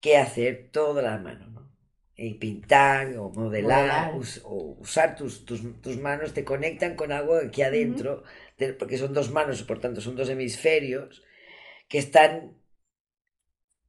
que 0.00 0.16
hacer 0.16 0.70
toda 0.72 1.02
la 1.02 1.18
mano, 1.18 1.48
¿no? 1.48 1.72
Y 2.16 2.34
pintar 2.34 3.16
o 3.16 3.30
modelar, 3.30 4.12
Modelar. 4.12 4.16
us- 4.16 4.40
o 4.44 4.76
usar 4.80 5.14
tus, 5.16 5.44
tus, 5.44 5.60
tus 5.80 5.98
manos 5.98 6.34
te 6.34 6.44
conectan 6.44 6.96
con 6.96 7.12
algo 7.12 7.36
aquí 7.36 7.62
adentro, 7.62 8.24
de- 8.58 8.74
porque 8.74 8.98
son 8.98 9.12
dos 9.14 9.30
manos, 9.30 9.62
por 9.62 9.80
tanto 9.80 10.00
son 10.00 10.16
dos 10.16 10.28
hemisferios 10.28 11.22
que 11.88 11.98
están 11.98 12.56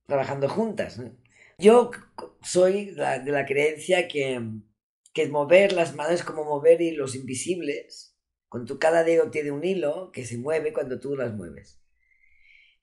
trabajando 0.06 0.48
juntas. 0.50 0.98
¿no? 1.00 1.16
Yo 1.58 1.92
soy 2.42 2.92
la- 2.92 3.20
de 3.20 3.32
la 3.32 3.46
creencia 3.46 4.08
que, 4.08 4.42
que 5.14 5.28
mover 5.28 5.74
las 5.74 5.96
manos 5.96 6.14
es 6.14 6.24
como 6.24 6.44
mover 6.46 6.82
hilos 6.82 7.16
invisibles. 7.16 8.16
Con 8.48 8.66
tu 8.66 8.80
cada 8.80 9.04
dedo 9.04 9.30
tiene 9.30 9.52
un 9.52 9.64
hilo 9.64 10.12
que 10.12 10.26
se 10.26 10.38
mueve 10.38 10.74
cuando 10.74 11.00
tú 11.00 11.16
las 11.16 11.34
mueves. 11.34 11.79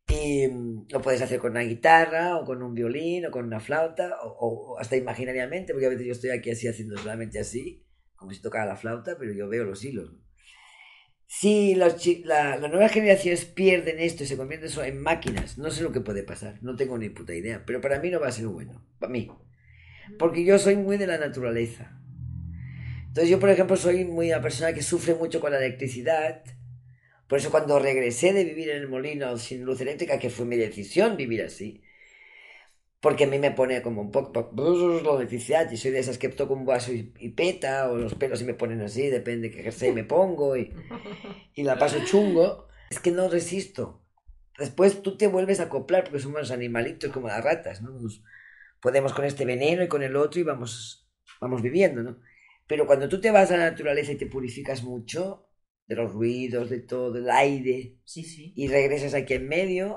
Y 0.09 0.49
mm, 0.49 0.87
lo 0.91 1.01
puedes 1.03 1.23
hacer 1.23 1.39
con 1.41 1.53
una 1.53 1.61
guitarra, 1.63 2.37
o 2.39 2.45
con 2.45 2.63
un 2.63 2.75
violín, 2.75 3.27
o 3.27 3.31
con 3.31 3.45
una 3.45 3.61
flauta, 3.61 4.19
o, 4.23 4.75
o 4.75 4.79
hasta 4.79 4.97
imaginariamente, 4.97 5.73
porque 5.73 5.87
a 5.87 5.91
veces 5.91 6.07
yo 6.07 6.13
estoy 6.13 6.31
aquí 6.31 6.51
así 6.51 6.69
haciendo 6.69 6.97
solamente 6.99 7.39
así, 7.39 7.85
como 8.17 8.33
si 8.33 8.41
tocara 8.43 8.67
la 8.67 8.77
flauta, 8.77 9.17
pero 9.19 9.33
yo 9.33 9.49
veo 9.49 9.65
los 9.65 9.85
hilos. 9.85 10.13
Si 11.29 11.75
los 11.75 12.05
la- 12.25 12.57
las 12.57 12.71
nuevas 12.71 12.93
generaciones 12.93 13.45
pierden 13.45 13.99
esto 13.99 14.23
y 14.25 14.27
se 14.27 14.37
convierten 14.37 14.71
en 14.85 15.01
máquinas, 15.03 15.59
no 15.59 15.71
sé 15.71 15.83
lo 15.83 15.93
que 15.93 16.01
puede 16.01 16.23
pasar, 16.23 16.59
no 16.63 16.77
tengo 16.77 16.97
ni 16.99 17.09
puta 17.11 17.35
idea, 17.35 17.65
pero 17.67 17.81
para 17.81 17.99
mí 18.01 18.11
no 18.11 18.21
va 18.21 18.29
a 18.29 18.33
ser 18.33 18.47
bueno, 18.47 18.85
para 18.99 19.13
mí, 19.13 19.31
porque 20.19 20.45
yo 20.45 20.59
soy 20.59 20.77
muy 20.77 20.99
de 20.99 21.07
la 21.09 21.19
naturaleza. 21.19 22.01
Entonces 23.09 23.31
yo, 23.31 23.41
por 23.41 23.51
ejemplo, 23.51 23.77
soy 23.77 24.05
muy 24.05 24.31
una 24.31 24.43
persona 24.43 24.73
que 24.75 24.83
sufre 24.83 25.15
mucho 25.15 25.41
con 25.41 25.51
la 25.53 25.59
electricidad, 25.59 26.43
por 27.29 27.39
eso 27.39 27.51
cuando 27.51 27.79
regresé 27.79 28.33
de 28.33 28.45
vivir 28.45 28.71
en 28.71 28.77
el 28.77 28.89
molino 28.89 29.37
sin 29.37 29.65
luz 29.65 29.81
eléctrica, 29.81 30.19
que 30.19 30.31
fue 30.31 30.47
mi 30.47 30.57
decisión 30.57 31.17
vivir 31.17 31.43
así, 31.43 31.83
porque 33.01 33.25
a 33.25 33.27
mí 33.27 33.39
me 33.39 33.51
pone 33.51 33.83
como 33.83 34.01
un 34.01 34.11
poco 34.11 34.51
la 34.55 35.17
electricidad 35.17 35.71
y 35.71 35.77
soy 35.77 35.91
de 35.91 35.99
esas 35.99 36.19
que 36.19 36.29
toco 36.29 36.55
un 36.55 36.65
vaso 36.65 36.93
y, 36.93 37.05
peta, 37.31 37.91
o 37.91 37.97
los 37.97 38.15
pelos 38.15 38.39
se 38.39 38.45
me 38.45 38.55
ponen 38.55 38.81
así, 38.81 39.09
depende 39.09 39.51
qué 39.51 39.63
jersey 39.63 39.93
me 39.93 40.05
pongo 40.05 40.57
y, 40.57 40.73
y 41.55 41.63
la 41.63 41.79
paso 41.79 41.99
chungo, 42.05 42.69
es 42.91 43.01
que 43.01 43.11
no 43.11 43.29
resisto. 43.29 44.03
Después 44.59 45.03
tú 45.03 45.17
te 45.17 45.27
vuelves 45.27 45.61
a 45.61 45.65
acoplar 45.65 46.05
porque 46.05 46.21
somos 46.21 46.51
animalitos 46.51 47.13
como 47.13 47.29
las 47.29 47.45
ratas, 47.45 47.83
¿no? 47.83 47.91
Nos 47.91 48.23
podemos 48.81 49.13
con 49.13 49.25
este 49.25 49.45
veneno 49.45 49.83
y 49.83 49.89
con 49.89 50.03
el 50.03 50.17
otro 50.17 50.41
y 50.41 50.45
vamos, 50.45 51.09
vamos 51.41 51.61
viviendo, 51.61 52.03
¿no? 52.03 52.19
Pero 52.67 52.87
cuando 52.87 53.09
tú 53.09 53.21
te 53.21 53.31
vas 53.31 53.51
a 53.51 53.57
la 53.57 53.71
naturaleza 53.71 54.13
y 54.13 54.17
te 54.17 54.27
purificas 54.27 54.83
mucho 54.83 55.46
de 55.87 55.97
los 55.97 56.13
ruidos, 56.13 56.71
de 56.71 56.81
todo, 56.81 57.13
del 57.13 57.31
aire, 57.31 57.97
Sí, 58.05 58.23
sí. 58.25 58.53
y 58.57 58.69
regresas 58.69 59.15
aquí 59.15 59.35
en 59.35 59.49
medio, 59.49 59.97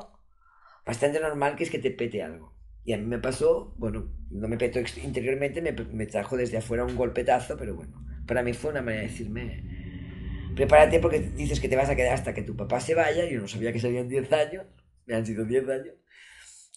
bastante 0.85 1.19
normal 1.19 1.55
que 1.55 1.63
es 1.63 1.69
que 1.71 1.79
te 1.79 1.91
pete 1.91 2.21
algo. 2.21 2.53
Y 2.85 2.93
a 2.93 2.97
mí 2.97 3.05
me 3.05 3.19
pasó, 3.19 3.73
bueno, 3.77 4.11
no 4.31 4.47
me 4.47 4.57
petó 4.57 4.79
interiormente, 5.03 5.61
me, 5.61 5.71
me 5.73 6.05
trajo 6.05 6.37
desde 6.37 6.57
afuera 6.57 6.85
un 6.85 6.95
golpetazo, 6.95 7.57
pero 7.57 7.75
bueno, 7.75 8.03
para 8.25 8.43
mí 8.43 8.53
fue 8.53 8.71
una 8.71 8.81
manera 8.81 9.03
de 9.03 9.09
decirme, 9.09 9.63
prepárate 10.55 10.99
porque 10.99 11.19
dices 11.19 11.59
que 11.59 11.69
te 11.69 11.75
vas 11.75 11.89
a 11.89 11.95
quedar 11.95 12.13
hasta 12.13 12.33
que 12.33 12.41
tu 12.41 12.55
papá 12.55 12.79
se 12.79 12.95
vaya, 12.95 13.25
yo 13.25 13.39
no 13.39 13.47
sabía 13.47 13.73
que 13.73 13.79
serían 13.79 14.07
10 14.07 14.31
años, 14.33 14.65
me 15.05 15.15
han 15.15 15.25
sido 15.25 15.45
10 15.45 15.67
años. 15.69 15.95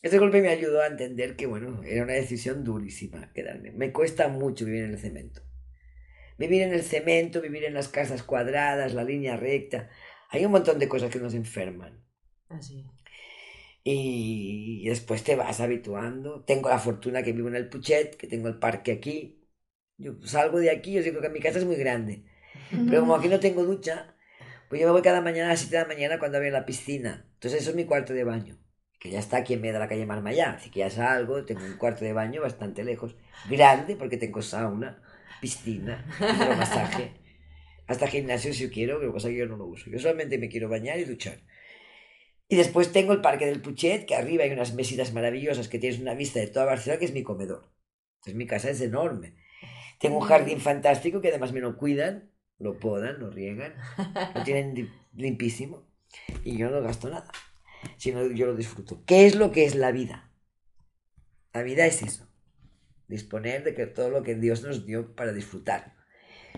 Ese 0.02 0.18
golpe 0.18 0.42
me 0.42 0.48
ayudó 0.48 0.82
a 0.82 0.88
entender 0.88 1.36
que, 1.36 1.46
bueno, 1.46 1.82
era 1.84 2.02
una 2.02 2.14
decisión 2.14 2.64
durísima 2.64 3.32
quedarme. 3.32 3.70
Me 3.70 3.92
cuesta 3.92 4.26
mucho 4.26 4.64
vivir 4.64 4.82
en 4.84 4.90
el 4.90 4.98
cemento. 4.98 5.42
Vivir 6.42 6.62
en 6.62 6.72
el 6.72 6.82
cemento, 6.82 7.40
vivir 7.40 7.62
en 7.62 7.74
las 7.74 7.86
casas 7.86 8.24
cuadradas, 8.24 8.94
la 8.94 9.04
línea 9.04 9.36
recta. 9.36 9.88
Hay 10.28 10.44
un 10.44 10.50
montón 10.50 10.80
de 10.80 10.88
cosas 10.88 11.08
que 11.08 11.20
nos 11.20 11.34
enferman. 11.34 12.04
Así. 12.48 12.84
Y 13.84 14.88
después 14.88 15.22
te 15.22 15.36
vas 15.36 15.60
habituando. 15.60 16.42
Tengo 16.42 16.68
la 16.68 16.80
fortuna 16.80 17.22
que 17.22 17.32
vivo 17.32 17.46
en 17.46 17.54
el 17.54 17.68
Puchet, 17.68 18.16
que 18.16 18.26
tengo 18.26 18.48
el 18.48 18.58
parque 18.58 18.90
aquí. 18.90 19.46
Yo 19.98 20.14
salgo 20.24 20.58
de 20.58 20.72
aquí, 20.72 20.94
yo 20.94 21.02
digo 21.04 21.20
que 21.20 21.28
mi 21.28 21.38
casa 21.38 21.60
es 21.60 21.64
muy 21.64 21.76
grande. 21.76 22.24
Pero 22.70 23.02
como 23.02 23.14
aquí 23.14 23.28
no 23.28 23.38
tengo 23.38 23.62
ducha, 23.62 24.16
pues 24.68 24.80
yo 24.80 24.88
me 24.88 24.92
voy 24.94 25.02
cada 25.02 25.20
mañana 25.20 25.46
a 25.46 25.50
las 25.50 25.60
7 25.60 25.76
de 25.76 25.82
la 25.82 25.88
mañana 25.88 26.18
cuando 26.18 26.38
abre 26.38 26.50
la 26.50 26.66
piscina. 26.66 27.24
Entonces 27.34 27.60
eso 27.60 27.70
es 27.70 27.76
mi 27.76 27.84
cuarto 27.84 28.14
de 28.14 28.24
baño. 28.24 28.58
Que 28.98 29.12
ya 29.12 29.20
está 29.20 29.36
aquí 29.36 29.54
en 29.54 29.60
medio 29.60 29.74
de 29.74 29.78
la 29.78 29.88
calle 29.88 30.06
Marmayá. 30.06 30.54
Así 30.54 30.70
que 30.70 30.80
ya 30.80 30.90
salgo, 30.90 31.44
tengo 31.44 31.64
un 31.64 31.76
cuarto 31.76 32.04
de 32.04 32.12
baño 32.12 32.42
bastante 32.42 32.82
lejos. 32.82 33.14
Grande 33.48 33.94
porque 33.94 34.16
tengo 34.16 34.42
sauna, 34.42 35.00
piscina, 35.42 36.06
hidromasaje. 36.20 37.12
Hasta 37.88 38.06
gimnasio 38.06 38.54
si 38.54 38.62
yo 38.62 38.70
quiero, 38.70 39.00
pero 39.00 39.12
pasa 39.12 39.28
que 39.28 39.36
yo 39.36 39.46
no 39.46 39.56
lo 39.56 39.66
uso. 39.66 39.90
Yo 39.90 39.98
solamente 39.98 40.38
me 40.38 40.48
quiero 40.48 40.68
bañar 40.68 40.98
y 41.00 41.04
duchar. 41.04 41.40
Y 42.48 42.56
después 42.56 42.92
tengo 42.92 43.12
el 43.12 43.20
Parque 43.20 43.46
del 43.46 43.60
Puchet, 43.60 44.06
que 44.06 44.14
arriba 44.14 44.44
hay 44.44 44.52
unas 44.52 44.74
mesitas 44.74 45.12
maravillosas 45.12 45.68
que 45.68 45.78
tienes 45.78 46.00
una 46.00 46.14
vista 46.14 46.38
de 46.38 46.46
toda 46.46 46.66
Barcelona, 46.66 46.98
que 47.00 47.06
es 47.06 47.12
mi 47.12 47.22
comedor. 47.22 47.70
Entonces 48.14 48.34
mi 48.36 48.46
casa 48.46 48.70
es 48.70 48.80
enorme. 48.80 49.34
Tengo 49.98 50.18
un 50.18 50.24
jardín 50.24 50.60
fantástico 50.60 51.20
que 51.20 51.28
además 51.28 51.52
me 51.52 51.60
lo 51.60 51.76
cuidan, 51.76 52.30
lo 52.58 52.78
podan, 52.78 53.18
lo 53.18 53.30
riegan, 53.30 53.74
lo 54.34 54.42
tienen 54.44 54.74
li- 54.74 54.90
limpísimo 55.14 55.86
y 56.44 56.56
yo 56.56 56.70
no 56.70 56.82
gasto 56.82 57.08
nada, 57.08 57.30
sino 57.96 58.26
yo 58.30 58.46
lo 58.46 58.54
disfruto. 58.54 59.02
¿Qué 59.06 59.26
es 59.26 59.34
lo 59.34 59.50
que 59.50 59.64
es 59.64 59.74
la 59.74 59.90
vida? 59.90 60.30
La 61.52 61.62
vida 61.62 61.86
es 61.86 62.02
eso, 62.02 62.28
disponer 63.12 63.62
de 63.62 63.74
que 63.74 63.86
todo 63.86 64.10
lo 64.10 64.22
que 64.22 64.34
Dios 64.34 64.62
nos 64.62 64.86
dio 64.86 65.14
para 65.14 65.32
disfrutar. 65.32 65.94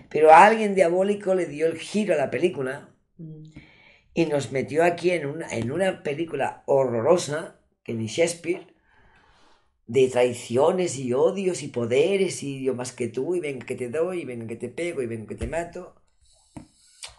Pero 0.09 0.31
a 0.31 0.45
alguien 0.45 0.73
diabólico 0.73 1.35
le 1.35 1.45
dio 1.45 1.67
el 1.67 1.77
giro 1.77 2.13
a 2.13 2.17
la 2.17 2.31
película 2.31 2.95
y 4.13 4.25
nos 4.25 4.51
metió 4.51 4.83
aquí 4.83 5.11
en 5.11 5.25
una, 5.25 5.47
en 5.49 5.71
una 5.71 6.01
película 6.01 6.63
horrorosa, 6.65 7.59
que 7.83 7.93
ni 7.93 8.07
Shakespeare, 8.07 8.73
de 9.87 10.07
traiciones 10.07 10.97
y 10.97 11.13
odios 11.13 11.61
y 11.61 11.67
poderes 11.67 12.41
y 12.41 12.63
yo 12.63 12.73
más 12.73 12.91
que 12.91 13.07
tú 13.07 13.35
y 13.35 13.39
venga 13.39 13.65
que 13.65 13.75
te 13.75 13.89
doy 13.89 14.21
y 14.21 14.25
venga 14.25 14.47
que 14.47 14.55
te 14.55 14.69
pego 14.69 15.01
y 15.01 15.07
venga 15.07 15.27
que 15.27 15.35
te 15.35 15.47
mato. 15.47 15.95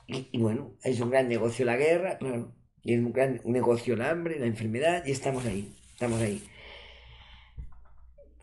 Y, 0.07 0.29
y 0.33 0.39
bueno, 0.39 0.75
es 0.83 0.99
un 1.01 1.11
gran 1.11 1.29
negocio 1.29 1.65
la 1.65 1.77
guerra, 1.77 2.19
claro, 2.19 2.55
y 2.83 2.95
es 2.95 3.01
un 3.01 3.13
gran 3.13 3.41
negocio 3.45 3.95
el 3.95 4.03
hambre, 4.03 4.39
la 4.39 4.47
enfermedad 4.47 5.05
y 5.07 5.13
estamos 5.13 5.45
ahí, 5.45 5.75
estamos 5.93 6.21
ahí. 6.21 6.43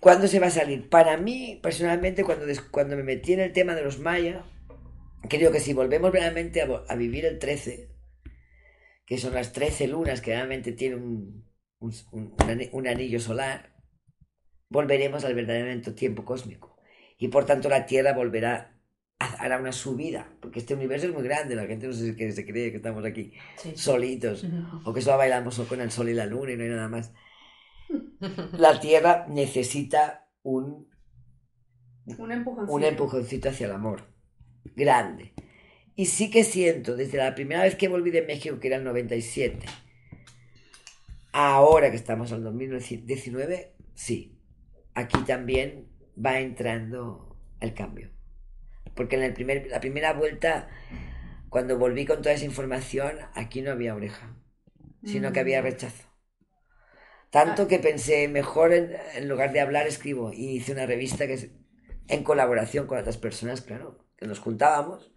¿Cuándo 0.04 0.28
se 0.28 0.40
va 0.42 0.48
a 0.48 0.52
salir? 0.52 0.90
Para 0.90 1.16
mí, 1.16 1.62
personalmente, 1.64 2.26
cuando, 2.26 2.46
cuando 2.72 2.98
me 2.98 3.04
metí 3.04 3.32
en 3.32 3.40
el 3.40 3.54
tema 3.54 3.74
de 3.74 3.84
los 3.84 4.00
mayas, 4.00 4.44
creo 5.30 5.50
que 5.54 5.62
si 5.62 5.72
volvemos 5.74 6.12
realmente 6.12 6.62
a, 6.62 6.96
vivir 6.96 7.26
el 7.26 7.40
13, 7.40 7.88
que 9.06 9.18
son 9.18 9.34
las 9.34 9.54
13 9.54 9.88
lunas 9.88 10.20
que 10.20 10.32
realmente 10.36 10.74
tienen 10.74 11.02
un, 11.02 11.46
un, 11.80 11.94
un- 12.12 12.36
un 12.38 12.50
ani- 12.50 12.70
un 12.74 12.86
anillo 12.86 13.22
solar, 13.22 13.78
volveremos 14.68 15.24
al 15.24 15.36
verdadero 15.36 15.94
tiempo 15.96 16.26
cósmico. 16.26 16.78
Y 17.18 17.30
por 17.30 17.46
tanto 17.46 17.70
la 17.70 17.86
Tierra 17.86 18.12
volverá, 18.12 18.78
a- 19.20 19.36
hará 19.42 19.58
una 19.58 19.72
subida, 19.72 20.36
porque 20.42 20.60
este 20.60 20.74
universo 20.74 21.08
es 21.08 21.14
muy 21.14 21.24
grande, 21.24 21.56
la 21.56 21.66
gente 21.66 21.88
no 21.88 21.94
sé 21.94 22.14
si 22.14 22.32
se 22.34 22.46
cree 22.46 22.72
que 22.72 22.78
estamos 22.78 23.06
aquí 23.06 23.32
Sí. 23.56 23.72
solitos, 23.78 24.46
o 24.84 24.94
que 24.94 25.00
solo 25.00 25.18
bailamos 25.18 25.58
con 25.62 25.80
el 25.80 25.92
sol 25.92 26.10
y 26.10 26.14
la 26.14 26.26
luna 26.26 26.52
y 26.52 26.58
no 26.58 26.64
hay 26.64 26.70
nada 26.72 26.90
más. 26.90 27.14
La 28.58 28.80
Tierra 28.80 29.26
necesita 29.30 30.28
un 30.44 30.90
Un 32.18 32.32
empujoncito. 32.32 32.74
un 32.74 32.84
empujoncito 32.84 33.50
hacia 33.50 33.66
el 33.68 33.72
amor. 33.74 34.08
Grande. 34.76 35.34
Y 35.96 36.06
sí 36.08 36.30
que 36.32 36.44
siento, 36.44 36.96
desde 36.96 37.18
la 37.18 37.36
primera 37.36 37.62
vez 37.64 37.76
que 37.76 37.88
volví 37.88 38.10
de 38.12 38.24
México, 38.24 38.60
que 38.60 38.68
era 38.68 38.78
el 38.78 38.84
97, 38.84 39.66
ahora 41.32 41.90
que 41.92 41.98
estamos 41.98 42.32
en 42.32 42.38
el 42.38 42.44
2019, 42.44 43.76
sí, 43.94 44.40
aquí 44.94 45.18
también 45.26 45.88
va 46.24 46.40
entrando 46.40 47.38
el 47.60 47.74
cambio. 47.74 48.10
Porque 48.96 49.16
en 49.16 49.24
el 49.24 49.34
primer, 49.34 49.68
la 49.70 49.80
primera 49.80 50.14
vuelta, 50.14 50.70
cuando 51.50 51.78
volví 51.78 52.06
con 52.06 52.22
toda 52.22 52.34
esa 52.36 52.46
información, 52.46 53.14
aquí 53.34 53.62
no 53.62 53.72
había 53.72 53.96
oreja, 53.96 54.36
sino 55.04 55.32
que 55.32 55.40
había 55.40 55.62
Mm. 55.62 55.66
rechazo. 55.66 56.04
Tanto 57.34 57.68
que 57.68 57.80
pensé, 57.80 58.28
mejor 58.28 58.74
en, 58.74 58.96
en 59.16 59.28
lugar 59.28 59.52
de 59.54 59.60
hablar, 59.60 59.88
escribo. 59.88 60.32
Y 60.32 60.52
hice 60.58 60.72
una 60.72 60.86
revista 60.86 61.26
que 61.26 61.34
es 61.34 61.50
en 62.08 62.24
colaboración 62.24 62.86
con 62.86 63.00
otras 63.00 63.18
personas, 63.18 63.62
claro, 63.62 64.06
que 64.18 64.28
nos 64.28 64.38
juntábamos, 64.40 65.12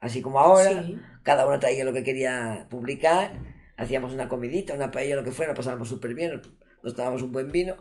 así 0.00 0.20
como 0.20 0.40
ahora, 0.40 0.82
Sí. 0.82 0.98
cada 1.22 1.46
uno 1.46 1.60
traía 1.60 1.84
lo 1.84 1.92
que 1.92 2.02
quería 2.02 2.66
publicar, 2.68 3.38
hacíamos 3.76 4.12
una 4.14 4.28
comidita, 4.28 4.74
una 4.74 4.90
paella, 4.90 5.14
lo 5.14 5.22
que 5.22 5.30
fuera, 5.30 5.54
pasábamos 5.54 5.88
súper 5.88 6.14
bien, 6.14 6.42
nos 6.82 6.94
tomábamos 6.96 7.22
un 7.22 7.30
buen 7.30 7.52
vino 7.52 7.76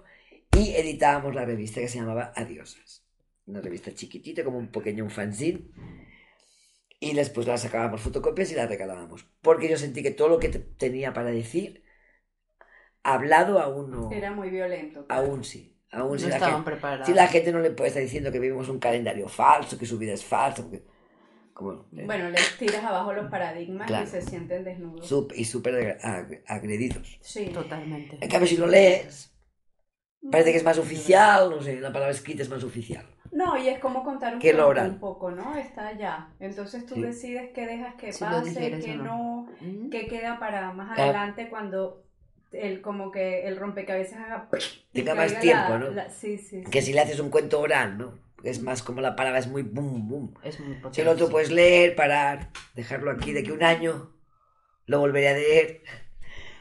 y 0.55 0.75
editábamos 0.75 1.33
la 1.33 1.43
revista 1.45 1.81
que 1.81 1.87
se 1.87 1.97
llamaba 1.97 2.31
Adiosas. 2.35 3.05
Una 3.47 3.61
revista 3.61 3.91
chiquitita, 3.91 4.43
como 4.43 4.59
un 4.59 4.67
pequeño 4.67 5.03
un 5.03 5.09
fanzine. 5.09 5.69
Y 6.99 7.13
después 7.15 7.47
la 7.47 7.57
sacábamos 7.57 8.01
fotocopias 8.01 8.51
y 8.51 8.55
la 8.55 8.67
regalábamos. 8.67 9.25
Porque 9.41 9.69
yo 9.69 9.77
sentí 9.77 10.03
que 10.03 10.11
todo 10.11 10.27
lo 10.29 10.39
que 10.39 10.49
te- 10.49 10.59
tenía 10.59 11.13
para 11.13 11.29
decir, 11.31 11.83
hablado 13.03 13.59
aún 13.59 13.91
no. 13.91 14.11
Era 14.11 14.31
muy 14.31 14.49
violento. 14.49 15.05
Aún 15.09 15.43
sí. 15.43 15.73
Aún 15.91 16.13
No 16.13 16.19
si, 16.19 16.27
la 16.27 16.35
estaban 16.35 16.55
gente, 16.55 16.71
preparados. 16.71 17.05
si 17.07 17.13
la 17.13 17.27
gente 17.27 17.51
no 17.53 17.59
le 17.59 17.71
puede 17.71 17.87
estar 17.89 18.03
diciendo 18.03 18.31
que 18.31 18.39
vivimos 18.39 18.67
un 18.67 18.77
calendario 18.79 19.27
falso, 19.29 19.77
que 19.77 19.85
su 19.85 19.97
vida 19.97 20.13
es 20.13 20.23
falsa. 20.25 20.63
porque- 20.63 20.83
como, 21.53 21.71
eh, 21.97 22.05
Bueno, 22.05 22.29
les 22.29 22.55
tiras 22.57 22.83
abajo 22.83 23.13
los 23.13 23.31
paradigmas 23.31 23.87
Claro. 23.87 24.03
y 24.03 24.07
se 24.07 24.21
sienten 24.21 24.63
desnudos. 24.63 25.09
sup- 25.11 25.33
y 25.35 25.43
súper 25.43 25.97
ag- 26.01 26.43
agredidos. 26.45 27.17
Sí. 27.21 27.47
Totalmente. 27.47 28.17
En 28.21 28.29
cambio, 28.29 28.47
si 28.47 28.57
lo 28.57 28.67
lees, 28.67 29.33
parece 30.31 30.51
que 30.51 30.57
es 30.57 30.63
más 30.63 30.77
oficial, 30.77 31.49
no 31.49 31.61
sé, 31.61 31.79
la 31.79 31.91
palabra 31.91 32.11
escrita 32.13 32.43
es 32.43 32.49
más 32.49 32.63
oficial. 32.63 33.05
No, 33.31 33.57
y 33.57 33.69
es 33.69 33.79
como 33.79 34.03
contar 34.03 34.35
un 34.35 34.59
oral. 34.59 34.89
un 34.91 34.99
poco, 34.99 35.31
¿no? 35.31 35.55
Está 35.57 35.87
allá. 35.87 36.29
Entonces 36.39 36.85
tú 36.85 36.95
Sí. 36.95 37.01
decides 37.01 37.49
qué 37.55 37.65
dejas 37.65 37.95
que 37.95 38.13
Si 38.13 38.23
pase, 38.23 38.79
qué 38.81 38.95
no. 38.95 39.03
no, 39.03 39.47
Mm. 39.59 39.89
qué 39.89 40.07
queda 40.07 40.37
para 40.39 40.71
más 40.73 40.93
Claro. 40.95 41.09
adelante 41.11 41.49
cuando 41.49 42.03
el 42.51 42.81
como 42.81 43.11
que 43.11 43.47
el 43.47 43.57
rompecabezas 43.57 44.19
haga 44.19 44.49
y 44.93 44.97
Tenga 44.99 45.15
más 45.15 45.39
tiempo, 45.39 45.69
la- 45.73 45.77
¿no? 45.79 45.89
la- 45.91 46.09
sí, 46.09 46.37
sí, 46.37 46.63
sí. 46.63 46.69
Que 46.71 46.81
si 46.81 46.93
le 46.93 47.01
haces 47.01 47.19
un 47.19 47.29
cuento 47.29 47.59
oral, 47.59 47.97
¿no? 47.97 48.19
Es 48.43 48.61
más 48.61 48.83
como 48.83 49.01
la 49.01 49.15
palabra 49.15 49.39
es 49.39 49.47
muy 49.47 49.63
boom, 49.63 50.07
boom. 50.07 50.33
Es 50.43 50.59
muy 50.59 50.75
potente. 50.75 50.95
Si 50.95 51.01
el 51.01 51.07
otro 51.07 51.27
puedes 51.29 51.51
leer, 51.51 51.95
parar, 51.95 52.51
dejarlo 52.75 53.11
aquí 53.11 53.33
de 53.33 53.39
aquí 53.39 53.51
un 53.51 53.63
año, 53.63 54.13
lo 54.85 54.99
volveré 54.99 55.29
a 55.29 55.33
leer. 55.33 55.81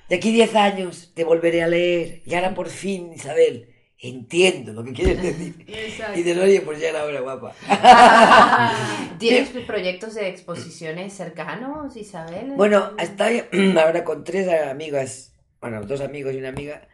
De 0.09 0.16
aquí 0.16 0.32
10 0.32 0.55
años 0.55 1.12
te 1.14 1.24
volveré 1.24 1.62
a 1.62 1.68
leer. 1.68 2.22
Y 2.24 2.34
ahora 2.34 2.55
por 2.55 2.68
fin, 2.68 3.12
Isabel, 3.12 3.74
entiendo 3.99 4.72
lo 4.72 4.84
que 4.84 4.93
quieres 4.93 5.22
decir. 5.22 5.64
Exacto. 5.68 6.18
Y 6.18 6.22
dices, 6.22 6.43
oye, 6.43 6.61
pues 6.62 6.80
ya 6.80 6.89
era 6.91 7.05
hora, 7.05 7.20
guapa. 7.20 7.53
¿Tienes 9.18 9.49
proyectos 9.66 10.14
de 10.14 10.28
exposiciones 10.28 11.12
cercanos, 11.12 11.97
Isabel? 11.97 12.53
Bueno, 12.57 12.93
estoy 12.99 13.43
ahora 13.78 14.05
con 14.05 14.24
tres 14.24 14.49
amigas, 14.49 15.34
bueno, 15.61 15.83
dos 15.83 16.01
amigos 16.01 16.35
y 16.35 16.39
una 16.39 16.49
amiga, 16.49 16.89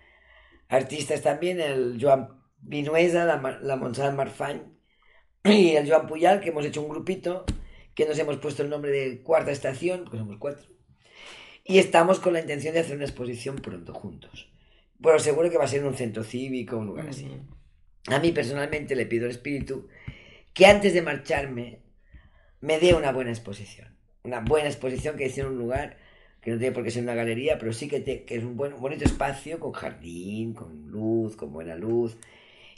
artistas 0.69 1.23
también, 1.23 1.61
el 1.61 1.99
Joan 2.01 2.29
Vinuesa, 2.59 3.25
la, 3.25 3.59
la 3.61 3.77
Montserrat 3.77 4.15
Marfany 4.15 4.63
y 5.45 5.71
el 5.71 5.89
Joan 5.89 6.07
Puyal, 6.07 6.41
que 6.41 6.51
hemos 6.51 6.65
hecho 6.65 6.83
un 6.83 6.89
grupito, 6.89 7.45
que 7.95 8.07
nos 8.07 8.19
hemos 8.19 8.39
puesto 8.39 8.63
el 8.63 8.71
nombre 8.71 8.91
de 8.91 9.23
Cuarta 9.23 9.51
Estación, 9.51 10.05
porque 10.05 10.19
somos 10.19 10.37
cuatro, 10.39 10.67
y 11.65 11.79
estamos 11.79 12.21
con 12.21 12.33
la 12.33 12.41
intención 12.41 12.75
de 12.75 12.81
hacer 12.81 12.97
una 12.97 13.05
exposición 13.05 13.57
pronto 13.57 13.93
juntos. 13.95 14.51
Bueno, 14.99 15.19
seguro 15.19 15.51
que 15.51 15.59
va 15.59 15.65
a 15.65 15.69
ser 15.69 15.81
en 15.81 15.89
un 15.89 15.95
centro 15.95 16.23
cívico, 16.23 16.77
un 16.77 16.87
lugar 16.87 17.09
así. 17.09 17.29
A 18.07 18.19
mí 18.19 18.33
personalmente 18.33 18.97
le 18.97 19.07
pido 19.07 19.27
al 19.27 19.33
espíritu 19.33 19.89
que 20.55 20.67
antes 20.67 20.95
de 20.95 21.03
marcharme 21.03 21.83
me 22.61 22.79
dé 22.79 22.95
una 22.95 23.13
buena 23.13 23.31
exposición. 23.31 23.97
Una 24.23 24.41
buena 24.41 24.69
exposición 24.69 25.17
que 25.17 25.27
en 25.27 25.47
un 25.47 25.59
lugar 25.59 25.99
que 26.43 26.51
no 26.53 26.59
tiene 26.59 26.74
por 26.74 26.84
qué 26.84 26.90
ser 26.93 27.05
una 27.05 27.14
galería, 27.14 27.59
pero 27.59 27.72
sí 27.72 27.88
que, 27.88 28.01
te- 28.01 28.24
que 28.24 28.36
es 28.36 28.45
un 28.45 28.57
buen, 28.57 28.78
bonito 28.80 29.05
espacio 29.05 29.61
con 29.61 29.72
jardín, 29.72 30.55
con 30.55 30.88
luz, 30.90 31.36
con 31.36 31.53
buena 31.53 31.76
luz 31.76 32.18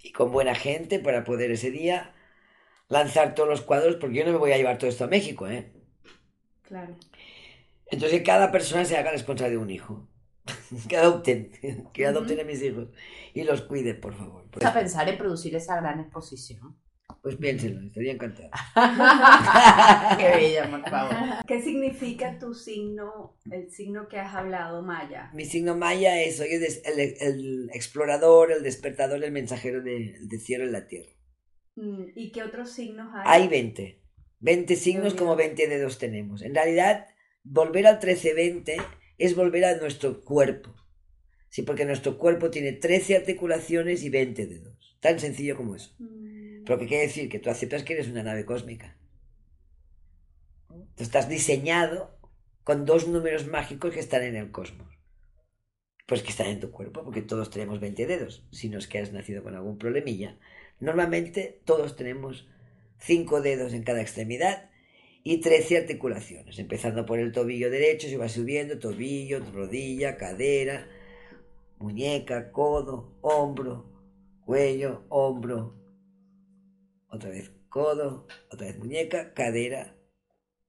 y 0.04 0.12
con 0.12 0.32
buena 0.32 0.54
gente 0.54 1.00
para 1.00 1.24
poder 1.24 1.50
ese 1.52 1.70
día 1.72 2.14
lanzar 2.88 3.34
todos 3.34 3.48
los 3.48 3.62
cuadros, 3.62 3.96
porque 3.96 4.16
yo 4.18 4.26
no 4.26 4.32
me 4.32 4.38
voy 4.38 4.52
a 4.52 4.58
llevar 4.58 4.78
todo 4.78 4.90
esto 4.90 5.04
a 5.04 5.08
México, 5.08 5.48
¿eh? 5.48 5.72
Claro. 6.62 6.96
Entonces 7.86 8.18
que 8.18 8.24
cada 8.24 8.50
persona 8.50 8.84
se 8.84 8.96
haga 8.96 9.10
responsable 9.12 9.52
de 9.52 9.58
un 9.58 9.70
hijo. 9.70 10.08
que 10.88 10.96
adopten, 10.96 11.50
que 11.94 12.06
adopten 12.06 12.40
a 12.40 12.44
mis 12.44 12.62
hijos 12.62 12.88
y 13.32 13.44
los 13.44 13.62
cuiden, 13.62 14.00
por 14.00 14.14
favor. 14.14 14.44
¿Vas 14.54 14.64
a 14.64 14.74
pensar 14.74 15.08
en 15.08 15.16
producir 15.18 15.54
esa 15.56 15.76
gran 15.76 16.00
exposición? 16.00 16.76
Pues 17.24 17.36
piénsenlo, 17.36 17.80
estaría 17.86 18.12
encantado. 18.12 18.50
Qué 20.18 20.28
bella, 20.28 20.70
por 20.70 20.88
favor. 20.90 21.14
¿Qué 21.46 21.62
significa 21.62 22.38
tu 22.38 22.52
signo, 22.52 23.34
el 23.50 23.70
signo 23.70 24.08
que 24.08 24.18
has 24.18 24.34
hablado, 24.34 24.82
Maya? 24.82 25.30
Mi 25.32 25.46
signo 25.46 25.74
maya 25.74 26.20
es, 26.22 26.36
soy 26.36 26.48
el, 26.52 26.60
des- 26.60 26.82
el- 26.84 27.00
el 27.20 27.70
explorador, 27.72 28.52
el 28.52 28.62
despertador, 28.62 29.24
el 29.24 29.32
mensajero 29.32 29.80
de- 29.82 30.16
del 30.20 30.40
cielo 30.40 30.64
en 30.64 30.72
la 30.72 30.86
tierra. 30.86 31.08
Mm, 31.76 32.04
¿Y 32.14 32.30
qué 32.30 32.42
otros 32.42 32.70
signos 32.72 33.08
hay? 33.14 33.42
Hay 33.42 33.48
20. 33.48 34.02
20 34.40 34.76
signos 34.76 35.14
como 35.14 35.30
mío. 35.34 35.46
20 35.46 35.66
dedos 35.66 35.98
tenemos. 35.98 36.42
En 36.42 36.54
realidad, 36.54 37.06
volver 37.42 37.86
al 37.86 38.00
13-20 38.00 38.76
es 39.16 39.34
volver 39.34 39.64
a 39.64 39.76
nuestro 39.78 40.22
cuerpo. 40.22 40.74
Sí, 41.48 41.62
porque 41.62 41.86
nuestro 41.86 42.18
cuerpo 42.18 42.50
tiene 42.50 42.72
13 42.72 43.16
articulaciones 43.16 44.02
y 44.02 44.10
20 44.10 44.46
dedos. 44.46 44.98
Tan 45.00 45.18
sencillo 45.20 45.56
como 45.56 45.74
eso. 45.76 45.94
Mm, 45.98 46.33
Pero 46.64 46.78
que 46.78 46.86
quiere 46.86 47.06
decir 47.06 47.28
que 47.28 47.38
tú 47.38 47.50
aceptas 47.50 47.82
que 47.82 47.94
eres 47.94 48.08
una 48.08 48.22
nave 48.22 48.44
cósmica. 48.44 48.96
Tú 50.96 51.02
estás 51.02 51.28
diseñado 51.28 52.18
con 52.62 52.86
dos 52.86 53.06
números 53.08 53.46
mágicos 53.46 53.92
que 53.92 54.00
están 54.00 54.22
en 54.22 54.36
el 54.36 54.50
cosmos. 54.50 54.88
Pues 56.06 56.22
que 56.22 56.30
están 56.30 56.48
en 56.48 56.60
tu 56.60 56.70
cuerpo, 56.70 57.02
porque 57.04 57.22
todos 57.22 57.50
tenemos 57.50 57.80
20 57.80 58.06
dedos. 58.06 58.46
Si 58.50 58.68
no 58.68 58.78
es 58.78 58.86
que 58.86 58.98
has 58.98 59.12
nacido 59.12 59.42
con 59.42 59.54
algún 59.54 59.78
problemilla. 59.78 60.38
Normalmente 60.80 61.60
todos 61.64 61.96
tenemos 61.96 62.48
5 62.98 63.40
dedos 63.42 63.72
en 63.72 63.84
cada 63.84 64.00
extremidad 64.00 64.70
y 65.22 65.40
13 65.40 65.78
articulaciones, 65.78 66.58
empezando 66.58 67.06
por 67.06 67.18
el 67.18 67.32
tobillo 67.32 67.70
derecho, 67.70 68.08
se 68.08 68.18
va 68.18 68.28
subiendo, 68.28 68.78
tobillo, 68.78 69.40
rodilla, 69.52 70.18
cadera, 70.18 70.86
muñeca, 71.78 72.52
codo, 72.52 73.16
hombro, 73.22 73.90
cuello, 74.44 75.04
hombro, 75.08 75.83
otra 77.14 77.30
vez 77.30 77.50
codo, 77.68 78.26
otra 78.50 78.66
vez 78.66 78.78
muñeca, 78.78 79.34
cadera, 79.34 79.96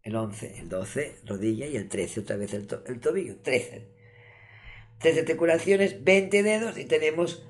el 0.01 0.15
11, 0.15 0.59
el 0.59 0.69
12, 0.69 1.21
rodilla 1.25 1.65
y 1.67 1.75
el 1.75 1.89
13, 1.89 2.21
otra 2.21 2.37
vez 2.37 2.53
el, 2.53 2.67
to- 2.67 2.83
el 2.85 2.99
tobillo, 2.99 3.37
13. 3.41 3.93
13 4.99 5.19
articulaciones, 5.21 6.03
20 6.03 6.43
dedos 6.43 6.77
y 6.77 6.85
tenemos 6.85 7.45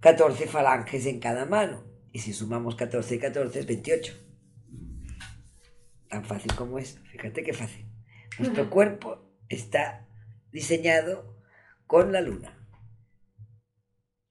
14 0.00 0.46
falanges 0.46 1.06
en 1.06 1.20
cada 1.20 1.44
mano. 1.44 1.84
Y 2.12 2.20
si 2.20 2.32
sumamos 2.32 2.76
14 2.76 3.14
y 3.14 3.18
14 3.18 3.60
es 3.60 3.66
28. 3.66 4.14
Tan 6.08 6.24
fácil 6.24 6.54
como 6.54 6.78
es, 6.78 6.98
fíjate 7.10 7.42
qué 7.42 7.52
fácil. 7.52 7.86
Nuestro 8.38 8.68
cuerpo 8.70 9.30
está 9.48 10.08
diseñado 10.50 11.36
con 11.86 12.12
la 12.12 12.20
luna. 12.20 12.58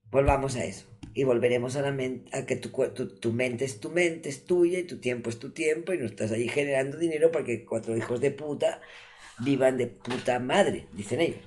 Volvamos 0.09 0.55
a 0.55 0.65
eso. 0.65 0.90
Y 1.13 1.23
volveremos 1.25 1.75
a, 1.75 1.81
la 1.81 1.95
a 2.31 2.45
que 2.45 2.55
tu, 2.55 2.69
tu, 2.69 3.07
tu 3.19 3.33
mente 3.33 3.65
es 3.65 3.79
tu 3.79 3.89
mente, 3.89 4.29
es 4.29 4.45
tuya, 4.45 4.79
y 4.79 4.83
tu 4.83 4.99
tiempo 4.99 5.29
es 5.29 5.39
tu 5.39 5.51
tiempo, 5.51 5.93
y 5.93 5.97
no 5.97 6.05
estás 6.05 6.31
ahí 6.31 6.47
generando 6.47 6.97
dinero 6.97 7.31
para 7.31 7.45
que 7.45 7.65
cuatro 7.65 7.97
hijos 7.97 8.21
de 8.21 8.31
puta 8.31 8.81
vivan 9.39 9.77
de 9.77 9.87
puta 9.87 10.39
madre, 10.39 10.87
dicen 10.93 11.21
ellos. 11.21 11.41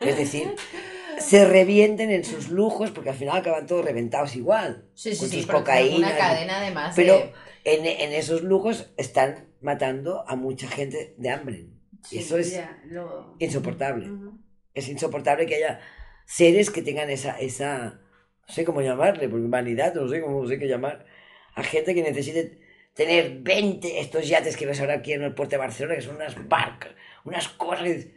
Es 0.00 0.16
decir, 0.16 0.54
se 1.18 1.44
revienten 1.44 2.10
en 2.10 2.24
sus 2.24 2.48
lujos, 2.50 2.90
porque 2.90 3.10
al 3.10 3.16
final 3.16 3.36
acaban 3.38 3.66
todos 3.66 3.84
reventados 3.84 4.36
igual. 4.36 4.88
Sí, 4.94 5.12
sí, 5.14 5.20
con 5.20 5.28
sí, 5.28 5.36
sus 5.42 5.46
cocaínas 5.46 5.98
una 5.98 6.16
cadena 6.16 6.58
además 6.58 6.92
Pero 6.96 7.14
de- 7.18 7.32
en, 7.64 7.86
en 7.86 8.12
esos 8.12 8.42
lujos 8.42 8.90
están 8.96 9.48
matando 9.60 10.24
a 10.28 10.36
mucha 10.36 10.68
gente 10.68 11.14
de 11.18 11.30
hambre. 11.30 11.66
sí, 12.02 12.18
eso 12.18 12.38
es 12.38 12.52
ya, 12.52 12.80
lo- 12.86 13.36
insoportable. 13.38 14.10
Ujú. 14.10 14.38
Es 14.74 14.88
insoportable 14.88 15.46
que 15.46 15.56
haya 15.56 15.80
seres 16.26 16.70
que 16.70 16.82
tengan 16.82 17.10
esa, 17.10 17.38
esa, 17.38 18.00
no 18.46 18.54
sé 18.54 18.64
cómo 18.64 18.82
llamarle, 18.82 19.28
porque 19.28 19.44
humanidad, 19.44 19.94
no 19.94 20.08
sé 20.08 20.20
cómo 20.20 20.46
sé 20.46 20.58
qué 20.58 20.66
llamar, 20.66 21.06
a 21.54 21.62
gente 21.62 21.94
que 21.94 22.02
necesite 22.02 22.60
tener 22.94 23.38
20 23.40 24.00
estos 24.00 24.28
yates 24.28 24.56
que 24.56 24.66
ves 24.66 24.80
ahora 24.80 24.94
aquí 24.94 25.12
en 25.12 25.22
el 25.22 25.34
puerto 25.34 25.52
de 25.52 25.58
Barcelona, 25.58 25.96
que 25.96 26.02
son 26.02 26.16
unas 26.16 26.48
barcas, 26.48 26.92
unas 27.24 27.48
cosas. 27.48 27.82
que 27.84 28.14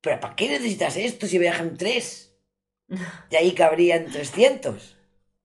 Pero 0.00 0.20
¿para 0.20 0.36
qué 0.36 0.48
necesitas 0.48 0.96
esto 0.96 1.26
si 1.26 1.38
viajan 1.38 1.76
tres? 1.76 2.36
De 3.30 3.36
ahí 3.36 3.52
cabrían 3.52 4.06
300. 4.10 4.96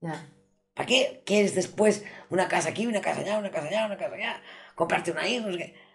Ya. 0.01 0.30
¿Para 0.73 0.88
qué 0.88 1.23
quieres 1.25 1.55
después 1.55 2.05
una 2.30 2.47
casa 2.47 2.69
aquí, 2.69 2.88
una 2.88 3.01
casa 3.01 3.21
allá, 3.21 3.38
una 3.38 3.51
casa 3.51 3.67
allá, 3.67 3.86
una 3.86 3.97
casa 3.97 4.15
allá? 4.15 4.41
Comprarte 4.75 5.11
una 5.11 5.27
isla, 5.27 5.47
no 5.47 5.53
sé 5.53 5.57
qué. 5.57 5.89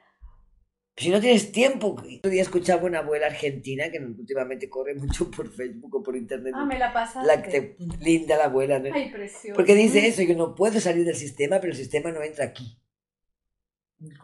Si 0.97 1.11
no 1.11 1.21
tienes 1.21 1.51
tiempo. 1.51 1.97
Otro 2.19 2.31
día 2.31 2.43
escuchaba 2.43 2.85
una 2.85 3.01
abuela 3.01 3.27
argentina 3.27 3.91
que 3.91 3.99
últimamente 3.99 4.69
corre 4.71 4.95
mucho 4.95 5.29
por 5.31 5.53
Facebook 5.53 5.93
o 5.97 6.03
por 6.03 6.17
internet. 6.17 6.55
Ah, 6.57 6.65
me 6.65 6.79
la 6.79 6.93
pasaste. 6.93 7.27
La 7.27 7.43
que 7.43 7.51
te- 7.51 7.77
linda 8.01 8.37
la 8.37 8.45
abuela, 8.45 8.79
¿no? 8.79 8.95
Ay, 8.95 9.11
precioso. 9.11 9.57
Porque 9.57 9.75
dice 9.75 10.07
eso, 10.07 10.23
yo 10.23 10.37
no 10.37 10.55
puedo 10.55 10.79
salir 10.81 11.05
del 11.05 11.17
sistema, 11.17 11.59
pero 11.61 11.73
el 11.73 11.79
sistema 11.79 12.13
no 12.13 12.23
entra 12.23 12.45
aquí. 12.45 12.79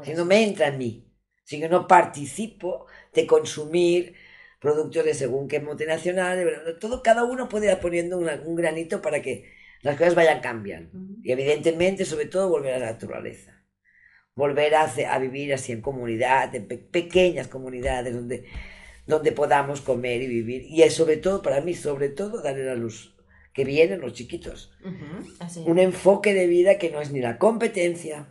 Si 0.04 0.14
no 0.14 0.24
me 0.24 0.44
entra 0.44 0.68
en 0.68 0.78
mí. 0.78 1.06
Si 1.42 1.58
yo 1.58 1.68
no 1.68 1.88
participo 1.88 2.86
de 3.14 3.26
consumir 3.26 4.14
productos 4.60 5.04
de 5.04 5.14
según 5.14 5.48
qué 5.48 5.58
multinacional, 5.58 6.38
de- 6.38 6.74
todo, 6.78 7.02
cada 7.02 7.24
uno 7.24 7.48
puede 7.48 7.70
ir 7.72 7.78
poniendo 7.78 8.18
un 8.18 8.54
granito 8.54 9.02
para 9.02 9.20
que 9.22 9.50
las 9.82 9.96
cosas 9.96 10.14
vayan 10.14 10.40
cambiando. 10.40 10.90
Y 11.22 11.32
evidentemente, 11.32 12.04
sobre 12.04 12.26
todo, 12.26 12.48
volver 12.48 12.74
a 12.74 12.78
la 12.78 12.92
naturaleza. 12.92 13.59
Volver 14.40 14.74
a, 14.74 14.84
a 15.14 15.18
vivir 15.18 15.52
así 15.52 15.70
en 15.72 15.82
comunidad, 15.82 16.54
en 16.54 16.66
pe- 16.66 16.78
pequeñas 16.78 17.46
comunidades 17.48 18.14
donde, 18.14 18.46
donde 19.06 19.32
podamos 19.32 19.80
comer 19.82 20.22
y 20.22 20.26
vivir. 20.26 20.62
Y 20.62 20.82
es 20.82 20.94
sobre 20.94 21.16
todo, 21.18 21.42
para 21.42 21.60
mí, 21.60 21.74
sobre 21.74 22.08
todo, 22.08 22.40
darle 22.42 22.70
a 22.70 22.74
los 22.74 23.14
que 23.52 23.64
vienen, 23.64 24.00
los 24.00 24.14
chiquitos, 24.14 24.72
Ujú, 24.82 25.28
así. 25.40 25.62
un 25.66 25.78
enfoque 25.78 26.32
de 26.34 26.46
vida 26.46 26.78
que 26.78 26.90
no 26.90 27.00
es 27.00 27.10
ni 27.12 27.20
la 27.20 27.36
competencia, 27.36 28.28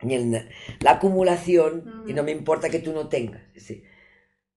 ni 0.00 0.14
el- 0.14 0.48
la 0.80 0.92
acumulación, 0.92 2.04
y 2.08 2.12
no 2.14 2.22
me 2.22 2.30
importa 2.32 2.70
que 2.70 2.78
tú 2.78 2.92
no 2.92 3.08
tengas. 3.08 3.42
Decir, 3.52 3.84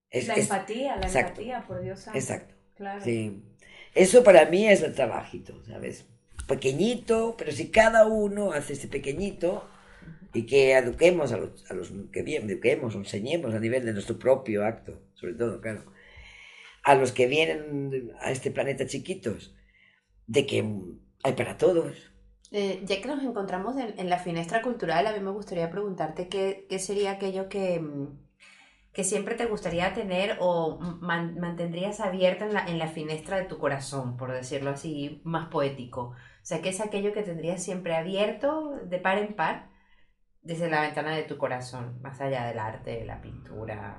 es- 0.10 0.28
La 0.28 0.36
es- 0.36 0.44
empatía, 0.44 0.96
la 0.98 1.02
exacto. 1.08 1.42
empatía, 1.42 1.66
por 1.68 1.82
Dios 1.82 2.00
santo. 2.00 2.18
exacto. 2.20 2.54
Claro. 2.78 3.04
Sí. 3.04 3.44
Eso 3.94 4.24
para 4.24 4.46
mí 4.46 4.68
es 4.68 4.82
el 4.84 4.94
trabajito, 4.96 5.62
¿sabes? 5.66 6.06
Pequeñito, 6.48 7.36
pero 7.38 7.52
si 7.52 7.70
cada 7.72 8.06
uno 8.06 8.52
hace 8.54 8.74
ese 8.74 8.88
pequeñito 8.88 9.68
y 10.34 10.46
que 10.46 10.74
eduquemos 10.78 11.32
a 11.34 11.38
los, 11.38 11.70
a 11.70 11.74
los 11.74 11.92
que 12.12 12.24
vienen, 12.24 12.50
eduquemos, 12.50 12.96
enseñemos 12.96 13.54
a 13.54 13.60
nivel 13.60 13.86
de 13.86 13.94
nuestro 13.94 14.18
propio 14.20 14.66
acto, 14.66 15.02
sobre 15.16 15.34
todo, 15.34 15.62
claro, 15.62 15.84
a 16.84 16.96
los 16.96 17.12
que 17.12 17.28
vienen 17.28 18.12
a 18.22 18.32
este 18.32 18.52
planeta 18.52 18.88
chiquitos, 18.88 19.56
de 20.28 20.46
que 20.48 20.66
hay 21.24 21.34
para 21.34 21.58
todos. 21.58 22.12
Eh, 22.52 22.82
ya 22.86 23.02
que 23.02 23.08
nos 23.08 23.24
encontramos 23.24 23.78
en, 23.78 23.98
en 24.00 24.10
la 24.10 24.20
finestra 24.20 24.62
cultural, 24.62 25.08
a 25.08 25.14
mí 25.14 25.20
me 25.22 25.32
gustaría 25.32 25.70
preguntarte 25.72 26.28
qué, 26.28 26.66
qué 26.70 26.80
sería 26.80 27.12
aquello 27.12 27.48
que, 27.50 27.80
mm, 27.80 28.08
que 28.94 29.04
siempre 29.06 29.36
te 29.36 29.46
gustaría 29.48 29.94
tener 29.94 30.38
o 30.40 30.80
man- 30.80 31.40
mantendrías 31.40 32.00
abierta 32.02 32.46
en 32.46 32.54
la, 32.54 32.66
en 32.68 32.80
la 32.80 32.88
finestra 32.88 33.38
de 33.38 33.46
tu 33.46 33.58
corazón, 33.60 34.18
por 34.18 34.32
decirlo 34.34 34.72
así, 34.72 35.22
más 35.26 35.50
poético. 35.50 36.02
O 36.12 36.16
sea, 36.46 36.62
¿qué 36.62 36.70
es 36.70 36.82
aquello 36.82 37.14
que 37.14 37.24
tendrías 37.24 37.64
siempre 37.64 37.96
abierto 37.96 38.72
de 38.86 39.00
par 39.00 39.18
en 39.20 39.36
par 39.36 39.70
desde 40.44 40.70
la 40.70 40.82
ventana 40.82 41.16
de 41.16 41.24
tu 41.24 41.38
corazón, 41.38 42.00
más 42.02 42.22
allá 42.22 42.46
del 42.46 42.60
arte, 42.60 42.92
de 42.92 43.06
la 43.06 43.22
pintura? 43.22 43.98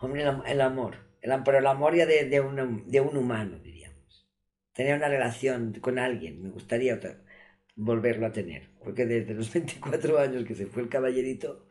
Hombre, 0.00 0.22
el, 0.22 0.42
el 0.46 0.60
amor, 0.60 0.96
el, 1.20 1.42
pero 1.44 1.58
el 1.58 1.66
amor 1.66 1.94
ya 1.96 2.06
de, 2.06 2.24
de, 2.28 2.40
un, 2.40 2.84
de 2.90 3.00
un 3.00 3.16
humano, 3.16 3.58
diríamos. 3.58 4.28
Tener 4.72 4.96
una 4.96 5.08
relación 5.08 5.72
con 5.80 5.98
alguien, 5.98 6.42
me 6.42 6.50
gustaría 6.50 6.94
otra- 6.94 7.22
volverlo 7.76 8.26
a 8.26 8.32
tener, 8.32 8.70
porque 8.84 9.06
desde 9.06 9.34
los 9.34 9.52
24 9.54 10.18
años 10.18 10.44
que 10.44 10.54
se 10.54 10.66
fue 10.66 10.82
el 10.82 10.88
caballerito, 10.88 11.66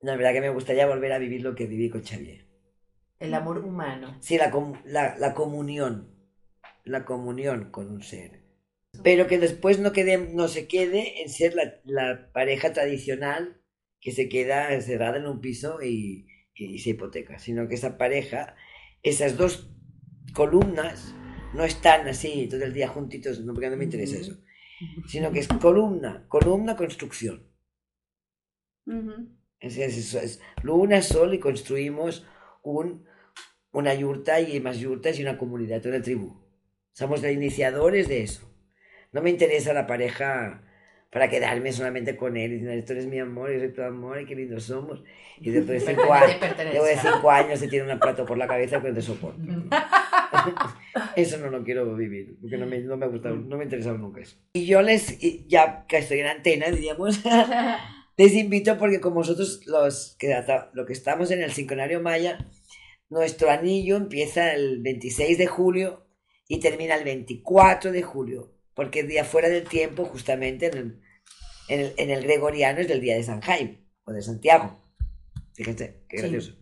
la 0.00 0.16
verdad 0.16 0.32
que 0.32 0.40
me 0.40 0.48
gustaría 0.48 0.86
volver 0.86 1.12
a 1.12 1.18
vivir 1.18 1.42
lo 1.42 1.54
que 1.54 1.66
viví 1.66 1.90
con 1.90 2.02
Xavier. 2.02 2.46
El 3.18 3.34
amor 3.34 3.58
humano. 3.58 4.14
Sí, 4.20 4.36
la, 4.36 4.50
com- 4.50 4.74
la, 4.84 5.16
la 5.16 5.32
comunión, 5.32 5.94
la 6.84 7.04
comunión 7.06 7.70
con 7.70 7.90
un 7.90 8.02
ser. 8.02 8.40
Pero 9.02 9.26
que 9.26 9.38
después 9.38 9.78
no, 9.78 9.92
quede, 9.92 10.18
no 10.18 10.48
se 10.48 10.66
quede 10.66 11.22
en 11.22 11.28
ser 11.28 11.54
la, 11.54 11.80
la 11.84 12.32
pareja 12.32 12.72
tradicional 12.72 13.60
que 14.00 14.12
se 14.12 14.28
queda 14.28 14.72
encerrada 14.74 15.18
en 15.18 15.26
un 15.26 15.40
piso 15.40 15.82
y, 15.82 16.26
y 16.54 16.78
se 16.78 16.90
hipoteca, 16.90 17.38
sino 17.38 17.68
que 17.68 17.74
esa 17.74 17.98
pareja, 17.98 18.56
esas 19.02 19.36
dos 19.36 19.70
columnas, 20.32 21.14
no 21.54 21.64
están 21.64 22.06
así 22.08 22.48
todo 22.48 22.64
el 22.64 22.74
día 22.74 22.88
juntitos, 22.88 23.40
no, 23.40 23.52
porque 23.54 23.70
no 23.70 23.76
me 23.76 23.84
interesa 23.84 24.18
eso, 24.18 24.36
sino 25.08 25.32
que 25.32 25.40
es 25.40 25.48
columna, 25.48 26.26
columna, 26.28 26.76
construcción. 26.76 27.46
Ujú. 28.86 29.28
Es, 29.60 29.78
es, 29.78 29.96
eso, 29.96 30.18
es 30.20 30.40
luna, 30.62 31.02
sol 31.02 31.34
y 31.34 31.38
construimos 31.40 32.26
un, 32.62 33.06
una 33.72 33.94
yurta 33.94 34.40
y 34.40 34.60
más 34.60 34.78
yurtas 34.78 35.18
y 35.18 35.22
una 35.22 35.38
comunidad, 35.38 35.84
una 35.86 36.02
tribu. 36.02 36.42
Somos 36.92 37.22
los 37.22 37.32
iniciadores 37.32 38.08
de 38.08 38.22
eso. 38.22 38.55
No 39.16 39.22
me 39.22 39.30
interesa 39.30 39.72
la 39.72 39.86
pareja 39.86 40.60
para 41.10 41.30
quedarme 41.30 41.72
solamente 41.72 42.18
con 42.18 42.36
él 42.36 42.52
y 42.52 42.58
decir, 42.58 42.84
tú 42.84 42.92
eres 42.92 43.06
mi 43.06 43.18
amor, 43.18 43.50
yo 43.50 43.60
soy 43.60 43.72
tu 43.72 43.80
amor, 43.80 44.20
y 44.20 44.26
qué 44.26 44.34
lindos 44.34 44.64
somos. 44.64 45.02
Y 45.40 45.48
después 45.48 45.82
de 45.86 45.94
cinco, 45.94 46.12
años, 46.12 46.38
de 46.38 46.96
cinco 46.98 47.30
años 47.30 47.58
se 47.58 47.66
tiene 47.68 47.90
un 47.90 47.98
plato 47.98 48.26
por 48.26 48.36
la 48.36 48.46
cabeza 48.46 48.82
que 48.82 48.88
no 48.88 48.94
te 48.94 49.00
soporto. 49.00 49.40
Eso 51.16 51.38
no 51.38 51.48
lo 51.48 51.64
quiero 51.64 51.96
vivir, 51.96 52.36
porque 52.42 52.58
no 52.58 52.66
me, 52.66 52.78
no 52.80 52.98
me 52.98 53.06
ha 53.06 53.08
gustado, 53.08 53.36
no 53.36 53.56
me 53.56 53.62
ha 53.62 53.64
interesado 53.64 53.96
nunca 53.96 54.20
eso. 54.20 54.36
Y 54.52 54.66
yo 54.66 54.82
les, 54.82 55.18
ya 55.48 55.86
que 55.86 55.96
estoy 55.96 56.20
en 56.20 56.26
antena, 56.26 56.70
diríamos, 56.70 57.22
les 58.18 58.34
invito 58.34 58.76
porque 58.76 59.00
como 59.00 59.20
nosotros 59.20 59.62
los 59.64 60.14
que, 60.18 60.38
lo 60.74 60.84
que 60.84 60.92
estamos 60.92 61.30
en 61.30 61.40
el 61.40 61.52
sincronario 61.52 62.02
maya, 62.02 62.46
nuestro 63.08 63.48
anillo 63.48 63.96
empieza 63.96 64.52
el 64.52 64.82
26 64.82 65.38
de 65.38 65.46
julio 65.46 66.06
y 66.48 66.60
termina 66.60 66.96
el 66.96 67.04
24 67.04 67.92
de 67.92 68.02
julio, 68.02 68.55
porque 68.76 69.00
el 69.00 69.08
día 69.08 69.24
fuera 69.24 69.48
del 69.48 69.64
tiempo, 69.64 70.04
justamente 70.04 70.66
en 70.66 70.76
el, 70.78 71.00
en 71.68 71.80
el, 71.80 71.94
en 71.96 72.10
el 72.10 72.22
gregoriano, 72.22 72.78
es 72.80 72.88
del 72.88 73.00
día 73.00 73.16
de 73.16 73.24
San 73.24 73.40
Jaime 73.40 73.84
o 74.04 74.12
de 74.12 74.22
Santiago. 74.22 74.80
Fíjense, 75.54 76.04
qué 76.08 76.18
Sí. 76.18 76.22
gracioso. 76.22 76.52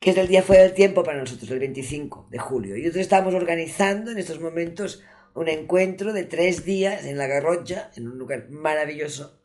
Que 0.00 0.10
es 0.10 0.16
el 0.18 0.28
día 0.28 0.42
fuera 0.42 0.62
del 0.64 0.74
tiempo 0.74 1.02
para 1.02 1.18
nosotros, 1.18 1.50
el 1.50 1.58
25 1.60 2.28
de 2.30 2.38
julio. 2.38 2.76
Y 2.76 2.80
nosotros 2.82 3.02
estamos 3.02 3.34
organizando 3.34 4.10
en 4.12 4.18
estos 4.18 4.40
momentos 4.40 5.02
un 5.34 5.48
encuentro 5.48 6.12
de 6.12 6.24
tres 6.24 6.64
días 6.64 7.04
en 7.06 7.16
la 7.18 7.26
Garrocha, 7.26 7.90
en 7.96 8.08
un 8.08 8.18
lugar 8.18 8.48
maravilloso, 8.50 9.40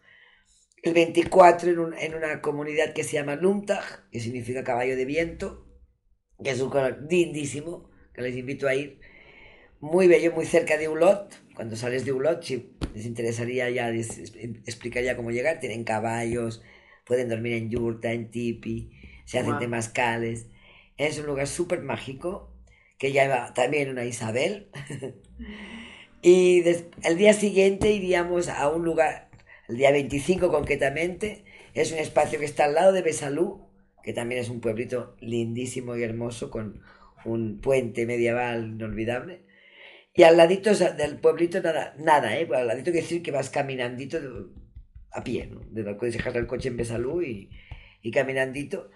el 0.83 0.93
24 0.93 1.69
en, 1.71 1.79
un- 1.79 1.93
en 1.97 2.13
una 2.15 2.41
comunidad 2.41 2.93
que 2.93 3.03
se 3.03 3.13
llama 3.13 3.35
Lumtag, 3.35 4.09
que 4.11 4.19
significa 4.19 4.63
caballo 4.63 4.95
de 4.95 5.05
viento, 5.05 5.65
que 6.43 6.51
es 6.51 6.59
un 6.59 6.69
lugar 6.69 6.99
lindísimo, 7.09 7.89
que 8.13 8.21
les 8.21 8.35
invito 8.35 8.67
a 8.67 8.75
ir. 8.75 8.99
Muy 9.79 10.07
bello, 10.07 10.31
muy 10.33 10.45
cerca 10.45 10.77
de 10.77 10.87
Ulot. 10.89 11.33
Cuando 11.55 11.75
sales 11.75 12.05
de 12.05 12.13
Ulot, 12.13 12.43
si 12.43 12.71
les 12.95 13.05
interesaría 13.05 13.69
ya, 13.69 13.89
les 13.91 14.17
es- 14.17 14.35
explicaría 14.65 15.15
cómo 15.15 15.31
llegar. 15.31 15.59
Tienen 15.59 15.83
caballos, 15.83 16.63
pueden 17.05 17.29
dormir 17.29 17.53
en 17.53 17.69
yurta, 17.69 18.11
en 18.13 18.31
tipi, 18.31 18.91
se 19.25 19.39
hacen 19.39 19.51
Guau. 19.51 19.59
temazcales. 19.61 20.47
Es 20.97 21.19
un 21.19 21.25
lugar 21.27 21.47
súper 21.47 21.81
mágico 21.81 22.51
que 22.97 23.11
lleva 23.11 23.53
también 23.53 23.89
una 23.89 24.05
Isabel. 24.05 24.69
y 26.21 26.61
des- 26.61 26.85
el 27.03 27.17
día 27.17 27.33
siguiente 27.33 27.91
iríamos 27.91 28.49
a 28.49 28.69
un 28.69 28.83
lugar, 28.85 29.29
el 29.67 29.77
día 29.77 29.91
25 29.91 30.49
concretamente, 30.49 31.43
es 31.73 31.91
un 31.91 31.97
espacio 31.99 32.39
que 32.39 32.45
está 32.45 32.65
al 32.65 32.75
lado 32.75 32.91
de 32.93 33.01
Besalú, 33.01 33.67
que 34.03 34.13
también 34.13 34.41
es 34.41 34.49
un 34.49 34.61
pueblito 34.61 35.15
lindísimo 35.19 35.95
y 35.95 36.03
hermoso 36.03 36.49
con 36.51 36.81
un 37.25 37.59
puente 37.61 38.05
medieval 38.05 38.67
inolvidable. 38.73 39.41
Y 40.15 40.23
al 40.23 40.37
ladito 40.37 40.71
del 40.75 41.19
pueblito 41.19 41.61
nada, 41.61 41.95
nada, 41.97 42.37
¿eh? 42.37 42.47
Al 42.53 42.67
ladito 42.67 42.91
quiere 42.91 43.01
decir 43.01 43.23
que 43.23 43.31
vas 43.31 43.49
caminandito 43.49 44.19
a 45.11 45.23
pie, 45.23 45.47
¿no? 45.47 45.61
Puedes 45.97 46.15
dejar 46.15 46.37
el 46.37 46.47
coche 46.47 46.69
en 46.69 46.77
Besalú 46.77 47.21
y, 47.23 47.49
y 48.01 48.11
caminandito. 48.11 48.91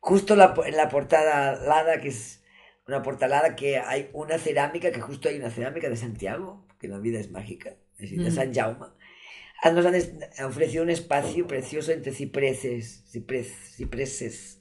Justo 0.00 0.36
la, 0.36 0.54
en 0.66 0.76
la 0.76 0.88
portada 0.88 1.52
alada, 1.52 2.00
que 2.00 2.08
es 2.08 2.42
una 2.86 3.02
portalada 3.02 3.54
que 3.56 3.78
hay 3.78 4.10
una 4.12 4.38
cerámica, 4.38 4.90
que 4.90 5.00
justo 5.00 5.28
hay 5.28 5.36
una 5.36 5.50
cerámica 5.50 5.88
de 5.88 5.96
Santiago, 5.96 6.66
que 6.80 6.88
la 6.88 6.98
vida 6.98 7.20
es 7.20 7.30
mágica, 7.30 7.76
es 7.94 8.10
decir, 8.10 8.22
de 8.22 8.30
Mm. 8.30 8.34
San 8.34 8.52
Jaume. 8.54 8.86
Ah, 9.62 9.70
Nos 9.70 9.86
han 9.86 9.94
ofrecido 10.44 10.82
un 10.82 10.90
espacio 10.90 11.46
precioso 11.46 11.92
entre 11.92 12.12
cipreses, 12.12 13.04
cipres- 13.10 13.76
cipreses 13.76 14.60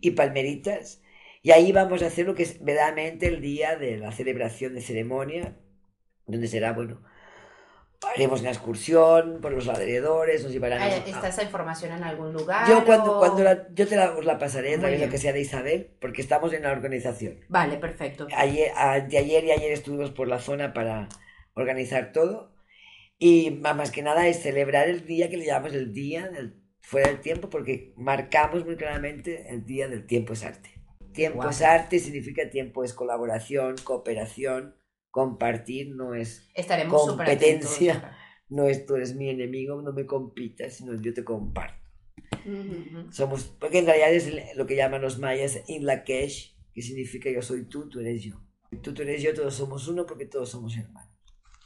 y 0.00 0.12
palmeritas. 0.12 1.02
Y 1.48 1.50
ahí 1.52 1.72
vamos 1.72 2.02
a 2.02 2.08
hacer 2.08 2.26
lo 2.26 2.34
que 2.34 2.42
es 2.42 2.62
verdaderamente 2.62 3.26
el 3.26 3.40
día 3.40 3.74
de 3.76 3.96
la 3.96 4.12
celebración 4.12 4.74
de 4.74 4.82
ceremonia, 4.82 5.56
donde 6.26 6.46
será, 6.46 6.74
bueno, 6.74 7.00
haremos 8.14 8.42
una 8.42 8.50
excursión 8.50 9.38
por 9.40 9.52
los 9.52 9.66
alrededores, 9.66 10.42
nos 10.42 10.52
llevarán... 10.52 10.82
Ay, 10.82 10.92
a- 10.92 10.96
¿Está 11.06 11.28
esa 11.28 11.42
información 11.44 11.92
en 11.92 12.04
algún 12.04 12.34
lugar? 12.34 12.68
yo 12.68 12.84
cuando, 12.84 13.16
o- 13.16 13.18
cuando 13.18 13.44
la, 13.44 13.66
yo 13.72 13.88
te 13.88 13.96
la, 13.96 14.10
os 14.10 14.26
la 14.26 14.36
pasaré 14.36 14.74
a 14.74 14.78
través 14.78 15.00
de 15.00 15.06
lo 15.06 15.10
que 15.10 15.16
sea 15.16 15.32
de 15.32 15.40
Isabel, 15.40 15.96
porque 16.02 16.20
estamos 16.20 16.52
en 16.52 16.64
la 16.64 16.70
organización. 16.70 17.40
Vale, 17.48 17.78
perfecto. 17.78 18.26
Ayer, 18.36 18.70
anteayer 18.76 19.44
y 19.46 19.50
ayer 19.52 19.72
estuvimos 19.72 20.10
por 20.10 20.28
la 20.28 20.40
zona 20.40 20.74
para 20.74 21.08
organizar 21.54 22.12
todo. 22.12 22.52
Y 23.18 23.52
más 23.52 23.90
que 23.90 24.02
nada 24.02 24.28
es 24.28 24.42
celebrar 24.42 24.86
el 24.90 25.06
día 25.06 25.30
que 25.30 25.38
le 25.38 25.46
llamamos 25.46 25.72
el 25.72 25.94
día 25.94 26.28
del, 26.28 26.60
fuera 26.82 27.08
del 27.08 27.22
tiempo, 27.22 27.48
porque 27.48 27.94
marcamos 27.96 28.66
muy 28.66 28.76
claramente 28.76 29.46
el 29.48 29.64
día 29.64 29.88
del 29.88 30.04
tiempo 30.06 30.34
es 30.34 30.44
arte. 30.44 30.74
Tiempo 31.12 31.38
Guau. 31.38 31.50
es 31.50 31.62
arte 31.62 31.98
significa 31.98 32.48
tiempo 32.50 32.84
es 32.84 32.92
colaboración, 32.94 33.76
cooperación, 33.82 34.74
compartir, 35.10 35.94
no 35.94 36.14
es, 36.14 36.48
Estaremos 36.54 37.06
Competencia. 37.06 38.16
no 38.48 38.66
es 38.66 38.86
tú 38.86 38.96
eres 38.96 39.14
mi 39.14 39.28
enemigo, 39.28 39.80
no 39.82 39.92
me 39.92 40.06
compitas, 40.06 40.74
sino 40.74 40.94
yo 41.00 41.12
te 41.14 41.24
comparto. 41.24 41.76
Ujú. 42.44 43.12
Somos, 43.12 43.44
porque 43.44 43.78
en 43.78 43.86
realidad 43.86 44.12
es 44.12 44.56
lo 44.56 44.66
que 44.66 44.76
llaman 44.76 45.02
los 45.02 45.18
mayas 45.18 45.62
in 45.66 45.86
Lakesh, 45.86 46.56
que 46.72 46.82
significa 46.82 47.30
yo 47.30 47.42
soy 47.42 47.64
tú, 47.64 47.88
tú 47.88 48.00
eres 48.00 48.22
yo. 48.22 48.36
Tú, 48.82 48.92
tú 48.92 49.02
eres 49.02 49.22
yo, 49.22 49.34
todos 49.34 49.54
somos 49.54 49.88
uno 49.88 50.06
porque 50.06 50.26
todos 50.26 50.50
somos 50.50 50.76
hermanos, 50.76 51.10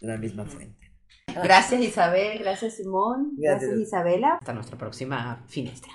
de 0.00 0.08
la 0.08 0.16
misma 0.16 0.44
fuente. 0.46 0.92
Gracias 1.26 1.80
Isabel, 1.80 2.38
gracias 2.38 2.76
Simón, 2.76 3.32
Gracias. 3.36 3.70
gracias 3.70 3.88
Isabela. 3.88 4.38
Hasta 4.40 4.52
nuestra 4.52 4.78
próxima 4.78 5.44
finestra. 5.48 5.92